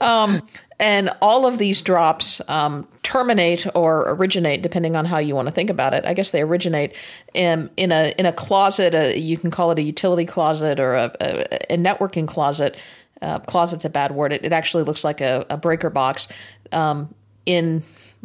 And 0.78 1.10
all 1.22 1.46
of 1.46 1.58
these 1.58 1.80
drops 1.80 2.40
um, 2.48 2.86
terminate 3.02 3.66
or 3.74 4.10
originate 4.10 4.62
depending 4.62 4.94
on 4.94 5.04
how 5.06 5.18
you 5.18 5.34
want 5.34 5.48
to 5.48 5.52
think 5.52 5.70
about 5.70 5.94
it. 5.94 6.04
I 6.04 6.12
guess 6.12 6.30
they 6.30 6.42
originate 6.42 6.94
in, 7.32 7.70
in 7.76 7.92
a 7.92 8.14
in 8.18 8.26
a 8.26 8.32
closet 8.32 8.94
a, 8.94 9.18
you 9.18 9.38
can 9.38 9.50
call 9.50 9.70
it 9.70 9.78
a 9.78 9.82
utility 9.82 10.26
closet 10.26 10.78
or 10.78 10.94
a, 10.94 11.16
a, 11.20 11.74
a 11.74 11.76
networking 11.76 12.28
closet. 12.28 12.76
Uh, 13.22 13.38
closet's 13.40 13.84
a 13.86 13.88
bad 13.88 14.12
word. 14.12 14.32
It, 14.32 14.44
it 14.44 14.52
actually 14.52 14.82
looks 14.82 15.02
like 15.02 15.22
a, 15.22 15.46
breaker 15.62 15.88
box. 15.88 16.28
Um, 16.72 17.14
in 17.46 17.82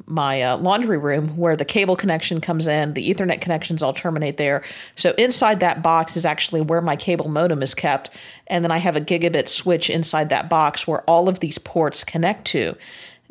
my 0.08 0.42
uh, 0.42 0.58
laundry 0.58 0.98
room 0.98 1.38
where 1.38 1.56
the 1.56 1.66
cable 1.66 1.96
connection 1.96 2.42
comes 2.42 2.68
in 2.68 2.94
the 2.94 3.14
ethernet 3.14 3.42
connections 3.42 3.84
all 3.84 3.94
terminate 3.94 4.38
there. 4.38 4.64
So 4.96 5.14
inside 5.18 5.60
that 5.60 5.82
box 5.82 6.18
is 6.18 6.26
actually 6.26 6.62
where 6.62 6.82
my 6.82 6.96
cable 6.96 7.30
modem 7.30 7.62
is 7.62 7.74
kept. 7.74 8.10
And 8.48 8.64
then 8.64 8.72
i 8.72 8.78
have 8.78 8.96
a 8.96 9.02
gigabit 9.02 9.48
switch 9.48 9.90
inside 9.90 10.30
that 10.30 10.50
box 10.50 10.88
where 10.88 11.02
all 11.02 11.28
of 11.28 11.40
these 11.40 11.58
ports 11.58 12.04
connect 12.04 12.46
to. 12.48 12.76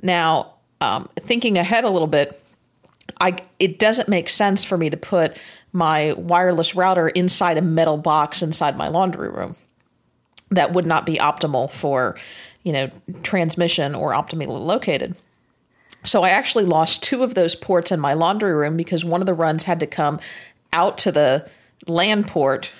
Now 0.02 0.54
um, 0.80 1.08
thinking 1.16 1.58
ahead 1.58 1.84
a 1.84 1.90
little 1.90 2.08
bit 2.08 2.40
I, 3.20 3.36
it 3.58 3.78
doesn't 3.78 4.08
make 4.08 4.28
sense 4.28 4.62
for 4.62 4.78
me 4.78 4.88
to 4.88 4.96
put 4.96 5.36
my 5.72 6.12
wireless 6.12 6.74
router 6.74 7.08
inside 7.08 7.58
a 7.58 7.62
metal 7.62 7.96
box 7.96 8.40
inside 8.40 8.76
my 8.76 8.88
laundry 8.88 9.28
room. 9.28 9.56
That 10.50 10.72
would 10.72 10.86
not 10.86 11.06
be 11.06 11.16
optimal 11.16 11.70
for 11.70 12.16
you 12.62 12.72
know 12.72 12.90
transmission 13.22 13.94
or 13.94 14.12
optimally 14.12 14.58
located 14.58 15.16
so 16.04 16.22
I 16.22 16.30
actually 16.30 16.64
lost 16.64 17.02
two 17.02 17.22
of 17.22 17.34
those 17.34 17.54
ports 17.54 17.92
in 17.92 18.00
my 18.00 18.14
laundry 18.14 18.54
room 18.54 18.76
because 18.76 19.04
one 19.04 19.20
of 19.20 19.26
the 19.26 19.34
runs 19.34 19.64
had 19.64 19.80
to 19.80 19.86
come 19.86 20.20
out 20.72 20.98
to 20.98 21.12
the 21.12 21.48
LAN 21.86 22.24
port 22.24 22.70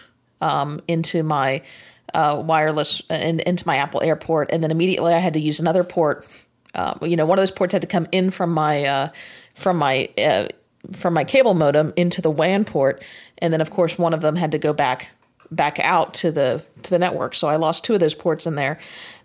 um, 0.41 0.81
into 0.89 1.23
my 1.23 1.63
uh, 2.15 2.43
wireless 2.45 3.03
and 3.09 3.41
into 3.41 3.67
my 3.67 3.77
Apple 3.77 4.03
Airport, 4.03 4.51
and 4.51 4.63
then 4.63 4.71
immediately 4.71 5.13
I 5.13 5.19
had 5.19 5.35
to 5.35 5.41
use 5.41 5.61
another 5.61 5.85
port. 5.85 6.27
Uh, 6.75 6.95
you 7.03 7.17
know, 7.17 7.27
one 7.27 7.39
of 7.39 7.43
those 7.43 7.51
ports 7.51 7.73
had 7.73 7.83
to 7.83 7.89
come 7.89 8.07
in 8.13 8.31
from 8.31 8.53
my 8.53 8.85
uh, 8.85 9.09
from 9.55 9.77
my 9.77 10.09
uh, 10.19 10.49
from 10.93 11.15
my 11.15 11.25
cable 11.25 11.55
modem 11.55 11.93
into 11.97 12.23
the 12.23 12.31
WAN 12.31 12.65
port, 12.65 13.03
and 13.39 13.53
then 13.53 13.61
of 13.61 13.71
course 13.71 13.99
one 13.99 14.15
of 14.15 14.23
them 14.23 14.37
had 14.37 14.53
to 14.53 14.59
go 14.59 14.73
back 14.73 15.09
back 15.51 15.79
out 15.81 16.15
to 16.15 16.33
the 16.33 16.65
to 16.83 16.91
the 16.91 16.99
network. 16.99 17.35
So 17.35 17.49
I 17.49 17.57
lost 17.57 17.85
two 17.85 17.95
of 17.95 18.01
those 18.01 18.15
ports 18.15 18.47
in 18.47 18.55
there. 18.55 18.79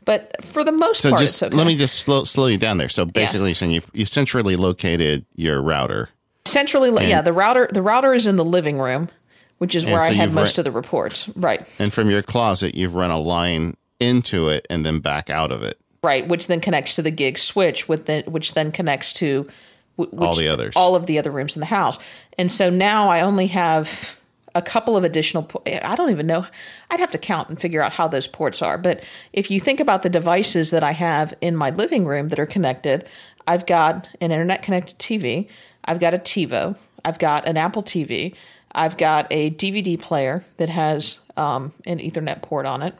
But 0.06 0.43
for 0.43 0.64
the 0.64 0.72
most 0.72 1.01
So 1.01 1.10
part, 1.10 1.20
just 1.20 1.41
okay. 1.41 1.56
let 1.56 1.66
me 1.68 1.76
just 1.76 1.95
slow 1.99 2.24
slow 2.24 2.47
you 2.47 2.58
down 2.58 2.78
there. 2.78 2.89
So 2.89 3.06
basically, 3.06 3.49
you're 3.49 3.56
saying 3.56 3.72
you 3.72 3.82
you 3.93 4.06
centrally 4.06 4.56
located 4.56 5.26
your 5.36 5.62
router. 5.62 6.10
Centrally, 6.45 6.89
lo- 6.91 7.01
yeah, 7.01 7.22
the 7.22 7.34
router 7.34 7.68
the 7.72 7.82
router 7.82 8.14
is 8.14 8.28
in 8.28 8.36
the 8.36 8.45
living 8.45 8.78
room, 8.80 9.10
which 9.58 9.74
is 9.76 9.84
where 9.86 10.03
so 10.03 10.12
I 10.12 10.14
have 10.14 10.30
you've 10.30 10.36
most 10.36 10.58
re- 10.58 10.62
of 10.62 10.66
the 10.66 10.72
reports. 10.72 11.28
Right, 11.36 11.68
And 11.80 11.91
from 11.91 12.10
your 12.10 12.22
closet, 12.22 12.76
you've 12.76 12.93
run 12.95 13.10
a 13.10 13.20
line 13.20 13.76
into 13.99 14.49
it 14.49 14.68
and 14.70 14.86
then 14.86 14.99
back 14.99 15.30
out 15.30 15.51
of 15.51 15.64
it. 15.64 15.80
right, 16.03 16.28
which 16.28 16.45
then 16.47 16.62
connects 16.62 16.95
to 16.97 17.01
the 17.01 17.10
gig 17.12 17.38
switch, 17.39 17.88
with 17.89 18.06
the, 18.06 18.22
which 18.28 18.53
then 18.53 18.72
connects 18.72 19.12
to 19.14 19.47
wh- 19.95 20.01
which, 20.01 20.10
All 20.20 20.36
the 20.36 20.47
others. 20.47 20.74
all 20.76 20.95
of 20.95 21.08
the 21.08 21.18
other 21.18 21.32
rooms 21.32 21.56
in 21.56 21.62
the 21.62 21.66
house. 21.66 21.97
And 22.38 22.51
so 22.51 22.70
now 22.70 23.08
I 23.10 23.22
only 23.22 23.47
have 23.47 24.16
a 24.56 24.62
couple 24.62 24.97
of 24.97 25.03
additional. 25.03 25.49
I 25.68 25.95
don't 25.95 26.10
even 26.10 26.26
know. 26.26 26.47
I'd 26.89 27.01
have 27.01 27.12
to 27.12 27.18
count 27.18 27.49
and 27.49 27.60
figure 27.60 27.84
out 27.84 27.93
how 27.93 28.08
those 28.08 28.26
ports 28.26 28.62
are. 28.62 28.78
But 28.78 29.03
if 29.34 29.51
you 29.51 29.60
think 29.60 29.80
about 29.80 30.01
the 30.01 30.10
devices 30.10 30.72
that 30.72 30.82
I 30.82 30.93
have 30.93 31.34
in 31.41 31.56
my 31.56 31.70
living 31.70 32.06
room 32.06 32.30
that 32.30 32.39
are 32.39 32.45
connected, 32.45 33.08
I've 33.45 33.66
got 33.66 34.10
an 34.22 34.32
internet 34.32 34.64
connected 34.64 34.97
TV. 34.97 35.47
I've 35.84 35.99
got 35.99 36.14
a 36.14 36.18
TiVo. 36.18 36.78
I've 37.03 37.20
got 37.20 37.47
an 37.47 37.58
Apple 37.58 37.84
TV. 37.84 38.34
I've 38.74 38.97
got 38.97 39.28
a 39.30 39.51
DVD 39.51 39.99
player 39.99 40.43
that 40.58 40.70
has 40.70 41.20
um, 41.38 41.74
an 41.86 41.99
Ethernet 41.99 42.41
port 42.41 42.66
on 42.66 42.82
it. 42.82 42.95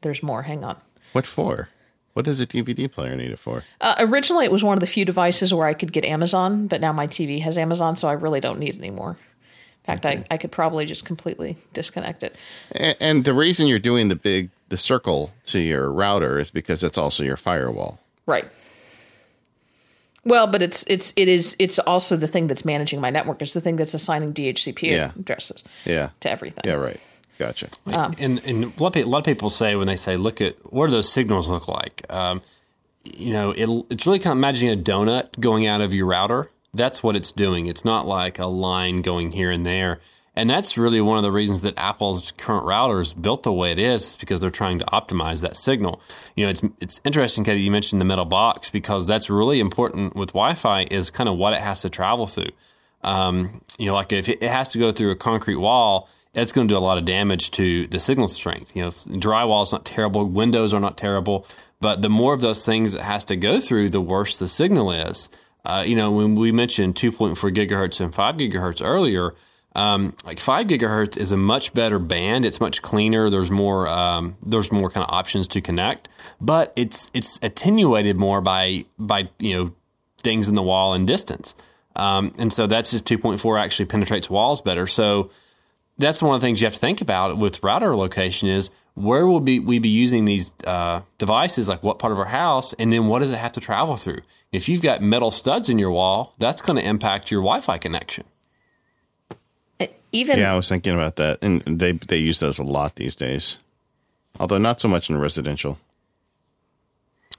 There's 0.00 0.22
more. 0.22 0.42
Hang 0.42 0.64
on. 0.64 0.76
What 1.12 1.26
for? 1.26 1.68
What 2.14 2.24
does 2.24 2.40
a 2.40 2.46
DVD 2.46 2.90
player 2.90 3.14
need 3.14 3.30
it 3.30 3.38
for? 3.38 3.62
Uh, 3.80 3.94
originally, 4.00 4.44
it 4.44 4.52
was 4.52 4.64
one 4.64 4.76
of 4.76 4.80
the 4.80 4.86
few 4.86 5.04
devices 5.04 5.52
where 5.54 5.66
I 5.66 5.74
could 5.74 5.92
get 5.92 6.04
Amazon, 6.04 6.66
but 6.66 6.80
now 6.80 6.92
my 6.92 7.06
TV 7.06 7.40
has 7.42 7.56
Amazon, 7.56 7.94
so 7.96 8.08
I 8.08 8.12
really 8.12 8.40
don't 8.40 8.58
need 8.58 8.74
it 8.74 8.78
anymore. 8.78 9.16
In 9.88 9.98
fact, 9.98 10.04
I, 10.06 10.24
I 10.34 10.36
could 10.36 10.52
probably 10.52 10.84
just 10.84 11.04
completely 11.06 11.56
disconnect 11.72 12.22
it. 12.22 12.36
And, 12.72 12.96
and 13.00 13.24
the 13.24 13.32
reason 13.32 13.66
you're 13.66 13.78
doing 13.78 14.08
the 14.08 14.16
big 14.16 14.50
the 14.68 14.76
circle 14.76 15.32
to 15.46 15.58
your 15.60 15.90
router 15.90 16.38
is 16.38 16.50
because 16.50 16.84
it's 16.84 16.98
also 16.98 17.24
your 17.24 17.38
firewall. 17.38 17.98
Right. 18.26 18.44
Well, 20.24 20.46
but 20.46 20.62
it's 20.62 20.82
it's 20.88 21.12
it 21.16 21.26
is 21.28 21.56
it's 21.58 21.78
also 21.78 22.16
the 22.16 22.26
thing 22.26 22.48
that's 22.48 22.64
managing 22.64 23.00
my 23.00 23.08
network. 23.08 23.40
It's 23.40 23.54
the 23.54 23.60
thing 23.62 23.76
that's 23.76 23.94
assigning 23.94 24.34
DHCP 24.34 24.82
Yeah. 24.82 25.12
addresses 25.18 25.64
Yeah. 25.86 26.10
to 26.20 26.30
everything. 26.30 26.64
Yeah. 26.66 26.74
Right. 26.74 27.00
Gotcha. 27.38 27.68
and 27.86 28.42
and 28.44 28.64
a 28.64 28.82
lot, 28.82 28.96
of, 28.96 29.04
a 29.04 29.08
lot 29.08 29.18
of 29.20 29.24
people 29.24 29.48
say 29.48 29.74
when 29.76 29.86
they 29.86 29.96
say, 29.96 30.16
"Look 30.16 30.40
at 30.40 30.56
what 30.72 30.86
do 30.88 30.90
those 30.92 31.10
signals 31.10 31.48
look 31.48 31.68
like?" 31.68 32.02
Um, 32.10 32.42
you 33.04 33.30
know, 33.32 33.52
it, 33.52 33.68
it's 33.90 34.06
really 34.06 34.18
kind 34.18 34.32
of 34.32 34.38
imagining 34.38 34.78
a 34.78 34.82
donut 34.82 35.38
going 35.40 35.66
out 35.66 35.80
of 35.80 35.94
your 35.94 36.06
router. 36.06 36.50
That's 36.78 37.02
what 37.02 37.16
it's 37.16 37.32
doing. 37.32 37.66
It's 37.66 37.84
not 37.84 38.06
like 38.06 38.38
a 38.38 38.46
line 38.46 39.02
going 39.02 39.32
here 39.32 39.50
and 39.50 39.66
there. 39.66 40.00
And 40.34 40.48
that's 40.48 40.78
really 40.78 41.00
one 41.00 41.16
of 41.16 41.24
the 41.24 41.32
reasons 41.32 41.62
that 41.62 41.76
Apple's 41.76 42.30
current 42.30 42.64
router 42.64 43.00
is 43.00 43.12
built 43.12 43.42
the 43.42 43.52
way 43.52 43.72
it 43.72 43.78
is, 43.80 44.10
is 44.10 44.16
because 44.16 44.40
they're 44.40 44.50
trying 44.50 44.78
to 44.78 44.84
optimize 44.86 45.42
that 45.42 45.56
signal. 45.56 46.00
You 46.36 46.44
know, 46.44 46.50
it's 46.50 46.62
it's 46.80 47.00
interesting, 47.04 47.42
Katie, 47.42 47.60
you 47.60 47.72
mentioned 47.72 48.00
the 48.00 48.04
metal 48.04 48.24
box 48.24 48.70
because 48.70 49.08
that's 49.08 49.28
really 49.28 49.58
important 49.58 50.14
with 50.14 50.28
Wi-Fi 50.28 50.86
is 50.92 51.10
kind 51.10 51.28
of 51.28 51.36
what 51.36 51.54
it 51.54 51.60
has 51.60 51.82
to 51.82 51.90
travel 51.90 52.28
through. 52.28 52.52
Um, 53.02 53.62
you 53.80 53.86
know, 53.86 53.94
like 53.94 54.12
if 54.12 54.28
it 54.28 54.42
has 54.42 54.70
to 54.72 54.78
go 54.78 54.92
through 54.92 55.10
a 55.10 55.16
concrete 55.16 55.56
wall, 55.56 56.08
that's 56.34 56.52
going 56.52 56.68
to 56.68 56.72
do 56.72 56.78
a 56.78 56.80
lot 56.80 56.98
of 56.98 57.04
damage 57.04 57.50
to 57.52 57.88
the 57.88 57.98
signal 57.98 58.28
strength. 58.28 58.76
You 58.76 58.84
know, 58.84 58.90
drywall 58.90 59.64
is 59.64 59.72
not 59.72 59.84
terrible, 59.84 60.24
windows 60.24 60.72
are 60.72 60.80
not 60.80 60.96
terrible, 60.96 61.46
but 61.80 62.02
the 62.02 62.10
more 62.10 62.32
of 62.32 62.42
those 62.42 62.64
things 62.64 62.94
it 62.94 63.00
has 63.00 63.24
to 63.24 63.34
go 63.34 63.60
through, 63.60 63.90
the 63.90 64.00
worse 64.00 64.38
the 64.38 64.46
signal 64.46 64.92
is. 64.92 65.28
Uh, 65.68 65.84
you 65.86 65.94
know, 65.94 66.10
when 66.10 66.34
we 66.34 66.50
mentioned 66.50 66.94
2.4 66.96 67.36
gigahertz 67.54 68.00
and 68.00 68.14
5 68.14 68.36
gigahertz 68.36 68.84
earlier, 68.84 69.34
Um, 69.74 70.14
like 70.24 70.40
five 70.40 70.66
gigahertz 70.66 71.16
is 71.16 71.30
a 71.30 71.36
much 71.36 71.72
better 71.72 72.00
band. 72.00 72.44
It's 72.44 72.58
much 72.58 72.80
cleaner. 72.82 73.30
There's 73.30 73.50
more. 73.50 73.86
Um, 73.86 74.36
there's 74.44 74.72
more 74.72 74.90
kind 74.90 75.06
of 75.06 75.14
options 75.14 75.46
to 75.48 75.60
connect, 75.60 76.08
but 76.40 76.72
it's 76.74 77.10
it's 77.14 77.38
attenuated 77.42 78.16
more 78.16 78.40
by 78.40 78.86
by 78.98 79.28
you 79.38 79.54
know 79.54 79.72
things 80.22 80.48
in 80.48 80.54
the 80.56 80.62
wall 80.62 80.94
and 80.94 81.06
distance. 81.06 81.54
Um, 81.94 82.32
and 82.38 82.52
so 82.52 82.66
that's 82.66 82.90
just 82.90 83.04
2.4 83.04 83.60
actually 83.60 83.86
penetrates 83.86 84.28
walls 84.30 84.60
better. 84.60 84.86
So 84.88 85.30
that's 85.98 86.22
one 86.22 86.34
of 86.34 86.40
the 86.40 86.46
things 86.46 86.60
you 86.60 86.66
have 86.66 86.74
to 86.74 86.80
think 86.80 87.00
about 87.00 87.38
with 87.38 87.62
router 87.62 87.94
location 87.94 88.48
is 88.48 88.70
where 88.98 89.26
will 89.26 89.40
be 89.40 89.60
we 89.60 89.78
be 89.78 89.88
using 89.88 90.24
these 90.24 90.54
uh, 90.66 91.02
devices 91.18 91.68
like 91.68 91.82
what 91.82 91.98
part 91.98 92.12
of 92.12 92.18
our 92.18 92.26
house 92.26 92.72
and 92.74 92.92
then 92.92 93.06
what 93.06 93.20
does 93.20 93.32
it 93.32 93.38
have 93.38 93.52
to 93.52 93.60
travel 93.60 93.96
through? 93.96 94.20
If 94.50 94.68
you've 94.68 94.82
got 94.82 95.00
metal 95.00 95.30
studs 95.30 95.68
in 95.68 95.78
your 95.78 95.90
wall 95.90 96.34
that's 96.38 96.62
going 96.62 96.78
to 96.78 96.84
impact 96.84 97.30
your 97.30 97.40
wi-fi 97.40 97.78
connection. 97.78 98.24
Even 100.10 100.38
Yeah, 100.38 100.52
I 100.52 100.56
was 100.56 100.68
thinking 100.68 100.94
about 100.94 101.16
that, 101.16 101.38
and 101.42 101.62
they 101.62 101.92
they 101.92 102.16
use 102.16 102.40
those 102.40 102.58
a 102.58 102.64
lot 102.64 102.96
these 102.96 103.14
days, 103.14 103.58
although 104.40 104.56
not 104.56 104.80
so 104.80 104.88
much 104.88 105.10
in 105.10 105.18
residential. 105.18 105.78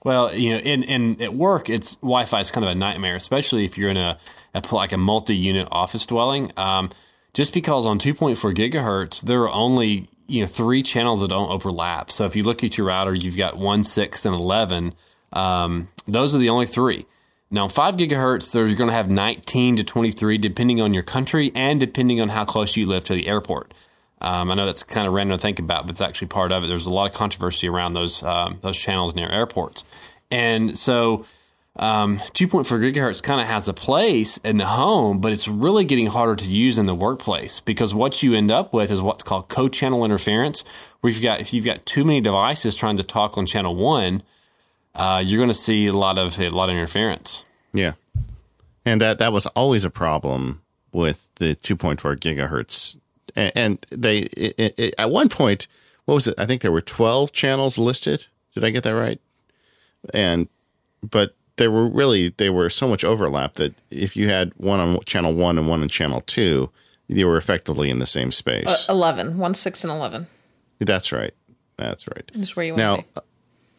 well 0.03 0.34
you 0.34 0.51
know 0.51 0.60
in, 0.60 0.84
in 0.84 1.22
at 1.22 1.34
work 1.34 1.68
it's 1.70 1.95
wi-fi 1.95 2.39
is 2.39 2.51
kind 2.51 2.64
of 2.64 2.72
a 2.72 2.76
nightmare 2.76 3.16
especially 3.16 3.66
if 3.66 3.78
you're 3.78 3.89
in 3.89 3.97
a, 3.97 4.18
a 4.53 4.62
like 4.72 4.93
a 4.93 4.97
multi-unit 4.97 5.68
office 5.72 6.05
dwelling. 6.05 6.51
Um, 6.57 6.89
just 7.34 7.53
because 7.53 7.86
on 7.86 7.99
2.4 7.99 8.53
gigahertz 8.53 9.22
there 9.24 9.41
are 9.41 9.51
only 9.51 10.07
you 10.30 10.41
know 10.41 10.47
three 10.47 10.84
channels 10.84 11.21
that 11.21 11.30
don't 11.30 11.49
overlap. 11.49 12.11
So 12.11 12.25
if 12.25 12.36
you 12.36 12.43
look 12.43 12.63
at 12.63 12.77
your 12.77 12.88
router 12.88 13.13
you've 13.13 13.38
got 13.38 13.57
1 13.57 13.84
6 13.84 14.25
and 14.25 14.36
11 14.36 14.93
um, 15.34 15.88
those 16.07 16.34
are 16.34 16.39
the 16.39 16.49
only 16.49 16.65
three. 16.65 17.05
Now 17.51 17.67
5 17.67 17.97
gigahertz 17.97 18.51
there's 18.51 18.73
going 18.75 18.89
to 18.89 18.95
have 18.95 19.09
19 19.09 19.77
to 19.77 19.84
23 19.84 20.38
depending 20.38 20.82
on 20.82 20.93
your 20.93 21.03
country 21.03 21.51
and 21.55 21.80
depending 21.80 22.21
on 22.21 22.30
how 22.30 22.45
close 22.45 22.77
you 22.77 22.86
live 22.86 23.03
to 23.05 23.13
the 23.13 23.27
airport. 23.27 23.73
Um, 24.21 24.51
I 24.51 24.55
know 24.55 24.65
that's 24.65 24.84
kind 24.84 25.07
of 25.07 25.13
random 25.13 25.38
to 25.38 25.41
think 25.41 25.59
about, 25.59 25.84
but 25.84 25.91
it's 25.91 26.01
actually 26.01 26.27
part 26.27 26.51
of 26.51 26.63
it. 26.63 26.67
There's 26.67 26.86
a 26.86 26.91
lot 26.91 27.09
of 27.09 27.15
controversy 27.15 27.69
around 27.69 27.93
those 27.93 28.21
um, 28.23 28.59
those 28.61 28.77
channels 28.77 29.15
near 29.15 29.30
airports, 29.30 29.86
and 30.30 30.77
so 30.77 31.25
um, 31.80 32.17
2.4 32.17 32.65
gigahertz 32.65 33.23
kind 33.23 33.39
of 33.39 33.47
has 33.47 33.69
a 33.69 33.73
place 33.73 34.38
in 34.39 34.57
the 34.57 34.65
home, 34.65 35.19
but 35.19 35.32
it's 35.32 35.47
really 35.47 35.86
getting 35.86 36.07
harder 36.07 36.36
to 36.36 36.45
use 36.45 36.77
in 36.77 36.86
the 36.86 36.93
workplace 36.93 37.61
because 37.61 37.93
what 37.93 38.21
you 38.21 38.34
end 38.34 38.51
up 38.51 38.73
with 38.73 38.91
is 38.91 39.01
what's 39.01 39.23
called 39.23 39.47
co-channel 39.47 40.03
interference, 40.03 40.65
where 40.99 41.11
you've 41.11 41.23
got 41.23 41.39
if 41.39 41.53
you've 41.53 41.63
got 41.63 41.86
too 41.86 42.03
many 42.03 42.19
devices 42.19 42.75
trying 42.75 42.97
to 42.97 43.03
talk 43.03 43.38
on 43.38 43.45
channel 43.45 43.75
one, 43.75 44.23
uh, 44.95 45.23
you're 45.25 45.39
going 45.39 45.49
to 45.49 45.53
see 45.53 45.88
a 45.88 45.93
lot 45.93 46.17
of 46.17 46.38
a 46.38 46.49
lot 46.49 46.69
of 46.69 46.75
interference. 46.75 47.45
Yeah, 47.71 47.93
and 48.86 48.99
that 49.01 49.17
that 49.19 49.32
was 49.32 49.45
always 49.47 49.86
a 49.86 49.89
problem 49.89 50.61
with 50.91 51.34
the 51.36 51.55
2.4 51.55 52.17
gigahertz, 52.17 52.97
and, 53.38 53.51
and 53.55 53.86
they 53.89 54.19
it, 54.19 54.73
it, 54.77 54.95
at 54.97 55.09
one 55.09 55.30
point, 55.30 55.67
what 56.03 56.15
was 56.15 56.27
it? 56.27 56.36
I 56.38 56.45
think 56.45 56.61
there 56.61 56.73
were 56.73 56.82
12 56.82 57.32
channels 57.32 57.77
listed. 57.77 58.27
Did 58.53 58.65
I 58.65 58.69
get 58.69 58.84
that 58.84 58.91
right? 58.91 59.21
And 60.13 60.49
but 61.01 61.36
there 61.60 61.70
were 61.70 61.88
really 61.88 62.30
they 62.38 62.49
were 62.49 62.70
so 62.72 62.88
much 62.88 63.03
overlap 63.03 63.53
that 63.55 63.76
if 63.91 64.18
you 64.18 64.30
had 64.30 64.51
one 64.57 64.80
on 64.80 64.99
channel 65.05 65.34
one 65.36 65.57
and 65.60 65.68
one 65.68 65.82
on 65.84 65.89
channel 65.89 66.22
two, 66.22 66.72
you 67.07 67.28
were 67.28 67.38
effectively 67.38 67.89
in 67.91 67.99
the 67.99 68.05
same 68.07 68.32
space. 68.32 68.89
uh, 68.89 68.93
11, 68.93 69.38
1, 69.38 69.53
6, 69.53 69.84
and 69.84 69.91
11 69.91 70.28
That's 70.80 71.12
right. 71.12 71.34
That's 71.78 72.07
right. 72.07 72.30
is 72.34 72.55
where 72.55 72.66
you 72.66 72.76
Now, 72.76 72.97
be. 72.97 73.05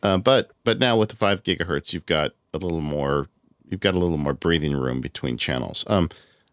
uh, 0.02 0.18
but 0.18 0.50
but 0.64 0.78
now 0.78 0.96
with 0.96 1.08
the 1.10 1.16
five 1.16 1.42
gigahertz, 1.42 1.92
you've 1.92 2.06
got 2.06 2.32
a 2.54 2.58
little 2.58 2.80
more. 2.80 3.28
You've 3.68 3.80
got 3.80 3.94
a 3.94 3.98
little 3.98 4.18
more 4.18 4.34
breathing 4.34 4.76
room 4.76 5.00
between 5.00 5.36
channels. 5.36 5.84
Um, 5.86 6.08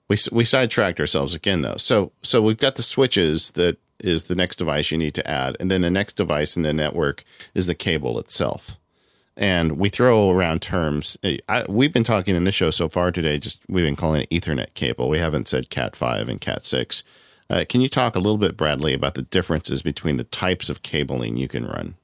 we 0.09 0.17
we 0.31 0.43
sidetracked 0.45 0.99
ourselves 0.99 1.35
again 1.35 1.61
though. 1.61 1.77
So 1.77 2.11
so 2.23 2.41
we've 2.41 2.57
got 2.57 2.75
the 2.75 2.83
switches 2.83 3.51
that 3.51 3.77
is 3.99 4.25
the 4.25 4.35
next 4.35 4.57
device 4.57 4.91
you 4.91 4.97
need 4.97 5.13
to 5.15 5.27
add, 5.29 5.57
and 5.59 5.71
then 5.71 5.81
the 5.81 5.89
next 5.89 6.13
device 6.13 6.55
in 6.57 6.63
the 6.63 6.73
network 6.73 7.23
is 7.55 7.65
the 7.65 7.75
cable 7.75 8.19
itself. 8.19 8.77
And 9.39 9.77
we 9.77 9.89
throw 9.89 10.31
around 10.31 10.63
terms. 10.63 11.15
I, 11.47 11.63
we've 11.69 11.93
been 11.93 12.03
talking 12.03 12.35
in 12.35 12.43
this 12.43 12.55
show 12.55 12.71
so 12.71 12.89
far 12.89 13.11
today. 13.11 13.37
Just 13.37 13.61
we've 13.69 13.85
been 13.85 13.95
calling 13.95 14.21
it 14.21 14.29
Ethernet 14.31 14.73
cable. 14.73 15.09
We 15.09 15.19
haven't 15.19 15.47
said 15.47 15.69
Cat 15.69 15.95
five 15.95 16.27
and 16.27 16.41
Cat 16.41 16.65
six. 16.65 17.03
Uh, 17.49 17.63
can 17.69 17.79
you 17.79 17.87
talk 17.87 18.15
a 18.15 18.19
little 18.19 18.39
bit, 18.39 18.57
Bradley, 18.57 18.93
about 18.93 19.13
the 19.13 19.21
differences 19.21 19.81
between 19.81 20.17
the 20.17 20.23
types 20.25 20.69
of 20.69 20.81
cabling 20.81 21.37
you 21.37 21.47
can 21.47 21.65
run? 21.65 21.95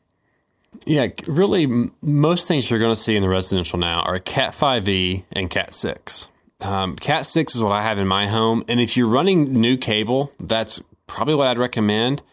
Yeah, 0.86 1.07
really, 1.27 1.63
m- 1.63 1.93
most 2.01 2.47
things 2.47 2.69
you're 2.69 2.79
going 2.79 2.93
to 2.93 2.99
see 2.99 3.15
in 3.15 3.23
the 3.23 3.29
residential 3.29 3.77
now 3.77 4.01
are 4.01 4.19
Cat 4.19 4.53
5e 4.53 5.23
and 5.34 5.49
Cat 5.49 5.73
6. 5.73 6.29
Um, 6.61 6.95
Cat 6.95 7.25
6 7.25 7.55
is 7.55 7.63
what 7.63 7.71
I 7.71 7.81
have 7.81 7.97
in 7.97 8.07
my 8.07 8.27
home. 8.27 8.63
And 8.67 8.79
if 8.79 8.95
you're 8.95 9.07
running 9.07 9.53
new 9.53 9.75
cable, 9.75 10.31
that's 10.39 10.81
probably 11.07 11.36
what 11.36 11.47
I'd 11.47 11.57
recommend. 11.57 12.23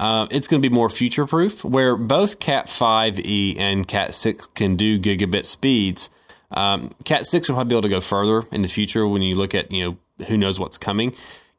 Uh, 0.00 0.26
it's 0.30 0.48
going 0.48 0.62
to 0.62 0.66
be 0.66 0.74
more 0.74 0.88
future 0.88 1.26
proof, 1.26 1.62
where 1.62 1.94
both 1.94 2.40
Cat 2.40 2.68
5e 2.68 3.58
and 3.58 3.86
Cat 3.86 4.14
6 4.14 4.46
can 4.46 4.74
do 4.74 4.98
gigabit 4.98 5.44
speeds. 5.44 6.08
Um, 6.52 6.90
Cat 7.04 7.26
6 7.26 7.48
will 7.48 7.56
probably 7.56 7.68
be 7.68 7.74
able 7.74 7.82
to 7.82 7.88
go 7.90 8.00
further 8.00 8.44
in 8.50 8.62
the 8.62 8.68
future 8.68 9.06
when 9.06 9.20
you 9.20 9.36
look 9.36 9.54
at, 9.54 9.70
you 9.70 9.84
know, 9.84 10.24
who 10.26 10.38
knows 10.38 10.58
what's 10.58 10.78
coming. 10.78 11.14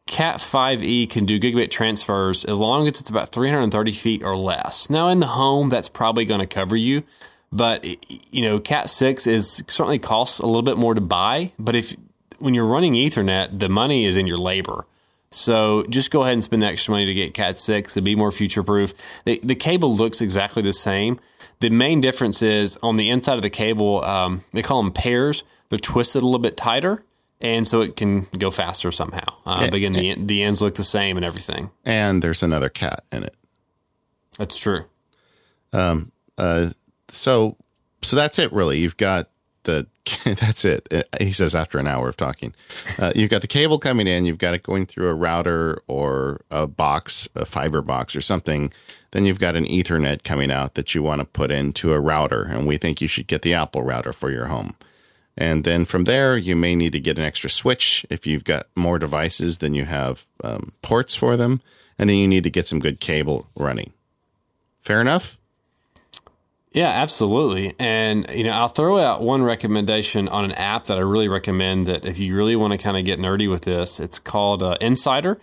Cat 0.07 0.37
5e 0.37 1.07
can 1.07 1.25
do 1.25 1.39
gigabit 1.39 1.69
transfers 1.69 2.43
as 2.43 2.57
long 2.57 2.87
as 2.87 2.99
it's 2.99 3.11
about 3.11 3.31
330 3.31 3.91
feet 3.91 4.23
or 4.23 4.35
less. 4.35 4.89
Now, 4.89 5.09
in 5.09 5.19
the 5.19 5.27
home, 5.27 5.69
that's 5.69 5.87
probably 5.87 6.25
going 6.25 6.41
to 6.41 6.47
cover 6.47 6.75
you, 6.75 7.03
but 7.51 7.85
you 8.33 8.41
know, 8.41 8.59
Cat 8.59 8.89
6 8.89 9.27
is 9.27 9.63
certainly 9.67 9.99
costs 9.99 10.39
a 10.39 10.47
little 10.47 10.63
bit 10.63 10.77
more 10.77 10.95
to 10.95 11.01
buy. 11.01 11.51
But 11.59 11.75
if 11.75 11.95
when 12.39 12.55
you're 12.55 12.65
running 12.65 12.93
Ethernet, 12.93 13.59
the 13.59 13.69
money 13.69 14.05
is 14.05 14.17
in 14.17 14.25
your 14.25 14.39
labor. 14.39 14.87
So 15.31 15.83
just 15.89 16.11
go 16.11 16.23
ahead 16.23 16.33
and 16.33 16.43
spend 16.43 16.61
the 16.61 16.67
extra 16.67 16.91
money 16.91 17.05
to 17.05 17.13
get 17.13 17.33
Cat 17.33 17.57
6 17.57 17.93
to 17.93 18.01
be 18.01 18.15
more 18.15 18.31
future 18.31 18.63
proof. 18.63 18.93
The, 19.23 19.39
the 19.43 19.55
cable 19.55 19.95
looks 19.95 20.21
exactly 20.21 20.61
the 20.61 20.73
same. 20.73 21.19
The 21.61 21.69
main 21.69 22.01
difference 22.01 22.41
is 22.41 22.77
on 22.83 22.97
the 22.97 23.09
inside 23.09 23.35
of 23.35 23.41
the 23.41 23.49
cable, 23.49 24.03
um, 24.03 24.43
they 24.51 24.61
call 24.61 24.81
them 24.83 24.91
pairs. 24.91 25.43
They're 25.69 25.79
twisted 25.79 26.21
a 26.21 26.25
little 26.25 26.39
bit 26.39 26.57
tighter, 26.57 27.03
and 27.39 27.65
so 27.65 27.81
it 27.81 27.95
can 27.95 28.27
go 28.37 28.51
faster 28.51 28.91
somehow. 28.91 29.37
Uh, 29.45 29.61
but 29.65 29.75
again, 29.75 29.93
the, 29.93 30.15
the 30.15 30.43
ends 30.43 30.61
look 30.61 30.75
the 30.75 30.83
same 30.83 31.15
and 31.15 31.25
everything. 31.25 31.71
And 31.85 32.21
there's 32.21 32.43
another 32.43 32.67
cat 32.67 33.03
in 33.11 33.23
it. 33.23 33.37
That's 34.37 34.57
true. 34.57 34.85
Um, 35.71 36.11
uh, 36.37 36.71
so 37.07 37.57
so 38.01 38.15
that's 38.15 38.39
it 38.39 38.51
really 38.51 38.79
you've 38.79 38.97
got 38.97 39.29
the 39.63 39.87
that's 40.25 40.65
it. 40.65 40.87
Uh, 40.91 41.03
he 41.19 41.31
says 41.31 41.55
after 41.55 41.77
an 41.77 41.87
hour 41.87 42.09
of 42.09 42.17
talking. 42.17 42.53
Uh, 42.99 43.11
you've 43.15 43.29
got 43.29 43.41
the 43.41 43.47
cable 43.47 43.79
coming 43.79 44.07
in. 44.07 44.25
You've 44.25 44.37
got 44.37 44.53
it 44.53 44.63
going 44.63 44.85
through 44.85 45.09
a 45.09 45.13
router 45.13 45.81
or 45.87 46.41
a 46.49 46.67
box 46.67 47.29
a 47.35 47.45
fiber 47.45 47.81
box 47.81 48.15
or 48.15 48.21
something. 48.21 48.71
Then 49.11 49.25
you've 49.25 49.39
got 49.39 49.55
an 49.55 49.65
ethernet 49.65 50.23
coming 50.23 50.51
out 50.51 50.75
that 50.75 50.95
you 50.95 51.03
want 51.03 51.19
to 51.19 51.25
put 51.25 51.51
into 51.51 51.93
a 51.93 51.99
router 51.99 52.43
and 52.43 52.67
we 52.67 52.77
think 52.77 53.01
you 53.01 53.07
should 53.07 53.27
get 53.27 53.41
the 53.41 53.53
apple 53.53 53.83
router 53.83 54.13
for 54.13 54.31
your 54.31 54.45
home. 54.45 54.75
And 55.37 55.63
then 55.63 55.85
from 55.85 56.05
there 56.05 56.37
you 56.37 56.55
may 56.55 56.75
need 56.75 56.93
to 56.93 56.99
get 56.99 57.17
an 57.17 57.25
extra 57.25 57.49
switch. 57.49 58.05
If 58.09 58.25
you've 58.25 58.45
got 58.45 58.67
more 58.75 58.99
devices 58.99 59.59
than 59.59 59.73
you 59.73 59.85
have 59.85 60.25
um, 60.43 60.73
ports 60.81 61.15
for 61.15 61.37
them 61.37 61.61
and 61.97 62.09
then 62.09 62.17
you 62.17 62.27
need 62.27 62.43
to 62.43 62.49
get 62.49 62.65
some 62.65 62.79
good 62.79 62.99
cable 62.99 63.47
running. 63.55 63.93
Fair 64.79 65.01
enough 65.01 65.37
Yeah, 66.73 66.87
absolutely. 66.89 67.75
And 67.79 68.29
you 68.33 68.45
know, 68.45 68.51
I'll 68.51 68.69
throw 68.69 68.97
out 68.97 69.21
one 69.21 69.43
recommendation 69.43 70.29
on 70.29 70.45
an 70.45 70.53
app 70.53 70.85
that 70.85 70.97
I 70.97 71.01
really 71.01 71.27
recommend. 71.27 71.87
That 71.87 72.05
if 72.05 72.17
you 72.17 72.35
really 72.35 72.55
want 72.55 72.71
to 72.71 72.77
kind 72.77 72.95
of 72.97 73.03
get 73.03 73.19
nerdy 73.19 73.49
with 73.49 73.63
this, 73.63 73.99
it's 73.99 74.19
called 74.19 74.63
uh, 74.63 74.77
inSSIDer. 74.79 75.35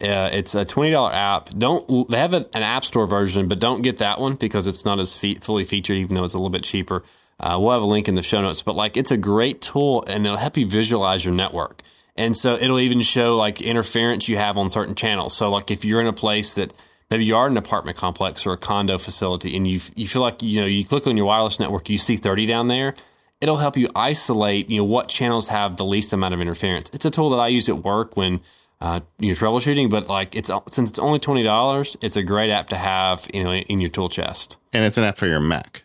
Uh, 0.00 0.30
it's 0.32 0.54
a 0.54 0.64
twenty 0.64 0.92
dollar 0.92 1.12
app. 1.12 1.50
Don't 1.50 2.08
they 2.08 2.18
have 2.18 2.34
an, 2.34 2.46
an 2.54 2.62
app 2.62 2.84
store 2.84 3.06
version, 3.06 3.48
but 3.48 3.58
don't 3.58 3.82
get 3.82 3.96
that 3.96 4.20
one 4.20 4.36
because 4.36 4.68
it's 4.68 4.84
not 4.84 5.00
as 5.00 5.16
fe- 5.16 5.36
fully 5.36 5.64
featured, 5.64 5.96
even 5.96 6.14
though 6.14 6.24
it's 6.24 6.34
a 6.34 6.38
little 6.38 6.50
bit 6.50 6.62
cheaper. 6.62 7.02
Uh, 7.40 7.58
we'll 7.60 7.72
have 7.72 7.82
a 7.82 7.86
link 7.86 8.06
in 8.06 8.14
the 8.14 8.22
show 8.22 8.40
notes, 8.40 8.62
but 8.62 8.76
like 8.76 8.96
it's 8.96 9.10
a 9.10 9.16
great 9.16 9.60
tool 9.62 10.04
and 10.06 10.24
it'll 10.24 10.38
help 10.38 10.56
you 10.56 10.66
visualize 10.66 11.24
your 11.24 11.34
network. 11.34 11.82
And 12.16 12.36
so 12.36 12.54
it'll 12.54 12.80
even 12.80 13.00
show 13.00 13.36
like 13.36 13.60
interference 13.62 14.28
you 14.28 14.36
have 14.36 14.58
on 14.58 14.68
certain 14.68 14.94
channels. 14.94 15.34
So 15.34 15.50
like 15.50 15.70
if 15.70 15.84
you're 15.84 16.02
in 16.02 16.06
a 16.06 16.12
place 16.12 16.54
that 16.54 16.72
maybe 17.10 17.24
you 17.24 17.36
are 17.36 17.46
in 17.46 17.52
an 17.54 17.58
apartment 17.58 17.96
complex 17.96 18.46
or 18.46 18.52
a 18.52 18.56
condo 18.56 18.98
facility 18.98 19.56
and 19.56 19.66
you 19.66 19.80
you 19.94 20.06
feel 20.06 20.22
like 20.22 20.42
you 20.42 20.60
know 20.60 20.66
you 20.66 20.84
click 20.84 21.06
on 21.06 21.16
your 21.16 21.26
wireless 21.26 21.58
network, 21.58 21.88
you 21.90 21.98
see 21.98 22.16
30 22.16 22.46
down 22.46 22.68
there, 22.68 22.94
it'll 23.40 23.56
help 23.56 23.76
you 23.76 23.88
isolate 23.96 24.68
you 24.70 24.78
know 24.78 24.84
what 24.84 25.08
channels 25.08 25.48
have 25.48 25.76
the 25.76 25.84
least 25.84 26.12
amount 26.12 26.34
of 26.34 26.40
interference. 26.40 26.90
It's 26.92 27.04
a 27.04 27.10
tool 27.10 27.30
that 27.30 27.38
I 27.38 27.48
use 27.48 27.68
at 27.68 27.78
work 27.78 28.16
when 28.16 28.40
uh, 28.80 29.00
you 29.18 29.28
know 29.28 29.34
troubleshooting, 29.34 29.90
but 29.90 30.08
like 30.08 30.34
it's 30.34 30.50
since 30.70 30.90
it's 30.90 30.98
only 30.98 31.18
twenty 31.18 31.42
dollars, 31.42 31.96
it's 32.00 32.16
a 32.16 32.22
great 32.22 32.50
app 32.50 32.68
to 32.68 32.76
have 32.76 33.28
you 33.34 33.44
know 33.44 33.52
in 33.52 33.80
your 33.80 33.90
tool 33.90 34.08
chest. 34.08 34.56
and 34.72 34.84
it's 34.84 34.96
an 34.98 35.04
app 35.04 35.18
for 35.18 35.26
your 35.26 35.40
mac 35.40 35.84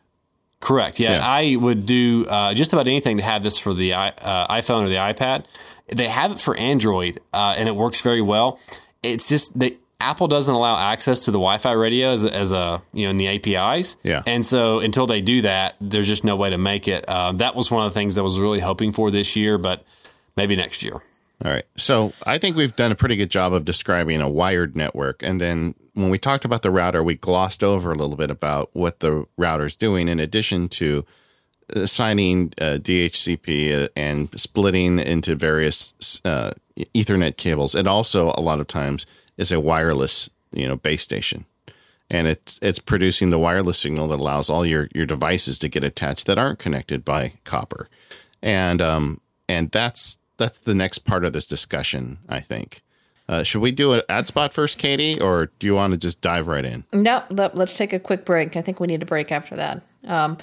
Correct. 0.62 1.00
Yeah, 1.00 1.18
Yeah. 1.18 1.28
I 1.28 1.56
would 1.58 1.86
do 1.86 2.26
uh, 2.28 2.54
just 2.56 2.74
about 2.74 2.88
anything 2.88 3.18
to 3.18 3.24
have 3.24 3.44
this 3.44 3.58
for 3.58 3.74
the 3.74 3.94
uh, 3.94 4.48
iPhone 4.48 4.84
or 4.84 4.90
the 4.90 4.96
iPad. 4.96 5.46
They 5.88 6.08
have 6.08 6.32
it 6.32 6.40
for 6.40 6.56
Android, 6.56 7.20
uh, 7.34 7.54
and 7.58 7.70
it 7.70 7.76
works 7.76 8.02
very 8.02 8.22
well. 8.22 8.60
It's 9.04 9.30
just 9.30 9.60
that 9.60 9.78
Apple 10.02 10.28
doesn't 10.28 10.54
allow 10.54 10.78
access 10.92 11.26
to 11.26 11.32
the 11.32 11.38
Wi-Fi 11.38 11.72
radio 11.72 12.10
as 12.10 12.26
as 12.26 12.52
a 12.52 12.82
you 12.94 13.06
know 13.06 13.12
in 13.12 13.18
the 13.18 13.28
APIs. 13.28 13.98
Yeah. 14.04 14.24
and 14.28 14.46
so 14.46 14.80
until 14.80 15.08
they 15.08 15.22
do 15.22 15.42
that, 15.42 15.76
there's 15.82 16.08
just 16.08 16.24
no 16.24 16.36
way 16.36 16.50
to 16.50 16.58
make 16.58 16.88
it. 16.88 17.06
Uh, 17.08 17.32
that 17.34 17.56
was 17.56 17.72
one 17.72 17.86
of 17.86 17.94
the 17.94 18.00
things 18.00 18.18
I 18.18 18.22
was 18.22 18.40
really 18.40 18.60
hoping 18.60 18.92
for 18.92 19.12
this 19.12 19.36
year, 19.36 19.58
but 19.58 19.86
maybe 20.36 20.56
next 20.56 20.84
year. 20.84 21.02
All 21.44 21.52
right. 21.52 21.66
So 21.76 22.14
I 22.26 22.38
think 22.38 22.56
we've 22.56 22.76
done 22.76 22.92
a 22.92 22.96
pretty 22.96 23.18
good 23.18 23.30
job 23.30 23.52
of 23.52 23.66
describing 23.66 24.22
a 24.22 24.30
wired 24.30 24.76
network. 24.76 25.22
And 25.22 25.42
then 25.42 25.76
when 25.94 26.10
we 26.10 26.18
talked 26.18 26.46
about 26.46 26.62
the 26.62 26.72
router, 26.72 27.04
we 27.04 27.16
glossed 27.16 27.64
over 27.64 27.92
a 27.92 27.96
little 27.96 28.16
bit 28.16 28.32
about 28.32 28.70
what 28.74 29.02
the 29.02 29.26
router's 29.38 29.76
doing 29.76 30.08
in 30.08 30.20
addition 30.20 30.70
to 30.70 31.06
assigning 31.70 32.54
uh, 32.62 32.78
DHCP 32.80 33.90
and 33.96 34.40
splitting 34.40 35.00
into 35.00 35.36
various 35.36 36.22
uh, 36.24 36.52
Ethernet 36.78 37.38
cables. 37.38 37.76
It 37.76 37.88
also, 37.88 38.32
a 38.38 38.42
lot 38.42 38.60
of 38.60 38.68
times, 38.68 39.06
is 39.38 39.52
a 39.52 39.60
wireless 39.60 40.30
you 40.52 40.68
know 40.68 40.76
base 40.76 41.04
station. 41.04 41.46
And 42.10 42.28
it's 42.28 42.60
it's 42.62 42.80
producing 42.80 43.30
the 43.30 43.40
wireless 43.40 43.80
signal 43.80 44.08
that 44.10 44.20
allows 44.20 44.50
all 44.50 44.66
your, 44.66 44.90
your 44.94 45.08
devices 45.08 45.58
to 45.60 45.70
get 45.70 45.84
attached 45.84 46.28
that 46.28 46.38
aren't 46.38 46.60
connected 46.60 47.04
by 47.04 47.34
copper. 47.44 47.90
And 48.42 48.82
um 48.82 49.22
and 49.50 49.72
that's 49.72 50.18
that's 50.38 50.58
the 50.58 50.76
next 50.76 51.00
part 51.00 51.26
of 51.26 51.34
this 51.34 51.46
discussion, 51.46 52.20
I 52.28 52.42
think. 52.42 52.82
Uh, 53.28 53.42
should 53.42 53.62
we 53.62 53.72
do 53.72 53.94
an 53.94 54.02
ad 54.08 54.28
spot 54.28 54.54
first, 54.54 54.78
Katie, 54.78 55.20
or 55.20 55.50
do 55.58 55.66
you 55.66 55.74
want 55.74 55.94
to 55.94 55.98
just 55.98 56.22
dive 56.22 56.48
right 56.48 56.66
in? 56.66 56.84
No, 56.94 57.24
let, 57.32 57.58
us 57.58 57.76
take 57.76 57.92
a 57.92 58.00
quick 58.00 58.24
break. 58.24 58.56
I 58.56 58.62
think 58.62 58.80
we 58.80 58.86
need 58.86 59.02
a 59.02 59.06
break 59.06 59.32
after 59.32 59.56
that. 59.56 59.82
Um, 60.06 60.38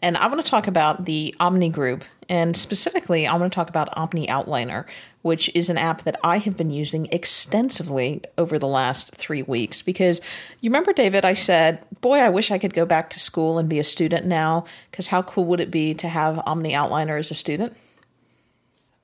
and 0.00 0.18
I 0.18 0.26
want 0.26 0.44
to 0.44 0.50
talk 0.50 0.66
about 0.66 1.06
the 1.06 1.34
Omni 1.40 1.70
Group, 1.70 2.04
and 2.28 2.56
specifically, 2.56 3.26
I 3.26 3.36
want 3.36 3.52
to 3.52 3.54
talk 3.54 3.68
about 3.68 3.96
Omni 3.96 4.26
Outliner, 4.26 4.84
which 5.22 5.50
is 5.54 5.68
an 5.68 5.78
app 5.78 6.02
that 6.02 6.18
I 6.22 6.38
have 6.38 6.56
been 6.56 6.70
using 6.70 7.06
extensively 7.12 8.22
over 8.38 8.58
the 8.58 8.66
last 8.66 9.14
three 9.14 9.42
weeks. 9.42 9.82
Because 9.82 10.20
you 10.60 10.70
remember, 10.70 10.92
David, 10.92 11.24
I 11.24 11.34
said, 11.34 11.82
Boy, 12.00 12.18
I 12.18 12.28
wish 12.28 12.50
I 12.50 12.58
could 12.58 12.74
go 12.74 12.86
back 12.86 13.10
to 13.10 13.20
school 13.20 13.58
and 13.58 13.68
be 13.68 13.78
a 13.78 13.84
student 13.84 14.26
now, 14.26 14.64
because 14.90 15.08
how 15.08 15.22
cool 15.22 15.44
would 15.46 15.60
it 15.60 15.70
be 15.70 15.94
to 15.94 16.08
have 16.08 16.40
Omni 16.46 16.72
Outliner 16.72 17.18
as 17.18 17.30
a 17.30 17.34
student? 17.34 17.76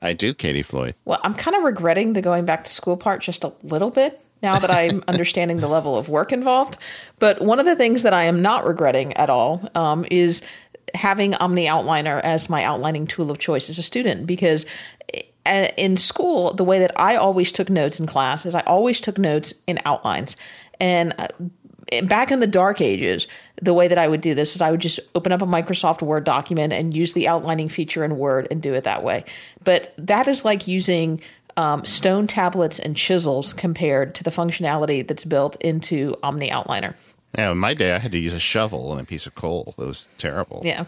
I 0.00 0.12
do, 0.12 0.34
Katie 0.34 0.62
Floyd. 0.62 0.96
Well, 1.04 1.20
I'm 1.22 1.34
kind 1.34 1.56
of 1.56 1.62
regretting 1.62 2.12
the 2.12 2.22
going 2.22 2.44
back 2.44 2.64
to 2.64 2.72
school 2.72 2.96
part 2.96 3.22
just 3.22 3.44
a 3.44 3.52
little 3.62 3.90
bit 3.90 4.20
now 4.42 4.58
that 4.58 4.70
I'm 4.70 5.02
understanding 5.08 5.58
the 5.58 5.68
level 5.68 5.96
of 5.96 6.08
work 6.08 6.32
involved. 6.32 6.76
But 7.20 7.40
one 7.40 7.60
of 7.60 7.66
the 7.66 7.76
things 7.76 8.02
that 8.02 8.12
I 8.12 8.24
am 8.24 8.42
not 8.42 8.64
regretting 8.64 9.12
at 9.14 9.30
all 9.30 9.68
um, 9.76 10.04
is 10.10 10.42
having 10.94 11.34
Omni 11.34 11.66
Outliner 11.66 12.20
as 12.20 12.48
my 12.48 12.64
outlining 12.64 13.06
tool 13.06 13.30
of 13.30 13.38
choice 13.38 13.70
as 13.70 13.78
a 13.78 13.82
student 13.82 14.26
because 14.26 14.66
eh, 15.46 15.70
in 15.76 15.96
school, 15.96 16.54
the 16.54 16.64
way 16.64 16.78
that 16.78 16.92
I 16.96 17.16
always 17.16 17.52
took 17.52 17.70
notes 17.70 17.98
in 17.98 18.06
class 18.06 18.46
is 18.46 18.54
I 18.54 18.60
always 18.60 19.00
took 19.00 19.18
notes 19.18 19.54
in 19.66 19.78
outlines. 19.84 20.36
And 20.80 21.14
uh, 21.18 21.28
back 22.04 22.30
in 22.30 22.40
the 22.40 22.46
dark 22.46 22.80
ages, 22.80 23.26
the 23.60 23.74
way 23.74 23.88
that 23.88 23.98
I 23.98 24.08
would 24.08 24.20
do 24.20 24.34
this 24.34 24.54
is 24.56 24.62
I 24.62 24.70
would 24.70 24.80
just 24.80 25.00
open 25.14 25.32
up 25.32 25.42
a 25.42 25.46
Microsoft 25.46 26.02
Word 26.02 26.24
document 26.24 26.72
and 26.72 26.94
use 26.94 27.12
the 27.12 27.28
outlining 27.28 27.68
feature 27.68 28.04
in 28.04 28.16
Word 28.16 28.48
and 28.50 28.62
do 28.62 28.74
it 28.74 28.84
that 28.84 29.02
way. 29.02 29.24
But 29.64 29.94
that 29.98 30.28
is 30.28 30.44
like 30.44 30.66
using 30.66 31.20
um, 31.56 31.84
stone 31.84 32.26
tablets 32.26 32.78
and 32.78 32.96
chisels 32.96 33.52
compared 33.52 34.14
to 34.16 34.24
the 34.24 34.30
functionality 34.30 35.06
that's 35.06 35.24
built 35.24 35.56
into 35.60 36.16
Omni 36.22 36.50
Outliner. 36.50 36.94
Yeah, 37.36 37.52
in 37.52 37.58
my 37.58 37.72
day, 37.72 37.92
I 37.92 37.98
had 37.98 38.12
to 38.12 38.18
use 38.18 38.34
a 38.34 38.40
shovel 38.40 38.92
and 38.92 39.00
a 39.00 39.04
piece 39.04 39.26
of 39.26 39.34
coal. 39.34 39.74
It 39.78 39.86
was 39.86 40.08
terrible. 40.18 40.60
Yeah. 40.64 40.84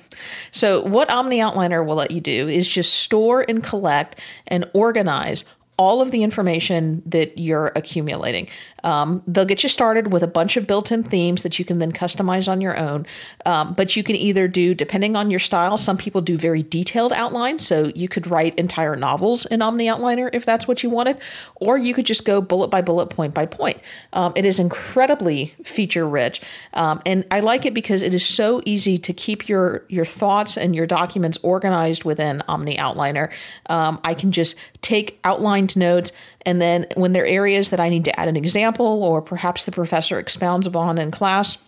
So, 0.50 0.82
what 0.82 1.10
Omni 1.10 1.38
Outliner 1.38 1.84
will 1.84 1.96
let 1.96 2.10
you 2.10 2.20
do 2.20 2.48
is 2.48 2.68
just 2.68 2.94
store 2.94 3.44
and 3.48 3.64
collect 3.64 4.20
and 4.46 4.68
organize 4.74 5.44
all 5.76 6.00
of 6.00 6.10
the 6.10 6.22
information 6.22 7.02
that 7.06 7.38
you're 7.38 7.72
accumulating. 7.74 8.48
Um, 8.84 9.22
they'll 9.26 9.44
get 9.44 9.62
you 9.62 9.68
started 9.68 10.12
with 10.12 10.22
a 10.22 10.28
bunch 10.28 10.56
of 10.56 10.66
built 10.66 10.92
in 10.92 11.02
themes 11.02 11.42
that 11.42 11.58
you 11.58 11.64
can 11.64 11.78
then 11.78 11.90
customize 11.90 12.46
on 12.46 12.60
your 12.60 12.78
own. 12.78 13.06
Um, 13.44 13.74
but 13.74 13.96
you 13.96 14.04
can 14.04 14.14
either 14.14 14.46
do, 14.46 14.74
depending 14.74 15.16
on 15.16 15.30
your 15.30 15.40
style, 15.40 15.76
some 15.76 15.96
people 15.96 16.20
do 16.20 16.36
very 16.36 16.62
detailed 16.62 17.12
outlines. 17.12 17.66
So 17.66 17.90
you 17.94 18.08
could 18.08 18.26
write 18.26 18.54
entire 18.56 18.94
novels 18.94 19.46
in 19.46 19.62
Omni 19.62 19.86
Outliner 19.86 20.30
if 20.32 20.44
that's 20.44 20.68
what 20.68 20.82
you 20.82 20.90
wanted, 20.90 21.18
or 21.56 21.78
you 21.78 21.94
could 21.94 22.06
just 22.06 22.24
go 22.24 22.40
bullet 22.40 22.68
by 22.68 22.82
bullet, 22.82 23.08
point 23.08 23.34
by 23.34 23.46
point. 23.46 23.80
Um, 24.12 24.32
it 24.36 24.44
is 24.44 24.60
incredibly 24.60 25.54
feature 25.64 26.06
rich. 26.06 26.40
Um, 26.74 27.00
and 27.06 27.24
I 27.30 27.40
like 27.40 27.64
it 27.64 27.74
because 27.74 28.02
it 28.02 28.12
is 28.14 28.24
so 28.26 28.60
easy 28.66 28.98
to 28.98 29.12
keep 29.12 29.48
your, 29.48 29.84
your 29.88 30.04
thoughts 30.04 30.56
and 30.56 30.76
your 30.76 30.86
documents 30.86 31.38
organized 31.42 32.04
within 32.04 32.42
Omni 32.48 32.76
Outliner. 32.76 33.32
Um, 33.66 33.98
I 34.04 34.12
can 34.12 34.30
just 34.30 34.56
take 34.82 35.18
outlined 35.24 35.76
notes 35.76 36.12
and 36.46 36.60
then 36.60 36.86
when 36.94 37.12
there 37.12 37.24
are 37.24 37.26
areas 37.26 37.70
that 37.70 37.80
I 37.80 37.88
need 37.88 38.04
to 38.06 38.20
add 38.20 38.28
an 38.28 38.36
example 38.36 39.02
or 39.02 39.22
perhaps 39.22 39.64
the 39.64 39.72
professor 39.72 40.18
expounds 40.18 40.66
upon 40.66 40.98
in 40.98 41.10
class, 41.10 41.58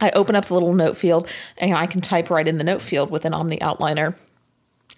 I 0.00 0.10
open 0.10 0.36
up 0.36 0.46
the 0.46 0.54
little 0.54 0.74
note 0.74 0.96
field 0.96 1.28
and 1.56 1.74
I 1.74 1.86
can 1.86 2.00
type 2.00 2.30
right 2.30 2.46
in 2.46 2.58
the 2.58 2.64
note 2.64 2.82
field 2.82 3.10
with 3.10 3.24
an 3.24 3.34
Omni 3.34 3.58
Outliner 3.58 4.16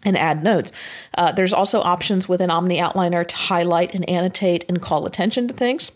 and 0.04 0.16
add 0.16 0.42
notes. 0.42 0.72
Uh, 1.16 1.32
there's 1.32 1.52
also 1.52 1.80
options 1.80 2.28
within 2.28 2.50
Omni 2.50 2.78
Outliner 2.78 3.26
to 3.26 3.36
highlight 3.36 3.94
and 3.94 4.08
annotate 4.08 4.64
and 4.68 4.80
call 4.80 5.06
attention 5.06 5.48
to 5.48 5.54
things. 5.54 5.92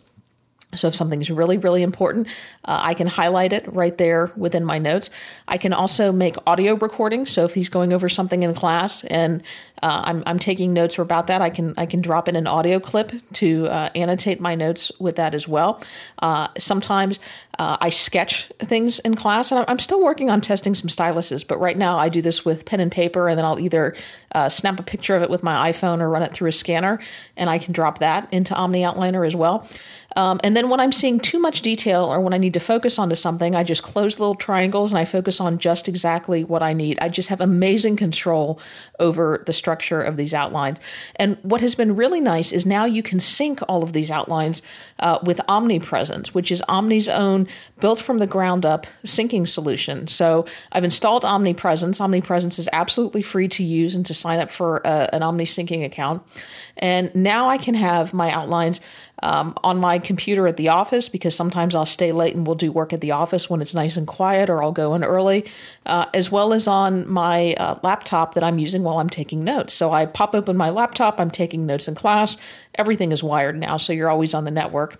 So 0.74 0.86
if 0.88 0.94
something's 0.94 1.30
really, 1.30 1.58
really 1.58 1.82
important, 1.82 2.28
uh, 2.64 2.80
I 2.82 2.94
can 2.94 3.08
highlight 3.08 3.52
it 3.52 3.70
right 3.72 3.96
there 3.98 4.30
within 4.36 4.64
my 4.64 4.78
notes. 4.78 5.10
I 5.48 5.58
can 5.58 5.72
also 5.72 6.12
make 6.12 6.36
audio 6.46 6.74
recordings. 6.74 7.30
So 7.30 7.44
if 7.44 7.54
he's 7.54 7.68
going 7.68 7.92
over 7.92 8.08
something 8.08 8.42
in 8.42 8.54
class 8.54 9.02
and 9.04 9.42
uh, 9.82 10.02
I'm, 10.04 10.22
I'm 10.26 10.38
taking 10.38 10.72
notes 10.72 10.98
about 10.98 11.26
that, 11.28 11.40
I 11.40 11.50
can 11.50 11.74
I 11.76 11.86
can 11.86 12.00
drop 12.00 12.28
in 12.28 12.36
an 12.36 12.46
audio 12.46 12.78
clip 12.78 13.12
to 13.34 13.66
uh, 13.68 13.88
annotate 13.94 14.40
my 14.40 14.54
notes 14.54 14.92
with 14.98 15.16
that 15.16 15.34
as 15.34 15.48
well. 15.48 15.82
Uh, 16.18 16.48
sometimes 16.58 17.18
uh, 17.58 17.76
I 17.80 17.90
sketch 17.90 18.46
things 18.58 18.98
in 19.00 19.14
class, 19.14 19.50
and 19.52 19.64
I'm 19.68 19.78
still 19.78 20.02
working 20.02 20.30
on 20.30 20.40
testing 20.40 20.74
some 20.74 20.88
styluses. 20.88 21.46
But 21.46 21.58
right 21.60 21.76
now, 21.76 21.96
I 21.98 22.08
do 22.08 22.20
this 22.20 22.44
with 22.44 22.64
pen 22.66 22.80
and 22.80 22.92
paper, 22.92 23.28
and 23.28 23.38
then 23.38 23.44
I'll 23.44 23.60
either 23.60 23.94
uh, 24.32 24.48
snap 24.48 24.78
a 24.78 24.82
picture 24.82 25.16
of 25.16 25.22
it 25.22 25.30
with 25.30 25.42
my 25.42 25.72
iPhone 25.72 26.00
or 26.00 26.10
run 26.10 26.22
it 26.22 26.32
through 26.32 26.48
a 26.48 26.52
scanner, 26.52 27.00
and 27.36 27.48
I 27.48 27.58
can 27.58 27.72
drop 27.72 27.98
that 27.98 28.32
into 28.32 28.54
Omni 28.54 28.82
Outliner 28.82 29.26
as 29.26 29.34
well. 29.34 29.66
Um, 30.16 30.40
and 30.42 30.56
then 30.56 30.68
when 30.68 30.80
I'm 30.80 30.92
seeing 30.92 31.20
too 31.20 31.38
much 31.38 31.62
detail 31.62 32.04
or 32.04 32.20
when 32.20 32.32
I 32.32 32.38
need 32.38 32.54
to 32.54 32.60
focus 32.60 32.98
onto 32.98 33.14
something, 33.14 33.54
I 33.54 33.62
just 33.62 33.82
close 33.82 34.18
little 34.18 34.34
triangles 34.34 34.90
and 34.90 34.98
I 34.98 35.04
focus 35.04 35.40
on 35.40 35.58
just 35.58 35.88
exactly 35.88 36.44
what 36.44 36.62
I 36.62 36.72
need. 36.72 36.98
I 37.00 37.08
just 37.08 37.28
have 37.28 37.40
amazing 37.40 37.96
control 37.96 38.60
over 38.98 39.42
the 39.46 39.52
structure 39.52 40.00
of 40.00 40.16
these 40.16 40.34
outlines. 40.34 40.80
And 41.16 41.38
what 41.42 41.60
has 41.60 41.74
been 41.74 41.96
really 41.96 42.20
nice 42.20 42.52
is 42.52 42.66
now 42.66 42.84
you 42.84 43.02
can 43.02 43.20
sync 43.20 43.60
all 43.68 43.82
of 43.82 43.92
these 43.92 44.10
outlines 44.10 44.62
uh, 44.98 45.18
with 45.22 45.40
Omnipresence, 45.48 46.34
which 46.34 46.50
is 46.50 46.62
Omni's 46.68 47.08
own 47.08 47.46
built 47.78 48.00
from 48.00 48.18
the 48.18 48.26
ground 48.26 48.66
up 48.66 48.86
syncing 49.04 49.46
solution. 49.46 50.06
So 50.08 50.46
I've 50.72 50.84
installed 50.84 51.24
Omnipresence. 51.24 52.00
Omnipresence 52.00 52.58
is 52.58 52.68
absolutely 52.72 53.22
free 53.22 53.48
to 53.48 53.62
use 53.62 53.94
and 53.94 54.04
to 54.06 54.14
sign 54.14 54.40
up 54.40 54.50
for 54.50 54.86
uh, 54.86 55.06
an 55.12 55.22
Omni 55.22 55.44
syncing 55.44 55.84
account. 55.84 56.22
And 56.76 57.14
now 57.14 57.48
I 57.48 57.58
can 57.58 57.74
have 57.74 58.12
my 58.12 58.30
outlines 58.30 58.80
um, 59.22 59.54
on 59.62 59.78
my 59.78 59.98
computer 59.98 60.46
at 60.46 60.56
the 60.56 60.68
office 60.68 61.08
because 61.08 61.34
sometimes 61.34 61.74
I'll 61.74 61.86
stay 61.86 62.12
late 62.12 62.34
and 62.34 62.46
we'll 62.46 62.56
do 62.56 62.72
work 62.72 62.92
at 62.92 63.00
the 63.00 63.12
office 63.12 63.48
when 63.50 63.60
it's 63.60 63.74
nice 63.74 63.96
and 63.96 64.06
quiet, 64.06 64.50
or 64.50 64.62
I'll 64.62 64.72
go 64.72 64.94
in 64.94 65.04
early, 65.04 65.46
uh, 65.86 66.06
as 66.14 66.30
well 66.30 66.52
as 66.52 66.66
on 66.66 67.08
my 67.08 67.54
uh, 67.54 67.78
laptop 67.82 68.34
that 68.34 68.44
I'm 68.44 68.58
using 68.58 68.82
while 68.82 68.98
I'm 68.98 69.10
taking 69.10 69.44
notes. 69.44 69.74
So 69.74 69.92
I 69.92 70.06
pop 70.06 70.34
open 70.34 70.56
my 70.56 70.70
laptop, 70.70 71.20
I'm 71.20 71.30
taking 71.30 71.66
notes 71.66 71.88
in 71.88 71.94
class. 71.94 72.36
Everything 72.76 73.12
is 73.12 73.22
wired 73.22 73.58
now, 73.58 73.76
so 73.76 73.92
you're 73.92 74.10
always 74.10 74.34
on 74.34 74.44
the 74.44 74.50
network. 74.50 74.98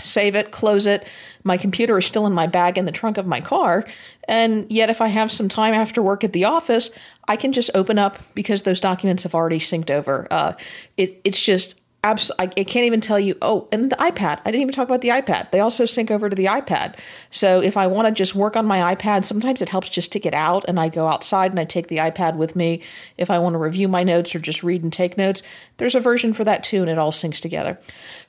Save 0.00 0.34
it, 0.34 0.50
close 0.50 0.86
it. 0.86 1.06
My 1.44 1.58
computer 1.58 1.98
is 1.98 2.06
still 2.06 2.26
in 2.26 2.32
my 2.32 2.46
bag 2.46 2.78
in 2.78 2.86
the 2.86 2.92
trunk 2.92 3.18
of 3.18 3.26
my 3.26 3.40
car. 3.40 3.84
And 4.26 4.66
yet, 4.70 4.88
if 4.88 5.00
I 5.00 5.08
have 5.08 5.30
some 5.30 5.48
time 5.48 5.74
after 5.74 6.00
work 6.00 6.24
at 6.24 6.32
the 6.32 6.46
office, 6.46 6.90
I 7.28 7.36
can 7.36 7.52
just 7.52 7.70
open 7.74 7.98
up 7.98 8.18
because 8.34 8.62
those 8.62 8.80
documents 8.80 9.24
have 9.24 9.34
already 9.34 9.58
synced 9.58 9.90
over. 9.90 10.26
Uh, 10.30 10.54
it, 10.96 11.20
it's 11.24 11.40
just 11.40 11.81
abs- 12.04 12.32
I, 12.38 12.44
I 12.44 12.64
can't 12.64 12.86
even 12.86 13.00
tell 13.00 13.18
you. 13.18 13.36
Oh, 13.42 13.68
and 13.70 13.90
the 13.90 13.96
iPad. 13.96 14.40
I 14.44 14.50
didn't 14.50 14.62
even 14.62 14.74
talk 14.74 14.88
about 14.88 15.00
the 15.00 15.08
iPad. 15.08 15.50
They 15.50 15.60
also 15.60 15.84
sync 15.84 16.10
over 16.10 16.28
to 16.28 16.36
the 16.36 16.46
iPad. 16.46 16.96
So 17.30 17.60
if 17.60 17.76
I 17.76 17.86
want 17.86 18.08
to 18.08 18.14
just 18.14 18.34
work 18.34 18.56
on 18.56 18.66
my 18.66 18.94
iPad, 18.94 19.24
sometimes 19.24 19.62
it 19.62 19.68
helps 19.68 19.88
just 19.88 20.12
to 20.12 20.20
get 20.20 20.34
out 20.34 20.64
and 20.66 20.80
I 20.80 20.88
go 20.88 21.06
outside 21.06 21.50
and 21.50 21.60
I 21.60 21.64
take 21.64 21.88
the 21.88 21.98
iPad 21.98 22.36
with 22.36 22.56
me. 22.56 22.82
If 23.18 23.30
I 23.30 23.38
want 23.38 23.54
to 23.54 23.58
review 23.58 23.88
my 23.88 24.02
notes 24.02 24.34
or 24.34 24.40
just 24.40 24.62
read 24.62 24.82
and 24.82 24.92
take 24.92 25.16
notes, 25.16 25.42
there's 25.82 25.96
a 25.96 26.00
version 26.00 26.32
for 26.32 26.44
that 26.44 26.62
too, 26.62 26.80
and 26.80 26.88
it 26.88 26.96
all 26.96 27.10
syncs 27.10 27.40
together. 27.40 27.76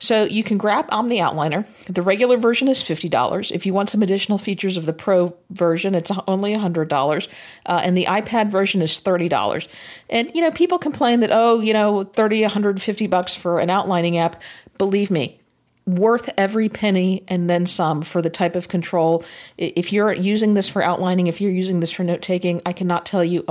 So 0.00 0.24
you 0.24 0.42
can 0.42 0.58
grab 0.58 0.86
Omni 0.88 1.20
Outliner. 1.20 1.64
The 1.86 2.02
regular 2.02 2.36
version 2.36 2.66
is 2.66 2.82
$50. 2.82 3.52
If 3.52 3.64
you 3.64 3.72
want 3.72 3.90
some 3.90 4.02
additional 4.02 4.38
features 4.38 4.76
of 4.76 4.86
the 4.86 4.92
Pro 4.92 5.36
version, 5.50 5.94
it's 5.94 6.10
only 6.26 6.52
$100. 6.52 7.28
Uh, 7.64 7.80
and 7.84 7.96
the 7.96 8.06
iPad 8.06 8.50
version 8.50 8.82
is 8.82 9.00
$30. 9.00 9.68
And, 10.10 10.34
you 10.34 10.40
know, 10.40 10.50
people 10.50 10.80
complain 10.80 11.20
that, 11.20 11.30
oh, 11.30 11.60
you 11.60 11.72
know, 11.72 12.02
30, 12.02 12.42
150 12.42 13.06
bucks 13.06 13.36
for 13.36 13.60
an 13.60 13.70
outlining 13.70 14.18
app, 14.18 14.42
believe 14.76 15.12
me, 15.12 15.38
worth 15.86 16.28
every 16.36 16.68
penny 16.68 17.22
and 17.28 17.48
then 17.48 17.68
some 17.68 18.02
for 18.02 18.20
the 18.20 18.30
type 18.30 18.56
of 18.56 18.66
control. 18.66 19.24
If 19.56 19.92
you're 19.92 20.12
using 20.12 20.54
this 20.54 20.68
for 20.68 20.82
outlining, 20.82 21.28
if 21.28 21.40
you're 21.40 21.52
using 21.52 21.78
this 21.78 21.92
for 21.92 22.02
note 22.02 22.20
taking, 22.20 22.62
I 22.66 22.72
cannot 22.72 23.06
tell 23.06 23.24
you 23.24 23.44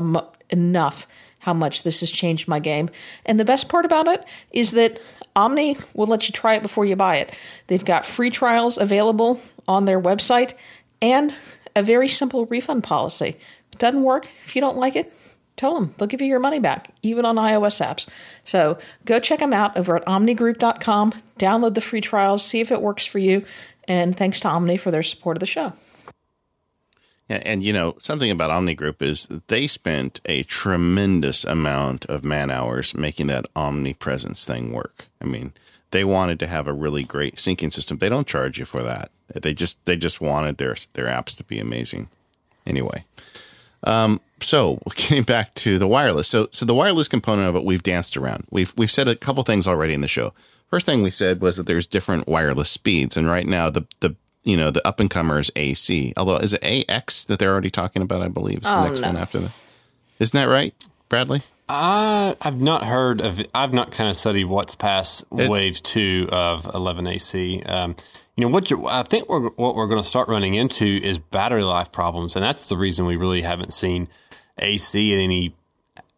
enough 0.50 1.08
how 1.44 1.54
much 1.54 1.84
this 1.84 2.00
has 2.00 2.10
changed 2.10 2.48
my 2.48 2.58
game. 2.58 2.90
And 3.26 3.38
the 3.38 3.44
best 3.44 3.68
part 3.68 3.84
about 3.84 4.08
it 4.08 4.24
is 4.52 4.72
that 4.72 5.02
Omni 5.36 5.78
will 5.94 6.08
let 6.08 6.30
you 6.30 6.32
try 6.32 6.56
it 6.56 6.62
before 6.62 6.86
you 6.86 6.96
buy 6.96 7.18
it. 7.18 7.36
They've 7.68 7.84
got 7.84 8.06
free 8.06 8.30
trials 8.30 8.78
available 8.78 9.42
on 9.68 9.84
their 9.84 10.00
website 10.00 10.54
and 11.02 11.36
a 11.76 11.84
very 11.84 12.08
simple 12.08 12.46
refund 12.46 12.86
policy. 12.86 13.36
If 13.68 13.74
it 13.74 13.80
doesn't 13.80 14.04
work, 14.04 14.26
if 14.46 14.56
you 14.56 14.62
don't 14.62 14.78
like 14.78 14.96
it, 14.96 15.12
tell 15.58 15.74
them 15.76 15.94
they'll 15.98 16.08
give 16.08 16.22
you 16.22 16.28
your 16.28 16.40
money 16.40 16.60
back, 16.60 16.94
even 17.02 17.26
on 17.26 17.36
iOS 17.36 17.86
apps. 17.86 18.08
So 18.46 18.78
go 19.04 19.20
check 19.20 19.40
them 19.40 19.52
out 19.52 19.76
over 19.76 19.98
at 19.98 20.06
omnigroup.com. 20.06 21.14
Download 21.38 21.74
the 21.74 21.82
free 21.82 22.02
trials, 22.02 22.46
see 22.46 22.62
if 22.62 22.72
it 22.72 22.82
works 22.82 23.06
for 23.06 23.20
you. 23.20 23.44
And 23.86 24.16
thanks 24.16 24.40
to 24.42 24.48
Omni 24.48 24.78
for 24.78 24.92
their 24.92 25.04
support 25.04 25.36
of 25.36 25.42
the 25.42 25.46
show. 25.46 25.74
Yeah, 27.30 27.42
and 27.46 27.64
you 27.64 27.72
know 27.72 27.96
something 28.00 28.30
about 28.30 28.52
Omni 28.52 28.76
Group 28.76 29.02
is 29.02 29.28
they 29.48 29.66
spent 29.68 30.20
a 30.26 30.44
tremendous 30.44 31.46
amount 31.46 32.06
of 32.06 32.26
man 32.26 32.52
hours 32.52 32.94
making 32.94 33.28
that 33.28 33.46
omnipresence 33.56 34.46
thing 34.46 34.74
work. 34.74 35.06
I 35.22 35.26
mean, 35.26 35.54
they 35.92 36.04
wanted 36.04 36.40
to 36.40 36.48
have 36.48 36.68
a 36.68 36.74
really 36.74 37.04
great 37.04 37.36
syncing 37.36 37.72
system. 37.72 37.98
They 37.98 38.10
don't 38.10 38.28
charge 38.28 38.60
you 38.60 38.66
for 38.66 38.84
that. 38.84 39.10
They 39.34 39.54
just 39.54 39.84
they 39.86 39.96
just 39.96 40.20
wanted 40.20 40.58
their 40.58 40.76
their 40.94 41.06
apps 41.06 41.36
to 41.38 41.44
be 41.44 41.60
amazing. 41.60 42.10
Anyway, 42.66 43.06
um, 43.86 44.20
so 44.42 44.80
getting 44.96 45.24
back 45.24 45.54
to 45.56 45.80
the 45.80 45.88
wireless. 45.88 46.28
So 46.28 46.50
so 46.52 46.66
the 46.66 46.76
wireless 46.76 47.08
component 47.08 47.48
of 47.48 47.56
it, 47.56 47.64
we've 47.64 47.84
danced 47.84 48.18
around. 48.18 48.46
We've 48.52 48.74
we've 48.76 48.92
said 48.92 49.08
a 49.08 49.16
couple 49.16 49.44
things 49.44 49.68
already 49.68 49.94
in 49.94 50.02
the 50.02 50.08
show. 50.08 50.34
First 50.70 50.86
thing 50.86 51.04
we 51.04 51.12
said 51.12 51.40
was 51.40 51.58
that 51.58 51.68
there's 51.68 51.88
different 51.88 52.28
wireless 52.28 52.70
speeds, 52.70 53.16
and 53.16 53.28
right 53.30 53.46
now 53.46 53.70
the 53.70 53.86
the 54.02 54.16
you 54.44 54.58
know 54.58 54.72
the 54.72 54.86
up 54.88 55.00
and 55.00 55.10
comers 55.10 55.50
AC. 55.56 56.14
Although 56.18 56.38
is 56.38 56.54
it 56.54 56.90
AX 56.90 57.26
that 57.26 57.40
they're 57.40 57.52
already 57.52 57.70
talking 57.70 58.02
about? 58.02 58.22
I 58.22 58.28
believe 58.28 58.58
is 58.60 58.64
the 58.64 58.76
Oh, 58.78 58.88
next 58.88 59.02
no. 59.02 59.08
one 59.08 59.18
after 59.18 59.40
that. 59.40 59.52
Isn't 60.20 60.38
that 60.40 60.52
right, 60.52 60.74
Bradley? 61.10 61.42
Uh, 61.70 62.36
I've 62.42 62.60
not 62.60 62.84
heard 62.84 63.22
of. 63.22 63.42
I've 63.56 63.74
not 63.74 63.92
kind 63.92 64.10
of 64.10 64.16
studied 64.16 64.46
what's 64.46 64.76
past 64.76 65.24
wave 65.32 65.82
two 65.82 66.28
of 66.32 66.66
11AC. 66.66 67.68
Um, 67.70 67.96
you 68.36 68.42
know 68.46 68.50
what? 68.50 68.72
I 68.92 69.04
think 69.04 69.30
we're, 69.30 69.50
what 69.52 69.76
we're 69.76 69.88
going 69.88 70.02
to 70.02 70.08
start 70.08 70.28
running 70.28 70.56
into 70.56 70.86
is 70.86 71.18
battery 71.20 71.64
life 71.64 71.92
problems, 71.92 72.36
and 72.36 72.44
that's 72.44 72.66
the 72.66 72.78
reason 72.78 73.06
we 73.06 73.16
really 73.16 73.42
haven't 73.44 73.72
seen 73.74 74.08
AC 74.60 75.14
in 75.14 75.20
any 75.20 75.56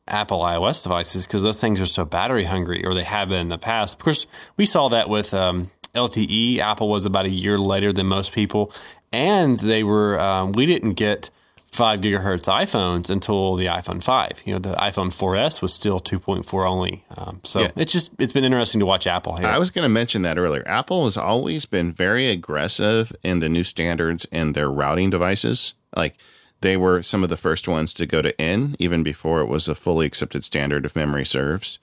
Apple 0.08 0.40
iOS 0.40 0.84
devices 0.84 1.26
because 1.28 1.42
those 1.44 1.60
things 1.62 1.80
are 1.82 1.86
so 1.86 2.06
battery 2.06 2.46
hungry, 2.46 2.84
or 2.86 2.94
they 2.94 3.04
have 3.04 3.30
been 3.30 3.40
in 3.42 3.48
the 3.50 3.58
past. 3.58 3.98
Of 3.98 4.04
course, 4.04 4.28
we 4.58 4.66
saw 4.66 4.88
that 4.90 5.10
with 5.10 5.34
um, 5.34 5.72
LTE. 5.96 6.60
Apple 6.60 6.90
was 6.90 7.06
about 7.06 7.26
a 7.26 7.30
year 7.30 7.58
later 7.58 7.92
than 7.92 8.06
most 8.08 8.32
people, 8.34 8.72
and 9.12 9.60
they 9.60 9.84
were. 9.84 10.20
Um, 10.20 10.52
we 10.52 10.66
didn't 10.66 10.94
get 10.94 11.30
five 11.72 12.00
gigahertz 12.00 12.46
iPhones 12.48 13.10
until 13.10 13.56
the 13.56 13.66
iPhone 13.66 14.02
five. 14.02 14.42
You 14.46 14.54
know, 14.54 14.60
the 14.60 14.76
iPhone 14.76 15.08
4S 15.14 15.62
was 15.62 15.74
still 15.74 16.00
2.4 16.00 16.66
only. 16.66 17.04
Um, 17.18 17.42
so 17.44 17.62
Yeah. 17.64 17.72
it's 17.76 17.92
just 17.92 18.12
it's 18.18 18.32
been 18.32 18.46
interesting 18.46 18.80
to 18.80 18.86
watch 18.86 19.06
Apple 19.08 19.36
here. 19.36 19.48
I 19.48 19.58
was 19.60 19.72
going 19.72 19.84
to 19.84 19.90
mention 19.90 20.22
that 20.22 20.38
earlier. 20.38 20.64
Apple 20.66 21.04
has 21.04 21.18
always 21.18 21.66
been 21.66 21.92
very 21.92 22.28
aggressive 22.30 23.12
in 23.24 23.40
the 23.40 23.50
new 23.50 23.66
standards 23.66 24.24
in 24.32 24.54
their 24.54 24.72
routing 24.72 25.10
devices. 25.10 25.74
Like 25.98 26.16
they 26.62 26.78
were 26.78 27.04
some 27.04 27.24
of 27.24 27.30
the 27.30 27.36
first 27.38 27.68
ones 27.68 27.94
to 27.96 28.06
go 28.06 28.22
to 28.22 28.40
N, 28.40 28.78
even 28.80 29.04
before 29.04 29.42
it 29.42 29.48
was 29.48 29.68
a 29.68 29.76
fully 29.76 30.06
accepted 30.06 30.46
standard 30.46 30.86
if 30.86 30.96
memory 30.96 31.26
serves. 31.26 31.78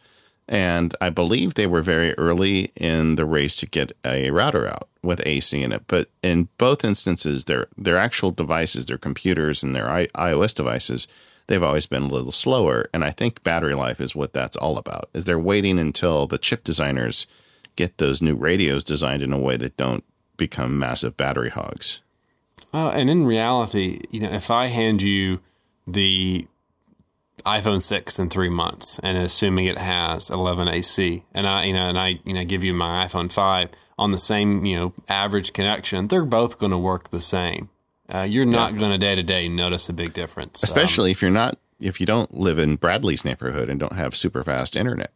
And 0.53 0.95
I 1.01 1.09
believe 1.09 1.55
they 1.55 1.67
were 1.67 1.81
very 1.81 2.13
early 2.19 2.73
in 2.77 3.15
the 3.15 3.25
race 3.25 3.57
to 3.57 3.67
get 3.67 3.91
a 4.05 4.31
router 4.31 4.69
out 4.69 4.87
with 5.03 5.27
AC 5.27 5.61
in 5.63 5.73
it. 5.73 5.85
But 5.89 6.11
in 6.23 6.51
both 6.59 6.85
instances, 6.85 7.47
their 7.47 7.69
their 7.77 7.97
actual 7.97 8.33
devices, 8.33 8.85
their 8.85 8.99
computers 8.99 9.63
and 9.63 9.75
their 9.75 9.89
I- 9.89 10.09
iOS 10.09 10.55
devices, 10.55 11.09
they've 11.47 11.63
always 11.63 11.87
been 11.87 12.03
a 12.03 12.09
little 12.09 12.31
slower. 12.31 12.85
And 12.93 13.03
I 13.03 13.13
think 13.13 13.43
battery 13.43 13.75
life 13.75 13.99
is 13.99 14.15
what 14.15 14.35
that's 14.35 14.59
all 14.59 14.77
about. 14.77 15.09
Is 15.15 15.25
they're 15.25 15.39
waiting 15.39 15.79
until 15.79 16.27
the 16.27 16.37
chip 16.37 16.65
designers 16.65 17.27
get 17.75 17.97
those 17.97 18.21
new 18.21 18.35
radios 18.35 18.85
designed 18.85 19.23
in 19.23 19.33
a 19.33 19.39
way 19.39 19.57
that 19.57 19.79
don't 19.79 20.05
become 20.37 20.79
massive 20.79 21.17
battery 21.17 21.49
hogs. 21.49 22.03
Uh, 22.75 22.93
and 22.95 23.09
in 23.09 23.25
reality, 23.25 24.03
you 24.11 24.21
know, 24.21 24.31
if 24.31 24.51
I 24.51 24.67
hand 24.67 25.01
you 25.01 25.41
the 25.87 26.47
iPhone 27.45 27.81
six 27.81 28.19
in 28.19 28.31
three 28.31 28.49
months, 28.49 28.99
and 29.01 29.19
assuming 29.19 29.67
it 29.67 29.79
has 29.79 30.31
11 30.31 30.69
AC, 30.69 31.25
and 31.35 31.47
I, 31.47 31.65
you 31.65 31.73
know, 31.73 31.89
and 31.89 31.99
I, 31.99 32.21
you 32.25 32.35
know, 32.35 32.45
give 32.45 32.65
you 32.65 32.75
my 32.75 33.07
iPhone 33.07 33.33
five 33.33 33.71
on 33.99 34.11
the 34.11 34.19
same, 34.19 34.65
you 34.65 34.77
know, 34.77 34.93
average 35.09 35.53
connection, 35.53 36.09
they're 36.09 36.25
both 36.25 36.59
going 36.59 36.73
to 36.73 36.79
work 36.79 37.11
the 37.11 37.21
same. 37.21 37.69
Uh, 38.09 38.27
you're 38.29 38.45
not 38.45 38.77
going 38.77 38.91
to 38.91 38.99
day 38.99 39.15
to 39.15 39.23
day 39.23 39.49
notice 39.49 39.89
a 39.89 39.93
big 39.93 40.13
difference, 40.13 40.63
Um, 40.63 40.67
Especially 40.67 41.11
if 41.11 41.23
you're 41.23 41.31
not 41.31 41.59
if 41.81 42.01
you 42.01 42.07
don't 42.07 42.33
live 42.35 42.59
in 42.59 42.77
Bradley's 42.77 43.25
neighborhood 43.25 43.69
and 43.69 43.81
don't 43.81 43.95
have 43.95 44.15
super 44.17 44.45
fast 44.45 44.77
internet. 44.77 45.13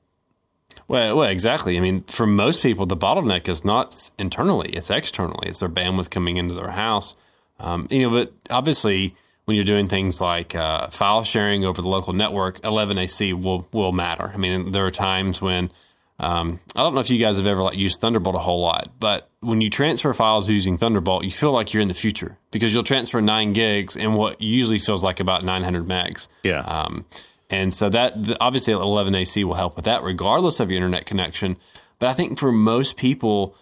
Well, 0.89 1.17
well, 1.17 1.29
exactly. 1.29 1.77
I 1.77 1.81
mean, 1.81 2.03
for 2.05 2.27
most 2.27 2.63
people, 2.63 2.87
the 2.87 2.97
bottleneck 2.97 3.49
is 3.49 3.65
not 3.65 4.11
internally; 4.19 4.71
it's 4.71 4.91
externally. 4.91 5.49
It's 5.49 5.61
their 5.61 5.69
bandwidth 5.69 6.11
coming 6.11 6.37
into 6.37 6.55
their 6.55 6.71
house. 6.71 7.17
Um, 7.59 7.89
you 7.91 8.03
know, 8.03 8.11
but 8.11 8.33
obviously, 8.51 9.17
when 9.47 9.55
you're 9.55 9.65
doing 9.65 9.89
things 9.89 10.21
like 10.21 10.55
uh, 10.55 10.89
file 10.89 11.25
sharing 11.25 11.65
over 11.65 11.81
the 11.81 11.89
local 11.89 12.13
network, 12.13 12.61
11AC 12.61 13.33
will 13.43 13.67
will 13.73 13.93
matter. 13.93 14.31
I 14.35 14.37
mean, 14.37 14.73
there 14.73 14.85
are 14.85 14.91
times 14.91 15.41
when 15.41 15.71
um, 16.19 16.61
I 16.75 16.83
don't 16.83 16.95
know 16.95 17.01
if 17.01 17.11
you 17.11 17.19
guys 17.19 17.37
have 17.37 17.47
ever 17.47 17.63
like 17.63 17.77
used 17.77 18.01
Thunderbolt 18.01 18.35
a 18.35 18.41
whole 18.41 18.61
lot, 18.61 18.89
but 18.99 19.31
when 19.41 19.61
you 19.61 19.71
transfer 19.71 20.13
files 20.15 20.49
using 20.49 20.77
Thunderbolt, 20.77 21.25
you 21.25 21.31
feel 21.31 21.53
like 21.53 21.73
you're 21.73 21.83
in 21.83 21.89
the 21.89 21.95
future 21.95 22.39
because 22.51 22.75
you'll 22.75 22.83
transfer 22.83 23.21
nine 23.21 23.53
gigs 23.53 23.97
and 23.97 24.17
what 24.17 24.41
usually 24.41 24.79
feels 24.79 25.05
like 25.05 25.21
about 25.21 25.45
900 25.45 25.87
megs. 25.87 26.29
Yeah. 26.43 26.61
Um, 26.61 27.05
and 27.49 27.73
so 27.73 27.89
that 27.91 28.25
the, 28.25 28.37
obviously 28.41 28.75
11AC 28.75 29.45
will 29.45 29.55
help 29.55 29.77
with 29.77 29.85
that, 29.85 30.03
regardless 30.03 30.59
of 30.59 30.71
your 30.71 30.79
internet 30.79 31.07
connection. 31.07 31.57
But 31.99 32.09
I 32.09 32.15
think 32.15 32.39
for 32.39 32.51
most 32.51 32.97
people, 32.97 33.55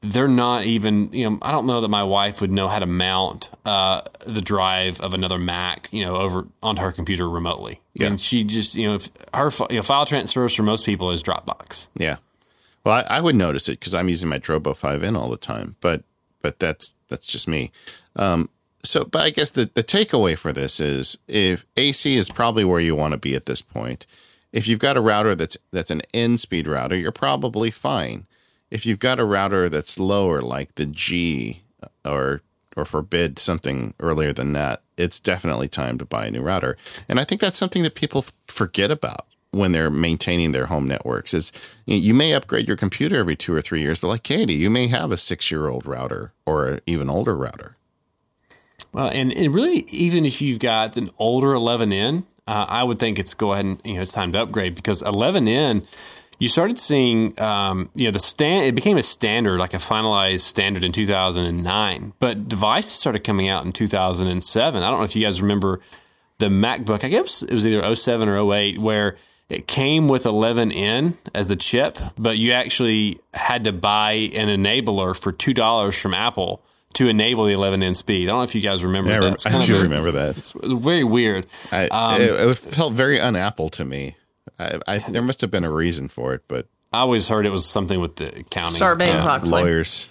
they're 0.00 0.28
not 0.28 0.64
even. 0.64 1.12
You 1.12 1.30
know, 1.30 1.38
I 1.42 1.50
don't 1.50 1.66
know 1.66 1.80
that 1.80 1.88
my 1.88 2.02
wife 2.02 2.40
would 2.40 2.52
know 2.52 2.68
how 2.68 2.78
to 2.78 2.86
mount 2.86 3.50
uh, 3.64 4.02
the 4.26 4.40
drive 4.40 5.00
of 5.00 5.14
another 5.14 5.38
Mac, 5.38 5.88
you 5.92 6.04
know, 6.04 6.16
over 6.16 6.46
onto 6.62 6.82
her 6.82 6.92
computer 6.92 7.28
remotely. 7.28 7.80
Yeah. 7.94 8.08
And 8.08 8.20
she 8.20 8.44
just, 8.44 8.74
you 8.74 8.88
know, 8.88 8.94
if 8.94 9.10
her 9.34 9.50
you 9.70 9.76
know, 9.76 9.82
file 9.82 10.06
transfers 10.06 10.54
for 10.54 10.62
most 10.62 10.86
people 10.86 11.10
is 11.10 11.22
Dropbox. 11.22 11.88
Yeah. 11.96 12.16
Well, 12.84 13.04
I, 13.08 13.18
I 13.18 13.20
would 13.20 13.34
notice 13.34 13.68
it 13.68 13.80
because 13.80 13.94
I'm 13.94 14.08
using 14.08 14.28
my 14.28 14.38
Drobo 14.38 14.78
5N 14.78 15.18
all 15.18 15.28
the 15.28 15.36
time, 15.36 15.76
but 15.80 16.04
but 16.40 16.58
that's 16.58 16.94
that's 17.08 17.26
just 17.26 17.48
me. 17.48 17.72
Um, 18.16 18.48
so, 18.84 19.04
but 19.04 19.22
I 19.22 19.30
guess 19.30 19.50
the 19.50 19.70
the 19.74 19.82
takeaway 19.82 20.38
for 20.38 20.52
this 20.52 20.80
is 20.80 21.18
if 21.26 21.66
AC 21.76 22.16
is 22.16 22.30
probably 22.30 22.64
where 22.64 22.80
you 22.80 22.94
want 22.94 23.12
to 23.12 23.18
be 23.18 23.34
at 23.34 23.46
this 23.46 23.62
point. 23.62 24.06
If 24.50 24.66
you've 24.66 24.78
got 24.78 24.96
a 24.96 25.02
router 25.02 25.34
that's 25.34 25.58
that's 25.72 25.90
an 25.90 26.02
N 26.14 26.38
speed 26.38 26.66
router, 26.66 26.96
you're 26.96 27.12
probably 27.12 27.70
fine. 27.70 28.26
If 28.70 28.84
you've 28.86 28.98
got 28.98 29.18
a 29.18 29.24
router 29.24 29.68
that's 29.68 29.98
lower, 29.98 30.40
like 30.42 30.74
the 30.74 30.86
G, 30.86 31.62
or 32.04 32.42
or 32.76 32.84
forbid 32.84 33.38
something 33.38 33.94
earlier 33.98 34.32
than 34.32 34.52
that, 34.52 34.82
it's 34.96 35.18
definitely 35.18 35.68
time 35.68 35.98
to 35.98 36.04
buy 36.04 36.26
a 36.26 36.30
new 36.30 36.42
router. 36.42 36.76
And 37.08 37.18
I 37.18 37.24
think 37.24 37.40
that's 37.40 37.58
something 37.58 37.82
that 37.82 37.96
people 37.96 38.24
forget 38.46 38.90
about 38.90 39.26
when 39.50 39.72
they're 39.72 39.90
maintaining 39.90 40.52
their 40.52 40.66
home 40.66 40.86
networks. 40.86 41.34
Is 41.34 41.50
you, 41.86 41.96
you 41.96 42.14
may 42.14 42.34
upgrade 42.34 42.68
your 42.68 42.76
computer 42.76 43.16
every 43.16 43.36
two 43.36 43.54
or 43.54 43.60
three 43.60 43.80
years, 43.80 43.98
but 43.98 44.08
like 44.08 44.22
Katie, 44.22 44.54
you 44.54 44.70
may 44.70 44.86
have 44.88 45.10
a 45.10 45.16
six 45.16 45.50
year 45.50 45.66
old 45.68 45.86
router 45.86 46.32
or 46.46 46.68
an 46.68 46.80
even 46.86 47.10
older 47.10 47.36
router. 47.36 47.76
Well, 48.92 49.10
and, 49.12 49.32
and 49.32 49.54
really, 49.54 49.80
even 49.90 50.24
if 50.24 50.40
you've 50.40 50.60
got 50.60 50.96
an 50.96 51.08
older 51.18 51.48
11N, 51.48 52.24
uh, 52.46 52.66
I 52.68 52.82
would 52.82 52.98
think 52.98 53.18
it's 53.18 53.34
go 53.34 53.52
ahead 53.52 53.66
and 53.66 53.80
you 53.84 53.94
know 53.94 54.00
it's 54.00 54.12
time 54.12 54.32
to 54.32 54.40
upgrade 54.40 54.74
because 54.74 55.02
11N, 55.02 55.86
you 56.38 56.48
started 56.48 56.78
seeing 56.78 57.38
um, 57.40 57.90
you 57.94 58.06
know 58.06 58.10
the 58.12 58.18
stand 58.18 58.66
it 58.66 58.74
became 58.74 58.96
a 58.96 59.02
standard 59.02 59.58
like 59.58 59.74
a 59.74 59.78
finalized 59.78 60.40
standard 60.40 60.84
in 60.84 60.92
2009, 60.92 62.12
but 62.18 62.48
devices 62.48 62.92
started 62.92 63.24
coming 63.24 63.48
out 63.48 63.64
in 63.64 63.72
2007. 63.72 64.82
I 64.82 64.88
don't 64.90 64.98
know 64.98 65.04
if 65.04 65.16
you 65.16 65.22
guys 65.24 65.42
remember 65.42 65.80
the 66.38 66.46
MacBook. 66.46 67.04
I 67.04 67.08
guess 67.08 67.42
it 67.42 67.52
was 67.52 67.66
either 67.66 67.94
07 67.94 68.28
or 68.28 68.52
08 68.54 68.78
where 68.78 69.16
it 69.48 69.66
came 69.66 70.08
with 70.08 70.24
11N 70.24 71.14
as 71.34 71.48
the 71.48 71.56
chip, 71.56 71.98
but 72.18 72.36
you 72.38 72.52
actually 72.52 73.18
had 73.34 73.64
to 73.64 73.72
buy 73.72 74.12
an 74.36 74.48
enabler 74.48 75.18
for 75.18 75.32
two 75.32 75.54
dollars 75.54 75.96
from 75.96 76.14
Apple 76.14 76.62
to 76.94 77.06
enable 77.08 77.44
the 77.44 77.54
11N 77.54 77.94
speed. 77.94 78.28
I 78.28 78.32
don't 78.32 78.38
know 78.38 78.42
if 78.44 78.54
you 78.54 78.60
guys 78.60 78.84
remember 78.84 79.12
I, 79.12 79.20
that. 79.20 79.46
I 79.46 79.58
do 79.60 79.76
a- 79.78 79.82
remember 79.82 80.10
that. 80.12 80.36
Very 80.64 81.04
weird. 81.04 81.46
I, 81.72 81.86
Um, 81.88 82.20
it, 82.20 82.30
it 82.30 82.56
felt 82.56 82.94
very 82.94 83.20
un-Apple 83.20 83.68
to 83.70 83.84
me. 83.84 84.16
I, 84.58 84.78
I, 84.86 84.98
there 84.98 85.22
must 85.22 85.40
have 85.40 85.50
been 85.50 85.64
a 85.64 85.70
reason 85.70 86.08
for 86.08 86.34
it, 86.34 86.42
but 86.48 86.66
I 86.92 87.00
always 87.00 87.28
heard 87.28 87.46
it 87.46 87.50
was 87.50 87.66
something 87.66 88.00
with 88.00 88.16
the 88.16 88.28
accounting. 88.40 88.80
Sarbanes 88.80 89.24
uh, 89.24 89.30
Oxley. 89.30 89.50
lawyers, 89.50 90.08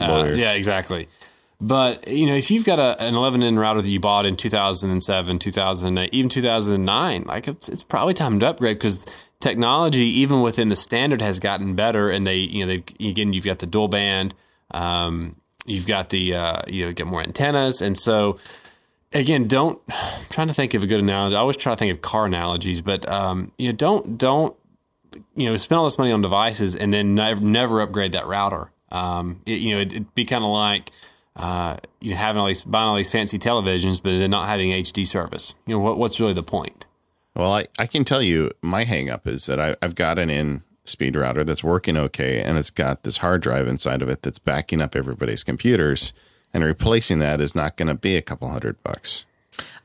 Uh, 0.00 0.08
lawyers. 0.08 0.40
yeah, 0.40 0.52
exactly. 0.52 1.08
But 1.60 2.06
you 2.08 2.26
know, 2.26 2.34
if 2.34 2.50
you've 2.50 2.64
got 2.66 2.78
a, 2.78 3.02
an 3.02 3.14
11N 3.14 3.58
router 3.58 3.80
that 3.80 3.88
you 3.88 4.00
bought 4.00 4.26
in 4.26 4.36
2007, 4.36 5.38
2008, 5.38 6.12
even 6.12 6.28
2009, 6.28 7.24
like 7.24 7.48
it's, 7.48 7.68
it's 7.68 7.82
probably 7.82 8.12
time 8.14 8.38
to 8.40 8.46
upgrade 8.48 8.76
because 8.78 9.06
technology, 9.40 10.04
even 10.04 10.42
within 10.42 10.68
the 10.68 10.76
standard, 10.76 11.20
has 11.22 11.38
gotten 11.40 11.74
better. 11.74 12.10
And 12.10 12.26
they, 12.26 12.36
you 12.38 12.66
know, 12.66 12.76
they 12.98 13.08
again, 13.08 13.32
you've 13.32 13.44
got 13.46 13.60
the 13.60 13.66
dual 13.66 13.88
band, 13.88 14.34
um, 14.72 15.36
you've 15.64 15.86
got 15.86 16.10
the, 16.10 16.34
uh, 16.34 16.62
you 16.66 16.86
know, 16.86 16.92
get 16.92 17.06
more 17.06 17.22
antennas, 17.22 17.80
and 17.80 17.96
so 17.96 18.38
again, 19.16 19.48
don't 19.48 19.80
I'm 19.88 20.24
trying 20.30 20.48
to 20.48 20.54
think 20.54 20.74
of 20.74 20.82
a 20.82 20.86
good 20.86 21.00
analogy. 21.00 21.36
I 21.36 21.40
always 21.40 21.56
try 21.56 21.72
to 21.72 21.78
think 21.78 21.92
of 21.92 22.02
car 22.02 22.26
analogies, 22.26 22.80
but 22.80 23.08
um, 23.08 23.52
you 23.58 23.68
know, 23.68 23.76
don't 23.76 24.18
don't 24.18 24.56
you 25.34 25.48
know 25.48 25.56
spend 25.56 25.78
all 25.78 25.84
this 25.84 25.98
money 25.98 26.12
on 26.12 26.20
devices 26.20 26.74
and 26.74 26.92
then 26.92 27.14
never 27.14 27.40
never 27.40 27.80
upgrade 27.80 28.12
that 28.12 28.26
router. 28.26 28.70
Um, 28.92 29.42
it, 29.46 29.60
you 29.60 29.74
know, 29.74 29.80
it, 29.80 29.92
it'd 29.92 30.14
be 30.14 30.24
kind 30.24 30.44
of 30.44 30.50
like 30.50 30.92
uh, 31.36 31.76
you 32.00 32.10
know 32.10 32.16
having 32.16 32.40
all 32.40 32.46
these 32.46 32.62
buying 32.62 32.88
all 32.88 32.96
these 32.96 33.10
fancy 33.10 33.38
televisions, 33.38 34.02
but 34.02 34.10
then 34.10 34.30
not 34.30 34.48
having 34.48 34.70
HD 34.70 35.06
service. 35.06 35.54
You 35.66 35.76
know, 35.76 35.80
what, 35.80 35.98
what's 35.98 36.20
really 36.20 36.32
the 36.32 36.42
point? 36.42 36.86
Well, 37.34 37.52
I, 37.52 37.66
I 37.78 37.86
can 37.86 38.04
tell 38.04 38.22
you 38.22 38.50
my 38.62 38.84
hangup 38.84 39.26
is 39.26 39.44
that 39.46 39.60
I, 39.60 39.76
I've 39.82 39.94
got 39.94 40.18
an 40.18 40.30
N 40.30 40.62
speed 40.84 41.16
router 41.16 41.44
that's 41.44 41.64
working 41.64 41.96
okay, 41.96 42.40
and 42.40 42.56
it's 42.56 42.70
got 42.70 43.02
this 43.02 43.18
hard 43.18 43.42
drive 43.42 43.66
inside 43.66 44.02
of 44.02 44.08
it 44.08 44.22
that's 44.22 44.38
backing 44.38 44.80
up 44.80 44.96
everybody's 44.96 45.44
computers, 45.44 46.12
and 46.56 46.64
replacing 46.64 47.18
that 47.18 47.38
is 47.42 47.54
not 47.54 47.76
going 47.76 47.88
to 47.88 47.94
be 47.94 48.16
a 48.16 48.22
couple 48.22 48.48
hundred 48.48 48.82
bucks. 48.82 49.26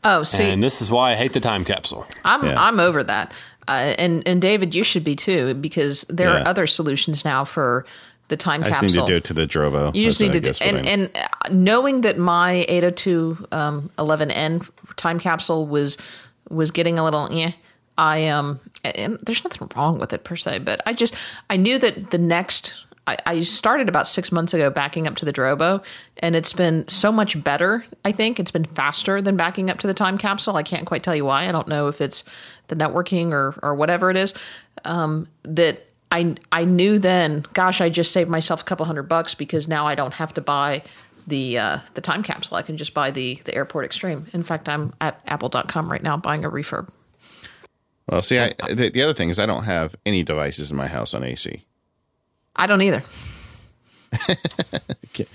Oh, 0.05 0.23
see, 0.23 0.49
and 0.49 0.63
this 0.63 0.81
is 0.81 0.89
why 0.89 1.11
I 1.11 1.15
hate 1.15 1.33
the 1.33 1.41
time 1.41 1.65
capsule. 1.65 2.07
I'm 2.23 2.43
Yeah. 2.45 2.55
I'm 2.57 2.79
over 2.79 3.03
that. 3.03 3.33
Uh, 3.67 3.93
and 3.99 4.25
and 4.25 4.41
David, 4.41 4.73
you 4.73 4.83
should 4.83 5.03
be 5.03 5.15
too, 5.15 5.53
because 5.55 6.05
there 6.09 6.29
Yeah. 6.29 6.41
are 6.43 6.47
other 6.47 6.65
solutions 6.65 7.23
now 7.25 7.43
for 7.45 7.85
the 8.29 8.37
time 8.37 8.63
capsule. 8.63 8.77
I 8.77 8.81
just 8.87 8.95
need 8.95 9.01
to 9.01 9.11
do 9.11 9.15
it 9.17 9.23
to 9.25 9.33
the 9.33 9.45
Drobo. 9.45 9.93
You 9.93 10.05
just 10.05 10.19
That's, 10.19 10.33
need 10.33 10.33
to, 10.33 10.39
do, 10.39 10.49
guess, 10.49 10.61
and 10.61 10.87
and 10.87 11.11
uh, 11.15 11.49
knowing 11.51 12.01
that 12.01 12.17
my 12.17 12.65
802 12.69 13.47
um, 13.51 13.91
11N 13.97 14.67
time 14.95 15.19
capsule 15.19 15.67
was 15.67 15.97
was 16.49 16.71
getting 16.71 16.97
a 16.97 17.03
little, 17.03 17.27
yeah, 17.31 17.51
I 17.97 18.27
um, 18.29 18.59
and 18.85 19.19
there's 19.23 19.43
nothing 19.43 19.67
wrong 19.75 19.99
with 19.99 20.13
it 20.13 20.23
per 20.23 20.37
se, 20.37 20.59
but 20.59 20.81
I 20.87 20.93
just 20.93 21.13
I 21.49 21.57
knew 21.57 21.77
that 21.79 22.11
the 22.11 22.17
next. 22.17 22.85
I, 23.25 23.41
started 23.41 23.89
about 23.89 24.07
six 24.07 24.31
months 24.31 24.53
ago 24.53 24.69
backing 24.69 25.07
up 25.07 25.15
to 25.17 25.25
the 25.25 25.33
Drobo, 25.33 25.83
and 26.17 26.35
it's 26.35 26.53
been 26.53 26.87
so 26.87 27.11
much 27.11 27.41
better. 27.43 27.85
I 28.05 28.11
think 28.11 28.39
it's 28.39 28.51
been 28.51 28.65
faster 28.65 29.21
than 29.21 29.37
backing 29.37 29.69
up 29.69 29.79
to 29.79 29.87
the 29.87 29.93
time 29.93 30.17
capsule. 30.17 30.55
I 30.55 30.63
can't 30.63 30.85
quite 30.85 31.03
tell 31.03 31.15
you 31.15 31.25
why. 31.25 31.47
I 31.47 31.51
don't 31.51 31.67
know 31.67 31.87
if 31.87 32.01
it's 32.01 32.23
the 32.67 32.75
networking 32.75 33.31
or 33.31 33.55
or 33.61 33.75
whatever 33.75 34.09
it 34.09 34.17
is. 34.17 34.33
Um, 34.85 35.27
that 35.43 35.85
I 36.11 36.35
I 36.51 36.65
knew 36.65 36.99
then, 36.99 37.45
gosh, 37.53 37.81
I 37.81 37.89
just 37.89 38.11
saved 38.11 38.29
myself 38.29 38.61
a 38.61 38.63
couple 38.63 38.85
hundred 38.85 39.03
bucks 39.03 39.35
because 39.35 39.67
now 39.67 39.87
I 39.87 39.95
don't 39.95 40.13
have 40.13 40.33
to 40.35 40.41
buy 40.41 40.83
the 41.27 41.57
uh, 41.57 41.79
the 41.93 42.01
time 42.01 42.23
capsule. 42.23 42.57
I 42.57 42.61
can 42.61 42.77
just 42.77 42.93
buy 42.93 43.11
the 43.11 43.41
the 43.45 43.55
Airport 43.55 43.85
Extreme. 43.85 44.27
In 44.33 44.43
fact, 44.43 44.67
I'm 44.67 44.93
at 45.01 45.21
apple.com 45.27 45.91
right 45.91 46.03
now 46.03 46.17
buying 46.17 46.45
a 46.45 46.49
refurb. 46.49 46.89
well, 48.07 48.21
see, 48.21 48.39
I, 48.39 48.53
the, 48.69 48.89
the 48.89 49.01
other 49.01 49.13
thing 49.13 49.29
is 49.29 49.39
I 49.39 49.45
don't 49.45 49.63
have 49.63 49.95
any 50.05 50.23
devices 50.23 50.71
in 50.71 50.77
my 50.77 50.87
house 50.87 51.13
on 51.13 51.23
AC. 51.23 51.65
I 52.55 52.67
don't 52.67 52.81
either. 52.81 53.03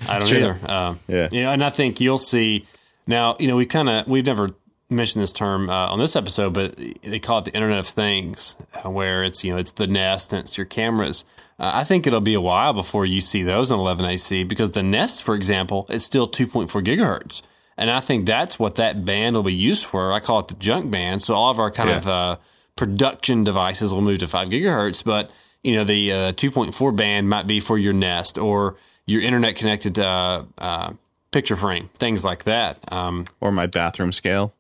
I 0.09 0.18
don't 0.18 0.26
Sure. 0.28 0.38
either. 0.38 0.70
Um, 0.70 1.01
Yeah. 1.09 1.28
You 1.32 1.43
know, 1.43 1.52
and 1.52 1.64
I 1.64 1.70
think 1.70 2.01
you'll 2.01 2.18
see 2.18 2.66
now. 3.06 3.36
You 3.38 3.47
know, 3.48 3.56
we 3.56 3.66
kind 3.66 3.88
of 3.88 4.06
we've 4.06 4.26
never 4.26 4.48
mentioned 4.90 5.22
this 5.22 5.32
term 5.32 5.68
uh, 5.70 5.88
on 5.90 5.98
this 5.98 6.14
episode, 6.16 6.52
but 6.55 6.76
they 7.02 7.18
call 7.18 7.38
it 7.38 7.47
the 7.47 7.55
Internet 7.55 7.78
of 7.80 7.86
Things, 7.86 8.56
uh, 8.84 8.90
where 8.90 9.22
it's 9.24 9.43
you 9.44 9.52
know 9.52 9.59
it's 9.59 9.72
the 9.72 9.86
Nest 9.86 10.32
and 10.32 10.40
it's 10.40 10.56
your 10.56 10.66
cameras. 10.66 11.24
Uh, 11.59 11.70
I 11.74 11.84
think 11.84 12.06
it'll 12.06 12.20
be 12.20 12.34
a 12.34 12.40
while 12.40 12.72
before 12.74 13.06
you 13.06 13.20
see 13.22 13.43
those 13.43 13.70
on 13.70 13.78
11AC 13.78 14.47
because 14.47 14.72
the 14.72 14.82
Nest, 14.82 15.22
for 15.22 15.34
example, 15.34 15.86
is 15.88 16.05
still 16.05 16.28
2.4 16.28 16.68
gigahertz. 16.84 17.40
And 17.78 17.90
I 17.90 18.01
think 18.01 18.26
that's 18.26 18.59
what 18.59 18.74
that 18.74 19.05
band 19.06 19.36
will 19.36 19.43
be 19.43 19.55
used 19.55 19.84
for. 19.86 20.12
I 20.12 20.20
call 20.20 20.40
it 20.40 20.48
the 20.48 20.55
junk 20.55 20.90
band. 20.90 21.22
So 21.22 21.34
all 21.34 21.51
of 21.51 21.59
our 21.59 21.70
kind 21.70 21.88
Yeah. 21.88 21.97
of 21.97 22.09
uh, 22.09 22.36
production 22.76 23.43
devices 23.43 23.93
will 23.93 24.02
move 24.02 24.18
to 24.18 24.26
five 24.26 24.48
gigahertz, 24.48 25.02
but 25.02 25.32
you 25.62 25.74
know 25.74 25.84
the 25.84 26.12
uh, 26.12 26.32
2.4 26.32 26.94
band 26.96 27.28
might 27.28 27.46
be 27.46 27.60
for 27.60 27.76
your 27.78 27.92
Nest 27.92 28.38
or 28.38 28.76
your 29.06 29.20
internet 29.22 29.56
connected 29.56 29.98
uh, 29.98 30.44
uh, 30.58 30.92
picture 31.30 31.56
frame, 31.56 31.88
things 31.98 32.24
like 32.24 32.44
that, 32.44 32.78
um, 32.92 33.26
Or 33.40 33.52
my 33.52 33.66
bathroom 33.66 34.12
scale. 34.12 34.52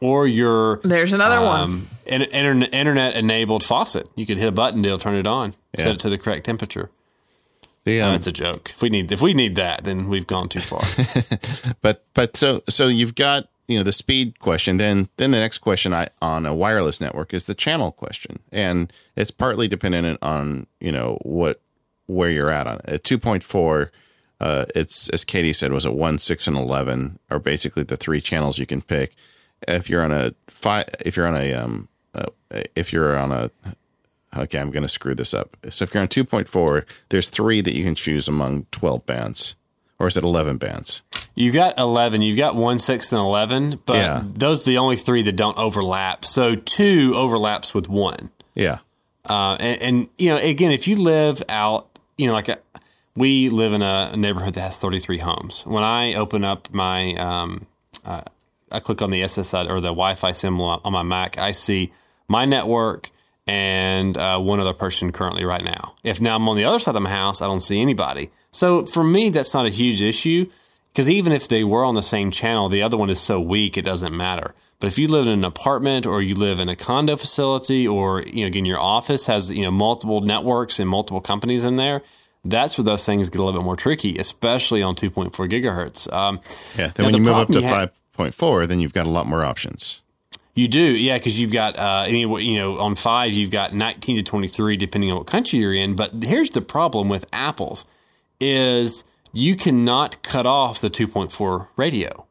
or 0.00 0.26
your 0.26 0.80
There's 0.82 1.12
another 1.12 1.40
one. 1.40 1.60
um, 1.60 1.86
in, 2.06 2.22
internet 2.22 2.72
internet 2.74 3.16
enabled 3.16 3.62
faucet. 3.64 4.08
You 4.16 4.26
could 4.26 4.38
hit 4.38 4.48
a 4.48 4.52
button, 4.52 4.84
it'll 4.84 4.98
turn 4.98 5.14
it 5.14 5.26
on, 5.26 5.54
Yeah. 5.76 5.84
set 5.84 5.92
it 5.94 5.98
to 6.00 6.10
the 6.10 6.18
correct 6.18 6.46
temperature. 6.46 6.90
The, 7.84 8.00
um, 8.02 8.12
That's 8.12 8.26
a 8.26 8.32
joke. 8.32 8.70
If 8.70 8.82
we 8.82 8.88
need 8.90 9.10
if 9.12 9.22
we 9.22 9.32
need 9.34 9.56
that, 9.56 9.84
then 9.84 10.08
we've 10.08 10.26
gone 10.26 10.48
too 10.48 10.60
far. 10.60 10.82
but 11.82 12.04
but 12.14 12.36
so 12.36 12.62
so 12.68 12.88
you've 12.88 13.14
got 13.14 13.48
you 13.70 13.78
know 13.78 13.84
the 13.84 13.92
speed 13.92 14.40
question 14.40 14.78
then 14.78 15.08
then 15.16 15.30
the 15.30 15.38
next 15.38 15.58
question 15.58 15.94
I, 15.94 16.08
on 16.20 16.44
a 16.44 16.54
wireless 16.54 17.00
network 17.00 17.32
is 17.32 17.46
the 17.46 17.54
channel 17.54 17.92
question. 17.92 18.40
And 18.50 18.92
it's 19.14 19.30
partly 19.30 19.68
dependent 19.68 20.18
on 20.20 20.66
you 20.80 20.90
know 20.90 21.18
what 21.22 21.60
where 22.06 22.30
you're 22.30 22.50
at 22.50 22.66
on 22.66 22.80
it. 22.80 22.88
At 22.88 23.04
2.4 23.04 23.90
uh, 24.40 24.64
it's 24.74 25.08
as 25.10 25.24
katie 25.24 25.52
said 25.52 25.72
was 25.72 25.86
it 25.86 25.94
1 25.94 26.18
6 26.18 26.46
and 26.48 26.56
11 26.56 27.20
are 27.30 27.38
basically 27.38 27.84
the 27.84 27.96
three 27.96 28.20
channels 28.20 28.58
you 28.58 28.66
can 28.66 28.82
pick. 28.82 29.14
If 29.68 29.88
you're 29.88 30.02
on 30.02 30.12
a 30.12 30.34
five 30.48 30.86
if 31.04 31.16
you're 31.16 31.28
on 31.28 31.36
a 31.36 31.54
um 31.54 31.88
uh, 32.12 32.26
if 32.74 32.92
you're 32.92 33.16
on 33.16 33.30
a 33.30 33.50
okay 34.36 34.58
i'm 34.58 34.72
going 34.72 34.82
to 34.82 34.88
screw 34.88 35.14
this 35.14 35.32
up. 35.32 35.56
So 35.68 35.84
if 35.84 35.94
you're 35.94 36.02
on 36.02 36.08
2.4 36.08 36.84
there's 37.10 37.30
three 37.30 37.60
that 37.60 37.74
you 37.74 37.84
can 37.84 37.94
choose 37.94 38.26
among 38.26 38.66
12 38.72 39.06
bands 39.06 39.54
or 40.00 40.08
is 40.08 40.16
it 40.16 40.24
11 40.24 40.56
bands 40.56 41.02
You've 41.40 41.54
got 41.54 41.78
11, 41.78 42.20
you've 42.22 42.36
got 42.36 42.54
1, 42.54 42.78
6, 42.78 43.12
and 43.12 43.18
11, 43.20 43.80
but 43.86 43.96
Yeah. 43.96 44.22
those 44.34 44.62
are 44.62 44.70
the 44.70 44.78
only 44.78 44.96
three 44.96 45.22
that 45.22 45.36
don't 45.36 45.56
overlap. 45.56 46.24
So 46.26 46.54
2 46.54 47.14
overlaps 47.16 47.72
with 47.74 47.88
1. 47.88 48.30
yeah 48.54 48.78
Uh, 49.24 49.56
and, 49.60 49.82
and, 49.82 50.08
you 50.18 50.28
know, 50.30 50.36
again, 50.36 50.70
if 50.70 50.86
you 50.88 50.96
live 50.96 51.42
out, 51.48 51.86
you 52.18 52.26
know, 52.26 52.32
like 52.34 52.48
a, 52.48 52.58
we 53.16 53.48
live 53.48 53.72
in 53.72 53.80
a 53.82 54.14
neighborhood 54.16 54.54
that 54.54 54.60
has 54.60 54.78
33 54.78 55.18
homes. 55.18 55.62
When 55.66 55.82
I 55.84 56.14
open 56.14 56.42
up 56.44 56.68
my, 56.72 57.14
um, 57.14 57.62
uh, 58.04 58.22
I 58.72 58.80
click 58.80 59.00
on 59.02 59.10
the 59.10 59.22
SSI 59.22 59.68
or 59.68 59.80
the 59.80 59.88
Wi 59.88 60.14
Fi 60.14 60.32
symbol 60.32 60.64
on 60.66 60.80
on 60.84 60.92
my 60.92 61.02
Mac, 61.02 61.38
I 61.38 61.52
see 61.52 61.92
my 62.28 62.44
network 62.44 63.10
and 63.46 64.16
uh, 64.16 64.38
one 64.38 64.60
other 64.60 64.72
person 64.72 65.10
currently 65.12 65.44
right 65.44 65.64
now. 65.64 65.94
If 66.04 66.20
now 66.20 66.36
I'm 66.36 66.48
on 66.48 66.56
the 66.56 66.64
other 66.64 66.78
side 66.78 66.96
of 66.96 67.02
my 67.02 67.10
house, 67.10 67.42
I 67.42 67.46
don't 67.46 67.60
see 67.60 67.80
anybody. 67.80 68.30
So 68.52 68.86
for 68.86 69.02
me, 69.04 69.30
that's 69.30 69.52
not 69.54 69.66
a 69.66 69.70
huge 69.70 70.00
issue 70.02 70.46
because 70.92 71.08
even 71.08 71.32
if 71.32 71.48
they 71.48 71.64
were 71.64 71.84
on 71.84 71.94
the 71.94 72.02
same 72.02 72.30
channel, 72.30 72.68
the 72.68 72.82
other 72.82 72.96
one 72.96 73.10
is 73.10 73.20
so 73.20 73.40
weak 73.40 73.76
it 73.76 73.82
doesn't 73.82 74.16
matter. 74.16 74.54
But 74.78 74.86
if 74.86 74.98
you 74.98 75.08
live 75.08 75.26
in 75.26 75.32
an 75.32 75.44
apartment 75.44 76.06
or 76.06 76.22
you 76.22 76.34
live 76.34 76.58
in 76.58 76.68
a 76.68 76.76
condo 76.76 77.16
facility 77.16 77.86
or 77.86 78.22
you 78.22 78.42
know 78.42 78.46
again 78.46 78.64
your 78.64 78.80
office 78.80 79.26
has 79.26 79.50
you 79.50 79.62
know 79.62 79.70
multiple 79.70 80.20
networks 80.20 80.80
and 80.80 80.88
multiple 80.88 81.20
companies 81.20 81.64
in 81.64 81.76
there, 81.76 82.02
that's 82.44 82.78
where 82.78 82.84
those 82.84 83.04
things 83.04 83.28
get 83.28 83.40
a 83.40 83.44
little 83.44 83.60
bit 83.60 83.64
more 83.64 83.76
tricky, 83.76 84.16
especially 84.18 84.82
on 84.82 84.94
2.4 84.94 85.30
gigahertz. 85.30 86.10
Um, 86.12 86.40
Yeah. 86.76 86.88
Then 86.94 87.06
when 87.06 87.12
the 87.12 87.18
you 87.18 87.24
move 87.24 87.34
up 87.34 87.48
to 87.48 87.66
ha- 87.66 87.88
5.4, 88.16 88.66
then 88.66 88.80
you've 88.80 88.94
got 88.94 89.06
a 89.06 89.10
lot 89.10 89.26
more 89.26 89.44
options. 89.44 90.02
You 90.54 90.66
do, 90.66 90.96
yeah, 90.96 91.16
because 91.16 91.38
you've 91.40 91.52
got 91.52 91.78
uh, 91.78 92.04
any, 92.08 92.22
you 92.22 92.58
know, 92.58 92.78
on 92.78 92.96
five 92.96 93.32
you've 93.32 93.50
got 93.50 93.72
19 93.72 94.16
to 94.16 94.22
23, 94.22 94.76
depending 94.76 95.10
on 95.10 95.18
what 95.18 95.26
country 95.26 95.60
you're 95.60 95.72
in. 95.72 95.94
But 95.94 96.24
here's 96.24 96.50
the 96.50 96.60
problem 96.60 97.08
with 97.08 97.24
Apple's 97.32 97.86
is 98.40 99.04
you 99.32 99.56
cannot 99.56 100.22
cut 100.22 100.46
off 100.46 100.80
the 100.80 100.90
2.4 100.90 101.68
radio. 101.76 102.26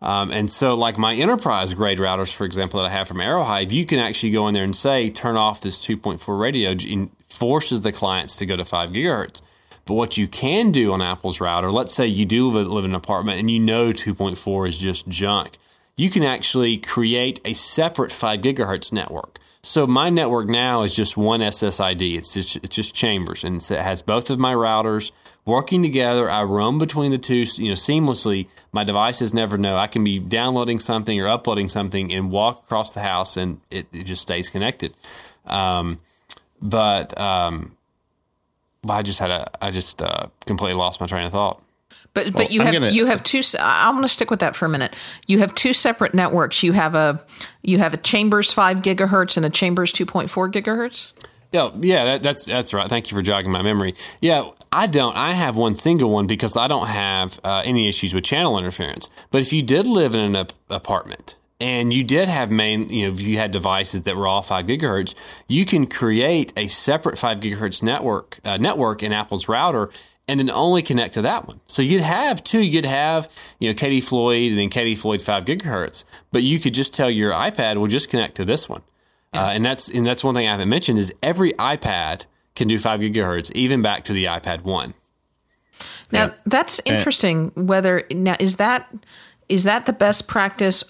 Um, 0.00 0.30
and 0.30 0.50
so, 0.50 0.74
like 0.74 0.96
my 0.96 1.14
enterprise 1.14 1.74
grade 1.74 1.98
routers, 1.98 2.32
for 2.32 2.44
example, 2.44 2.80
that 2.80 2.86
I 2.86 2.90
have 2.90 3.08
from 3.08 3.18
Aerohive, 3.18 3.72
you 3.72 3.84
can 3.84 3.98
actually 3.98 4.30
go 4.30 4.46
in 4.46 4.54
there 4.54 4.62
and 4.62 4.76
say, 4.76 5.10
turn 5.10 5.36
off 5.36 5.60
this 5.60 5.84
2.4 5.84 6.38
radio, 6.38 6.70
and 6.70 7.10
forces 7.24 7.80
the 7.80 7.92
clients 7.92 8.36
to 8.36 8.46
go 8.46 8.56
to 8.56 8.64
5 8.64 8.90
gigahertz. 8.90 9.40
But 9.84 9.94
what 9.94 10.16
you 10.16 10.28
can 10.28 10.70
do 10.70 10.92
on 10.92 11.02
Apple's 11.02 11.40
router, 11.40 11.72
let's 11.72 11.94
say 11.94 12.06
you 12.06 12.26
do 12.26 12.48
live, 12.48 12.66
live 12.66 12.84
in 12.84 12.90
an 12.90 12.94
apartment 12.94 13.38
and 13.40 13.50
you 13.50 13.58
know 13.58 13.90
2.4 13.90 14.68
is 14.68 14.78
just 14.78 15.08
junk, 15.08 15.56
you 15.96 16.10
can 16.10 16.22
actually 16.22 16.76
create 16.76 17.40
a 17.44 17.54
separate 17.54 18.12
5 18.12 18.40
gigahertz 18.40 18.92
network. 18.92 19.38
So 19.62 19.86
my 19.86 20.10
network 20.10 20.46
now 20.48 20.82
is 20.82 20.94
just 20.94 21.16
one 21.16 21.40
SSID. 21.40 22.16
It's 22.16 22.34
just 22.34 22.56
it's 22.56 22.76
just 22.76 22.94
chambers, 22.94 23.44
and 23.44 23.60
it 23.60 23.80
has 23.80 24.02
both 24.02 24.30
of 24.30 24.38
my 24.38 24.54
routers 24.54 25.10
working 25.48 25.82
together. 25.82 26.30
I 26.30 26.42
roam 26.44 26.78
between 26.78 27.10
the 27.10 27.18
two, 27.18 27.44
you 27.56 27.68
know, 27.68 27.74
seamlessly. 27.74 28.46
My 28.70 28.84
devices 28.84 29.32
never 29.34 29.56
know. 29.58 29.76
I 29.76 29.86
can 29.88 30.04
be 30.04 30.18
downloading 30.18 30.78
something 30.78 31.18
or 31.20 31.26
uploading 31.26 31.68
something 31.68 32.12
and 32.12 32.30
walk 32.30 32.64
across 32.64 32.92
the 32.92 33.00
house, 33.00 33.36
and 33.36 33.60
it, 33.70 33.86
it 33.92 34.04
just 34.04 34.22
stays 34.22 34.50
connected. 34.50 34.94
Um, 35.46 35.98
but 36.60 37.18
um, 37.18 37.76
I 38.88 39.02
just 39.02 39.18
had 39.18 39.30
a 39.30 39.46
I 39.64 39.70
just 39.70 40.02
uh, 40.02 40.26
completely 40.46 40.74
lost 40.78 41.00
my 41.00 41.06
train 41.06 41.24
of 41.26 41.32
thought. 41.32 41.62
But 42.14 42.26
Well, 42.26 42.44
but 42.44 42.50
you 42.50 42.60
I'm 42.60 42.66
have 42.66 42.74
gonna- 42.74 42.90
you 42.90 43.06
have 43.06 43.22
two. 43.22 43.42
I- 43.58 43.86
I'm 43.88 43.94
going 43.94 44.02
to 44.02 44.08
stick 44.08 44.30
with 44.30 44.40
that 44.40 44.56
for 44.56 44.64
a 44.66 44.68
minute. 44.68 44.94
You 45.26 45.38
have 45.40 45.54
two 45.54 45.72
separate 45.72 46.14
networks. 46.14 46.62
You 46.62 46.72
have 46.72 46.94
a 46.94 47.24
you 47.62 47.78
have 47.78 47.94
a 47.94 47.98
Chambers 47.98 48.52
five 48.52 48.78
gigahertz 48.82 49.36
and 49.36 49.46
a 49.46 49.50
Chambers 49.50 49.92
two 49.92 50.06
point 50.06 50.30
four 50.30 50.50
gigahertz. 50.50 51.12
Yeah, 51.52 51.70
yeah, 51.80 52.04
that, 52.04 52.22
that's 52.22 52.44
that's 52.44 52.74
right. 52.74 52.88
Thank 52.88 53.10
you 53.10 53.16
for 53.16 53.22
jogging 53.22 53.50
my 53.50 53.62
memory. 53.62 53.94
Yeah, 54.20 54.50
I 54.72 54.86
don't. 54.86 55.16
I 55.16 55.32
have 55.32 55.56
one 55.56 55.74
single 55.74 56.10
one 56.10 56.26
because 56.26 56.56
I 56.56 56.68
don't 56.68 56.88
have 56.88 57.40
uh, 57.44 57.62
any 57.64 57.88
issues 57.88 58.14
with 58.14 58.24
channel 58.24 58.58
interference. 58.58 59.08
But 59.30 59.40
if 59.40 59.52
you 59.52 59.62
did 59.62 59.86
live 59.86 60.14
in 60.14 60.20
an 60.20 60.36
ap- 60.36 60.52
apartment 60.68 61.36
and 61.60 61.92
you 61.92 62.04
did 62.04 62.28
have 62.28 62.50
main, 62.50 62.88
you 62.90 63.06
know, 63.06 63.12
if 63.12 63.20
you 63.20 63.38
had 63.38 63.50
devices 63.50 64.02
that 64.02 64.16
were 64.16 64.26
all 64.26 64.42
five 64.42 64.66
gigahertz, 64.66 65.14
you 65.48 65.64
can 65.64 65.86
create 65.86 66.52
a 66.56 66.66
separate 66.66 67.18
five 67.18 67.40
gigahertz 67.40 67.82
network 67.82 68.40
uh, 68.44 68.56
network 68.58 69.02
in 69.02 69.12
Apple's 69.12 69.48
router. 69.48 69.90
And 70.30 70.38
then 70.38 70.50
only 70.50 70.82
connect 70.82 71.14
to 71.14 71.22
that 71.22 71.48
one. 71.48 71.60
So 71.68 71.80
you'd 71.80 72.02
have 72.02 72.44
two. 72.44 72.60
You'd 72.60 72.84
have, 72.84 73.30
you 73.58 73.70
know, 73.70 73.74
Katie 73.74 74.02
Floyd 74.02 74.50
and 74.50 74.58
then 74.58 74.68
Katie 74.68 74.94
Floyd 74.94 75.22
five 75.22 75.46
gigahertz. 75.46 76.04
But 76.32 76.42
you 76.42 76.58
could 76.58 76.74
just 76.74 76.92
tell 76.94 77.08
your 77.08 77.32
iPad, 77.32 77.78
will 77.78 77.86
just 77.86 78.10
connect 78.10 78.34
to 78.34 78.44
this 78.44 78.68
one." 78.68 78.82
Uh, 79.32 79.52
and 79.54 79.64
that's 79.64 79.88
and 79.88 80.06
that's 80.06 80.22
one 80.22 80.34
thing 80.34 80.46
I 80.46 80.50
haven't 80.50 80.68
mentioned 80.68 80.98
is 80.98 81.14
every 81.22 81.52
iPad 81.54 82.26
can 82.58 82.68
do 82.68 82.78
five 82.78 83.00
gigahertz, 83.00 83.50
even 83.52 83.82
back 83.82 84.04
to 84.04 84.12
the 84.12 84.26
iPad 84.26 84.62
one. 84.62 84.94
Now 86.10 86.34
that's 86.44 86.80
interesting. 86.84 87.52
Whether 87.54 88.02
now 88.10 88.36
is 88.38 88.56
that 88.56 88.92
is 89.48 89.64
that 89.64 89.86
the 89.86 89.92
best 89.92 90.28
practice 90.28 90.84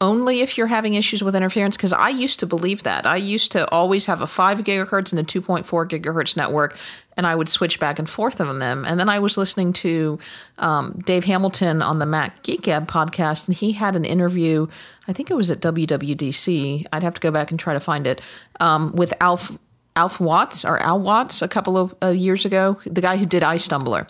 only 0.00 0.40
if 0.40 0.58
you're 0.58 0.66
having 0.66 0.94
issues 0.94 1.22
with 1.22 1.34
interference? 1.34 1.76
Because 1.76 1.92
I 1.92 2.08
used 2.10 2.40
to 2.40 2.46
believe 2.46 2.82
that. 2.82 3.06
I 3.06 3.16
used 3.16 3.52
to 3.52 3.68
always 3.70 4.06
have 4.06 4.20
a 4.20 4.26
5 4.26 4.58
gigahertz 4.58 5.12
and 5.12 5.20
a 5.20 5.24
2.4 5.24 5.64
gigahertz 5.88 6.36
network, 6.36 6.76
and 7.16 7.26
I 7.26 7.34
would 7.34 7.48
switch 7.48 7.80
back 7.80 7.98
and 7.98 8.08
forth 8.08 8.40
on 8.40 8.58
them. 8.58 8.84
And 8.84 8.98
then 8.98 9.08
I 9.08 9.18
was 9.18 9.38
listening 9.38 9.72
to 9.74 10.18
um, 10.58 11.00
Dave 11.06 11.24
Hamilton 11.24 11.80
on 11.80 12.00
the 12.00 12.06
Mac 12.06 12.42
Geek 12.42 12.62
Gab 12.62 12.88
podcast, 12.88 13.48
and 13.48 13.56
he 13.56 13.72
had 13.72 13.96
an 13.96 14.04
interview, 14.04 14.66
I 15.08 15.12
think 15.12 15.30
it 15.30 15.34
was 15.34 15.50
at 15.50 15.60
WWDC. 15.60 16.86
I'd 16.92 17.02
have 17.02 17.14
to 17.14 17.20
go 17.20 17.30
back 17.30 17.50
and 17.50 17.58
try 17.58 17.72
to 17.72 17.80
find 17.80 18.06
it, 18.06 18.20
um, 18.60 18.92
with 18.92 19.14
Alf. 19.20 19.50
Alf 19.96 20.20
Watts 20.20 20.64
or 20.64 20.78
Al 20.78 21.00
Watts 21.00 21.42
a 21.42 21.48
couple 21.48 21.76
of 21.76 21.94
uh, 22.02 22.08
years 22.08 22.44
ago, 22.44 22.78
the 22.84 23.00
guy 23.00 23.16
who 23.16 23.26
did 23.26 23.42
iStumbler. 23.42 24.08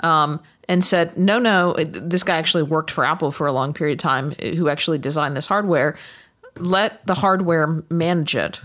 Um, 0.00 0.40
and 0.68 0.84
said, 0.84 1.16
no, 1.16 1.38
no, 1.38 1.74
this 1.74 2.24
guy 2.24 2.38
actually 2.38 2.64
worked 2.64 2.90
for 2.90 3.04
Apple 3.04 3.30
for 3.30 3.46
a 3.46 3.52
long 3.52 3.72
period 3.72 4.00
of 4.00 4.02
time, 4.02 4.32
who 4.32 4.68
actually 4.68 4.98
designed 4.98 5.36
this 5.36 5.46
hardware. 5.46 5.96
Let 6.56 7.06
the 7.06 7.14
hardware 7.14 7.84
manage 7.88 8.34
it. 8.34 8.60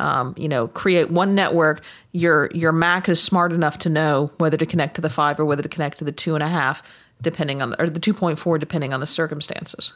Um, 0.00 0.34
you 0.36 0.48
know, 0.48 0.66
create 0.68 1.10
one 1.10 1.34
network. 1.34 1.82
Your 2.12 2.50
your 2.54 2.72
Mac 2.72 3.08
is 3.08 3.22
smart 3.22 3.52
enough 3.52 3.78
to 3.78 3.88
know 3.88 4.30
whether 4.38 4.56
to 4.56 4.66
connect 4.66 4.96
to 4.96 5.00
the 5.00 5.10
five 5.10 5.38
or 5.38 5.44
whether 5.44 5.62
to 5.62 5.68
connect 5.68 5.98
to 5.98 6.04
the 6.04 6.12
two 6.12 6.34
and 6.34 6.42
a 6.42 6.48
half, 6.48 6.82
depending 7.22 7.62
on 7.62 7.70
the, 7.70 7.82
or 7.82 7.88
the 7.88 8.00
two 8.00 8.14
point 8.14 8.38
four, 8.38 8.58
depending 8.58 8.92
on 8.92 9.00
the 9.00 9.06
circumstances. 9.06 9.92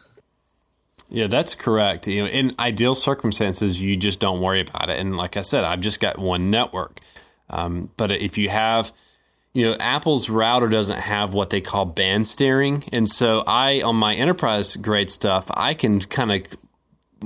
Yeah, 1.12 1.26
that's 1.26 1.54
correct. 1.54 2.08
You 2.08 2.22
know, 2.22 2.28
in 2.28 2.54
ideal 2.58 2.94
circumstances, 2.94 3.80
you 3.80 3.96
just 3.96 4.18
don't 4.18 4.40
worry 4.40 4.60
about 4.60 4.88
it. 4.88 4.98
And 4.98 5.16
like 5.16 5.36
I 5.36 5.42
said, 5.42 5.62
I've 5.62 5.80
just 5.80 6.00
got 6.00 6.18
one 6.18 6.50
network. 6.50 7.00
Um, 7.50 7.90
but 7.98 8.10
if 8.10 8.38
you 8.38 8.48
have 8.48 8.92
you 9.54 9.66
know, 9.66 9.76
Apple's 9.80 10.30
router 10.30 10.68
doesn't 10.68 10.98
have 10.98 11.34
what 11.34 11.50
they 11.50 11.60
call 11.60 11.84
band 11.84 12.26
steering. 12.26 12.84
And 12.92 13.08
so 13.08 13.44
I, 13.46 13.82
on 13.82 13.96
my 13.96 14.14
enterprise 14.14 14.76
grade 14.76 15.10
stuff, 15.10 15.50
I 15.54 15.74
can 15.74 16.00
kind 16.00 16.32
of 16.32 16.56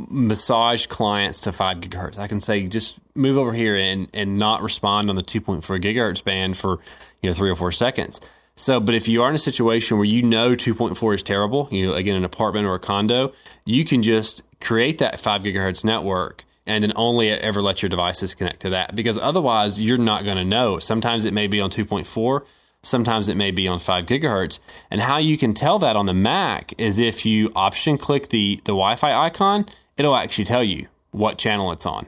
massage 0.09 0.87
clients 0.87 1.41
to 1.41 1.53
five 1.53 1.79
gigahertz. 1.79 2.19
I 2.19 2.27
can 2.27 2.41
say, 2.41 2.67
just 2.67 2.99
move 3.15 3.39
over 3.39 3.53
here 3.53 3.77
and, 3.77 4.09
and 4.13 4.39
not 4.39 4.63
respond 4.63 5.09
on 5.09 5.17
the 5.17 5.23
2.4 5.23 5.63
gigahertz 5.81 6.23
band 6.23 6.59
for, 6.59 6.81
you 7.23 7.31
know, 7.31 7.35
three 7.35 7.49
or 7.49 7.57
four 7.57 7.71
seconds. 7.71 8.21
So, 8.59 8.81
but 8.81 8.95
if 8.95 9.07
you 9.07 9.23
are 9.23 9.29
in 9.29 9.35
a 9.35 9.39
situation 9.39 9.99
where 9.99 10.07
you 10.07 10.23
know 10.23 10.53
2.4 10.53 11.15
is 11.15 11.23
terrible, 11.23 11.69
you 11.71 11.87
know, 11.87 11.93
again, 11.93 12.17
an 12.17 12.25
apartment 12.25 12.67
or 12.67 12.75
a 12.75 12.79
condo, 12.79 13.35
you 13.67 13.85
can 13.85 14.03
just 14.03 14.43
create 14.61 14.97
that 14.97 15.21
five 15.21 15.43
gigahertz 15.43 15.85
network 15.85 16.45
and 16.67 16.83
then 16.83 16.93
only 16.97 17.29
ever 17.29 17.61
let 17.61 17.83
your 17.83 17.91
devices 17.91 18.35
connect 18.35 18.61
to 18.61 18.71
that 18.71 18.97
because 18.97 19.19
otherwise 19.19 19.81
you're 19.81 19.99
not 19.99 20.25
going 20.25 20.39
to 20.39 20.45
know. 20.45 20.79
Sometimes 20.79 21.27
it 21.27 21.35
may 21.35 21.47
be 21.47 21.61
on 21.61 21.69
2.4, 21.69 22.47
sometimes 22.83 23.29
it 23.29 23.37
may 23.37 23.51
be 23.51 23.69
on 23.69 23.79
5 23.79 24.07
gigahertz. 24.07 24.59
And 24.91 25.03
how 25.03 25.19
you 25.19 25.37
can 25.37 25.53
tell 25.53 25.79
that 25.81 25.95
on 25.95 26.07
the 26.07 26.15
Mac 26.15 26.73
is 26.81 26.99
if 26.99 27.27
you 27.27 27.53
option 27.55 27.99
click 27.99 28.29
the, 28.31 28.57
the 28.65 28.73
Wi 28.73 28.97
Fi 28.97 29.13
icon, 29.27 29.67
it'll 29.99 30.17
actually 30.17 30.47
tell 30.47 30.65
you 30.65 30.89
what 31.11 31.37
channel 31.37 31.73
it's 31.73 31.85
on. 31.85 32.07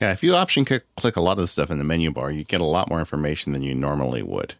Yeah, 0.00 0.12
if 0.12 0.22
you 0.22 0.34
option 0.34 0.64
click, 0.64 0.84
click 0.96 1.16
a 1.16 1.20
lot 1.20 1.32
of 1.32 1.38
the 1.38 1.46
stuff 1.46 1.70
in 1.70 1.76
the 1.76 1.84
menu 1.84 2.10
bar, 2.10 2.30
you 2.30 2.44
get 2.44 2.62
a 2.62 2.64
lot 2.64 2.88
more 2.88 2.98
information 2.98 3.52
than 3.52 3.62
you 3.62 3.74
normally 3.74 4.22
would. 4.22 4.54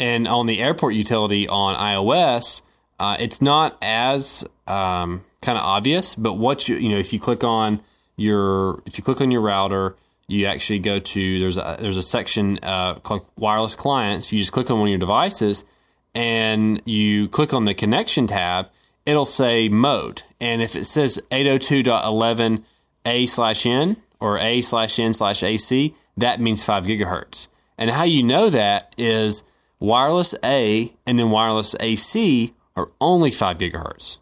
And 0.00 0.26
on 0.26 0.46
the 0.46 0.60
airport 0.60 0.94
utility 0.94 1.46
on 1.46 1.76
iOS, 1.76 2.62
uh, 2.98 3.18
it's 3.20 3.42
not 3.42 3.76
as 3.82 4.44
um, 4.66 5.22
kind 5.42 5.58
of 5.58 5.64
obvious, 5.64 6.14
but 6.14 6.34
what 6.34 6.68
you 6.68 6.76
you 6.76 6.88
know 6.88 6.98
if 6.98 7.12
you 7.12 7.20
click 7.20 7.44
on 7.44 7.82
your 8.16 8.82
if 8.86 8.96
you 8.96 9.04
click 9.04 9.20
on 9.20 9.30
your 9.30 9.42
router, 9.42 9.96
you 10.26 10.46
actually 10.46 10.78
go 10.78 11.00
to 11.00 11.38
there's 11.38 11.58
a 11.58 11.76
there's 11.78 11.98
a 11.98 12.02
section 12.02 12.58
uh, 12.62 12.94
called 12.94 13.26
wireless 13.36 13.74
clients. 13.74 14.32
You 14.32 14.38
just 14.38 14.52
click 14.52 14.70
on 14.70 14.78
one 14.78 14.88
of 14.88 14.90
your 14.90 14.98
devices, 14.98 15.66
and 16.14 16.80
you 16.86 17.28
click 17.28 17.52
on 17.52 17.66
the 17.66 17.74
connection 17.74 18.26
tab. 18.26 18.70
It'll 19.04 19.26
say 19.26 19.68
mode, 19.68 20.22
and 20.40 20.62
if 20.62 20.76
it 20.76 20.84
says 20.84 21.22
802.11 21.30 22.62
a 23.04 23.26
slash 23.26 23.66
n 23.66 23.96
or 24.18 24.38
a 24.38 24.62
slash 24.62 24.98
n 24.98 25.12
slash 25.12 25.42
ac, 25.42 25.94
that 26.16 26.40
means 26.40 26.64
five 26.64 26.86
gigahertz. 26.86 27.48
And 27.76 27.90
how 27.90 28.04
you 28.04 28.22
know 28.22 28.48
that 28.50 28.94
is 28.96 29.42
wireless 29.80 30.34
A 30.44 30.92
and 31.06 31.18
then 31.18 31.30
wireless 31.30 31.74
AC 31.80 32.54
are 32.76 32.90
only 33.00 33.30
five 33.30 33.58
gigahertz. 33.58 34.18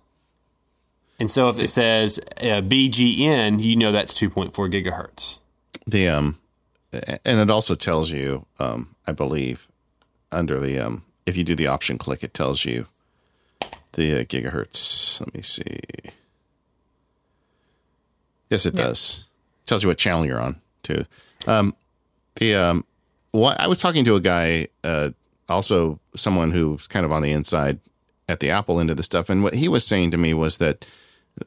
And 1.21 1.31
so 1.31 1.49
if 1.49 1.59
it 1.59 1.69
says 1.69 2.21
uh, 2.41 2.63
BGN, 2.63 3.61
you 3.61 3.77
know 3.77 3.93
that's 3.93 4.15
2.4 4.15 4.53
gigahertz. 4.53 5.39
The 5.87 6.09
um, 6.09 6.39
and 6.93 7.41
it 7.41 7.51
also 7.51 7.75
tells 7.75 8.11
you, 8.11 8.47
um, 8.59 8.95
I 9.07 9.13
believe, 9.13 9.69
under 10.31 10.61
the 10.61 10.79
um, 10.79 11.05
if 11.27 11.37
you 11.37 11.45
do 11.45 11.55
the 11.55 11.67
option 11.67 11.99
click, 11.99 12.23
it 12.23 12.35
tells 12.35 12.65
you 12.65 12.87
the 13.93 14.21
uh, 14.21 14.25
gigahertz. 14.25 15.21
Let 15.21 15.35
me 15.35 15.43
see. 15.43 15.79
Yes, 18.49 18.65
it 18.65 18.75
does. 18.75 19.27
It 19.63 19.67
tells 19.67 19.83
you 19.83 19.89
what 19.89 19.99
channel 19.99 20.25
you're 20.25 20.41
on 20.41 20.61
too. 20.83 21.05
Um, 21.47 21.75
the 22.37 22.55
um, 22.55 22.85
what 23.33 23.61
I 23.61 23.67
was 23.67 23.79
talking 23.79 24.05
to 24.05 24.15
a 24.15 24.21
guy, 24.21 24.69
uh, 24.85 25.11
also 25.49 26.01
someone 26.15 26.53
who's 26.53 26.87
kind 26.87 27.05
of 27.05 27.13
on 27.13 27.23
the 27.23 27.33
inside 27.33 27.81
at 28.29 28.41
the 28.41 28.51
Apple 28.51 28.79
end 28.81 28.91
of 28.91 28.97
the 28.97 29.03
stuff, 29.03 29.31
and 29.31 29.43
what 29.43 29.55
he 29.55 29.69
was 29.69 29.87
saying 29.87 30.11
to 30.11 30.17
me 30.19 30.35
was 30.35 30.59
that 30.59 30.87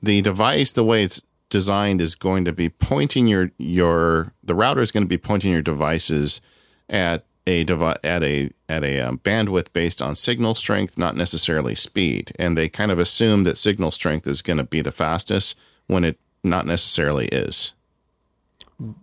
the 0.02 0.22
device, 0.22 0.72
the 0.72 0.84
way 0.84 1.04
it's 1.04 1.22
designed, 1.50 2.02
is 2.02 2.16
going 2.16 2.46
to 2.46 2.54
be 2.54 2.70
pointing 2.70 3.28
your 3.28 3.52
your 3.58 4.34
the 4.44 4.56
router 4.56 4.82
is 4.82 4.92
going 4.92 5.04
to 5.04 5.10
be 5.10 5.18
pointing 5.18 5.52
your 5.52 5.62
devices 5.62 6.42
at 6.90 7.26
a 7.48 7.64
devi- 7.64 8.00
at 8.04 8.24
a 8.24 8.50
at 8.70 8.84
a 8.84 9.00
um, 9.00 9.18
bandwidth 9.20 9.74
based 9.74 10.02
on 10.02 10.16
signal 10.16 10.56
strength, 10.56 10.98
not 10.98 11.16
necessarily 11.16 11.76
speed. 11.76 12.32
And 12.38 12.58
they 12.58 12.70
kind 12.70 12.92
of 12.92 13.00
assume 13.00 13.44
that 13.44 13.58
signal 13.58 13.92
strength 13.92 14.28
is 14.28 14.42
going 14.42 14.58
to 14.58 14.64
be 14.64 14.82
the 14.82 14.92
fastest 14.92 15.58
when 15.88 16.04
it 16.04 16.20
not 16.44 16.66
necessarily 16.66 17.26
is. 17.28 17.74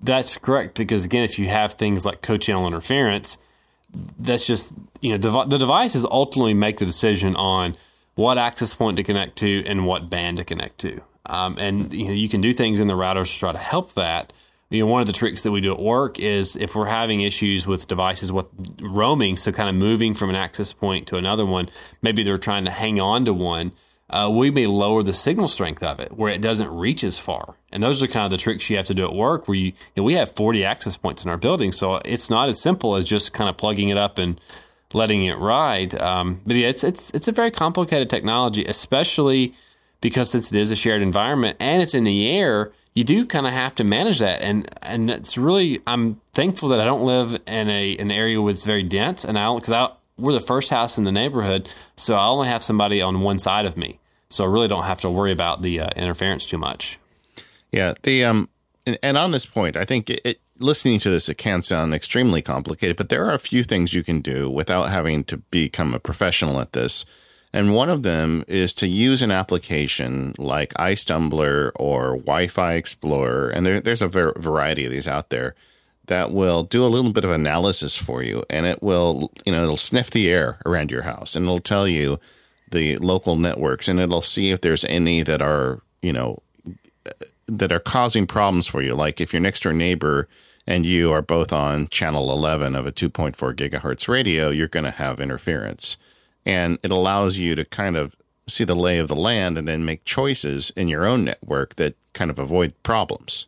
That's 0.03 0.37
correct 0.39 0.77
because 0.77 1.05
again, 1.05 1.23
if 1.23 1.39
you 1.39 1.49
have 1.49 1.75
things 1.75 2.05
like 2.05 2.21
co-channel 2.23 2.67
interference, 2.67 3.39
that's 4.19 4.47
just 4.47 4.75
you 5.01 5.11
know 5.11 5.19
dev- 5.19 5.51
the 5.51 5.59
devices 5.59 6.05
ultimately 6.05 6.55
make 6.55 6.79
the 6.79 6.87
decision 6.87 7.37
on 7.37 7.77
what 8.15 8.37
access 8.37 8.75
point 8.75 8.97
to 8.97 9.03
connect 9.03 9.37
to 9.37 9.65
and 9.67 9.87
what 9.87 10.11
band 10.11 10.39
to 10.39 10.45
connect 10.45 10.79
to. 10.79 11.01
Um, 11.27 11.57
and 11.59 11.93
you 11.93 12.07
know 12.07 12.13
you 12.13 12.29
can 12.29 12.41
do 12.41 12.53
things 12.53 12.81
in 12.81 12.89
the 12.89 12.95
routers 12.95 13.33
to 13.33 13.39
try 13.39 13.53
to 13.53 13.59
help 13.59 13.95
that. 13.95 14.33
You 14.71 14.81
know, 14.81 14.87
one 14.87 15.01
of 15.01 15.07
the 15.07 15.15
tricks 15.15 15.45
that 15.45 15.51
we 15.51 15.63
do 15.63 15.73
at 15.73 15.81
work 15.81 16.19
is 16.19 16.55
if 16.55 16.75
we're 16.75 16.87
having 16.87 17.23
issues 17.23 17.67
with 17.67 17.89
devices 17.89 18.31
with 18.31 18.47
roaming, 18.81 19.37
so 19.37 19.51
kind 19.51 19.71
of 19.71 19.75
moving 19.75 20.13
from 20.13 20.29
an 20.29 20.37
access 20.37 20.75
point 20.75 21.07
to 21.07 21.17
another 21.17 21.47
one, 21.47 21.71
maybe 22.03 22.23
they're 22.23 22.37
trying 22.37 22.67
to 22.67 22.71
hang 22.71 23.01
on 23.01 23.25
to 23.25 23.33
one. 23.33 23.73
Uh, 24.11 24.31
we 24.33 24.51
may 24.51 24.67
lower 24.67 25.03
the 25.03 25.13
signal 25.13 25.49
strength 25.49 25.83
of 25.83 26.01
it 26.01 26.13
where 26.13 26.33
it 26.33 26.41
doesn't 26.41 26.71
reach 26.71 27.05
as 27.05 27.19
far. 27.19 27.57
And 27.71 27.83
those 27.83 28.03
are 28.03 28.07
kind 28.07 28.25
of 28.25 28.31
the 28.31 28.43
tricks 28.43 28.69
you 28.71 28.77
have 28.77 28.87
to 28.87 28.95
do 28.95 29.05
at 29.05 29.15
work 29.15 29.47
where 29.47 29.57
you, 29.57 29.67
you 29.67 29.73
know, 29.99 30.03
we 30.03 30.15
have 30.15 30.33
40 30.33 30.65
access 30.65 30.97
points 30.97 31.25
in 31.25 31.31
our 31.31 31.37
building. 31.37 31.73
So 31.73 31.97
it's 32.05 32.31
not 32.31 32.49
as 32.49 32.61
simple 32.61 32.97
as 32.97 33.05
just 33.05 33.35
kind 33.35 33.51
of 33.51 33.59
plugging 33.59 33.91
it 33.91 33.99
up 33.99 34.17
and 34.17 34.41
letting 34.95 35.25
it 35.25 35.37
ride. 35.39 36.01
Um, 36.01 36.41
but 36.47 36.57
yeah, 36.57 36.69
it's 36.69 36.85
it's 36.85 37.13
it's 37.15 37.29
a 37.29 37.33
very 37.33 37.51
complicated 37.51 38.09
technology, 38.09 38.65
especially 38.65 39.55
because 40.01 40.31
since 40.31 40.53
it 40.53 40.59
is 40.59 40.71
a 40.71 40.77
shared 40.77 41.03
environment 41.03 41.57
and 41.61 41.83
it's 41.83 41.95
in 41.95 42.05
the 42.05 42.29
air. 42.29 42.73
You 42.95 43.05
do 43.05 43.27
kind 43.27 43.47
of 43.47 43.53
have 43.53 43.77
to 43.77 43.85
manage 43.85 44.19
that, 44.19 44.43
and 44.43 44.69
and 44.83 45.09
it's 45.09 45.39
really 45.39 45.79
I'm 45.87 46.21
thankful 46.33 46.69
that 46.71 46.81
I 46.81 46.85
don't 46.85 47.03
live 47.03 47.41
in 47.47 47.69
a 47.69 47.97
an 47.97 48.11
area 48.11 48.43
where 48.43 48.51
it's 48.51 48.65
very 48.65 48.83
dense, 48.83 49.25
and 49.25 49.39
I 49.39 49.45
don't, 49.45 49.61
because 49.61 49.73
I 49.73 49.91
we're 50.19 50.33
the 50.33 50.41
first 50.41 50.71
house 50.71 50.99
in 50.99 51.05
the 51.05 51.13
neighborhood, 51.13 51.73
so 51.97 52.17
I 52.17 52.27
only 52.27 52.49
have 52.49 52.63
somebody 52.63 53.01
on 53.01 53.21
one 53.21 53.39
side 53.39 53.67
of 53.67 53.77
me, 53.77 53.99
so 54.29 54.45
I 54.45 54.49
really 54.49 54.69
don't 54.69 54.85
have 54.85 55.01
to 55.03 55.11
worry 55.11 55.33
about 55.33 55.63
the 55.63 55.81
uh, 55.81 55.91
interference 55.97 56.47
too 56.47 56.59
much. 56.59 56.99
Yeah, 57.71 57.95
the 58.03 58.25
um, 58.25 58.49
and, 58.87 58.99
and 59.03 59.17
on 59.17 59.31
this 59.31 59.47
point, 59.47 59.77
I 59.77 59.85
think 59.85 60.11
it, 60.11 60.21
it 60.25 60.41
listening 60.59 60.99
to 61.01 61.11
this, 61.11 61.29
it 61.29 61.37
can 61.37 61.63
sound 61.63 61.95
extremely 61.95 62.43
complicated, 62.43 62.97
but 62.97 63.09
there 63.09 63.25
are 63.25 63.35
a 63.35 63.39
few 63.39 63.63
things 63.63 63.95
you 63.95 64.03
can 64.03 64.21
do 64.21 64.51
without 64.51 64.91
having 64.91 65.25
to 65.25 65.37
become 65.37 65.95
a 65.95 66.01
professional 66.01 66.61
at 66.61 66.73
this. 66.73 67.05
And 67.53 67.75
one 67.75 67.89
of 67.89 68.03
them 68.03 68.45
is 68.47 68.75
to 68.75 68.87
use 68.87 69.23
an 69.23 69.31
application 69.31 70.35
like 70.37 70.75
iStumbler 70.75 71.71
or 71.77 72.17
Wi-Fi 72.17 72.75
Explorer, 72.75 73.49
and 73.49 73.65
there, 73.65 73.81
there's 73.81 74.03
a 74.03 74.09
ver- 74.09 74.35
variety 74.37 74.85
of 74.85 74.93
these 74.93 75.09
out 75.09 75.31
there 75.31 75.55
that 76.09 76.33
will 76.33 76.65
do 76.65 76.85
a 76.85 76.89
little 76.89 77.13
bit 77.13 77.25
of 77.25 77.31
analysis 77.31 77.97
for 77.97 78.23
you, 78.23 78.45
and 78.51 78.67
it 78.67 78.83
will, 78.83 79.31
you 79.47 79.53
know, 79.53 79.63
it'll 79.63 79.77
sniff 79.77 80.11
the 80.11 80.29
air 80.29 80.59
around 80.67 80.91
your 80.91 81.03
house, 81.03 81.37
and 81.37 81.47
it'll 81.47 81.61
tell 81.61 81.89
you 81.89 82.19
the 82.71 82.99
local 82.99 83.37
networks, 83.37 83.89
and 83.89 84.01
it'll 84.01 84.21
see 84.21 84.51
if 84.51 84.61
there's 84.61 84.85
any 84.85 85.23
that 85.23 85.41
are, 85.41 85.81
you 86.03 86.13
know, 86.13 86.43
that 87.47 87.73
are 87.73 87.81
causing 87.81 88.27
problems 88.27 88.67
for 88.67 88.83
you. 88.83 88.95
Like 88.95 89.21
if 89.21 89.33
your 89.33 89.41
next 89.41 89.63
door 89.63 89.73
neighbor 89.73 90.29
and 90.67 90.85
you 90.85 91.11
are 91.13 91.23
both 91.23 91.53
on 91.53 91.89
channel 91.89 92.31
11 92.31 92.75
of 92.75 92.87
a 92.87 92.93
2.4 92.93 93.35
gigahertz 93.55 94.07
radio, 94.07 94.51
you're 94.51 94.69
going 94.69 94.85
to 94.85 94.91
have 94.91 95.19
interference. 95.19 95.97
And 96.45 96.79
it 96.83 96.91
allows 96.91 97.39
you 97.39 97.55
to 97.55 97.65
kind 97.65 97.97
of 97.97 98.17
see 98.47 98.65
the 98.65 98.77
lay 98.77 98.99
of 98.99 99.09
the 99.09 99.17
land 99.17 99.57
and 99.57 99.67
then 99.67 99.85
make 99.85 100.05
choices 100.05 100.71
in 100.77 100.89
your 100.89 101.07
own 101.07 101.25
network 101.25 101.77
that 101.77 101.97
kind 102.13 102.31
of 102.31 102.39
avoid 102.39 102.75
problems. 102.83 103.47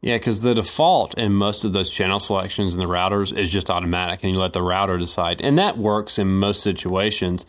Yeah, 0.00 0.16
because 0.16 0.42
the 0.42 0.54
default 0.54 1.18
in 1.18 1.34
most 1.34 1.64
of 1.64 1.72
those 1.72 1.90
channel 1.90 2.18
selections 2.18 2.74
in 2.74 2.80
the 2.80 2.86
routers 2.86 3.36
is 3.36 3.52
just 3.52 3.68
automatic, 3.70 4.22
and 4.22 4.32
you 4.32 4.38
let 4.38 4.54
the 4.54 4.62
router 4.62 4.96
decide. 4.96 5.42
And 5.42 5.58
that 5.58 5.76
works 5.76 6.18
in 6.18 6.28
most 6.28 6.62
situations. 6.62 7.44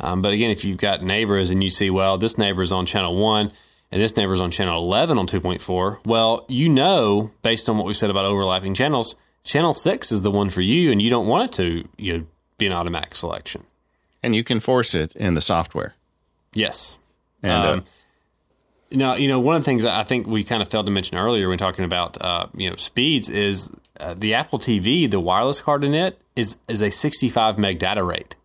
Um, 0.00 0.20
but 0.20 0.32
again, 0.32 0.50
if 0.50 0.64
you've 0.64 0.76
got 0.76 1.02
neighbors 1.02 1.50
and 1.50 1.64
you 1.64 1.70
see, 1.70 1.88
well, 1.88 2.18
this 2.18 2.36
neighbor 2.36 2.62
is 2.62 2.72
on 2.72 2.84
channel 2.84 3.16
one 3.16 3.52
and 3.94 4.02
this 4.02 4.16
neighbor 4.16 4.34
is 4.34 4.40
on 4.40 4.50
channel 4.50 4.82
11 4.82 5.18
on 5.18 5.26
2.4, 5.28 5.98
well, 6.04 6.44
you 6.48 6.68
know, 6.68 7.30
based 7.42 7.68
on 7.68 7.76
what 7.76 7.86
we 7.86 7.94
said 7.94 8.10
about 8.10 8.24
overlapping 8.24 8.74
channels, 8.74 9.14
channel 9.44 9.72
six 9.72 10.10
is 10.10 10.22
the 10.22 10.32
one 10.32 10.50
for 10.50 10.62
you, 10.62 10.90
and 10.90 11.00
you 11.00 11.10
don't 11.10 11.28
want 11.28 11.48
it 11.48 11.56
to 11.62 11.88
you 11.96 12.18
know, 12.18 12.26
be 12.58 12.66
an 12.66 12.72
automatic 12.72 13.14
selection. 13.14 13.62
And 14.20 14.34
you 14.34 14.42
can 14.42 14.58
force 14.58 14.96
it 14.96 15.14
in 15.14 15.34
the 15.34 15.40
software. 15.40 15.94
Yes. 16.54 16.98
And 17.40 17.52
uh, 17.64 17.72
Um, 17.74 17.84
Now, 18.94 19.14
you 19.16 19.28
know, 19.28 19.40
one 19.40 19.56
of 19.56 19.62
the 19.62 19.66
things 19.66 19.84
I 19.84 20.04
think 20.04 20.26
we 20.26 20.44
kind 20.44 20.62
of 20.62 20.68
failed 20.68 20.86
to 20.86 20.92
mention 20.92 21.18
earlier 21.18 21.48
when 21.48 21.58
talking 21.58 21.84
about, 21.84 22.20
uh, 22.20 22.46
you 22.56 22.70
know, 22.70 22.76
speeds 22.76 23.28
is 23.28 23.72
uh, 24.00 24.14
the 24.16 24.34
Apple 24.34 24.58
TV, 24.58 25.10
the 25.10 25.20
wireless 25.20 25.60
card 25.60 25.84
in 25.84 25.94
it 25.94 26.20
is 26.36 26.56
is 26.68 26.80
a 26.82 26.90
65 26.90 27.58
meg 27.58 27.78
data 27.78 28.02
rate. 28.02 28.36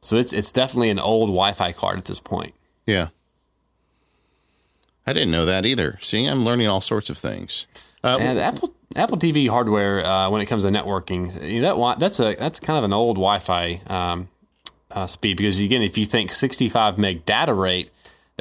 So 0.00 0.16
it's 0.16 0.32
it's 0.32 0.52
definitely 0.52 0.90
an 0.90 0.98
old 0.98 1.28
Wi-Fi 1.28 1.72
card 1.72 1.98
at 1.98 2.04
this 2.06 2.20
point. 2.20 2.54
yeah. 2.86 3.08
I 5.04 5.12
didn't 5.12 5.32
know 5.32 5.44
that 5.46 5.66
either. 5.66 5.98
See, 6.00 6.26
I'm 6.26 6.44
learning 6.44 6.68
all 6.68 6.80
sorts 6.80 7.10
of 7.10 7.18
things. 7.18 7.66
Uh, 8.04 8.18
And 8.20 8.38
Apple 8.38 8.72
Apple 8.94 9.16
TV 9.16 9.48
hardware, 9.48 10.04
uh, 10.04 10.30
when 10.30 10.40
it 10.40 10.46
comes 10.46 10.62
to 10.62 10.68
networking, 10.68 11.42
you 11.50 11.60
know, 11.60 11.76
that 11.88 11.98
that's 11.98 12.20
a 12.20 12.34
that's 12.36 12.60
kind 12.60 12.78
of 12.78 12.84
an 12.84 12.92
old 12.92 13.16
Wi-Fi 13.16 13.80
um, 13.88 14.28
uh, 14.92 15.08
speed 15.08 15.36
because 15.38 15.58
again, 15.58 15.82
if 15.82 15.98
you 15.98 16.04
think 16.04 16.30
65 16.30 16.98
meg 16.98 17.24
data 17.24 17.52
rate, 17.52 17.90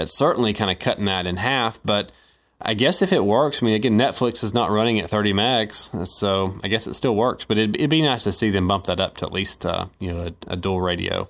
that's 0.01 0.17
certainly 0.17 0.51
kind 0.53 0.71
of 0.71 0.79
cutting 0.79 1.05
that 1.05 1.27
in 1.27 1.37
half. 1.37 1.79
But 1.85 2.11
I 2.59 2.73
guess 2.73 3.01
if 3.01 3.13
it 3.13 3.23
works, 3.25 3.61
I 3.61 3.65
mean, 3.67 3.75
again, 3.75 3.97
Netflix 3.97 4.43
is 4.43 4.53
not 4.53 4.71
running 4.71 4.99
at 4.99 5.09
30 5.09 5.33
megs, 5.33 6.07
so 6.07 6.55
I 6.63 6.67
guess 6.67 6.87
it 6.87 6.95
still 6.95 7.15
works. 7.15 7.45
But 7.45 7.57
it'd, 7.57 7.75
it'd 7.75 7.89
be 7.89 8.01
nice 8.01 8.23
to 8.25 8.31
see 8.31 8.49
them 8.49 8.67
bump 8.67 8.85
that 8.85 8.99
up 8.99 9.17
to 9.17 9.25
at 9.25 9.31
least 9.31 9.65
uh, 9.65 9.85
you 9.99 10.11
know 10.11 10.27
a, 10.27 10.53
a 10.53 10.55
dual 10.55 10.81
radio. 10.81 11.27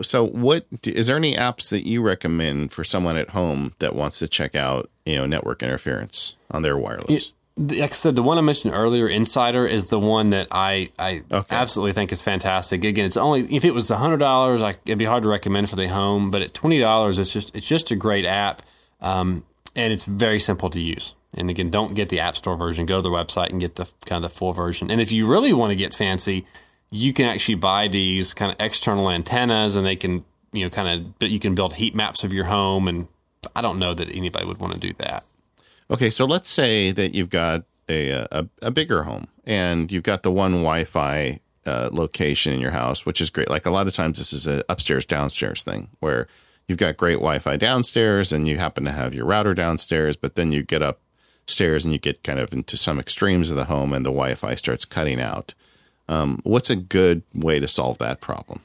so 0.00 0.26
what 0.26 0.66
is 0.84 1.06
there 1.06 1.16
any 1.16 1.34
apps 1.34 1.70
that 1.70 1.86
you 1.86 2.02
recommend 2.02 2.72
for 2.72 2.82
someone 2.82 3.16
at 3.16 3.30
home 3.30 3.72
that 3.78 3.94
wants 3.94 4.18
to 4.18 4.26
check 4.28 4.56
out 4.56 4.90
you 5.06 5.14
know 5.14 5.24
network 5.26 5.62
interference 5.62 6.34
on 6.50 6.62
their 6.62 6.76
wireless 6.76 7.04
The- 7.06 7.32
like 7.56 7.80
I 7.92 7.94
said, 7.94 8.16
the 8.16 8.22
one 8.22 8.36
I 8.36 8.40
mentioned 8.40 8.74
earlier, 8.74 9.08
inSSIDer, 9.08 9.68
is 9.68 9.86
the 9.86 9.98
one 10.00 10.30
that 10.30 10.48
I 10.50 10.90
I 10.98 11.22
Okay. 11.30 11.54
absolutely 11.54 11.92
think 11.92 12.10
is 12.12 12.22
fantastic. 12.22 12.82
Again, 12.84 13.04
it's 13.04 13.16
only 13.16 13.42
if 13.54 13.64
it 13.64 13.72
was 13.72 13.88
hundred 13.90 14.18
dollars, 14.18 14.60
it'd 14.84 14.98
be 14.98 15.04
hard 15.04 15.22
to 15.22 15.28
recommend 15.28 15.70
for 15.70 15.76
the 15.76 15.88
home. 15.88 16.30
But 16.30 16.42
at 16.42 16.52
twenty 16.54 16.78
dollars, 16.80 17.18
it's 17.18 17.32
just 17.32 17.54
it's 17.54 17.68
just 17.68 17.90
a 17.92 17.96
great 17.96 18.26
app, 18.26 18.62
um, 19.00 19.44
and 19.76 19.92
it's 19.92 20.04
very 20.04 20.40
simple 20.40 20.68
to 20.70 20.80
use. 20.80 21.14
And 21.36 21.50
again, 21.50 21.70
don't 21.70 21.94
get 21.94 22.08
the 22.10 22.20
App 22.20 22.36
Store 22.36 22.56
version. 22.56 22.86
Go 22.86 22.96
to 22.98 23.02
the 23.02 23.10
website 23.10 23.50
and 23.50 23.60
get 23.60 23.74
the 23.76 23.84
kind 24.06 24.24
of 24.24 24.30
the 24.30 24.36
full 24.36 24.52
version. 24.52 24.90
And 24.90 25.00
if 25.00 25.10
you 25.12 25.26
really 25.26 25.52
want 25.52 25.70
to 25.72 25.76
get 25.76 25.92
fancy, 25.94 26.46
you 26.90 27.12
can 27.12 27.26
actually 27.26 27.56
buy 27.56 27.88
these 27.88 28.34
kind 28.34 28.52
of 28.52 28.56
external 28.60 29.10
antennas, 29.10 29.76
and 29.76 29.86
they 29.86 29.96
can 29.96 30.24
you 30.52 30.64
know 30.64 30.70
kind 30.70 30.88
of 30.88 31.18
but 31.20 31.30
you 31.30 31.38
can 31.38 31.54
build 31.54 31.74
heat 31.74 31.94
maps 31.94 32.24
of 32.24 32.32
your 32.32 32.46
home. 32.46 32.88
And 32.88 33.06
I 33.54 33.60
don't 33.62 33.78
know 33.78 33.94
that 33.94 34.10
anybody 34.14 34.44
would 34.44 34.58
want 34.58 34.72
to 34.74 34.78
do 34.80 34.92
that. 34.98 35.22
Okay 35.90 36.10
so 36.10 36.24
let's 36.24 36.50
say 36.50 36.90
that 36.90 37.14
you've 37.14 37.30
got 37.30 37.64
a 37.88 38.10
a, 38.30 38.48
a 38.62 38.70
bigger 38.70 39.04
home 39.04 39.28
and 39.46 39.92
you've 39.92 40.02
got 40.02 40.22
the 40.22 40.30
one 40.30 40.52
wi-fi 40.52 41.40
uh, 41.66 41.88
location 41.92 42.52
in 42.52 42.60
your 42.60 42.72
house 42.72 43.06
which 43.06 43.20
is 43.20 43.30
great. 43.30 43.50
Like 43.50 43.66
a 43.66 43.70
lot 43.70 43.86
of 43.86 43.94
times 43.94 44.18
this 44.18 44.32
is 44.32 44.46
a 44.46 44.64
upstairs 44.68 45.04
downstairs 45.04 45.62
thing 45.62 45.88
where 46.00 46.26
you've 46.68 46.78
got 46.78 46.96
great 46.96 47.14
wi-fi 47.14 47.56
downstairs 47.56 48.32
and 48.32 48.48
you 48.48 48.58
happen 48.58 48.84
to 48.84 48.92
have 48.92 49.14
your 49.14 49.26
router 49.26 49.54
downstairs 49.54 50.16
but 50.16 50.34
then 50.34 50.52
you 50.52 50.62
get 50.62 50.82
upstairs 50.82 51.84
and 51.84 51.92
you 51.92 51.98
get 51.98 52.22
kind 52.22 52.38
of 52.38 52.52
into 52.52 52.76
some 52.76 52.98
extremes 52.98 53.50
of 53.50 53.56
the 53.56 53.64
home 53.64 53.92
and 53.92 54.04
the 54.04 54.10
wi-fi 54.10 54.54
starts 54.54 54.84
cutting 54.84 55.20
out. 55.20 55.54
Um, 56.08 56.40
what's 56.44 56.68
a 56.68 56.76
good 56.76 57.22
way 57.32 57.58
to 57.60 57.68
solve 57.68 57.98
that 57.98 58.20
problem? 58.20 58.60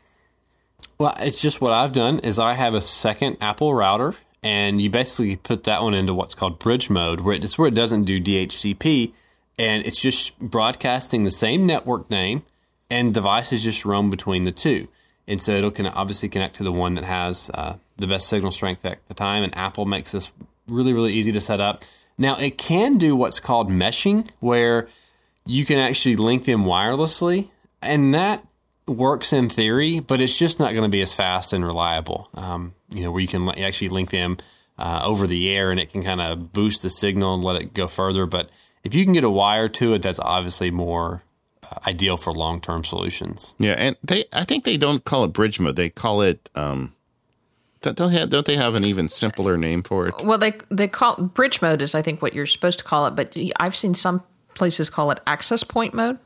Well, 0.97 1.15
it's 1.19 1.41
just 1.41 1.61
what 1.61 1.71
I've 1.71 1.93
done 1.93 2.19
is 2.19 2.37
I 2.37 2.53
have 2.53 2.73
a 2.73 2.81
second 2.81 3.37
Apple 3.39 3.73
router, 3.73 4.15
and 4.43 4.79
you 4.81 4.89
basically 4.89 5.35
put 5.35 5.63
that 5.65 5.83
one 5.83 5.93
into 5.93 6.13
what's 6.13 6.35
called 6.35 6.59
bridge 6.59 6.89
mode, 6.89 7.21
where 7.21 7.35
it's 7.35 7.57
where 7.57 7.67
it 7.67 7.75
doesn't 7.75 8.03
do 8.03 8.21
DHCP, 8.21 9.11
and 9.57 9.85
it's 9.85 10.01
just 10.01 10.39
broadcasting 10.39 11.23
the 11.23 11.31
same 11.31 11.65
network 11.65 12.09
name, 12.09 12.43
and 12.89 13.13
devices 13.13 13.63
just 13.63 13.85
roam 13.85 14.09
between 14.09 14.45
the 14.45 14.51
two. 14.51 14.87
And 15.27 15.39
so 15.39 15.53
it'll 15.53 15.71
can 15.71 15.85
obviously 15.85 16.29
connect 16.29 16.55
to 16.55 16.63
the 16.63 16.71
one 16.71 16.95
that 16.95 17.03
has 17.03 17.51
uh, 17.53 17.75
the 17.97 18.07
best 18.07 18.27
signal 18.27 18.51
strength 18.51 18.83
at 18.85 19.05
the 19.07 19.13
time. 19.13 19.43
And 19.43 19.55
Apple 19.55 19.85
makes 19.85 20.11
this 20.11 20.31
really, 20.67 20.91
really 20.91 21.13
easy 21.13 21.31
to 21.33 21.41
set 21.41 21.61
up. 21.61 21.83
Now 22.17 22.37
it 22.37 22.57
can 22.57 22.97
do 22.97 23.15
what's 23.15 23.39
called 23.39 23.69
meshing, 23.69 24.27
where 24.39 24.87
you 25.45 25.65
can 25.65 25.77
actually 25.77 26.15
link 26.15 26.45
them 26.45 26.63
wirelessly, 26.63 27.49
and 27.81 28.13
that 28.13 28.45
works 28.87 29.31
in 29.33 29.49
theory, 29.49 29.99
but 29.99 30.19
it's 30.19 30.37
just 30.37 30.59
not 30.59 30.71
going 30.71 30.83
to 30.83 30.89
be 30.89 31.01
as 31.01 31.13
fast 31.13 31.53
and 31.53 31.65
reliable. 31.65 32.29
Um, 32.33 32.73
you 32.93 33.01
know, 33.01 33.11
where 33.11 33.21
you 33.21 33.27
can 33.27 33.45
li- 33.45 33.63
actually 33.63 33.89
link 33.89 34.09
them 34.09 34.37
uh, 34.77 35.01
over 35.03 35.27
the 35.27 35.49
air, 35.49 35.71
and 35.71 35.79
it 35.79 35.91
can 35.91 36.03
kind 36.03 36.21
of 36.21 36.53
boost 36.53 36.81
the 36.81 36.89
signal 36.89 37.35
and 37.35 37.43
let 37.43 37.61
it 37.61 37.73
go 37.73 37.87
further. 37.87 38.25
But 38.25 38.49
if 38.83 38.95
you 38.95 39.03
can 39.03 39.13
get 39.13 39.23
a 39.23 39.29
wire 39.29 39.69
to 39.69 39.93
it, 39.93 40.01
that's 40.01 40.19
obviously 40.19 40.71
more 40.71 41.23
uh, 41.63 41.75
ideal 41.87 42.17
for 42.17 42.33
long 42.33 42.61
term 42.61 42.83
solutions. 42.83 43.55
Yeah, 43.59 43.73
and 43.73 43.97
they 44.03 44.25
I 44.33 44.45
think 44.45 44.63
they 44.63 44.77
don't 44.77 45.03
call 45.03 45.23
it 45.25 45.33
bridge 45.33 45.59
mode. 45.59 45.75
They 45.75 45.89
call 45.89 46.21
it 46.21 46.49
um 46.55 46.93
don't 47.81 47.95
don't, 47.95 48.11
have, 48.11 48.29
don't 48.29 48.45
they 48.45 48.57
have 48.57 48.75
an 48.75 48.83
even 48.83 49.07
simpler 49.07 49.57
name 49.57 49.83
for 49.83 50.07
it? 50.07 50.15
Well, 50.23 50.37
they 50.37 50.53
they 50.69 50.87
call 50.87 51.15
bridge 51.15 51.61
mode 51.61 51.81
is 51.81 51.95
I 51.95 52.01
think 52.01 52.21
what 52.21 52.33
you're 52.33 52.45
supposed 52.45 52.79
to 52.79 52.85
call 52.85 53.05
it, 53.07 53.15
but 53.15 53.37
I've 53.59 53.75
seen 53.75 53.93
some 53.93 54.23
places 54.55 54.89
call 54.89 55.11
it 55.11 55.19
access 55.25 55.63
point 55.63 55.93
mode. 55.93 56.19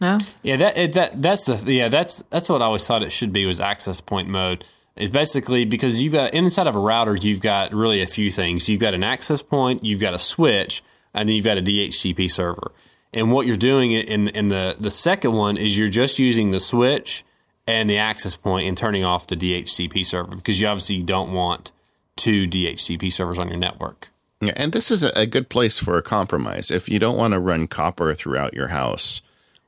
No, 0.00 0.18
Yeah, 0.42 0.56
that 0.56 0.78
it, 0.78 0.94
that 0.94 1.20
that's 1.20 1.44
the 1.44 1.72
yeah 1.72 1.90
that's 1.90 2.22
that's 2.24 2.48
what 2.48 2.62
I 2.62 2.64
always 2.64 2.86
thought 2.86 3.02
it 3.02 3.12
should 3.12 3.34
be 3.34 3.44
was 3.44 3.60
access 3.60 4.00
point 4.00 4.28
mode. 4.28 4.64
Is 5.00 5.10
basically 5.10 5.64
because 5.64 6.02
you've 6.02 6.12
got 6.12 6.34
inside 6.34 6.66
of 6.66 6.76
a 6.76 6.78
router, 6.78 7.16
you've 7.16 7.40
got 7.40 7.72
really 7.72 8.02
a 8.02 8.06
few 8.06 8.30
things. 8.30 8.68
You've 8.68 8.80
got 8.80 8.92
an 8.92 9.02
access 9.02 9.40
point, 9.42 9.82
you've 9.82 10.00
got 10.00 10.12
a 10.12 10.18
switch, 10.18 10.82
and 11.14 11.28
then 11.28 11.36
you've 11.36 11.44
got 11.44 11.58
a 11.58 11.62
DHCP 11.62 12.30
server. 12.30 12.72
And 13.12 13.32
what 13.32 13.46
you're 13.46 13.56
doing 13.56 13.92
in 13.92 14.28
in 14.28 14.48
the 14.48 14.76
the 14.78 14.90
second 14.90 15.32
one 15.32 15.56
is 15.56 15.76
you're 15.76 15.88
just 15.88 16.18
using 16.18 16.50
the 16.50 16.60
switch 16.60 17.24
and 17.66 17.88
the 17.88 17.98
access 17.98 18.36
point 18.36 18.68
and 18.68 18.76
turning 18.76 19.04
off 19.04 19.26
the 19.26 19.36
DHCP 19.36 20.04
server 20.04 20.36
because 20.36 20.60
you 20.60 20.66
obviously 20.66 21.02
don't 21.02 21.32
want 21.32 21.72
two 22.16 22.46
DHCP 22.46 23.12
servers 23.12 23.38
on 23.38 23.48
your 23.48 23.58
network. 23.58 24.10
Yeah, 24.40 24.52
and 24.56 24.72
this 24.72 24.90
is 24.90 25.02
a, 25.02 25.10
a 25.18 25.26
good 25.26 25.48
place 25.48 25.78
for 25.78 25.96
a 25.96 26.02
compromise. 26.02 26.70
If 26.70 26.88
you 26.88 26.98
don't 26.98 27.16
want 27.16 27.34
to 27.34 27.40
run 27.40 27.66
copper 27.66 28.14
throughout 28.14 28.54
your 28.54 28.68
house, 28.68 29.22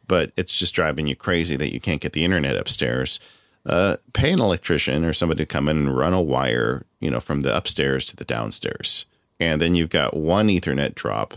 but 0.06 0.32
it's 0.36 0.58
just 0.58 0.74
driving 0.74 1.06
you 1.06 1.16
crazy 1.16 1.56
that 1.56 1.72
you 1.72 1.80
can't 1.80 2.00
get 2.00 2.12
the 2.12 2.24
internet 2.24 2.56
upstairs, 2.56 3.20
uh, 3.66 3.96
pay 4.12 4.32
an 4.32 4.40
electrician 4.40 5.04
or 5.04 5.12
somebody 5.12 5.38
to 5.38 5.46
come 5.46 5.68
in 5.68 5.76
and 5.76 5.96
run 5.96 6.12
a 6.12 6.20
wire, 6.20 6.84
you 7.00 7.10
know, 7.10 7.20
from 7.20 7.42
the 7.42 7.56
upstairs 7.56 8.04
to 8.06 8.16
the 8.16 8.24
downstairs, 8.24 9.06
and 9.38 9.60
then 9.60 9.74
you've 9.74 9.90
got 9.90 10.16
one 10.16 10.48
Ethernet 10.48 10.94
drop, 10.94 11.34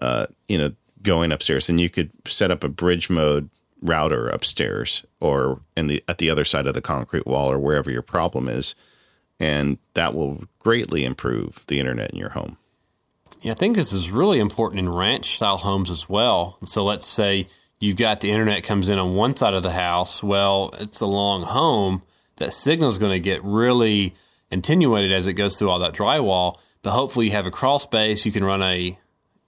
uh, 0.00 0.26
you 0.48 0.58
know, 0.58 0.72
going 1.02 1.32
upstairs, 1.32 1.68
and 1.68 1.80
you 1.80 1.88
could 1.88 2.10
set 2.26 2.50
up 2.50 2.64
a 2.64 2.68
bridge 2.68 3.10
mode 3.10 3.50
router 3.82 4.28
upstairs 4.28 5.04
or 5.20 5.60
in 5.76 5.86
the 5.86 6.02
at 6.08 6.18
the 6.18 6.30
other 6.30 6.44
side 6.44 6.66
of 6.66 6.74
the 6.74 6.80
concrete 6.80 7.26
wall 7.26 7.50
or 7.50 7.58
wherever 7.58 7.90
your 7.90 8.02
problem 8.02 8.48
is, 8.48 8.74
and 9.38 9.78
that 9.94 10.14
will 10.14 10.44
greatly 10.58 11.04
improve 11.04 11.64
the 11.66 11.78
internet 11.78 12.10
in 12.10 12.18
your 12.18 12.30
home. 12.30 12.56
Yeah, 13.42 13.52
I 13.52 13.54
think 13.54 13.76
this 13.76 13.92
is 13.92 14.10
really 14.10 14.40
important 14.40 14.80
in 14.80 14.88
ranch 14.88 15.36
style 15.36 15.58
homes 15.58 15.90
as 15.90 16.08
well. 16.08 16.58
So 16.64 16.84
let's 16.84 17.06
say 17.06 17.46
you've 17.80 17.96
got 17.96 18.20
the 18.20 18.30
internet 18.30 18.62
comes 18.62 18.88
in 18.88 18.98
on 18.98 19.14
one 19.14 19.36
side 19.36 19.54
of 19.54 19.62
the 19.62 19.72
house. 19.72 20.22
Well, 20.22 20.74
it's 20.80 21.00
a 21.00 21.06
long 21.06 21.42
home. 21.42 22.02
That 22.36 22.52
signal 22.52 22.88
is 22.88 22.98
going 22.98 23.12
to 23.12 23.20
get 23.20 23.42
really 23.44 24.14
attenuated 24.50 25.12
as 25.12 25.26
it 25.26 25.34
goes 25.34 25.58
through 25.58 25.70
all 25.70 25.78
that 25.80 25.94
drywall. 25.94 26.58
But 26.82 26.92
hopefully 26.92 27.26
you 27.26 27.32
have 27.32 27.46
a 27.46 27.50
crawl 27.50 27.78
space. 27.78 28.24
You 28.24 28.32
can 28.32 28.44
run 28.44 28.62
a, 28.62 28.98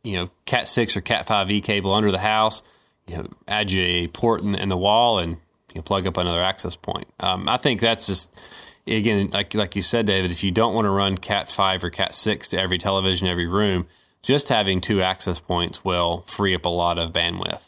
you 0.02 0.16
know, 0.16 0.30
Cat 0.44 0.66
six 0.68 0.96
or 0.96 1.00
Cat 1.00 1.26
five 1.26 1.50
E 1.50 1.60
cable 1.60 1.92
under 1.92 2.10
the 2.10 2.18
house. 2.18 2.62
You 3.06 3.18
know, 3.18 3.28
add 3.46 3.70
you 3.70 3.82
a 3.82 4.08
port 4.08 4.42
in, 4.42 4.54
in 4.54 4.68
the 4.68 4.76
wall 4.76 5.18
and 5.18 5.38
you 5.74 5.82
plug 5.82 6.06
up 6.06 6.16
another 6.16 6.42
access 6.42 6.76
point. 6.76 7.06
Um, 7.20 7.48
I 7.48 7.56
think 7.56 7.80
that's 7.80 8.06
just 8.06 8.34
again, 8.86 9.30
like 9.30 9.54
like 9.54 9.76
you 9.76 9.82
said, 9.82 10.06
David, 10.06 10.30
if 10.30 10.42
you 10.42 10.50
don't 10.50 10.74
want 10.74 10.86
to 10.86 10.90
run 10.90 11.16
Cat 11.16 11.50
five 11.50 11.84
or 11.84 11.90
Cat 11.90 12.14
six 12.14 12.48
to 12.48 12.60
every 12.60 12.78
television, 12.78 13.28
every 13.28 13.46
room, 13.46 13.86
just 14.22 14.48
having 14.48 14.80
two 14.80 15.00
access 15.00 15.40
points 15.40 15.84
will 15.84 16.24
free 16.26 16.54
up 16.54 16.64
a 16.64 16.70
lot 16.70 16.98
of 16.98 17.12
bandwidth. 17.12 17.67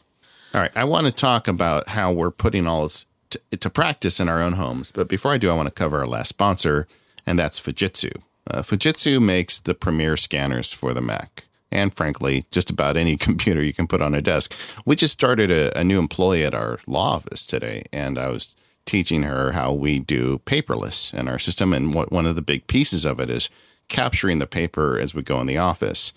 All 0.53 0.61
right, 0.61 0.73
I 0.75 0.83
want 0.83 1.07
to 1.07 1.13
talk 1.13 1.47
about 1.47 1.89
how 1.89 2.11
we're 2.11 2.33
putting 2.33 2.67
all 2.67 2.83
this 2.83 3.07
to, 3.31 3.41
to 3.57 3.71
practice 3.71 4.19
in 4.19 4.29
our 4.29 4.43
own 4.43 4.55
homes. 4.55 4.91
But 4.91 5.07
before 5.07 5.33
I 5.33 5.39
do, 5.39 5.49
I 5.49 5.55
want 5.55 5.69
to 5.69 5.75
cover 5.75 6.01
our 6.01 6.09
last 6.09 6.29
sponsor, 6.29 6.89
and 7.25 7.39
that's 7.39 7.61
Fujitsu. 7.61 8.21
Uh, 8.51 8.63
Fujitsu 8.63 9.23
makes 9.23 9.61
the 9.61 9.75
premier 9.75 10.17
scanners 10.17 10.73
for 10.73 10.93
the 10.93 11.01
Mac, 11.01 11.45
and 11.71 11.95
frankly, 11.95 12.47
just 12.51 12.69
about 12.69 12.97
any 12.97 13.17
computer 13.29 13.63
you 13.63 13.73
can 13.73 13.87
put 13.87 14.03
on 14.03 14.13
a 14.13 14.21
desk. 14.21 14.53
We 14.85 14.97
just 14.97 15.13
started 15.13 15.53
a, 15.53 15.79
a 15.79 15.85
new 15.85 16.01
employee 16.01 16.45
at 16.45 16.55
our 16.55 16.81
law 16.89 17.15
office 17.15 17.47
today, 17.47 17.85
and 17.93 18.19
I 18.19 18.31
was 18.31 18.57
teaching 18.85 19.23
her 19.23 19.53
how 19.53 19.73
we 19.73 20.01
do 20.01 20.41
paperless 20.47 21.15
in 21.15 21.29
our 21.29 21.39
system. 21.39 21.73
And 21.73 21.95
what 21.95 22.11
one 22.11 22.27
of 22.27 22.35
the 22.35 22.43
big 22.43 22.67
pieces 22.67 23.05
of 23.05 23.21
it 23.21 23.31
is 23.31 23.51
capturing 23.87 24.41
the 24.41 24.49
paper 24.49 24.99
as 24.99 25.15
we 25.15 25.23
go 25.23 25.41
in 25.41 25.47
the 25.47 25.59
office. 25.59 26.13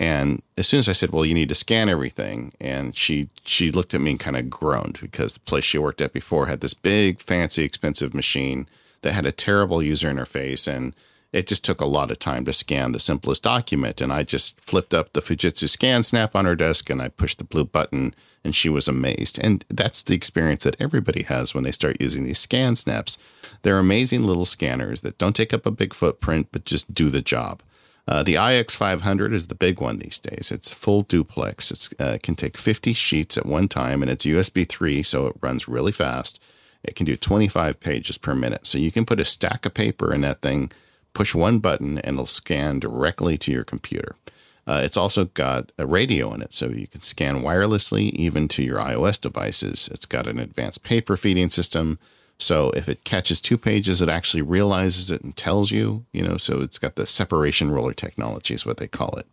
And 0.00 0.42
as 0.56 0.66
soon 0.66 0.78
as 0.78 0.88
I 0.88 0.94
said, 0.94 1.10
"Well, 1.10 1.26
you 1.26 1.34
need 1.34 1.50
to 1.50 1.54
scan 1.54 1.90
everything," 1.90 2.54
and 2.58 2.96
she 2.96 3.28
she 3.44 3.70
looked 3.70 3.92
at 3.92 4.00
me 4.00 4.12
and 4.12 4.18
kind 4.18 4.36
of 4.36 4.48
groaned 4.48 4.98
because 4.98 5.34
the 5.34 5.40
place 5.40 5.64
she 5.64 5.76
worked 5.76 6.00
at 6.00 6.14
before 6.14 6.46
had 6.46 6.62
this 6.62 6.72
big, 6.72 7.20
fancy, 7.20 7.64
expensive 7.64 8.14
machine 8.14 8.66
that 9.02 9.12
had 9.12 9.26
a 9.26 9.32
terrible 9.32 9.82
user 9.82 10.08
interface, 10.10 10.66
and 10.66 10.94
it 11.34 11.46
just 11.46 11.62
took 11.62 11.82
a 11.82 11.86
lot 11.86 12.10
of 12.10 12.18
time 12.18 12.46
to 12.46 12.52
scan 12.52 12.92
the 12.92 12.98
simplest 12.98 13.42
document. 13.42 14.00
And 14.00 14.10
I 14.10 14.22
just 14.22 14.58
flipped 14.58 14.94
up 14.94 15.12
the 15.12 15.20
Fujitsu 15.20 15.68
Scan 15.68 16.02
Snap 16.02 16.34
on 16.34 16.46
her 16.46 16.56
desk, 16.56 16.88
and 16.88 17.02
I 17.02 17.08
pushed 17.08 17.36
the 17.36 17.44
blue 17.44 17.64
button, 17.64 18.14
and 18.42 18.56
she 18.56 18.70
was 18.70 18.88
amazed. 18.88 19.38
And 19.38 19.66
that's 19.68 20.02
the 20.02 20.14
experience 20.14 20.64
that 20.64 20.80
everybody 20.80 21.24
has 21.24 21.54
when 21.54 21.62
they 21.62 21.72
start 21.72 22.00
using 22.00 22.24
these 22.24 22.38
scan 22.38 22.74
snaps. 22.74 23.18
They're 23.62 23.78
amazing 23.78 24.24
little 24.24 24.46
scanners 24.46 25.02
that 25.02 25.18
don't 25.18 25.36
take 25.36 25.52
up 25.52 25.66
a 25.66 25.70
big 25.70 25.92
footprint, 25.92 26.48
but 26.52 26.64
just 26.64 26.94
do 26.94 27.10
the 27.10 27.20
job. 27.20 27.62
Uh, 28.10 28.24
the 28.24 28.34
IX500 28.34 29.32
is 29.32 29.46
the 29.46 29.54
big 29.54 29.80
one 29.80 30.00
these 30.00 30.18
days. 30.18 30.50
It's 30.50 30.68
full 30.68 31.02
duplex. 31.02 31.70
It 31.70 32.00
uh, 32.00 32.18
can 32.20 32.34
take 32.34 32.56
50 32.56 32.92
sheets 32.92 33.38
at 33.38 33.46
one 33.46 33.68
time, 33.68 34.02
and 34.02 34.10
it's 34.10 34.26
USB 34.26 34.68
3, 34.68 35.04
so 35.04 35.28
it 35.28 35.36
runs 35.40 35.68
really 35.68 35.92
fast. 35.92 36.42
It 36.82 36.96
can 36.96 37.06
do 37.06 37.16
25 37.16 37.78
pages 37.78 38.18
per 38.18 38.34
minute. 38.34 38.66
So 38.66 38.78
you 38.78 38.90
can 38.90 39.06
put 39.06 39.20
a 39.20 39.24
stack 39.24 39.64
of 39.64 39.74
paper 39.74 40.12
in 40.12 40.22
that 40.22 40.42
thing, 40.42 40.72
push 41.14 41.36
one 41.36 41.60
button, 41.60 41.98
and 41.98 42.14
it'll 42.16 42.26
scan 42.26 42.80
directly 42.80 43.38
to 43.38 43.52
your 43.52 43.62
computer. 43.62 44.16
Uh, 44.66 44.80
it's 44.82 44.96
also 44.96 45.26
got 45.26 45.70
a 45.78 45.86
radio 45.86 46.34
in 46.34 46.42
it, 46.42 46.52
so 46.52 46.66
you 46.66 46.88
can 46.88 47.02
scan 47.02 47.42
wirelessly 47.42 48.10
even 48.10 48.48
to 48.48 48.64
your 48.64 48.78
iOS 48.78 49.20
devices. 49.20 49.88
It's 49.92 50.06
got 50.06 50.26
an 50.26 50.40
advanced 50.40 50.82
paper 50.82 51.16
feeding 51.16 51.48
system. 51.48 52.00
So 52.40 52.70
if 52.70 52.88
it 52.88 53.04
catches 53.04 53.40
two 53.40 53.58
pages, 53.58 54.00
it 54.00 54.08
actually 54.08 54.42
realizes 54.42 55.10
it 55.10 55.22
and 55.22 55.36
tells 55.36 55.70
you, 55.70 56.06
you 56.12 56.22
know, 56.22 56.38
so 56.38 56.62
it's 56.62 56.78
got 56.78 56.96
the 56.96 57.06
separation 57.06 57.70
roller 57.70 57.92
technology 57.92 58.54
is 58.54 58.64
what 58.64 58.78
they 58.78 58.88
call 58.88 59.14
it. 59.18 59.26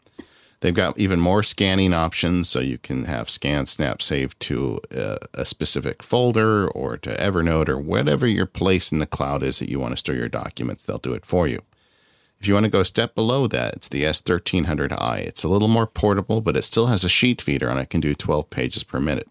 They've 0.59 0.73
got 0.73 0.97
even 0.97 1.19
more 1.19 1.43
scanning 1.43 1.93
options, 1.93 2.49
so 2.49 2.59
you 2.59 2.79
can 2.79 3.05
have 3.05 3.29
Scan 3.29 3.67
Snap 3.67 4.01
save 4.01 4.37
to 4.39 4.81
a, 4.91 5.19
a, 5.35 5.45
specific 5.45 6.01
folder 6.01 6.67
or 6.67 6.97
to 6.97 7.15
Evernote 7.15 7.69
or 7.69 7.77
whatever 7.77 8.25
your 8.25 8.47
place 8.47 8.91
in 8.91 8.97
the 8.97 9.05
cloud 9.05 9.43
is 9.43 9.59
that 9.59 9.69
you 9.69 9.79
want 9.79 9.93
to 9.93 9.97
store 9.97 10.15
your 10.15 10.27
documents. 10.27 10.83
They'll 10.83 10.97
do 10.97 11.13
it 11.13 11.27
for 11.27 11.47
you. 11.47 11.61
If 12.39 12.47
you 12.47 12.55
want 12.55 12.65
to 12.65 12.71
go 12.71 12.81
a 12.81 12.85
step 12.85 13.13
below 13.13 13.47
that, 13.47 13.75
it's 13.75 13.87
the 13.87 14.03
S1300i. 14.03 15.19
It's 15.19 15.43
a 15.43 15.49
little 15.49 15.67
more 15.67 15.87
portable, 15.87 16.41
but 16.41 16.57
it 16.57 16.63
still 16.63 16.87
has 16.87 17.03
a 17.03 17.09
sheet 17.09 17.41
feeder 17.41 17.69
and 17.69 17.79
it 17.79 17.89
can 17.89 18.01
do 18.01 18.15
12 18.15 18.49
pages 18.49 18.83
per 18.83 18.99
minute. 18.99 19.27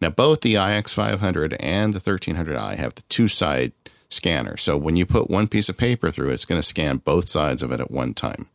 Now, 0.00 0.10
both 0.10 0.42
the 0.42 0.54
IX500 0.54 1.56
and 1.60 1.92
the 1.92 2.00
1300i 2.00 2.76
have 2.76 2.94
the 2.94 3.02
two 3.02 3.28
side 3.28 3.72
scanner. 4.08 4.56
So 4.56 4.76
when 4.76 4.96
you 4.96 5.04
put 5.04 5.30
one 5.30 5.48
piece 5.48 5.68
of 5.68 5.76
paper 5.76 6.10
through, 6.10 6.30
it's 6.30 6.44
going 6.44 6.60
to 6.60 6.66
scan 6.66 6.98
both 6.98 7.28
sides 7.28 7.62
of 7.62 7.72
it 7.72 7.80
at 7.80 7.90
one 7.90 8.14
time. 8.14 8.48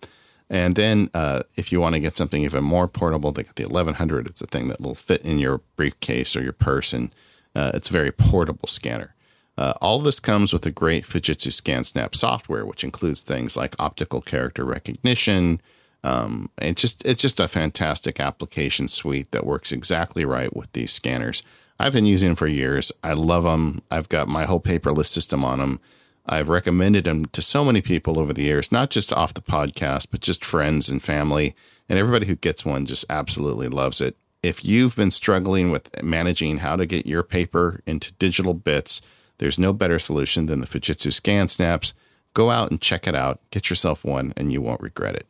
And 0.50 0.76
then 0.76 1.10
uh, 1.14 1.44
if 1.56 1.72
you 1.72 1.80
want 1.80 1.94
to 1.94 2.00
get 2.00 2.18
something 2.18 2.44
even 2.44 2.64
more 2.64 2.88
portable, 2.88 3.32
they 3.32 3.44
got 3.44 3.56
the 3.56 3.64
1100. 3.64 4.28
It's 4.28 4.42
a 4.42 4.48
thing 4.48 4.68
that 4.68 4.82
will 4.82 4.96
fit 4.96 5.26
in 5.26 5.40
your 5.40 5.62
briefcase 5.76 6.36
or 6.36 6.44
your 6.44 6.54
purse, 6.54 6.94
and 6.94 7.14
uh, 7.56 7.72
it's 7.74 7.90
a 7.90 7.94
very 7.94 8.12
portable 8.12 8.68
scanner. 8.68 9.16
Uh, 9.58 9.74
all 9.82 10.00
this 10.00 10.20
comes 10.20 10.52
with 10.52 10.66
a 10.66 10.72
great 10.72 11.06
Fujitsu 11.06 11.50
ScanSnap 11.50 12.16
software, 12.16 12.66
which 12.66 12.84
includes 12.84 13.24
things 13.24 13.56
like 13.56 13.76
optical 13.80 14.22
character 14.22 14.66
recognition, 14.66 15.62
um, 16.04 16.50
it's 16.58 16.82
just 16.82 17.06
it's 17.06 17.22
just 17.22 17.40
a 17.40 17.48
fantastic 17.48 18.20
application 18.20 18.88
suite 18.88 19.32
that 19.32 19.46
works 19.46 19.72
exactly 19.72 20.26
right 20.26 20.56
with 20.56 20.72
these 20.74 20.92
scanners. 20.92 21.44
I've 21.80 21.94
been 21.94 22.06
using 22.06 22.30
them 22.30 22.36
for 22.36 22.48
years. 22.48 22.92
I 23.04 23.14
love 23.14 23.44
them. 23.44 23.82
I've 23.90 24.10
got 24.10 24.28
my 24.28 24.46
whole 24.46 24.60
paperless 24.60 25.08
system 25.08 25.44
on 25.44 25.60
them. 25.60 25.80
I've 26.26 26.50
recommended 26.50 27.04
them 27.04 27.26
to 27.26 27.42
so 27.42 27.66
many 27.66 27.82
people 27.82 28.20
over 28.20 28.32
the 28.32 28.44
years, 28.44 28.72
not 28.72 28.90
just 28.90 29.12
off 29.12 29.34
the 29.34 29.42
podcast, 29.42 30.08
but 30.12 30.22
just 30.22 30.46
friends 30.46 30.90
and 30.90 31.04
family. 31.04 31.56
And 31.90 32.00
everybody 32.00 32.28
who 32.28 32.36
gets 32.36 32.64
one 32.64 32.86
just 32.86 33.06
absolutely 33.10 33.68
loves 33.68 34.00
it. 34.00 34.16
If 34.42 34.64
you've 34.64 34.96
been 34.96 35.12
struggling 35.12 35.72
with 35.72 36.02
managing 36.02 36.60
how 36.60 36.76
to 36.76 36.86
get 36.86 37.06
your 37.06 37.24
paper 37.24 37.82
into 37.86 38.14
digital 38.14 38.54
bits, 38.54 39.02
there's 39.40 39.60
no 39.60 39.74
better 39.74 40.00
solution 40.00 40.46
than 40.46 40.62
the 40.62 40.68
Fujitsu 40.68 41.08
ScanSnaps. 41.08 41.94
Go 42.34 42.50
out 42.50 42.72
and 42.72 42.80
check 42.80 43.08
it 43.08 43.16
out. 43.16 43.40
Get 43.52 43.70
yourself 43.70 44.06
one, 44.06 44.34
and 44.38 44.52
you 44.52 44.62
won't 44.62 44.82
regret 44.82 45.16
it. 45.16 45.28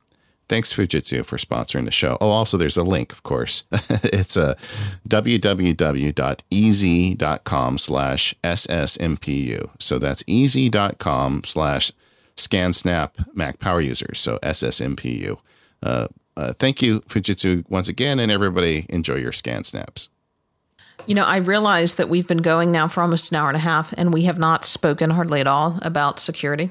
Thanks 0.53 0.71
Fujitsu 0.71 1.25
for 1.25 1.37
sponsoring 1.37 1.85
the 1.85 1.91
show. 1.91 2.15
Oh, 2.21 2.29
also 2.29 2.59
there's 2.59 2.77
a 2.77 2.83
link, 2.83 3.11
of 3.11 3.23
course. 3.23 3.63
it's 3.71 4.37
a 4.37 4.49
uh, 4.49 4.55
www.easy.com 5.09 5.47
slash 7.79 8.35
ssmpu. 8.43 9.69
So 9.79 9.97
that's 9.97 10.23
easy.com 10.27 11.43
slash 11.43 11.91
ScanSnap 12.37 13.35
Mac 13.35 13.57
Power 13.57 13.81
Users. 13.81 14.19
So 14.19 14.37
SSMPU. 14.43 15.39
Uh, 15.81 16.07
uh, 16.37 16.53
thank 16.59 16.83
you, 16.83 16.99
Fujitsu, 17.01 17.67
once 17.67 17.89
again, 17.89 18.19
and 18.19 18.31
everybody 18.31 18.85
enjoy 18.89 19.15
your 19.15 19.31
ScanSnaps. 19.31 20.09
You 21.07 21.15
know, 21.15 21.25
I 21.25 21.37
realize 21.37 21.95
that 21.95 22.09
we've 22.09 22.27
been 22.27 22.43
going 22.43 22.71
now 22.71 22.87
for 22.87 23.01
almost 23.01 23.31
an 23.31 23.37
hour 23.37 23.47
and 23.47 23.57
a 23.57 23.59
half, 23.59 23.91
and 23.97 24.13
we 24.13 24.25
have 24.25 24.37
not 24.37 24.65
spoken 24.65 25.09
hardly 25.09 25.39
at 25.41 25.47
all 25.47 25.79
about 25.81 26.19
security. 26.19 26.69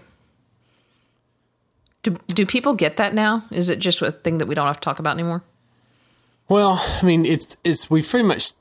Do 2.03 2.19
do 2.29 2.45
people 2.47 2.75
get 2.75 2.97
that 2.97 3.15
now? 3.15 3.45
Is 3.51 3.69
it 3.69 3.79
just 3.79 4.03
a 4.03 4.11
thing 4.11 4.39
that 4.39 4.47
we 4.47 4.55
don't 4.55 4.67
have 4.67 4.81
to 4.81 4.85
talk 4.85 4.99
about 4.99 5.15
anymore? 5.15 5.43
Well, 6.49 6.83
I 6.83 7.05
mean, 7.05 7.25
it's 7.25 7.57
it's 7.65 7.91
we've 7.91 8.09
pretty 8.09 8.27
much 8.27 8.53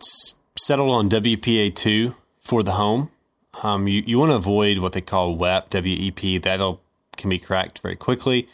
settled 0.58 0.92
on 0.92 1.10
WPA 1.10 1.74
two 1.76 2.16
for 2.40 2.64
the 2.64 2.74
home. 2.74 3.10
Um, 3.64 3.88
you 3.88 4.04
you 4.06 4.20
want 4.20 4.32
to 4.32 4.36
avoid 4.36 4.78
what 4.78 4.94
they 4.94 5.02
call 5.02 5.36
WEP 5.36 5.74
WEP. 5.74 6.42
That'll 6.42 6.82
can 7.18 7.30
be 7.30 7.40
cracked 7.40 7.80
very 7.80 7.96
quickly. 7.96 8.48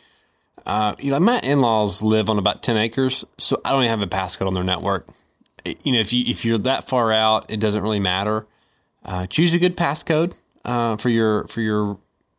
Uh, 0.65 0.95
you 0.99 1.11
know, 1.11 1.19
my 1.19 1.39
in 1.43 1.61
laws 1.61 2.01
live 2.01 2.29
on 2.29 2.37
about 2.37 2.63
ten 2.63 2.77
acres, 2.77 3.25
so 3.37 3.59
I 3.65 3.71
don't 3.71 3.83
even 3.83 3.99
have 3.99 4.01
a 4.01 4.07
passcode 4.07 4.47
on 4.47 4.53
their 4.53 4.63
network. 4.63 5.07
You 5.83 5.91
know, 5.93 5.99
if 5.99 6.13
you 6.13 6.23
if 6.27 6.45
you're 6.45 6.57
that 6.59 6.87
far 6.87 7.11
out, 7.11 7.51
it 7.51 7.59
doesn't 7.59 7.83
really 7.83 7.99
matter. 7.99 8.47
Uh, 9.03 9.27
choose 9.27 9.53
a 9.53 9.59
good 9.59 9.77
passcode 9.77 10.33
uh, 10.65 10.97
for 10.97 11.09
your 11.09 11.45
for 11.47 11.61
your 11.61 11.97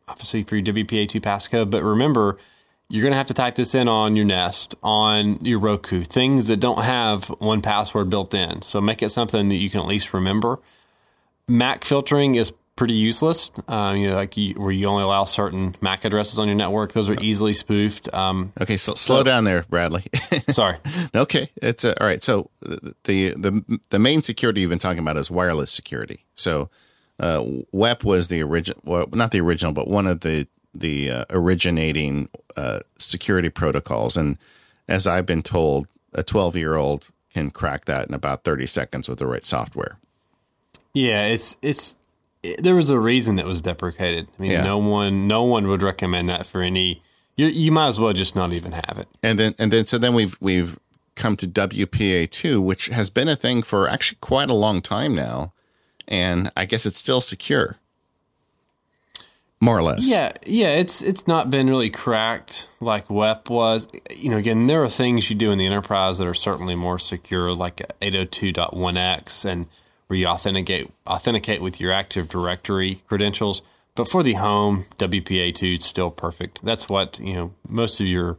obviously 0.09 0.43
for 0.43 0.55
your 0.55 0.65
WPA2 0.65 1.21
passcode. 1.21 1.69
But 1.69 1.83
remember, 1.83 2.37
you're 2.89 3.03
going 3.03 3.13
to 3.13 3.17
have 3.17 3.27
to 3.27 3.33
type 3.33 3.55
this 3.55 3.75
in 3.75 3.87
on 3.87 4.15
your 4.15 4.25
Nest, 4.25 4.75
on 4.81 5.43
your 5.45 5.59
Roku, 5.59 6.01
things 6.01 6.47
that 6.47 6.57
don't 6.57 6.83
have 6.83 7.25
one 7.39 7.61
password 7.61 8.09
built 8.09 8.33
in. 8.33 8.61
So 8.63 8.81
make 8.81 9.03
it 9.03 9.09
something 9.09 9.49
that 9.49 9.57
you 9.57 9.69
can 9.69 9.79
at 9.79 9.85
least 9.85 10.13
remember. 10.13 10.59
MAC 11.47 11.83
filtering 11.83 12.35
is 12.35 12.51
pretty 12.79 12.93
useless. 12.93 13.51
Um, 13.67 13.97
you 13.97 14.09
know, 14.09 14.15
like 14.15 14.37
you, 14.37 14.53
where 14.55 14.71
you 14.71 14.87
only 14.87 15.03
allow 15.03 15.25
certain 15.25 15.75
MAC 15.81 16.05
addresses 16.05 16.39
on 16.39 16.47
your 16.47 16.55
network. 16.55 16.93
Those 16.93 17.09
are 17.09 17.21
easily 17.21 17.53
spoofed. 17.53 18.11
Um, 18.13 18.53
okay, 18.59 18.77
so 18.77 18.93
slow 18.95 19.17
so, 19.17 19.23
down 19.23 19.43
there, 19.43 19.65
Bradley. 19.69 20.05
sorry. 20.49 20.77
Okay, 21.13 21.51
it's 21.57 21.83
uh, 21.83 21.93
all 21.99 22.07
right. 22.07 22.23
So 22.23 22.49
the 22.61 23.33
the 23.35 23.79
the 23.89 23.99
main 23.99 24.21
security 24.21 24.61
you've 24.61 24.69
been 24.69 24.79
talking 24.79 24.99
about 24.99 25.17
is 25.17 25.29
wireless 25.29 25.71
security. 25.71 26.25
So 26.35 26.69
uh, 27.19 27.43
WEP 27.71 28.03
was 28.03 28.29
the 28.29 28.41
original, 28.41 28.79
well, 28.83 29.07
not 29.11 29.31
the 29.31 29.41
original, 29.41 29.73
but 29.73 29.87
one 29.87 30.07
of 30.07 30.21
the 30.21 30.47
the 30.73 31.09
uh, 31.09 31.25
originating 31.31 32.29
uh, 32.55 32.79
security 32.97 33.49
protocols. 33.49 34.15
And 34.15 34.37
as 34.87 35.07
I've 35.07 35.25
been 35.25 35.41
told, 35.41 35.87
a 36.13 36.23
12 36.23 36.55
year 36.55 36.75
old 36.75 37.07
can 37.33 37.49
crack 37.51 37.85
that 37.85 38.07
in 38.07 38.13
about 38.13 38.43
30 38.43 38.65
seconds 38.67 39.09
with 39.09 39.19
the 39.19 39.27
right 39.27 39.43
software. 39.43 39.97
Yeah, 40.93 41.25
it's 41.25 41.57
it's 41.61 41.95
it, 42.41 42.63
there 42.63 42.75
was 42.75 42.89
a 42.89 42.99
reason 42.99 43.35
that 43.35 43.45
was 43.45 43.61
deprecated. 43.61 44.27
I 44.37 44.41
mean, 44.41 44.51
yeah. 44.51 44.63
no 44.63 44.77
one 44.77 45.27
no 45.27 45.43
one 45.43 45.67
would 45.67 45.81
recommend 45.81 46.29
that 46.29 46.45
for 46.45 46.61
any. 46.61 47.01
You, 47.35 47.47
you 47.47 47.71
might 47.71 47.87
as 47.87 47.99
well 47.99 48.11
just 48.11 48.35
not 48.35 48.53
even 48.53 48.71
have 48.73 48.97
it. 48.97 49.07
And 49.21 49.37
then 49.37 49.55
and 49.59 49.71
then 49.71 49.85
so 49.85 49.97
then 49.97 50.13
we've 50.13 50.37
we've 50.39 50.79
come 51.15 51.35
to 51.37 51.47
WPA 51.47 52.29
two, 52.29 52.61
which 52.61 52.87
has 52.87 53.09
been 53.09 53.27
a 53.27 53.35
thing 53.35 53.61
for 53.61 53.87
actually 53.87 54.17
quite 54.21 54.49
a 54.49 54.53
long 54.53 54.81
time 54.81 55.13
now 55.13 55.53
and 56.09 56.51
I 56.57 56.65
guess 56.65 56.85
it's 56.85 56.97
still 56.97 57.21
secure, 57.21 57.77
more 59.61 59.77
or 59.77 59.83
less. 59.83 60.09
Yeah, 60.09 60.31
yeah. 60.45 60.75
It's 60.75 61.01
it's 61.01 61.27
not 61.27 61.51
been 61.51 61.69
really 61.69 61.89
cracked 61.89 62.69
like 62.81 63.09
WEP 63.09 63.49
was. 63.49 63.87
You 64.13 64.29
know, 64.31 64.37
again, 64.37 64.67
there 64.67 64.83
are 64.83 64.89
things 64.89 65.29
you 65.29 65.35
do 65.35 65.51
in 65.51 65.57
the 65.57 65.67
enterprise 65.67 66.17
that 66.17 66.27
are 66.27 66.33
certainly 66.33 66.75
more 66.75 66.99
secure, 66.99 67.53
like 67.53 67.77
802.1x, 68.01 69.45
and 69.45 69.67
where 70.07 70.17
you 70.17 70.27
authenticate 70.27 70.91
authenticate 71.07 71.61
with 71.61 71.79
your 71.79 71.91
Active 71.91 72.27
Directory 72.27 73.03
credentials. 73.07 73.61
But 73.95 74.07
for 74.07 74.23
the 74.23 74.33
home, 74.33 74.85
WPA2 74.97 75.79
is 75.79 75.85
still 75.85 76.09
perfect. 76.09 76.63
That's 76.63 76.89
what 76.89 77.19
you 77.19 77.33
know. 77.33 77.53
Most 77.67 78.01
of 78.01 78.07
your 78.07 78.37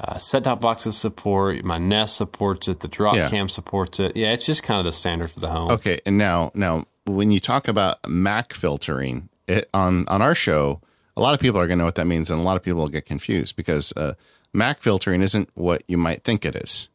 uh, 0.00 0.18
set 0.18 0.44
top 0.44 0.60
boxes 0.60 0.96
support. 0.96 1.62
My 1.62 1.78
Nest 1.78 2.16
supports 2.16 2.68
it. 2.68 2.80
The 2.80 2.88
Dropcam 2.88 3.32
yeah. 3.32 3.46
supports 3.46 4.00
it. 4.00 4.16
Yeah, 4.16 4.32
it's 4.32 4.46
just 4.46 4.62
kind 4.62 4.78
of 4.78 4.84
the 4.84 4.92
standard 4.92 5.30
for 5.30 5.40
the 5.40 5.50
home. 5.50 5.70
Okay, 5.70 6.00
and 6.06 6.18
now 6.18 6.50
now 6.54 6.86
when 7.06 7.30
you 7.30 7.40
talk 7.40 7.68
about 7.68 8.08
Mac 8.08 8.52
filtering 8.52 9.28
it, 9.48 9.68
on 9.74 10.06
on 10.08 10.22
our 10.22 10.34
show, 10.34 10.80
a 11.16 11.20
lot 11.20 11.34
of 11.34 11.40
people 11.40 11.60
are 11.60 11.66
going 11.66 11.78
to 11.78 11.82
know 11.82 11.86
what 11.86 11.96
that 11.96 12.06
means, 12.06 12.30
and 12.30 12.40
a 12.40 12.42
lot 12.42 12.56
of 12.56 12.62
people 12.62 12.80
will 12.80 12.88
get 12.88 13.04
confused 13.04 13.56
because 13.56 13.92
uh, 13.96 14.14
Mac 14.52 14.80
filtering 14.80 15.22
isn't 15.22 15.50
what 15.54 15.82
you 15.88 15.96
might 15.96 16.22
think 16.22 16.44
it 16.44 16.56
is. 16.56 16.88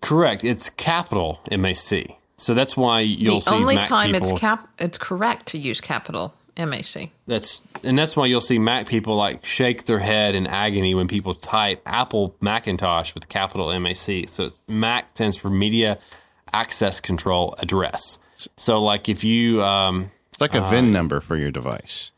Correct. 0.00 0.44
It's 0.44 0.70
capital 0.70 1.40
MAC. 1.50 2.16
So 2.36 2.54
that's 2.54 2.76
why 2.76 3.00
you'll 3.00 3.34
the 3.34 3.40
see 3.40 3.54
only 3.54 3.74
Mac 3.74 3.86
time 3.86 4.12
people, 4.12 4.30
it's 4.30 4.40
cap 4.40 4.68
it's 4.78 4.96
correct 4.96 5.46
to 5.48 5.58
use 5.58 5.80
capital 5.80 6.34
MAC. 6.56 7.10
That's 7.26 7.62
and 7.84 7.98
that's 7.98 8.16
why 8.16 8.26
you'll 8.26 8.40
see 8.40 8.58
Mac 8.58 8.86
people 8.86 9.14
like 9.14 9.44
shake 9.44 9.84
their 9.84 9.98
head 9.98 10.34
in 10.34 10.46
agony 10.46 10.94
when 10.94 11.06
people 11.06 11.34
type 11.34 11.82
Apple 11.84 12.34
Macintosh 12.40 13.14
with 13.14 13.28
capital 13.28 13.78
MAC. 13.78 14.28
So 14.28 14.44
it's 14.44 14.62
Mac 14.68 15.10
stands 15.10 15.36
for 15.36 15.50
Media 15.50 15.98
Access 16.52 17.00
Control 17.00 17.54
Address. 17.58 18.18
So 18.56 18.82
like 18.82 19.08
if 19.08 19.24
you 19.24 19.62
um, 19.62 20.10
It's 20.28 20.40
like 20.40 20.54
a 20.54 20.62
VIN 20.62 20.92
number 20.92 21.20
for 21.20 21.36
your 21.36 21.50
device. 21.50 22.12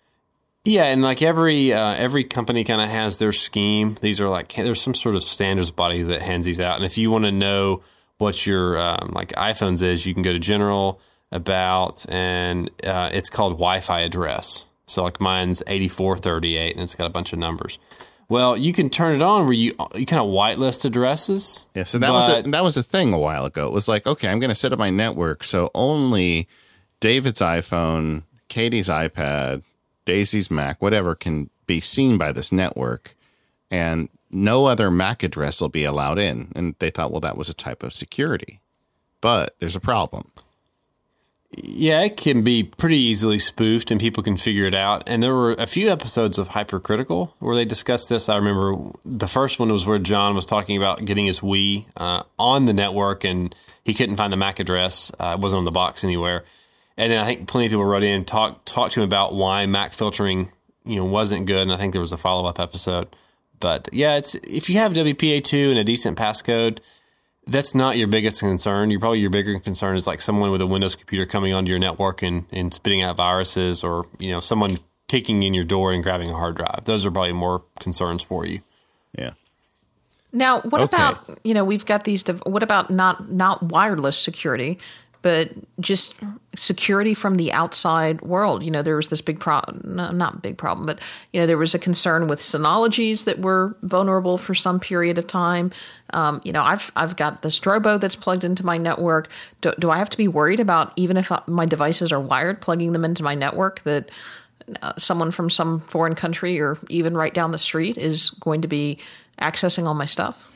yeah, 0.64 0.84
and 0.84 1.02
like 1.02 1.22
every 1.22 1.72
uh, 1.72 1.94
every 1.94 2.24
company 2.24 2.64
kind 2.64 2.80
of 2.80 2.88
has 2.88 3.18
their 3.18 3.32
scheme. 3.32 3.96
These 4.00 4.20
are 4.20 4.28
like 4.28 4.54
there's 4.54 4.80
some 4.80 4.94
sort 4.94 5.14
of 5.16 5.22
standards 5.22 5.70
body 5.70 6.02
that 6.02 6.22
hands 6.22 6.46
these 6.46 6.60
out. 6.60 6.76
And 6.76 6.84
if 6.84 6.96
you 6.98 7.10
want 7.10 7.24
to 7.24 7.32
know 7.32 7.82
what 8.18 8.46
your 8.46 8.78
um, 8.78 9.10
like 9.12 9.32
iPhones 9.32 9.82
is, 9.82 10.06
you 10.06 10.14
can 10.14 10.22
go 10.22 10.32
to 10.32 10.38
General 10.38 11.00
About, 11.32 12.04
and 12.10 12.70
uh, 12.86 13.10
it's 13.12 13.28
called 13.30 13.54
Wi-Fi 13.54 14.00
address. 14.00 14.66
So 14.86 15.02
like 15.02 15.20
mine's 15.20 15.62
eighty 15.66 15.88
four 15.88 16.16
thirty 16.18 16.56
eight, 16.56 16.74
and 16.74 16.82
it's 16.82 16.94
got 16.94 17.06
a 17.06 17.10
bunch 17.10 17.32
of 17.32 17.38
numbers. 17.38 17.78
Well, 18.32 18.56
you 18.56 18.72
can 18.72 18.88
turn 18.88 19.14
it 19.14 19.20
on 19.20 19.44
where 19.44 19.52
you 19.52 19.74
you 19.94 20.06
kind 20.06 20.22
of 20.22 20.28
whitelist 20.28 20.86
addresses. 20.86 21.66
Yeah, 21.74 21.84
so 21.84 21.98
that 21.98 22.10
was 22.10 22.38
a, 22.38 22.50
that 22.50 22.64
was 22.64 22.78
a 22.78 22.82
thing 22.82 23.12
a 23.12 23.18
while 23.18 23.44
ago. 23.44 23.66
It 23.66 23.74
was 23.74 23.88
like, 23.88 24.06
okay, 24.06 24.28
I'm 24.28 24.38
going 24.38 24.48
to 24.48 24.54
set 24.54 24.72
up 24.72 24.78
my 24.78 24.88
network 24.88 25.44
so 25.44 25.70
only 25.74 26.48
David's 26.98 27.40
iPhone, 27.40 28.22
Katie's 28.48 28.88
iPad, 28.88 29.64
Daisy's 30.06 30.50
Mac, 30.50 30.80
whatever 30.80 31.14
can 31.14 31.50
be 31.66 31.78
seen 31.78 32.16
by 32.16 32.32
this 32.32 32.50
network, 32.50 33.18
and 33.70 34.08
no 34.30 34.64
other 34.64 34.90
MAC 34.90 35.22
address 35.22 35.60
will 35.60 35.68
be 35.68 35.84
allowed 35.84 36.18
in. 36.18 36.52
And 36.56 36.74
they 36.78 36.88
thought, 36.88 37.10
well, 37.10 37.20
that 37.20 37.36
was 37.36 37.50
a 37.50 37.54
type 37.54 37.82
of 37.82 37.92
security, 37.92 38.60
but 39.20 39.56
there's 39.58 39.76
a 39.76 39.80
problem. 39.80 40.32
Yeah, 41.54 42.02
it 42.02 42.16
can 42.16 42.42
be 42.42 42.62
pretty 42.62 42.96
easily 42.96 43.38
spoofed 43.38 43.90
and 43.90 44.00
people 44.00 44.22
can 44.22 44.38
figure 44.38 44.64
it 44.64 44.74
out. 44.74 45.02
And 45.06 45.22
there 45.22 45.34
were 45.34 45.52
a 45.58 45.66
few 45.66 45.90
episodes 45.90 46.38
of 46.38 46.48
Hypercritical 46.48 47.34
where 47.40 47.54
they 47.54 47.66
discussed 47.66 48.08
this. 48.08 48.30
I 48.30 48.36
remember 48.36 48.90
the 49.04 49.26
first 49.26 49.58
one 49.58 49.70
was 49.70 49.84
where 49.84 49.98
John 49.98 50.34
was 50.34 50.46
talking 50.46 50.78
about 50.78 51.04
getting 51.04 51.26
his 51.26 51.40
Wii 51.40 51.86
uh, 51.98 52.22
on 52.38 52.64
the 52.64 52.72
network 52.72 53.24
and 53.24 53.54
he 53.84 53.92
couldn't 53.92 54.16
find 54.16 54.32
the 54.32 54.36
MAC 54.38 54.60
address. 54.60 55.12
Uh, 55.18 55.34
it 55.36 55.42
wasn't 55.42 55.58
on 55.58 55.64
the 55.64 55.70
box 55.70 56.04
anywhere. 56.04 56.44
And 56.96 57.12
then 57.12 57.22
I 57.22 57.26
think 57.26 57.48
plenty 57.48 57.66
of 57.66 57.70
people 57.70 57.84
wrote 57.84 58.02
in 58.02 58.16
and 58.16 58.26
talked 58.26 58.66
talked 58.66 58.94
to 58.94 59.00
him 59.00 59.04
about 59.04 59.34
why 59.34 59.66
Mac 59.66 59.92
filtering, 59.92 60.50
you 60.84 60.96
know, 60.96 61.04
wasn't 61.04 61.46
good. 61.46 61.62
And 61.62 61.72
I 61.72 61.76
think 61.76 61.92
there 61.92 62.00
was 62.00 62.12
a 62.12 62.16
follow 62.16 62.48
up 62.48 62.60
episode. 62.60 63.08
But 63.60 63.88
yeah, 63.92 64.16
it's 64.16 64.34
if 64.36 64.68
you 64.70 64.78
have 64.78 64.92
WPA 64.92 65.44
two 65.44 65.70
and 65.70 65.78
a 65.78 65.84
decent 65.84 66.18
passcode, 66.18 66.78
that's 67.46 67.74
not 67.74 67.96
your 67.96 68.08
biggest 68.08 68.40
concern. 68.40 68.90
Your 68.90 69.00
probably 69.00 69.20
your 69.20 69.30
bigger 69.30 69.58
concern 69.58 69.96
is 69.96 70.06
like 70.06 70.20
someone 70.20 70.50
with 70.50 70.60
a 70.60 70.66
Windows 70.66 70.94
computer 70.94 71.26
coming 71.26 71.52
onto 71.52 71.70
your 71.70 71.78
network 71.78 72.22
and, 72.22 72.44
and 72.52 72.72
spitting 72.72 73.02
out 73.02 73.16
viruses, 73.16 73.82
or 73.82 74.06
you 74.18 74.30
know 74.30 74.40
someone 74.40 74.78
kicking 75.08 75.42
in 75.42 75.52
your 75.52 75.64
door 75.64 75.92
and 75.92 76.02
grabbing 76.02 76.30
a 76.30 76.34
hard 76.34 76.56
drive. 76.56 76.84
Those 76.84 77.04
are 77.04 77.10
probably 77.10 77.32
more 77.32 77.62
concerns 77.80 78.22
for 78.22 78.46
you. 78.46 78.60
Yeah. 79.18 79.32
Now, 80.32 80.60
what 80.62 80.80
Okay. 80.82 80.96
about 80.96 81.40
you 81.44 81.52
know 81.52 81.64
we've 81.64 81.84
got 81.84 82.04
these? 82.04 82.22
dev- 82.22 82.42
What 82.46 82.62
about 82.62 82.90
not 82.90 83.30
not 83.30 83.62
wireless 83.62 84.16
security, 84.16 84.78
but 85.22 85.50
just 85.80 86.14
security 86.56 87.14
from 87.14 87.36
the 87.36 87.52
outside 87.52 88.20
world? 88.22 88.62
You 88.62 88.70
know, 88.70 88.82
there 88.82 88.96
was 88.96 89.08
this 89.08 89.20
big 89.20 89.40
problem, 89.40 89.80
no, 89.96 90.10
not 90.10 90.42
big 90.42 90.58
problem, 90.58 90.86
but 90.86 91.00
you 91.32 91.40
know 91.40 91.46
there 91.46 91.58
was 91.58 91.74
a 91.74 91.78
concern 91.78 92.28
with 92.28 92.40
Synologies 92.40 93.24
that 93.24 93.38
were 93.38 93.76
vulnerable 93.82 94.36
for 94.36 94.54
some 94.54 94.78
period 94.78 95.18
of 95.18 95.26
time. 95.26 95.72
Um, 96.12 96.40
you 96.44 96.52
know, 96.52 96.62
I've 96.62 96.90
I've 96.96 97.16
got 97.16 97.42
the 97.42 97.48
Drobo 97.48 97.98
that's 98.00 98.16
plugged 98.16 98.44
into 98.44 98.66
my 98.66 98.76
network. 98.76 99.30
Do, 99.60 99.72
do 99.78 99.90
I 99.90 99.98
have 99.98 100.10
to 100.10 100.18
be 100.18 100.28
worried 100.28 100.60
about 100.60 100.92
even 100.96 101.16
if 101.16 101.30
my 101.46 101.66
devices 101.66 102.12
are 102.12 102.20
wired, 102.20 102.60
plugging 102.60 102.92
them 102.92 103.04
into 103.04 103.22
my 103.22 103.34
network 103.34 103.82
that? 103.84 104.10
Uh, 104.80 104.92
someone 104.96 105.32
from 105.32 105.50
some 105.50 105.80
foreign 105.80 106.14
country 106.14 106.60
or 106.60 106.78
even 106.88 107.16
right 107.16 107.34
down 107.34 107.50
the 107.50 107.58
street 107.58 107.98
is 107.98 108.30
going 108.30 108.62
to 108.62 108.68
be 108.68 108.96
accessing 109.40 109.86
all 109.86 109.94
my 109.94 110.06
stuff. 110.06 110.51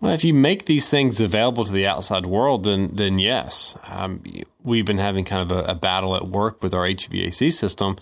Well, 0.00 0.12
if 0.12 0.24
you 0.24 0.34
make 0.34 0.66
these 0.66 0.90
things 0.90 1.20
available 1.20 1.64
to 1.64 1.72
the 1.72 1.86
outside 1.86 2.26
world, 2.26 2.64
then 2.64 2.94
then 2.94 3.18
yes. 3.18 3.76
Um, 3.88 4.22
we've 4.62 4.84
been 4.84 4.98
having 4.98 5.24
kind 5.24 5.50
of 5.50 5.56
a, 5.56 5.70
a 5.70 5.74
battle 5.74 6.14
at 6.16 6.28
work 6.28 6.62
with 6.62 6.74
our 6.74 6.84
HVAC 6.84 7.52
system. 7.52 7.96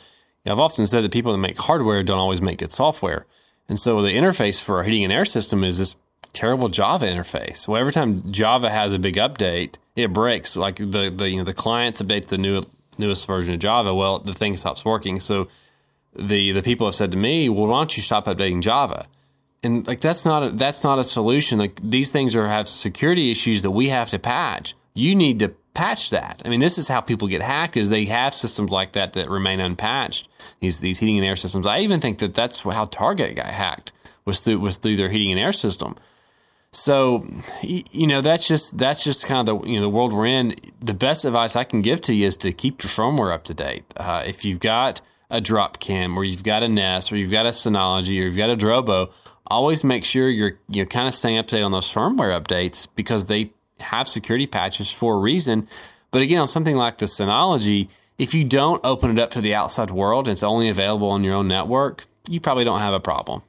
I've 0.46 0.58
often 0.58 0.86
said 0.86 1.02
that 1.02 1.12
people 1.12 1.32
that 1.32 1.38
make 1.38 1.58
hardware 1.58 2.02
don't 2.02 2.18
always 2.18 2.42
make 2.42 2.58
good 2.58 2.72
software, 2.72 3.26
and 3.68 3.78
so 3.78 4.02
the 4.02 4.12
interface 4.12 4.62
for 4.62 4.78
our 4.78 4.84
heating 4.84 5.04
and 5.04 5.12
air 5.12 5.24
system 5.24 5.64
is 5.64 5.78
this 5.78 5.96
terrible 6.34 6.68
Java 6.68 7.06
interface. 7.06 7.66
Well, 7.66 7.80
every 7.80 7.92
time 7.92 8.30
Java 8.30 8.68
has 8.68 8.92
a 8.92 8.98
big 8.98 9.14
update, 9.14 9.76
it 9.96 10.12
breaks. 10.12 10.56
Like 10.56 10.76
the 10.76 11.12
the 11.14 11.30
you 11.30 11.38
know 11.38 11.44
the 11.44 11.54
clients 11.54 12.02
update 12.02 12.26
the 12.26 12.38
new 12.38 12.62
newest 12.98 13.26
version 13.26 13.54
of 13.54 13.60
Java. 13.60 13.94
Well, 13.94 14.18
the 14.18 14.34
thing 14.34 14.56
stops 14.56 14.84
working. 14.84 15.20
So 15.20 15.48
the 16.14 16.52
the 16.52 16.62
people 16.62 16.86
have 16.86 16.94
said 16.94 17.10
to 17.12 17.16
me, 17.16 17.48
"Well, 17.48 17.66
why 17.66 17.80
don't 17.80 17.96
you 17.96 18.02
stop 18.02 18.26
updating 18.26 18.60
Java?" 18.60 19.06
And 19.64 19.86
like 19.86 20.00
that's 20.00 20.24
not 20.24 20.42
a, 20.42 20.50
that's 20.50 20.84
not 20.84 20.98
a 20.98 21.04
solution. 21.04 21.58
Like 21.58 21.80
these 21.82 22.12
things 22.12 22.34
are 22.34 22.46
have 22.46 22.68
security 22.68 23.30
issues 23.30 23.62
that 23.62 23.70
we 23.70 23.88
have 23.88 24.10
to 24.10 24.18
patch. 24.18 24.74
You 24.94 25.14
need 25.14 25.38
to 25.40 25.54
patch 25.74 26.10
that. 26.10 26.42
I 26.44 26.48
mean, 26.48 26.60
this 26.60 26.78
is 26.78 26.88
how 26.88 27.00
people 27.00 27.28
get 27.28 27.42
hacked 27.42 27.76
is 27.76 27.90
they 27.90 28.04
have 28.06 28.32
systems 28.32 28.70
like 28.70 28.92
that 28.92 29.12
that 29.14 29.28
remain 29.28 29.60
unpatched. 29.60 30.28
These 30.60 30.80
these 30.80 31.00
heating 31.00 31.18
and 31.18 31.26
air 31.26 31.36
systems. 31.36 31.66
I 31.66 31.80
even 31.80 32.00
think 32.00 32.18
that 32.18 32.34
that's 32.34 32.60
how 32.60 32.86
Target 32.86 33.36
got 33.36 33.46
hacked 33.46 33.92
was 34.24 34.40
through 34.40 34.60
was 34.60 34.76
through 34.76 34.96
their 34.96 35.08
heating 35.08 35.32
and 35.32 35.40
air 35.40 35.52
system. 35.52 35.96
So, 36.72 37.24
you 37.62 38.08
know, 38.08 38.20
that's 38.20 38.48
just 38.48 38.78
that's 38.78 39.04
just 39.04 39.26
kind 39.26 39.48
of 39.48 39.62
the 39.62 39.68
you 39.68 39.76
know 39.76 39.82
the 39.82 39.88
world 39.88 40.12
we're 40.12 40.26
in. 40.26 40.54
The 40.80 40.94
best 40.94 41.24
advice 41.24 41.54
I 41.54 41.64
can 41.64 41.82
give 41.82 42.00
to 42.02 42.14
you 42.14 42.26
is 42.26 42.36
to 42.38 42.52
keep 42.52 42.82
your 42.82 42.90
firmware 42.90 43.32
up 43.32 43.44
to 43.44 43.54
date. 43.54 43.84
Uh, 43.96 44.24
if 44.26 44.44
you've 44.44 44.60
got 44.60 45.00
a 45.30 45.40
Dropcam, 45.40 46.16
or 46.16 46.24
you've 46.24 46.42
got 46.42 46.62
a 46.62 46.68
Nest, 46.68 47.12
or 47.12 47.16
you've 47.16 47.30
got 47.30 47.46
a 47.46 47.50
Synology, 47.50 48.20
or 48.20 48.24
you've 48.24 48.36
got 48.36 48.50
a 48.50 48.56
Drobo, 48.56 49.12
always 49.50 49.84
make 49.84 50.04
sure 50.04 50.28
you're 50.28 50.58
you're 50.68 50.86
kind 50.86 51.08
of 51.08 51.14
staying 51.14 51.38
up 51.38 51.46
to 51.48 51.56
date 51.56 51.62
on 51.62 51.72
those 51.72 51.92
firmware 51.92 52.38
updates 52.38 52.88
because 52.96 53.26
they 53.26 53.50
have 53.80 54.08
security 54.08 54.46
patches 54.46 54.92
for 54.92 55.14
a 55.14 55.18
reason. 55.18 55.68
But 56.10 56.22
again, 56.22 56.40
on 56.40 56.46
something 56.46 56.76
like 56.76 56.98
the 56.98 57.06
Synology, 57.06 57.88
if 58.18 58.34
you 58.34 58.44
don't 58.44 58.80
open 58.84 59.10
it 59.10 59.18
up 59.18 59.30
to 59.32 59.40
the 59.40 59.54
outside 59.54 59.90
world, 59.90 60.26
and 60.26 60.32
it's 60.32 60.42
only 60.42 60.68
available 60.68 61.10
on 61.10 61.24
your 61.24 61.34
own 61.34 61.48
network. 61.48 62.06
You 62.28 62.40
probably 62.40 62.64
don't 62.64 62.78
have 62.78 62.94
a 62.94 63.00
problem. 63.00 63.42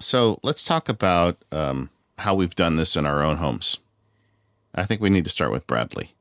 So 0.00 0.40
let's 0.42 0.64
talk 0.64 0.88
about 0.88 1.44
um, 1.52 1.90
how 2.18 2.34
we've 2.34 2.54
done 2.54 2.76
this 2.76 2.96
in 2.96 3.06
our 3.06 3.22
own 3.22 3.36
homes. 3.36 3.78
I 4.74 4.84
think 4.84 5.00
we 5.00 5.10
need 5.10 5.24
to 5.24 5.30
start 5.30 5.52
with 5.52 5.66
Bradley. 5.66 6.14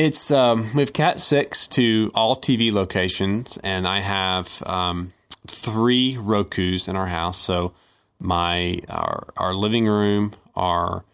It's 0.00 0.30
um, 0.30 0.70
we 0.74 0.80
have 0.80 0.94
Cat 0.94 1.20
six 1.20 1.68
to 1.68 2.10
all 2.14 2.34
TV 2.34 2.72
locations, 2.72 3.58
and 3.58 3.86
I 3.86 4.00
have 4.00 4.62
um, 4.64 5.12
three 5.46 6.16
Roku's 6.18 6.88
in 6.88 6.96
our 6.96 7.08
house. 7.08 7.36
So 7.36 7.74
my 8.18 8.80
our 8.88 9.28
our 9.36 9.52
living 9.52 9.86
room, 9.86 10.32
our 10.56 11.04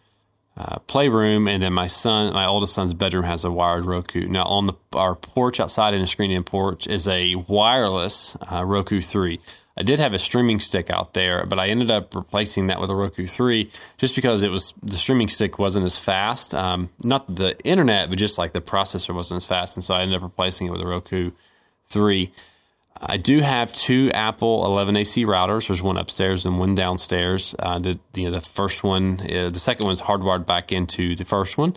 uh, 0.55 0.79
playroom, 0.87 1.49
and 1.49 1.61
then 1.61 1.73
my 1.73 1.87
son, 1.87 2.33
my 2.33 2.45
oldest 2.45 2.75
son's 2.75 2.93
bedroom 2.93 3.25
has 3.25 3.43
a 3.43 3.51
wired 3.51 3.83
Roku. 3.83 4.25
Now 4.29 4.45
on 4.45 4.67
the 4.67 4.73
our 4.93 5.15
porch 5.15 5.59
outside 5.59 5.91
in 5.91 6.01
a 6.01 6.07
screen-in 6.07 6.45
porch 6.45 6.87
is 6.87 7.09
a 7.09 7.35
wireless 7.35 8.37
uh, 8.49 8.63
Roku 8.63 9.01
three. 9.01 9.41
I 9.77 9.83
did 9.83 9.99
have 9.99 10.13
a 10.13 10.19
streaming 10.19 10.59
stick 10.59 10.89
out 10.89 11.13
there, 11.13 11.45
but 11.45 11.59
I 11.59 11.67
ended 11.67 11.91
up 11.91 12.15
replacing 12.15 12.67
that 12.67 12.81
with 12.81 12.89
a 12.89 12.95
Roku 12.95 13.27
3 13.27 13.69
just 13.97 14.15
because 14.15 14.41
it 14.41 14.49
was 14.49 14.73
the 14.81 14.95
streaming 14.95 15.29
stick 15.29 15.59
wasn't 15.59 15.85
as 15.85 15.99
fast. 15.99 16.55
Um, 16.55 16.89
not 17.03 17.35
the 17.35 17.57
internet, 17.63 18.09
but 18.09 18.17
just 18.17 18.39
like 18.39 18.53
the 18.53 18.61
processor 18.61 19.13
wasn't 19.13 19.37
as 19.37 19.45
fast. 19.45 19.77
And 19.77 19.83
so 19.83 19.93
I 19.93 20.01
ended 20.01 20.17
up 20.17 20.23
replacing 20.23 20.67
it 20.67 20.71
with 20.71 20.81
a 20.81 20.87
Roku 20.87 21.31
3. 21.85 22.31
I 22.99 23.17
do 23.17 23.39
have 23.41 23.71
two 23.73 24.09
Apple 24.13 24.63
11AC 24.63 25.25
routers. 25.25 25.67
There's 25.67 25.83
one 25.83 25.97
upstairs 25.97 26.45
and 26.47 26.59
one 26.59 26.73
downstairs. 26.73 27.53
Uh, 27.59 27.77
the 27.77 27.99
you 28.15 28.25
know 28.25 28.31
the 28.31 28.41
first 28.41 28.83
one, 28.83 29.19
uh, 29.21 29.51
the 29.51 29.59
second 29.59 29.85
one's 29.85 30.01
hardwired 30.01 30.47
back 30.47 30.71
into 30.71 31.15
the 31.15 31.25
first 31.25 31.59
one. 31.59 31.75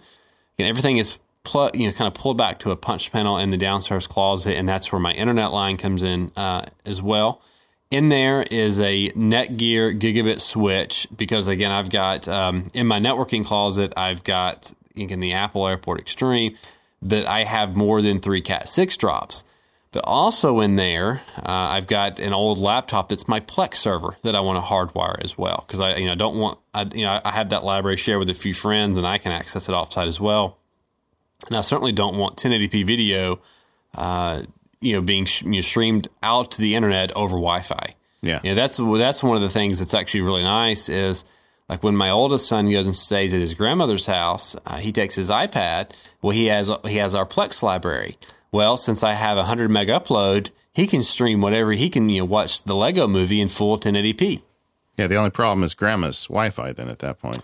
And 0.59 0.67
everything 0.67 0.97
is 0.97 1.19
pl- 1.45 1.71
you 1.75 1.87
know 1.87 1.93
kind 1.93 2.09
of 2.09 2.15
pulled 2.15 2.39
back 2.39 2.59
to 2.61 2.71
a 2.71 2.77
punch 2.77 3.13
panel 3.13 3.37
in 3.37 3.51
the 3.51 3.59
downstairs 3.59 4.07
closet, 4.07 4.57
and 4.57 4.69
that's 4.69 4.91
where 4.93 5.01
my 5.01 5.13
internet 5.13 5.53
line 5.53 5.77
comes 5.77 6.03
in 6.03 6.33
uh, 6.37 6.67
as 6.87 7.03
well. 7.03 7.43
In 7.91 8.09
there 8.09 8.43
is 8.43 8.79
a 8.79 9.11
Netgear 9.11 9.99
gigabit 9.99 10.41
switch 10.41 11.09
because 11.17 11.49
again 11.49 11.73
I've 11.73 11.91
got 11.91 12.29
um, 12.29 12.69
in 12.73 12.87
my 12.87 13.01
networking 13.01 13.45
closet 13.45 13.93
I've 13.97 14.23
got 14.23 14.73
in 14.95 15.19
the 15.19 15.33
Apple 15.33 15.67
Airport 15.67 15.99
Extreme 15.99 16.55
that 17.03 17.27
I 17.27 17.43
have 17.43 17.75
more 17.75 18.01
than 18.01 18.21
three 18.21 18.43
Cat 18.43 18.69
six 18.69 18.97
drops. 18.97 19.45
But 19.93 20.05
also 20.07 20.61
in 20.61 20.77
there, 20.77 21.23
uh, 21.39 21.51
I've 21.51 21.89
got 21.89 22.21
an 22.21 22.33
old 22.33 22.59
laptop 22.59 23.09
that's 23.09 23.27
my 23.27 23.41
Plex 23.41 23.75
server 23.75 24.17
that 24.23 24.37
I 24.37 24.41
want 24.41 24.65
to 24.65 24.71
hardwire 24.71 25.19
as 25.25 25.37
well 25.37 25.65
because 25.67 25.81
I 25.81 25.97
you 25.97 26.07
know 26.07 26.15
don't 26.15 26.37
want 26.37 26.61
I 26.73 26.83
you 26.95 27.05
know 27.05 27.21
I 27.25 27.33
have 27.33 27.49
that 27.49 27.65
library 27.65 27.97
share 27.97 28.21
with 28.21 28.31
a 28.31 28.35
few 28.35 28.55
friends 28.55 28.99
and 28.99 29.07
I 29.07 29.19
can 29.19 29.33
access 29.33 29.69
it 29.69 29.73
offsite 29.73 30.07
as 30.07 30.21
well. 30.21 30.59
And 31.49 31.57
I 31.57 31.63
certainly 31.63 31.91
don't 31.91 32.17
want 32.19 32.37
1080p 32.37 32.87
video, 32.87 33.41
uh, 33.97 34.43
you 34.81 34.93
know, 34.95 35.01
being 35.03 35.25
sh- 35.25 35.43
you 35.43 35.51
know, 35.51 35.61
streamed 35.61 36.09
out 36.23 36.51
to 36.53 36.61
the 36.61 36.75
internet 36.75 37.13
over 37.17 37.33
Wi-Fi. 37.37 37.95
Yeah. 38.23 38.41
Yeah, 38.43 38.55
that's 38.55 38.77
that's 38.79 39.23
one 39.23 39.37
of 39.37 39.43
the 39.43 39.51
things 39.51 39.79
that's 39.79 39.95
actually 39.95 40.21
really 40.23 40.43
nice 40.43 40.89
is 40.89 41.25
Like 41.69 41.83
when 41.85 41.97
my 41.97 42.11
oldest 42.11 42.49
son 42.49 42.69
goes 42.71 42.85
and 42.87 42.97
stays 42.97 43.33
at 43.33 43.41
his 43.41 43.55
grandmother's 43.55 44.07
house, 44.07 44.57
uh, 44.67 44.77
he 44.79 44.91
takes 44.93 45.15
his 45.15 45.31
iPad. 45.31 45.93
Well, 46.21 46.33
he 46.33 46.47
has 46.47 46.71
he 46.87 46.97
has 46.97 47.15
our 47.15 47.25
Plex 47.25 47.63
library. 47.63 48.17
Well, 48.53 48.77
since 48.77 49.05
I 49.05 49.13
have 49.13 49.39
a 49.39 49.45
hundred 49.45 49.71
meg 49.71 49.89
upload, 49.89 50.51
he 50.73 50.87
can 50.87 51.03
stream 51.03 51.41
whatever 51.41 51.73
he 51.73 51.89
can. 51.89 52.09
You 52.11 52.23
know, 52.23 52.25
watch 52.27 52.65
the 52.65 52.75
Lego 52.75 53.07
Movie 53.07 53.41
in 53.41 53.49
full 53.49 53.79
1080p. 53.79 54.43
Yeah, 54.99 55.07
the 55.07 55.17
only 55.17 55.31
problem 55.31 55.63
is 55.63 55.75
grandma's 55.75 56.27
Wi-Fi. 56.27 56.73
Then 56.73 56.89
at 56.89 56.99
that 56.99 57.21
point, 57.21 57.39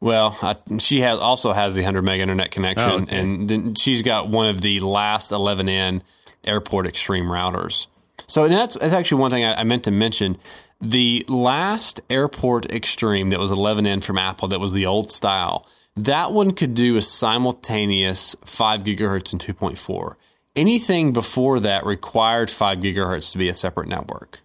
well, 0.00 0.36
I, 0.42 0.56
she 0.78 1.00
has 1.00 1.18
also 1.18 1.52
has 1.52 1.74
the 1.74 1.80
100 1.80 2.02
meg 2.02 2.20
internet 2.20 2.50
connection, 2.50 2.90
Oh, 2.90 3.02
okay. 3.02 3.18
and 3.18 3.48
then 3.48 3.74
she's 3.74 4.02
got 4.02 4.28
one 4.28 4.46
of 4.46 4.60
the 4.60 4.78
last 4.80 5.32
11n 5.32 6.02
Airport 6.44 6.86
Extreme 6.86 7.26
routers. 7.26 7.86
So 8.26 8.48
that's 8.48 8.76
that's 8.76 8.94
actually 8.94 9.20
one 9.20 9.30
thing 9.30 9.44
I, 9.44 9.54
I 9.60 9.64
meant 9.64 9.84
to 9.84 9.90
mention. 9.90 10.38
The 10.80 11.24
last 11.28 12.00
Airport 12.08 12.72
Extreme 12.72 13.30
that 13.30 13.38
was 13.38 13.50
11n 13.50 14.02
from 14.02 14.18
Apple, 14.18 14.48
that 14.48 14.60
was 14.60 14.72
the 14.72 14.86
old 14.86 15.10
style. 15.10 15.66
That 15.96 16.32
one 16.32 16.52
could 16.52 16.74
do 16.74 16.96
a 16.96 17.02
simultaneous 17.02 18.34
5 18.44 18.84
gigahertz 18.84 19.32
and 19.32 19.42
2.4. 19.42 20.14
Anything 20.56 21.12
before 21.12 21.60
that 21.60 21.84
required 21.84 22.48
5 22.50 22.78
gigahertz 22.78 23.32
to 23.32 23.38
be 23.38 23.48
a 23.48 23.54
separate 23.54 23.88
network. 23.88 24.40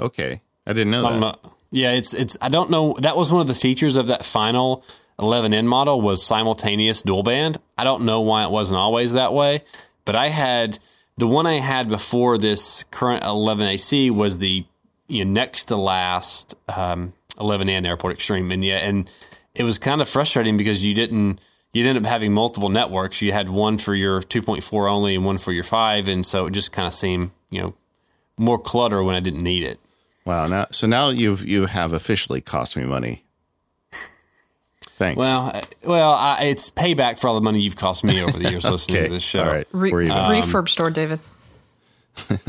okay, 0.00 0.40
I 0.66 0.72
didn't 0.72 0.90
know 0.90 1.06
I 1.06 1.12
that. 1.12 1.18
know. 1.20 1.34
Yeah, 1.70 1.92
it's 1.92 2.14
it's. 2.14 2.36
I 2.40 2.48
don't 2.48 2.70
know. 2.70 2.96
That 3.00 3.16
was 3.16 3.30
one 3.32 3.40
of 3.40 3.46
the 3.46 3.54
features 3.54 3.96
of 3.96 4.06
that 4.06 4.24
final 4.24 4.84
11N 5.18 5.66
model 5.66 6.00
was 6.00 6.24
simultaneous 6.24 7.02
dual 7.02 7.22
band. 7.22 7.58
I 7.76 7.84
don't 7.84 8.04
know 8.04 8.20
why 8.20 8.44
it 8.44 8.50
wasn't 8.50 8.78
always 8.78 9.12
that 9.12 9.32
way, 9.32 9.62
but 10.04 10.14
I 10.14 10.28
had 10.28 10.78
the 11.16 11.26
one 11.26 11.46
I 11.46 11.54
had 11.54 11.88
before 11.88 12.38
this 12.38 12.84
current 12.90 13.24
11AC 13.24 14.10
was 14.10 14.38
the 14.38 14.64
you 15.08 15.24
know, 15.24 15.30
next 15.30 15.64
to 15.66 15.76
last 15.76 16.54
um, 16.74 17.12
11N 17.36 17.86
Airport 17.86 18.14
Extreme, 18.14 18.52
and 18.52 18.64
yeah, 18.64 18.76
and 18.76 19.10
it 19.54 19.64
was 19.64 19.78
kind 19.78 20.00
of 20.00 20.08
frustrating 20.08 20.56
because 20.56 20.84
you 20.84 20.94
didn't. 20.94 21.40
You'd 21.72 21.86
end 21.86 21.98
up 21.98 22.06
having 22.06 22.32
multiple 22.32 22.70
networks. 22.70 23.20
You 23.20 23.32
had 23.32 23.50
one 23.50 23.76
for 23.76 23.94
your 23.94 24.22
2.4 24.22 24.90
only 24.90 25.14
and 25.14 25.24
one 25.24 25.36
for 25.36 25.52
your 25.52 25.64
5. 25.64 26.08
And 26.08 26.24
so 26.24 26.46
it 26.46 26.52
just 26.52 26.72
kind 26.72 26.88
of 26.88 26.94
seemed, 26.94 27.30
you 27.50 27.60
know, 27.60 27.74
more 28.38 28.58
clutter 28.58 29.02
when 29.02 29.14
I 29.14 29.20
didn't 29.20 29.42
need 29.42 29.64
it. 29.64 29.78
Wow. 30.24 30.46
Now, 30.46 30.66
so 30.70 30.86
now 30.86 31.10
you've 31.10 31.46
you 31.46 31.66
have 31.66 31.92
officially 31.92 32.40
cost 32.40 32.74
me 32.74 32.84
money. 32.84 33.22
Thanks. 34.98 35.16
Well, 35.16 35.52
uh, 35.54 35.60
well, 35.84 36.10
I, 36.10 36.46
it's 36.46 36.70
payback 36.70 37.20
for 37.20 37.28
all 37.28 37.36
the 37.36 37.40
money 37.40 37.60
you've 37.60 37.76
cost 37.76 38.02
me 38.02 38.20
over 38.20 38.36
the 38.36 38.50
years 38.50 38.64
listening 38.70 38.98
okay. 38.98 39.06
to 39.06 39.12
this 39.12 39.22
show. 39.22 39.44
All 39.44 39.50
right. 39.50 39.66
Re- 39.70 39.92
We're 39.92 40.02
refurb 40.02 40.68
store, 40.68 40.90
David. 40.90 41.20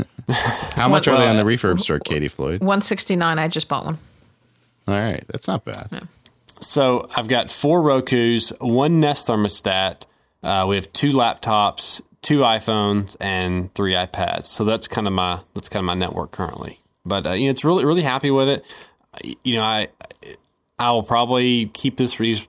How 0.74 0.88
much 0.88 1.06
are 1.06 1.16
they 1.16 1.28
on 1.28 1.36
the 1.36 1.44
refurb 1.44 1.78
store, 1.78 2.00
Katie 2.00 2.26
Floyd? 2.26 2.60
169 2.60 3.38
I 3.38 3.46
just 3.46 3.68
bought 3.68 3.84
one. 3.84 3.98
All 4.88 4.94
right, 4.94 5.22
that's 5.28 5.46
not 5.46 5.64
bad. 5.64 6.08
So 6.60 7.06
I've 7.16 7.28
got 7.28 7.50
four 7.50 7.82
Roku's, 7.82 8.52
one 8.58 8.98
Nest 8.98 9.28
thermostat. 9.28 10.06
Uh, 10.42 10.66
we 10.68 10.74
have 10.74 10.92
two 10.92 11.12
laptops, 11.12 12.02
two 12.22 12.40
iPhones, 12.40 13.16
and 13.20 13.72
three 13.74 13.92
iPads. 13.92 14.46
So 14.46 14.64
that's 14.64 14.88
kind 14.88 15.06
of 15.06 15.12
my 15.12 15.40
that's 15.54 15.68
kind 15.68 15.84
of 15.84 15.86
my 15.86 15.94
network 15.94 16.32
currently. 16.32 16.80
But 17.06 17.26
uh, 17.26 17.32
you 17.32 17.46
know, 17.46 17.50
it's 17.50 17.64
really 17.64 17.84
really 17.84 18.02
happy 18.02 18.32
with 18.32 18.48
it. 18.48 18.74
You 19.44 19.56
know, 19.56 19.62
I 19.62 19.88
I 20.80 20.90
will 20.92 21.02
probably 21.02 21.66
keep 21.66 21.98
this 21.98 22.14
for 22.14 22.22
these 22.22 22.48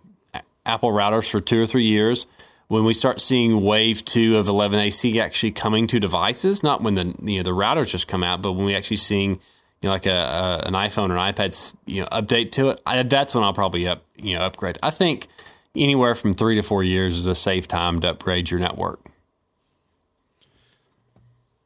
Apple 0.65 0.89
routers 0.89 1.29
for 1.29 1.41
two 1.41 1.61
or 1.61 1.65
three 1.65 1.83
years. 1.83 2.25
When 2.69 2.85
we 2.85 2.93
start 2.93 3.19
seeing 3.19 3.61
Wave 3.61 4.05
two 4.05 4.37
of 4.37 4.45
11AC 4.45 5.21
actually 5.21 5.51
coming 5.51 5.85
to 5.87 5.99
devices, 5.99 6.63
not 6.63 6.81
when 6.81 6.93
the 6.93 7.13
you 7.21 7.37
know 7.37 7.43
the 7.43 7.51
routers 7.51 7.89
just 7.89 8.07
come 8.07 8.23
out, 8.23 8.41
but 8.41 8.53
when 8.53 8.65
we 8.65 8.73
actually 8.73 8.97
seeing 8.97 9.31
you 9.31 9.39
know, 9.83 9.89
like 9.89 10.05
a, 10.05 10.11
a 10.11 10.67
an 10.67 10.73
iPhone 10.73 11.09
or 11.09 11.17
an 11.17 11.33
iPad, 11.33 11.75
you 11.85 12.01
know, 12.01 12.07
update 12.07 12.51
to 12.51 12.69
it, 12.69 12.81
I, 12.85 13.03
that's 13.03 13.35
when 13.35 13.43
I'll 13.43 13.51
probably 13.51 13.85
up, 13.85 14.05
you 14.15 14.37
know, 14.37 14.43
upgrade. 14.43 14.77
I 14.81 14.91
think 14.91 15.27
anywhere 15.75 16.15
from 16.15 16.33
three 16.33 16.55
to 16.55 16.61
four 16.61 16.83
years 16.83 17.19
is 17.19 17.25
a 17.25 17.35
safe 17.35 17.67
time 17.67 17.99
to 17.99 18.11
upgrade 18.11 18.49
your 18.49 18.61
network. 18.61 19.05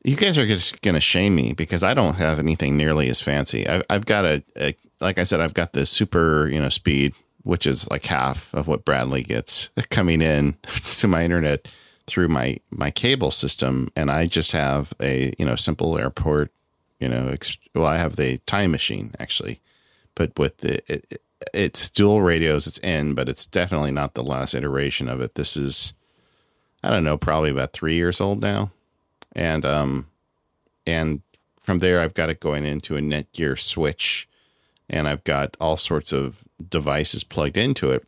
You 0.03 0.15
guys 0.15 0.37
are 0.39 0.45
just 0.47 0.81
going 0.81 0.95
to 0.95 1.01
shame 1.01 1.35
me 1.35 1.53
because 1.53 1.83
I 1.83 1.93
don't 1.93 2.15
have 2.15 2.39
anything 2.39 2.77
nearly 2.77 3.09
as 3.09 3.21
fancy. 3.21 3.67
I've, 3.67 3.83
I've 3.89 4.05
got 4.05 4.25
a, 4.25 4.43
a, 4.55 4.75
like 5.01 5.19
I 5.19 5.23
said, 5.23 5.39
I've 5.39 5.53
got 5.53 5.73
the 5.73 5.85
super, 5.85 6.47
you 6.47 6.59
know, 6.59 6.69
speed, 6.69 7.13
which 7.43 7.67
is 7.67 7.89
like 7.89 8.05
half 8.05 8.53
of 8.53 8.67
what 8.67 8.85
Bradley 8.85 9.23
gets 9.23 9.69
coming 9.89 10.21
in 10.21 10.57
to 10.99 11.07
my 11.07 11.23
internet 11.23 11.67
through 12.07 12.27
my 12.27 12.59
my 12.69 12.91
cable 12.91 13.31
system, 13.31 13.89
and 13.95 14.11
I 14.11 14.27
just 14.27 14.51
have 14.51 14.93
a 15.01 15.33
you 15.39 15.45
know 15.45 15.55
simple 15.55 15.97
airport, 15.97 16.51
you 16.99 17.09
know, 17.09 17.29
ex- 17.29 17.57
well 17.73 17.85
I 17.85 17.97
have 17.97 18.15
the 18.15 18.37
time 18.39 18.71
machine 18.71 19.13
actually, 19.19 19.59
but 20.15 20.37
with 20.37 20.57
the 20.57 20.75
it, 20.91 21.05
it, 21.09 21.21
it's 21.53 21.89
dual 21.89 22.21
radios, 22.21 22.67
it's 22.67 22.77
in, 22.79 23.13
but 23.13 23.27
it's 23.27 23.45
definitely 23.45 23.91
not 23.91 24.13
the 24.13 24.23
last 24.23 24.53
iteration 24.55 25.09
of 25.09 25.21
it. 25.21 25.35
This 25.35 25.57
is, 25.57 25.93
I 26.81 26.89
don't 26.89 27.03
know, 27.03 27.17
probably 27.17 27.49
about 27.49 27.73
three 27.73 27.95
years 27.95 28.21
old 28.21 28.41
now 28.41 28.71
and 29.35 29.65
um 29.65 30.07
and 30.87 31.21
from 31.59 31.79
there 31.79 31.99
I've 31.99 32.13
got 32.13 32.29
it 32.29 32.39
going 32.39 32.65
into 32.65 32.95
a 32.95 33.01
Netgear 33.01 33.59
switch 33.59 34.27
and 34.89 35.07
I've 35.07 35.23
got 35.23 35.57
all 35.59 35.77
sorts 35.77 36.11
of 36.11 36.43
devices 36.69 37.23
plugged 37.23 37.57
into 37.57 37.91
it. 37.91 38.05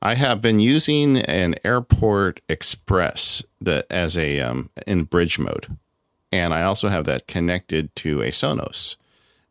I 0.00 0.14
have 0.14 0.40
been 0.40 0.58
using 0.58 1.18
an 1.18 1.54
Airport 1.62 2.40
Express 2.48 3.44
that 3.60 3.86
as 3.88 4.18
a 4.18 4.40
um, 4.40 4.70
in 4.86 5.04
bridge 5.04 5.38
mode, 5.38 5.76
and 6.32 6.52
I 6.52 6.62
also 6.62 6.88
have 6.88 7.04
that 7.04 7.28
connected 7.28 7.94
to 7.96 8.20
a 8.20 8.30
Sonos, 8.30 8.96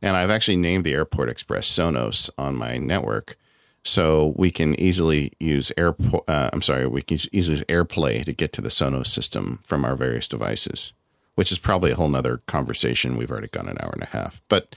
and 0.01 0.17
I've 0.17 0.29
actually 0.29 0.57
named 0.57 0.83
the 0.83 0.93
Airport 0.93 1.29
Express 1.29 1.69
Sonos 1.69 2.29
on 2.37 2.57
my 2.57 2.77
network, 2.77 3.37
so 3.83 4.33
we 4.35 4.51
can 4.51 4.77
easily 4.77 5.31
use 5.39 5.71
Airport. 5.77 6.29
Uh, 6.29 6.49
I'm 6.51 6.61
sorry, 6.61 6.85
we 6.85 7.01
can 7.01 7.17
easily 7.31 7.59
use 7.59 7.65
AirPlay 7.69 8.25
to 8.25 8.33
get 8.33 8.51
to 8.53 8.61
the 8.61 8.69
Sonos 8.69 9.07
system 9.07 9.61
from 9.63 9.85
our 9.85 9.95
various 9.95 10.27
devices, 10.27 10.91
which 11.35 11.53
is 11.53 11.59
probably 11.59 11.91
a 11.91 11.95
whole 11.95 12.09
nother 12.09 12.41
conversation. 12.47 13.15
We've 13.15 13.31
already 13.31 13.47
gone 13.47 13.69
an 13.69 13.77
hour 13.79 13.91
and 13.93 14.03
a 14.03 14.07
half, 14.07 14.41
but 14.49 14.75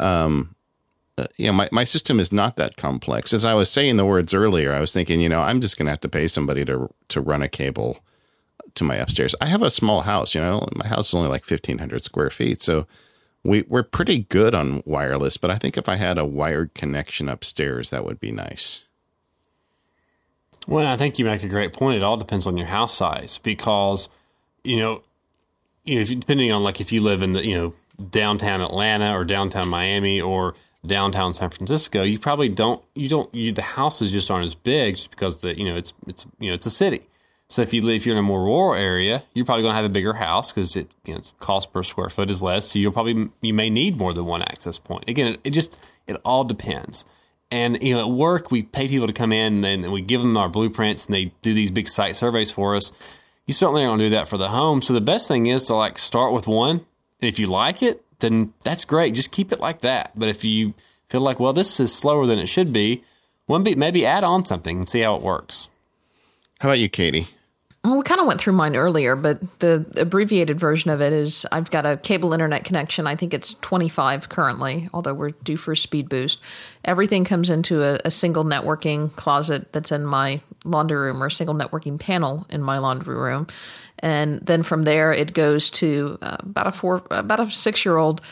um, 0.00 0.53
uh, 1.16 1.26
you 1.36 1.46
know, 1.46 1.52
my, 1.52 1.68
my 1.70 1.84
system 1.84 2.18
is 2.18 2.32
not 2.32 2.56
that 2.56 2.76
complex. 2.76 3.32
As 3.32 3.44
I 3.44 3.54
was 3.54 3.70
saying 3.70 3.96
the 3.96 4.04
words 4.04 4.34
earlier, 4.34 4.72
I 4.72 4.80
was 4.80 4.92
thinking, 4.92 5.20
you 5.20 5.28
know, 5.28 5.40
I'm 5.40 5.60
just 5.60 5.78
going 5.78 5.86
to 5.86 5.92
have 5.92 6.00
to 6.00 6.08
pay 6.08 6.26
somebody 6.26 6.64
to 6.64 6.92
to 7.08 7.20
run 7.20 7.42
a 7.42 7.48
cable 7.48 8.00
to 8.74 8.84
my 8.84 8.96
upstairs. 8.96 9.34
I 9.40 9.46
have 9.46 9.62
a 9.62 9.70
small 9.70 10.02
house, 10.02 10.34
you 10.34 10.40
know, 10.40 10.68
my 10.74 10.88
house 10.88 11.08
is 11.08 11.14
only 11.14 11.28
like 11.28 11.48
1500 11.48 12.02
square 12.02 12.30
feet. 12.30 12.60
So 12.60 12.86
we, 13.44 13.62
we're 13.68 13.82
pretty 13.82 14.18
good 14.18 14.54
on 14.54 14.82
wireless, 14.84 15.36
but 15.36 15.50
I 15.50 15.56
think 15.56 15.76
if 15.76 15.88
I 15.88 15.96
had 15.96 16.18
a 16.18 16.24
wired 16.24 16.74
connection 16.74 17.28
upstairs, 17.28 17.90
that 17.90 18.04
would 18.04 18.18
be 18.18 18.32
nice. 18.32 18.84
Well, 20.66 20.86
I 20.86 20.96
think 20.96 21.18
you 21.18 21.24
make 21.24 21.42
a 21.42 21.48
great 21.48 21.72
point. 21.72 21.96
It 21.96 22.02
all 22.02 22.16
depends 22.16 22.46
on 22.46 22.56
your 22.56 22.66
house 22.66 22.94
size 22.94 23.38
because, 23.38 24.08
you 24.64 24.78
know, 24.78 25.02
you 25.84 25.96
know, 25.96 26.00
if, 26.00 26.08
depending 26.08 26.50
on 26.50 26.64
like 26.64 26.80
if 26.80 26.90
you 26.90 27.02
live 27.02 27.22
in 27.22 27.34
the 27.34 27.46
you 27.46 27.54
know 27.54 27.74
downtown 28.10 28.62
Atlanta 28.62 29.14
or 29.14 29.24
downtown 29.24 29.68
Miami 29.68 30.20
or 30.20 30.54
downtown 30.86 31.34
San 31.34 31.50
Francisco, 31.50 32.02
you 32.02 32.18
probably 32.18 32.48
don't 32.48 32.82
you 32.94 33.08
don't 33.08 33.32
you, 33.34 33.52
the 33.52 33.62
houses 33.62 34.12
just 34.12 34.30
aren't 34.30 34.44
as 34.44 34.54
big 34.54 34.96
just 34.96 35.10
because 35.10 35.40
the 35.40 35.58
you 35.58 35.64
know 35.64 35.76
it's 35.76 35.92
it's 36.06 36.26
you 36.38 36.50
know 36.50 36.54
it's 36.54 36.66
a 36.66 36.70
city. 36.70 37.02
So 37.48 37.62
if 37.62 37.74
you 37.74 37.82
live 37.82 37.96
if 37.96 38.06
you're 38.06 38.14
in 38.14 38.18
a 38.18 38.22
more 38.22 38.42
rural 38.42 38.74
area, 38.74 39.22
you're 39.34 39.44
probably 39.44 39.62
going 39.62 39.72
to 39.72 39.76
have 39.76 39.84
a 39.84 39.90
bigger 39.90 40.14
house 40.14 40.50
because 40.50 40.76
it 40.76 40.90
you 41.04 41.14
know, 41.14 41.20
cost 41.40 41.72
per 41.72 41.82
square 41.82 42.08
foot 42.08 42.30
is 42.30 42.42
less. 42.42 42.72
So 42.72 42.78
you'll 42.78 42.92
probably 42.92 43.30
you 43.42 43.54
may 43.54 43.70
need 43.70 43.96
more 43.96 44.12
than 44.12 44.26
one 44.26 44.42
access 44.42 44.78
point. 44.78 45.08
Again, 45.08 45.34
it, 45.34 45.40
it 45.44 45.50
just 45.50 45.80
it 46.06 46.16
all 46.24 46.44
depends. 46.44 47.04
And 47.50 47.80
you 47.82 47.94
know, 47.94 48.00
at 48.00 48.10
work, 48.10 48.50
we 48.50 48.62
pay 48.62 48.88
people 48.88 49.06
to 49.06 49.12
come 49.12 49.32
in 49.32 49.64
and 49.64 49.92
we 49.92 50.00
give 50.00 50.20
them 50.20 50.36
our 50.36 50.48
blueprints, 50.48 51.06
and 51.06 51.14
they 51.14 51.26
do 51.42 51.54
these 51.54 51.70
big 51.70 51.88
site 51.88 52.16
surveys 52.16 52.50
for 52.50 52.74
us. 52.74 52.92
You 53.46 53.54
certainly 53.54 53.82
don't 53.82 53.98
do 53.98 54.10
that 54.10 54.26
for 54.26 54.38
the 54.38 54.48
home. 54.48 54.80
So 54.80 54.94
the 54.94 55.00
best 55.02 55.28
thing 55.28 55.46
is 55.46 55.64
to 55.64 55.74
like 55.74 55.98
start 55.98 56.32
with 56.32 56.46
one, 56.46 56.76
and 57.20 57.28
if 57.28 57.38
you 57.38 57.46
like 57.46 57.82
it, 57.82 58.02
then 58.20 58.52
that's 58.62 58.84
great. 58.84 59.14
Just 59.14 59.32
keep 59.32 59.52
it 59.52 59.60
like 59.60 59.80
that. 59.80 60.12
But 60.14 60.28
if 60.28 60.44
you 60.44 60.74
feel 61.08 61.20
like, 61.20 61.38
well, 61.40 61.52
this 61.52 61.78
is 61.80 61.94
slower 61.94 62.26
than 62.26 62.38
it 62.38 62.48
should 62.48 62.72
be, 62.72 63.02
one 63.46 63.62
be 63.62 63.74
maybe 63.74 64.06
add 64.06 64.24
on 64.24 64.44
something 64.44 64.78
and 64.78 64.88
see 64.88 65.00
how 65.00 65.16
it 65.16 65.22
works. 65.22 65.68
How 66.60 66.68
about 66.68 66.78
you, 66.78 66.88
Katie? 66.88 67.28
Well, 67.84 67.98
we 67.98 68.02
kind 68.02 68.18
of 68.18 68.26
went 68.26 68.40
through 68.40 68.54
mine 68.54 68.76
earlier, 68.76 69.14
but 69.14 69.60
the 69.60 69.84
abbreviated 69.98 70.58
version 70.58 70.90
of 70.90 71.02
it 71.02 71.12
is 71.12 71.44
I've 71.52 71.70
got 71.70 71.84
a 71.84 71.98
cable 71.98 72.32
internet 72.32 72.64
connection. 72.64 73.06
I 73.06 73.14
think 73.14 73.34
it's 73.34 73.54
25 73.60 74.30
currently, 74.30 74.88
although 74.94 75.12
we're 75.12 75.32
due 75.32 75.58
for 75.58 75.72
a 75.72 75.76
speed 75.76 76.08
boost. 76.08 76.40
Everything 76.86 77.26
comes 77.26 77.50
into 77.50 77.82
a, 77.82 78.00
a 78.06 78.10
single 78.10 78.42
networking 78.42 79.14
closet 79.16 79.70
that's 79.74 79.92
in 79.92 80.06
my 80.06 80.40
laundry 80.64 80.96
room 80.96 81.22
or 81.22 81.26
a 81.26 81.30
single 81.30 81.54
networking 81.54 82.00
panel 82.00 82.46
in 82.48 82.62
my 82.62 82.78
laundry 82.78 83.16
room. 83.16 83.48
And 83.98 84.40
then 84.40 84.62
from 84.62 84.84
there, 84.84 85.12
it 85.12 85.34
goes 85.34 85.68
to 85.70 86.18
uh, 86.22 86.38
about 86.40 86.66
a 86.66 86.72
four, 86.72 87.02
about 87.10 87.40
a 87.40 87.50
six 87.50 87.84
year 87.84 87.98
old 87.98 88.22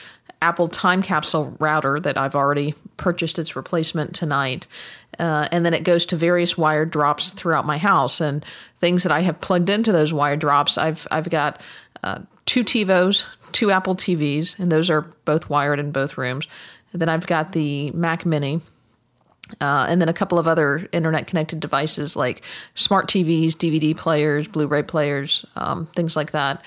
Apple 0.42 0.68
time 0.68 1.02
capsule 1.02 1.56
router 1.60 2.00
that 2.00 2.18
I've 2.18 2.34
already 2.34 2.74
purchased 2.96 3.38
its 3.38 3.56
replacement 3.56 4.14
tonight. 4.14 4.66
Uh, 5.18 5.46
and 5.52 5.64
then 5.64 5.72
it 5.72 5.84
goes 5.84 6.04
to 6.06 6.16
various 6.16 6.58
wire 6.58 6.84
drops 6.84 7.30
throughout 7.30 7.64
my 7.64 7.78
house 7.78 8.20
and 8.20 8.44
things 8.80 9.04
that 9.04 9.12
I 9.12 9.20
have 9.20 9.40
plugged 9.40 9.70
into 9.70 9.92
those 9.92 10.12
wire 10.12 10.36
drops. 10.36 10.76
I've 10.76 11.06
I've 11.10 11.30
got 11.30 11.60
uh, 12.02 12.18
two 12.44 12.64
TiVos, 12.64 13.24
two 13.52 13.70
Apple 13.70 13.94
TVs, 13.94 14.58
and 14.58 14.70
those 14.72 14.90
are 14.90 15.02
both 15.24 15.48
wired 15.48 15.78
in 15.78 15.92
both 15.92 16.18
rooms. 16.18 16.46
then 16.92 17.08
I've 17.08 17.26
got 17.26 17.52
the 17.52 17.90
Mac 17.92 18.26
Mini. 18.26 18.60
Uh, 19.60 19.84
and 19.86 20.00
then 20.00 20.08
a 20.08 20.14
couple 20.14 20.38
of 20.38 20.48
other 20.48 20.88
internet 20.92 21.26
connected 21.26 21.60
devices 21.60 22.16
like 22.16 22.42
smart 22.74 23.06
TVs, 23.06 23.50
DVD 23.50 23.94
players, 23.94 24.48
Blu 24.48 24.66
ray 24.66 24.82
players, 24.82 25.44
um, 25.56 25.86
things 25.94 26.16
like 26.16 26.30
that. 26.30 26.62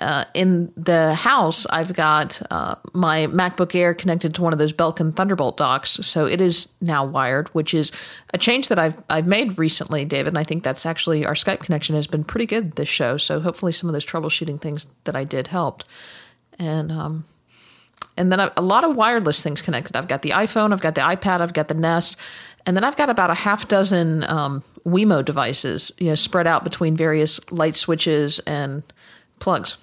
Uh, 0.00 0.24
in 0.34 0.72
the 0.76 1.14
house, 1.14 1.66
I've 1.66 1.92
got 1.92 2.40
uh, 2.50 2.76
my 2.94 3.26
MacBook 3.26 3.74
Air 3.74 3.94
connected 3.94 4.34
to 4.34 4.42
one 4.42 4.52
of 4.52 4.58
those 4.58 4.72
Belkin 4.72 5.14
Thunderbolt 5.14 5.56
docks, 5.56 5.98
so 6.02 6.26
it 6.26 6.40
is 6.40 6.68
now 6.80 7.04
wired, 7.04 7.48
which 7.48 7.74
is 7.74 7.92
a 8.32 8.38
change 8.38 8.68
that 8.68 8.78
I've 8.78 9.00
I've 9.10 9.26
made 9.26 9.58
recently, 9.58 10.04
David. 10.04 10.28
And 10.28 10.38
I 10.38 10.44
think 10.44 10.62
that's 10.62 10.86
actually 10.86 11.26
our 11.26 11.34
Skype 11.34 11.60
connection 11.60 11.94
has 11.94 12.06
been 12.06 12.24
pretty 12.24 12.46
good 12.46 12.72
this 12.76 12.88
show. 12.88 13.16
So 13.16 13.40
hopefully, 13.40 13.72
some 13.72 13.88
of 13.88 13.92
those 13.92 14.06
troubleshooting 14.06 14.60
things 14.60 14.86
that 15.04 15.14
I 15.14 15.24
did 15.24 15.48
helped. 15.48 15.84
And 16.58 16.90
um, 16.90 17.24
and 18.16 18.30
then 18.30 18.40
a 18.40 18.62
lot 18.62 18.84
of 18.84 18.96
wireless 18.96 19.42
things 19.42 19.62
connected. 19.62 19.96
I've 19.96 20.08
got 20.08 20.22
the 20.22 20.30
iPhone, 20.30 20.72
I've 20.72 20.80
got 20.80 20.94
the 20.94 21.00
iPad, 21.00 21.40
I've 21.40 21.54
got 21.54 21.68
the 21.68 21.74
Nest, 21.74 22.16
and 22.66 22.76
then 22.76 22.84
I've 22.84 22.96
got 22.96 23.08
about 23.08 23.30
a 23.30 23.34
half 23.34 23.68
dozen 23.68 24.24
um, 24.24 24.62
Wemo 24.84 25.24
devices, 25.24 25.90
you 25.98 26.08
know, 26.08 26.14
spread 26.14 26.46
out 26.46 26.64
between 26.64 26.96
various 26.96 27.40
light 27.50 27.76
switches 27.76 28.38
and 28.40 28.82
plugs. 29.42 29.76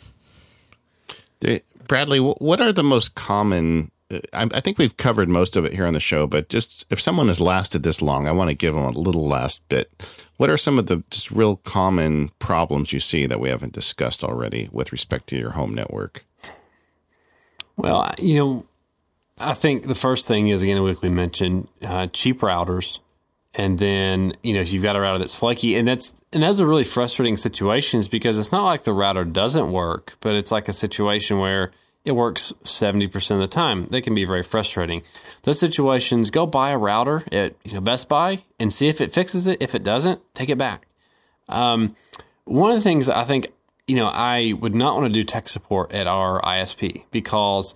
Bradley, 1.88 2.19
what 2.19 2.61
are 2.61 2.72
the 2.72 2.84
most 2.84 3.15
common? 3.15 3.91
I 4.31 4.60
think 4.61 4.77
we've 4.77 4.95
covered 4.95 5.27
most 5.27 5.56
of 5.56 5.65
it 5.65 5.73
here 5.73 5.86
on 5.86 5.94
the 5.94 5.99
show, 5.99 6.27
but 6.27 6.49
just 6.49 6.86
if 6.90 6.99
someone 6.99 7.27
has 7.27 7.41
lasted 7.41 7.84
this 7.84 8.02
long, 8.02 8.27
I 8.27 8.31
want 8.31 8.49
to 8.49 8.56
give 8.56 8.73
them 8.73 8.84
a 8.84 8.91
little 8.91 9.27
last 9.27 9.68
bit. 9.69 9.91
What 10.38 10.49
are 10.49 10.57
some 10.57 10.80
of 10.80 10.88
the 10.88 11.03
just 11.11 11.30
real 11.30 11.57
common 11.57 12.30
problems 12.40 12.94
you 12.94 12.99
see 12.99 13.26
that 13.26 13.40
we 13.40 13.49
haven't 13.49 13.73
discussed 13.73 14.23
already 14.23 14.69
with 14.72 14.91
respect 14.91 15.27
to 15.27 15.38
your 15.38 15.52
home 15.52 15.76
network? 15.76 16.26
Well, 17.76 18.10
you 18.18 18.36
know, 18.36 18.65
I 19.40 19.53
think 19.53 19.88
the 19.88 19.95
first 19.95 20.27
thing 20.27 20.48
is 20.48 20.64
again, 20.64 20.84
like 20.86 21.02
we 21.02 21.10
mentioned, 21.10 21.68
uh, 21.84 22.07
cheap 22.07 22.40
routers 22.40 22.99
and 23.55 23.80
then 23.80 24.34
you 24.43 24.53
know 24.53 24.61
if 24.61 24.71
you've 24.71 24.84
got 24.84 24.95
a 24.95 24.99
router 24.99 25.17
that's 25.17 25.35
flaky 25.35 25.76
and 25.76 25.88
that's 25.88 26.13
and 26.34 26.43
those 26.43 26.59
are 26.59 26.67
really 26.67 26.84
frustrating 26.84 27.38
situations 27.38 28.07
because 28.07 28.38
it's 28.38 28.51
not 28.51 28.63
like 28.63 28.84
the 28.84 28.93
router 28.93 29.26
doesn't 29.26 29.71
work 29.71 30.15
but 30.21 30.35
it's 30.35 30.51
like 30.51 30.67
a 30.67 30.73
situation 30.73 31.39
where 31.39 31.71
it 32.05 32.13
works 32.13 32.53
70% 32.63 33.31
of 33.31 33.39
the 33.39 33.47
time. 33.47 33.88
That 33.88 34.03
can 34.03 34.15
be 34.15 34.23
very 34.23 34.41
frustrating. 34.41 35.03
Those 35.43 35.59
situations 35.59 36.31
go 36.31 36.47
buy 36.47 36.69
a 36.69 36.77
router 36.77 37.23
at 37.31 37.55
you 37.65 37.73
know 37.73 37.81
best 37.81 38.07
buy 38.07 38.43
and 38.57 38.71
see 38.71 38.88
if 38.88 39.01
it 39.01 39.11
fixes 39.11 39.47
it. 39.47 39.61
If 39.61 39.76
it 39.76 39.84
doesn't 39.84 40.21
take 40.34 40.49
it 40.49 40.57
back. 40.57 40.88
Um, 41.49 41.95
one 42.49 42.71
of 42.71 42.77
the 42.77 42.81
things 42.81 43.07
i 43.07 43.23
think 43.23 43.47
you 43.88 43.95
know 43.95 44.09
i 44.11 44.53
would 44.59 44.73
not 44.73 44.95
want 44.95 45.05
to 45.05 45.13
do 45.13 45.23
tech 45.23 45.47
support 45.47 45.93
at 45.93 46.07
our 46.07 46.41
isp 46.41 47.03
because 47.11 47.76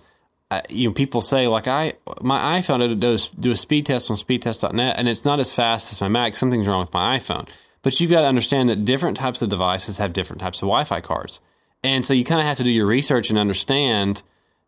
you 0.68 0.88
know, 0.88 0.92
people 0.92 1.20
say 1.20 1.48
like 1.48 1.68
I 1.68 1.94
my 2.20 2.60
iPhone 2.60 2.98
does 2.98 3.28
do 3.28 3.50
a 3.50 3.56
speed 3.56 3.86
test 3.86 4.10
on 4.10 4.16
speedtest.net 4.16 4.98
and 4.98 5.08
it's 5.08 5.24
not 5.24 5.40
as 5.40 5.52
fast 5.52 5.92
as 5.92 6.00
my 6.00 6.08
Mac. 6.08 6.34
Something's 6.36 6.68
wrong 6.68 6.80
with 6.80 6.92
my 6.92 7.18
iPhone. 7.18 7.48
But 7.82 8.00
you've 8.00 8.10
got 8.10 8.22
to 8.22 8.26
understand 8.26 8.70
that 8.70 8.84
different 8.84 9.18
types 9.18 9.42
of 9.42 9.50
devices 9.50 9.98
have 9.98 10.14
different 10.14 10.40
types 10.40 10.58
of 10.58 10.68
Wi-Fi 10.68 11.00
cards, 11.02 11.40
and 11.82 12.04
so 12.04 12.14
you 12.14 12.24
kind 12.24 12.40
of 12.40 12.46
have 12.46 12.56
to 12.56 12.64
do 12.64 12.70
your 12.70 12.86
research 12.86 13.28
and 13.28 13.38
understand, 13.38 14.22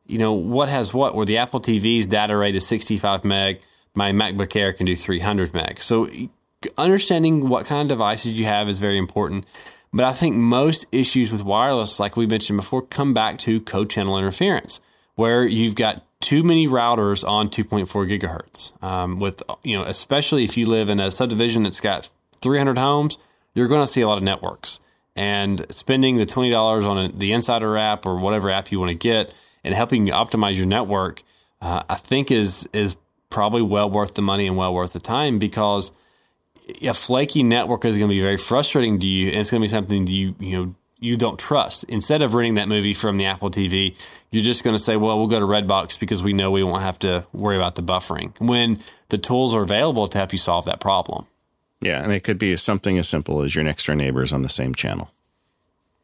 you 0.06 0.18
know, 0.18 0.34
what 0.34 0.68
has 0.68 0.92
what. 0.92 1.14
Where 1.14 1.24
the 1.24 1.38
Apple 1.38 1.60
TV's 1.60 2.06
data 2.06 2.36
rate 2.36 2.54
is 2.54 2.66
65 2.66 3.24
meg, 3.24 3.60
my 3.94 4.12
MacBook 4.12 4.54
Air 4.54 4.74
can 4.74 4.84
do 4.84 4.94
300 4.94 5.54
meg. 5.54 5.80
So 5.80 6.08
understanding 6.76 7.48
what 7.48 7.64
kind 7.64 7.82
of 7.82 7.88
devices 7.88 8.38
you 8.38 8.44
have 8.44 8.68
is 8.68 8.80
very 8.80 8.98
important. 8.98 9.46
But 9.94 10.04
I 10.04 10.12
think 10.12 10.36
most 10.36 10.84
issues 10.92 11.32
with 11.32 11.42
wireless, 11.42 11.98
like 11.98 12.16
we 12.16 12.26
mentioned 12.26 12.58
before, 12.58 12.82
come 12.82 13.14
back 13.14 13.38
to 13.40 13.60
co-channel 13.60 14.18
interference 14.18 14.80
where 15.16 15.44
you've 15.44 15.74
got 15.74 16.02
too 16.20 16.42
many 16.42 16.66
routers 16.66 17.26
on 17.26 17.48
2.4 17.48 17.86
gigahertz. 17.86 18.82
Um, 18.82 19.18
with 19.18 19.42
you 19.64 19.76
know, 19.76 19.84
especially 19.84 20.44
if 20.44 20.56
you 20.56 20.66
live 20.66 20.88
in 20.88 21.00
a 21.00 21.10
subdivision 21.10 21.64
that's 21.64 21.80
got 21.80 22.08
300 22.40 22.78
homes, 22.78 23.18
you're 23.54 23.68
going 23.68 23.82
to 23.82 23.86
see 23.86 24.02
a 24.02 24.08
lot 24.08 24.18
of 24.18 24.24
networks. 24.24 24.80
And 25.16 25.64
spending 25.70 26.18
the 26.18 26.26
twenty 26.26 26.50
dollars 26.50 26.84
on 26.84 26.98
a, 26.98 27.08
the 27.08 27.30
inSSIDer 27.30 27.80
app 27.80 28.04
or 28.04 28.16
whatever 28.16 28.50
app 28.50 28.70
you 28.70 28.78
want 28.78 28.92
to 28.92 28.98
get 28.98 29.34
and 29.64 29.74
helping 29.74 30.06
you 30.06 30.12
optimize 30.12 30.56
your 30.56 30.66
network, 30.66 31.22
uh, 31.62 31.82
I 31.88 31.94
think 31.94 32.30
is 32.30 32.68
is 32.74 32.96
probably 33.30 33.62
well 33.62 33.88
worth 33.88 34.14
the 34.14 34.20
money 34.20 34.46
and 34.46 34.58
well 34.58 34.74
worth 34.74 34.92
the 34.92 35.00
time 35.00 35.38
because 35.38 35.90
a 36.82 36.92
flaky 36.92 37.42
network 37.42 37.86
is 37.86 37.96
going 37.96 38.10
to 38.10 38.14
be 38.14 38.20
very 38.20 38.36
frustrating 38.36 38.98
to 38.98 39.06
you, 39.06 39.28
and 39.28 39.36
it's 39.36 39.50
going 39.50 39.62
to 39.62 39.64
be 39.64 39.70
something 39.70 40.04
that 40.04 40.12
you 40.12 40.34
you 40.38 40.56
know 40.58 40.74
you 40.98 41.16
don't 41.16 41.38
trust. 41.38 41.84
Instead 41.84 42.22
of 42.22 42.34
renting 42.34 42.54
that 42.54 42.68
movie 42.68 42.94
from 42.94 43.16
the 43.16 43.26
Apple 43.26 43.50
TV, 43.50 43.94
you're 44.30 44.44
just 44.44 44.64
going 44.64 44.74
to 44.74 44.82
say, 44.82 44.96
well, 44.96 45.18
we'll 45.18 45.26
go 45.26 45.40
to 45.40 45.46
Redbox 45.46 45.98
because 45.98 46.22
we 46.22 46.32
know 46.32 46.50
we 46.50 46.62
won't 46.62 46.82
have 46.82 46.98
to 47.00 47.26
worry 47.32 47.56
about 47.56 47.74
the 47.74 47.82
buffering 47.82 48.38
when 48.40 48.80
the 49.10 49.18
tools 49.18 49.54
are 49.54 49.62
available 49.62 50.08
to 50.08 50.18
help 50.18 50.32
you 50.32 50.38
solve 50.38 50.64
that 50.64 50.80
problem. 50.80 51.26
Yeah. 51.80 52.02
And 52.02 52.12
it 52.12 52.24
could 52.24 52.38
be 52.38 52.56
something 52.56 52.98
as 52.98 53.08
simple 53.08 53.42
as 53.42 53.54
your 53.54 53.64
next 53.64 53.86
door 53.86 53.94
neighbors 53.94 54.32
on 54.32 54.42
the 54.42 54.48
same 54.48 54.74
channel. 54.74 55.10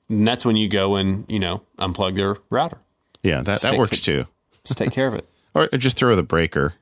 And 0.09 0.29
that's 0.29 0.45
when 0.45 0.57
you 0.57 0.69
go 0.69 0.97
and, 0.97 1.25
you 1.29 1.39
know, 1.39 1.63
unplug 1.79 2.17
their 2.17 2.37
router. 2.51 2.79
Yeah, 3.23 3.41
that, 3.43 3.63
that 3.63 3.79
works 3.79 4.03
too. 4.03 4.27
Just 4.65 4.79
take 4.79 4.93
care 4.93 5.07
of 5.07 5.15
it. 5.15 5.27
or 5.55 5.67
just 5.69 5.97
throw 5.97 6.15
the 6.17 6.23
breaker 6.23 6.75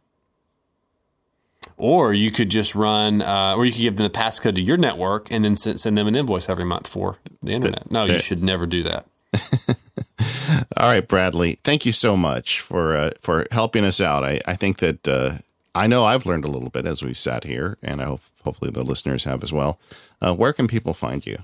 or 1.76 2.12
you 2.12 2.30
could 2.30 2.50
just 2.50 2.74
run, 2.74 3.22
uh, 3.22 3.54
or 3.56 3.64
you 3.64 3.72
could 3.72 3.80
give 3.80 3.96
them 3.96 4.04
the 4.04 4.10
passcode 4.10 4.54
to 4.54 4.60
your 4.60 4.76
network 4.76 5.30
and 5.30 5.44
then 5.44 5.56
send, 5.56 5.80
send 5.80 5.96
them 5.96 6.06
an 6.06 6.14
invoice 6.14 6.48
every 6.48 6.64
month 6.64 6.86
for 6.86 7.18
the 7.42 7.52
internet. 7.52 7.90
No, 7.90 8.04
you 8.04 8.18
should 8.18 8.42
never 8.42 8.66
do 8.66 8.82
that. 8.82 9.06
All 10.76 10.88
right, 10.88 11.06
Bradley, 11.06 11.58
thank 11.64 11.86
you 11.86 11.92
so 11.92 12.16
much 12.16 12.60
for 12.60 12.96
uh, 12.96 13.10
for 13.20 13.46
helping 13.50 13.84
us 13.84 14.00
out. 14.00 14.24
I, 14.24 14.40
I 14.46 14.56
think 14.56 14.78
that 14.78 15.06
uh, 15.06 15.38
I 15.74 15.86
know 15.86 16.04
I've 16.04 16.26
learned 16.26 16.44
a 16.44 16.48
little 16.48 16.70
bit 16.70 16.86
as 16.86 17.02
we 17.02 17.14
sat 17.14 17.44
here, 17.44 17.78
and 17.82 18.02
I 18.02 18.06
hope 18.06 18.22
hopefully 18.44 18.70
the 18.70 18.82
listeners 18.82 19.24
have 19.24 19.42
as 19.42 19.52
well. 19.52 19.78
Uh, 20.20 20.34
where 20.34 20.52
can 20.52 20.66
people 20.66 20.94
find 20.94 21.24
you? 21.24 21.38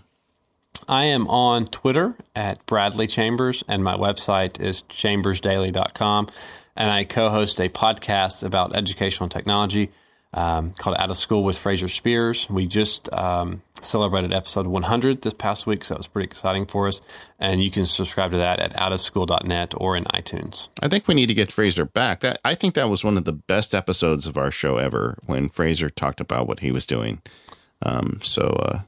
I 0.88 1.04
am 1.04 1.26
on 1.28 1.66
Twitter 1.66 2.16
at 2.34 2.64
Bradley 2.66 3.06
Chambers, 3.06 3.64
and 3.66 3.82
my 3.82 3.96
website 3.96 4.60
is 4.60 4.82
chambersdaily.com. 4.82 6.28
And 6.76 6.90
I 6.90 7.04
co 7.04 7.30
host 7.30 7.60
a 7.60 7.68
podcast 7.68 8.44
about 8.44 8.76
educational 8.76 9.28
technology 9.28 9.90
um, 10.36 10.72
called 10.72 10.96
Out 10.98 11.10
of 11.10 11.16
School 11.16 11.42
with 11.42 11.56
Fraser 11.58 11.86
Speirs. 11.86 12.48
We 12.48 12.66
just 12.66 13.12
um, 13.12 13.62
celebrated 13.82 14.32
episode 14.32 14.66
100 14.66 15.22
this 15.22 15.32
past 15.32 15.66
week, 15.66 15.84
so 15.84 15.94
that 15.94 15.98
was 15.98 16.06
pretty 16.06 16.26
exciting 16.26 16.66
for 16.66 16.86
us. 16.86 17.00
And 17.38 17.62
you 17.62 17.70
can 17.70 17.86
subscribe 17.86 18.30
to 18.32 18.36
that 18.36 18.60
at 18.60 18.74
outofschool.net 18.74 19.74
or 19.76 19.96
in 19.96 20.04
iTunes. 20.04 20.68
I 20.82 20.88
think 20.88 21.08
we 21.08 21.14
need 21.14 21.28
to 21.28 21.34
get 21.34 21.50
Fraser 21.50 21.84
back. 21.84 22.20
That 22.20 22.38
I 22.44 22.54
think 22.54 22.74
that 22.74 22.88
was 22.88 23.02
one 23.02 23.16
of 23.16 23.24
the 23.24 23.32
best 23.32 23.74
episodes 23.74 24.26
of 24.26 24.36
our 24.36 24.50
show 24.50 24.76
ever 24.76 25.18
when 25.26 25.48
Fraser 25.48 25.88
talked 25.88 26.20
about 26.20 26.46
what 26.46 26.60
he 26.60 26.70
was 26.70 26.86
doing. 26.86 27.22
Um, 27.82 28.20
so 28.22 28.42
uh, 28.42 28.80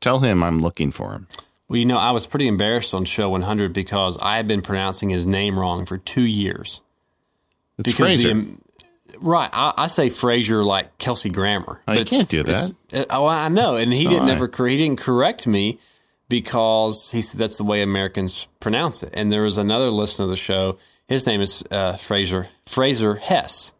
tell 0.00 0.20
him 0.20 0.42
I'm 0.42 0.60
looking 0.60 0.90
for 0.90 1.12
him. 1.12 1.28
Well, 1.68 1.78
you 1.78 1.86
know, 1.86 1.98
I 1.98 2.12
was 2.12 2.26
pretty 2.26 2.48
embarrassed 2.48 2.94
on 2.94 3.04
show 3.04 3.28
100 3.30 3.72
because 3.72 4.16
I 4.22 4.36
had 4.36 4.48
been 4.48 4.62
pronouncing 4.62 5.10
his 5.10 5.26
name 5.26 5.58
wrong 5.58 5.84
for 5.84 5.98
two 5.98 6.22
years. 6.22 6.80
It's 7.78 7.90
because 7.90 8.22
Fraser. 8.22 8.34
The, 8.34 8.56
Right. 9.20 9.50
I, 9.52 9.72
I, 9.76 9.86
say 9.86 10.10
Fraser 10.10 10.64
like 10.64 10.98
Kelsey 10.98 11.30
Grammer. 11.30 11.80
Oh, 11.86 11.92
you 11.92 12.04
can't 12.04 12.28
do 12.28 12.42
that. 12.44 12.74
Uh, 12.92 13.04
oh, 13.10 13.26
I 13.26 13.48
know. 13.48 13.76
And 13.76 13.92
he 13.92 14.06
didn't 14.06 14.28
ever 14.28 14.50
he 14.66 14.76
didn't 14.76 15.00
correct 15.00 15.46
me 15.46 15.78
because 16.28 17.10
he 17.10 17.22
said 17.22 17.40
that's 17.40 17.58
the 17.58 17.64
way 17.64 17.82
Americans 17.82 18.48
pronounce 18.60 19.02
it. 19.02 19.10
And 19.14 19.32
there 19.32 19.42
was 19.42 19.58
another 19.58 19.90
listener 19.90 20.24
of 20.24 20.30
the 20.30 20.36
show. 20.36 20.78
His 21.06 21.26
name 21.26 21.40
is 21.40 21.64
uh, 21.70 21.94
Fraser 21.94 22.48
Fraser 22.66 23.16
Hess. 23.16 23.72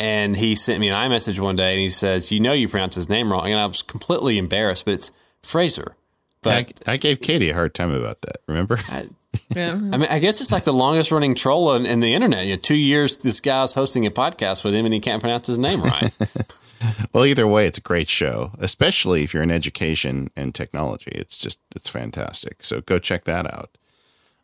And 0.00 0.36
he 0.36 0.56
sent 0.56 0.80
me 0.80 0.88
an 0.88 0.94
iMessage 0.94 1.38
one 1.38 1.56
day 1.56 1.72
and 1.74 1.80
he 1.80 1.88
says, 1.88 2.32
You 2.32 2.40
know, 2.40 2.52
you 2.52 2.68
pronounce 2.68 2.96
his 2.96 3.08
name 3.08 3.30
wrong. 3.30 3.46
And 3.46 3.60
I 3.60 3.66
was 3.66 3.82
completely 3.82 4.38
embarrassed, 4.38 4.84
but 4.84 4.94
it's 4.94 5.12
Fraser. 5.42 5.96
But 6.42 6.82
I, 6.86 6.92
I 6.92 6.96
gave 6.96 7.20
Katie 7.20 7.50
a 7.50 7.54
hard 7.54 7.74
time 7.74 7.92
about 7.92 8.20
that. 8.22 8.38
Remember? 8.46 8.78
I, 8.88 9.08
yeah. 9.54 9.72
I 9.72 9.96
mean, 9.96 10.08
I 10.10 10.18
guess 10.18 10.40
it's 10.40 10.52
like 10.52 10.64
the 10.64 10.72
longest 10.72 11.10
running 11.10 11.34
troll 11.34 11.74
in, 11.74 11.86
in 11.86 12.00
the 12.00 12.14
internet. 12.14 12.46
You 12.46 12.54
know, 12.54 12.60
two 12.60 12.76
years, 12.76 13.16
this 13.16 13.40
guy's 13.40 13.74
hosting 13.74 14.06
a 14.06 14.10
podcast 14.10 14.64
with 14.64 14.74
him 14.74 14.84
and 14.84 14.94
he 14.94 15.00
can't 15.00 15.20
pronounce 15.20 15.46
his 15.46 15.58
name 15.58 15.82
right. 15.82 16.12
well, 17.12 17.24
either 17.24 17.46
way, 17.46 17.66
it's 17.66 17.78
a 17.78 17.82
great 17.82 18.08
show, 18.08 18.52
especially 18.58 19.22
if 19.22 19.34
you're 19.34 19.42
in 19.42 19.50
education 19.50 20.28
and 20.36 20.54
technology. 20.54 21.12
It's 21.14 21.38
just, 21.38 21.60
it's 21.74 21.88
fantastic. 21.88 22.62
So 22.62 22.80
go 22.80 22.98
check 22.98 23.24
that 23.24 23.46
out. 23.46 23.70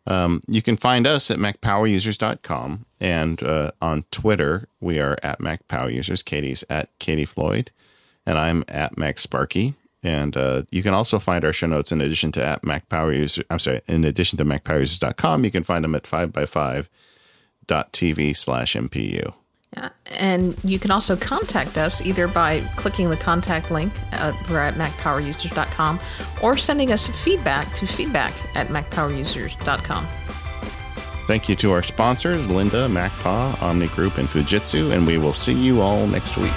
Um, 0.07 0.41
you 0.49 0.63
can 0.63 0.77
find 0.77 1.07
us 1.07 1.31
at 1.31 1.39
macpowerusers.com 1.39 2.87
and 3.01 3.43
uh, 3.43 3.71
on 3.83 4.05
Twitter, 4.11 4.67
we 4.81 4.99
are 4.99 5.19
at 5.23 5.41
macpowerusers. 5.41 6.25
Katie's 6.25 6.65
at 6.71 6.89
Katie 6.99 7.25
Floyd 7.25 7.71
and 8.27 8.39
I'm 8.39 8.65
at 8.69 8.97
MacSparky. 8.97 9.75
And 10.03 10.37
uh, 10.37 10.65
you 10.71 10.83
can 10.83 10.93
also 10.95 11.19
find 11.19 11.45
our 11.45 11.53
show 11.53 11.67
notes 11.67 11.93
in 11.93 12.01
addition 12.01 12.33
to 12.33 12.43
at 12.45 12.65
Mac 12.65 12.89
Power 12.89 13.13
User. 13.13 13.45
I'm 13.51 13.59
sorry, 13.59 13.83
in 13.87 14.03
addition 14.05 14.39
to 14.39 14.45
MacPowerUsers.com, 14.45 15.45
you 15.45 15.51
can 15.51 15.63
find 15.63 15.85
them 15.85 15.95
at 15.95 16.05
5by5.tv 16.05 18.37
slash 18.37 18.75
MPU. 18.75 19.35
Yeah, 19.77 19.91
and 20.07 20.57
you 20.65 20.81
can 20.81 20.91
also 20.91 21.15
contact 21.17 21.79
us 21.79 22.01
either 22.01 22.27
by 22.27 22.61
clicking 22.77 23.09
the 23.09 23.17
contact 23.17 23.71
link 23.71 23.93
uh, 24.13 24.33
at 24.49 24.75
macpowerusers.com 24.75 26.01
or 26.43 26.57
sending 26.57 26.91
us 26.91 27.07
feedback 27.07 27.73
to 27.75 27.87
feedback 27.87 28.35
at 28.57 28.67
macpowerusers.com. 28.69 30.09
Thank 31.29 31.49
you 31.49 31.55
to 31.57 31.71
our 31.71 31.85
sponsors, 31.85 32.49
Lynda, 32.49 32.91
MacPaw, 32.91 33.63
Omni 33.63 33.87
Group, 33.89 34.19
and 34.19 34.29
Fujitsu, 34.29 34.93
and 34.93 35.07
we 35.07 35.19
will 35.19 35.33
see 35.33 35.53
you 35.53 35.81
all 35.81 36.09
next 36.09 36.37
week. 36.37 36.51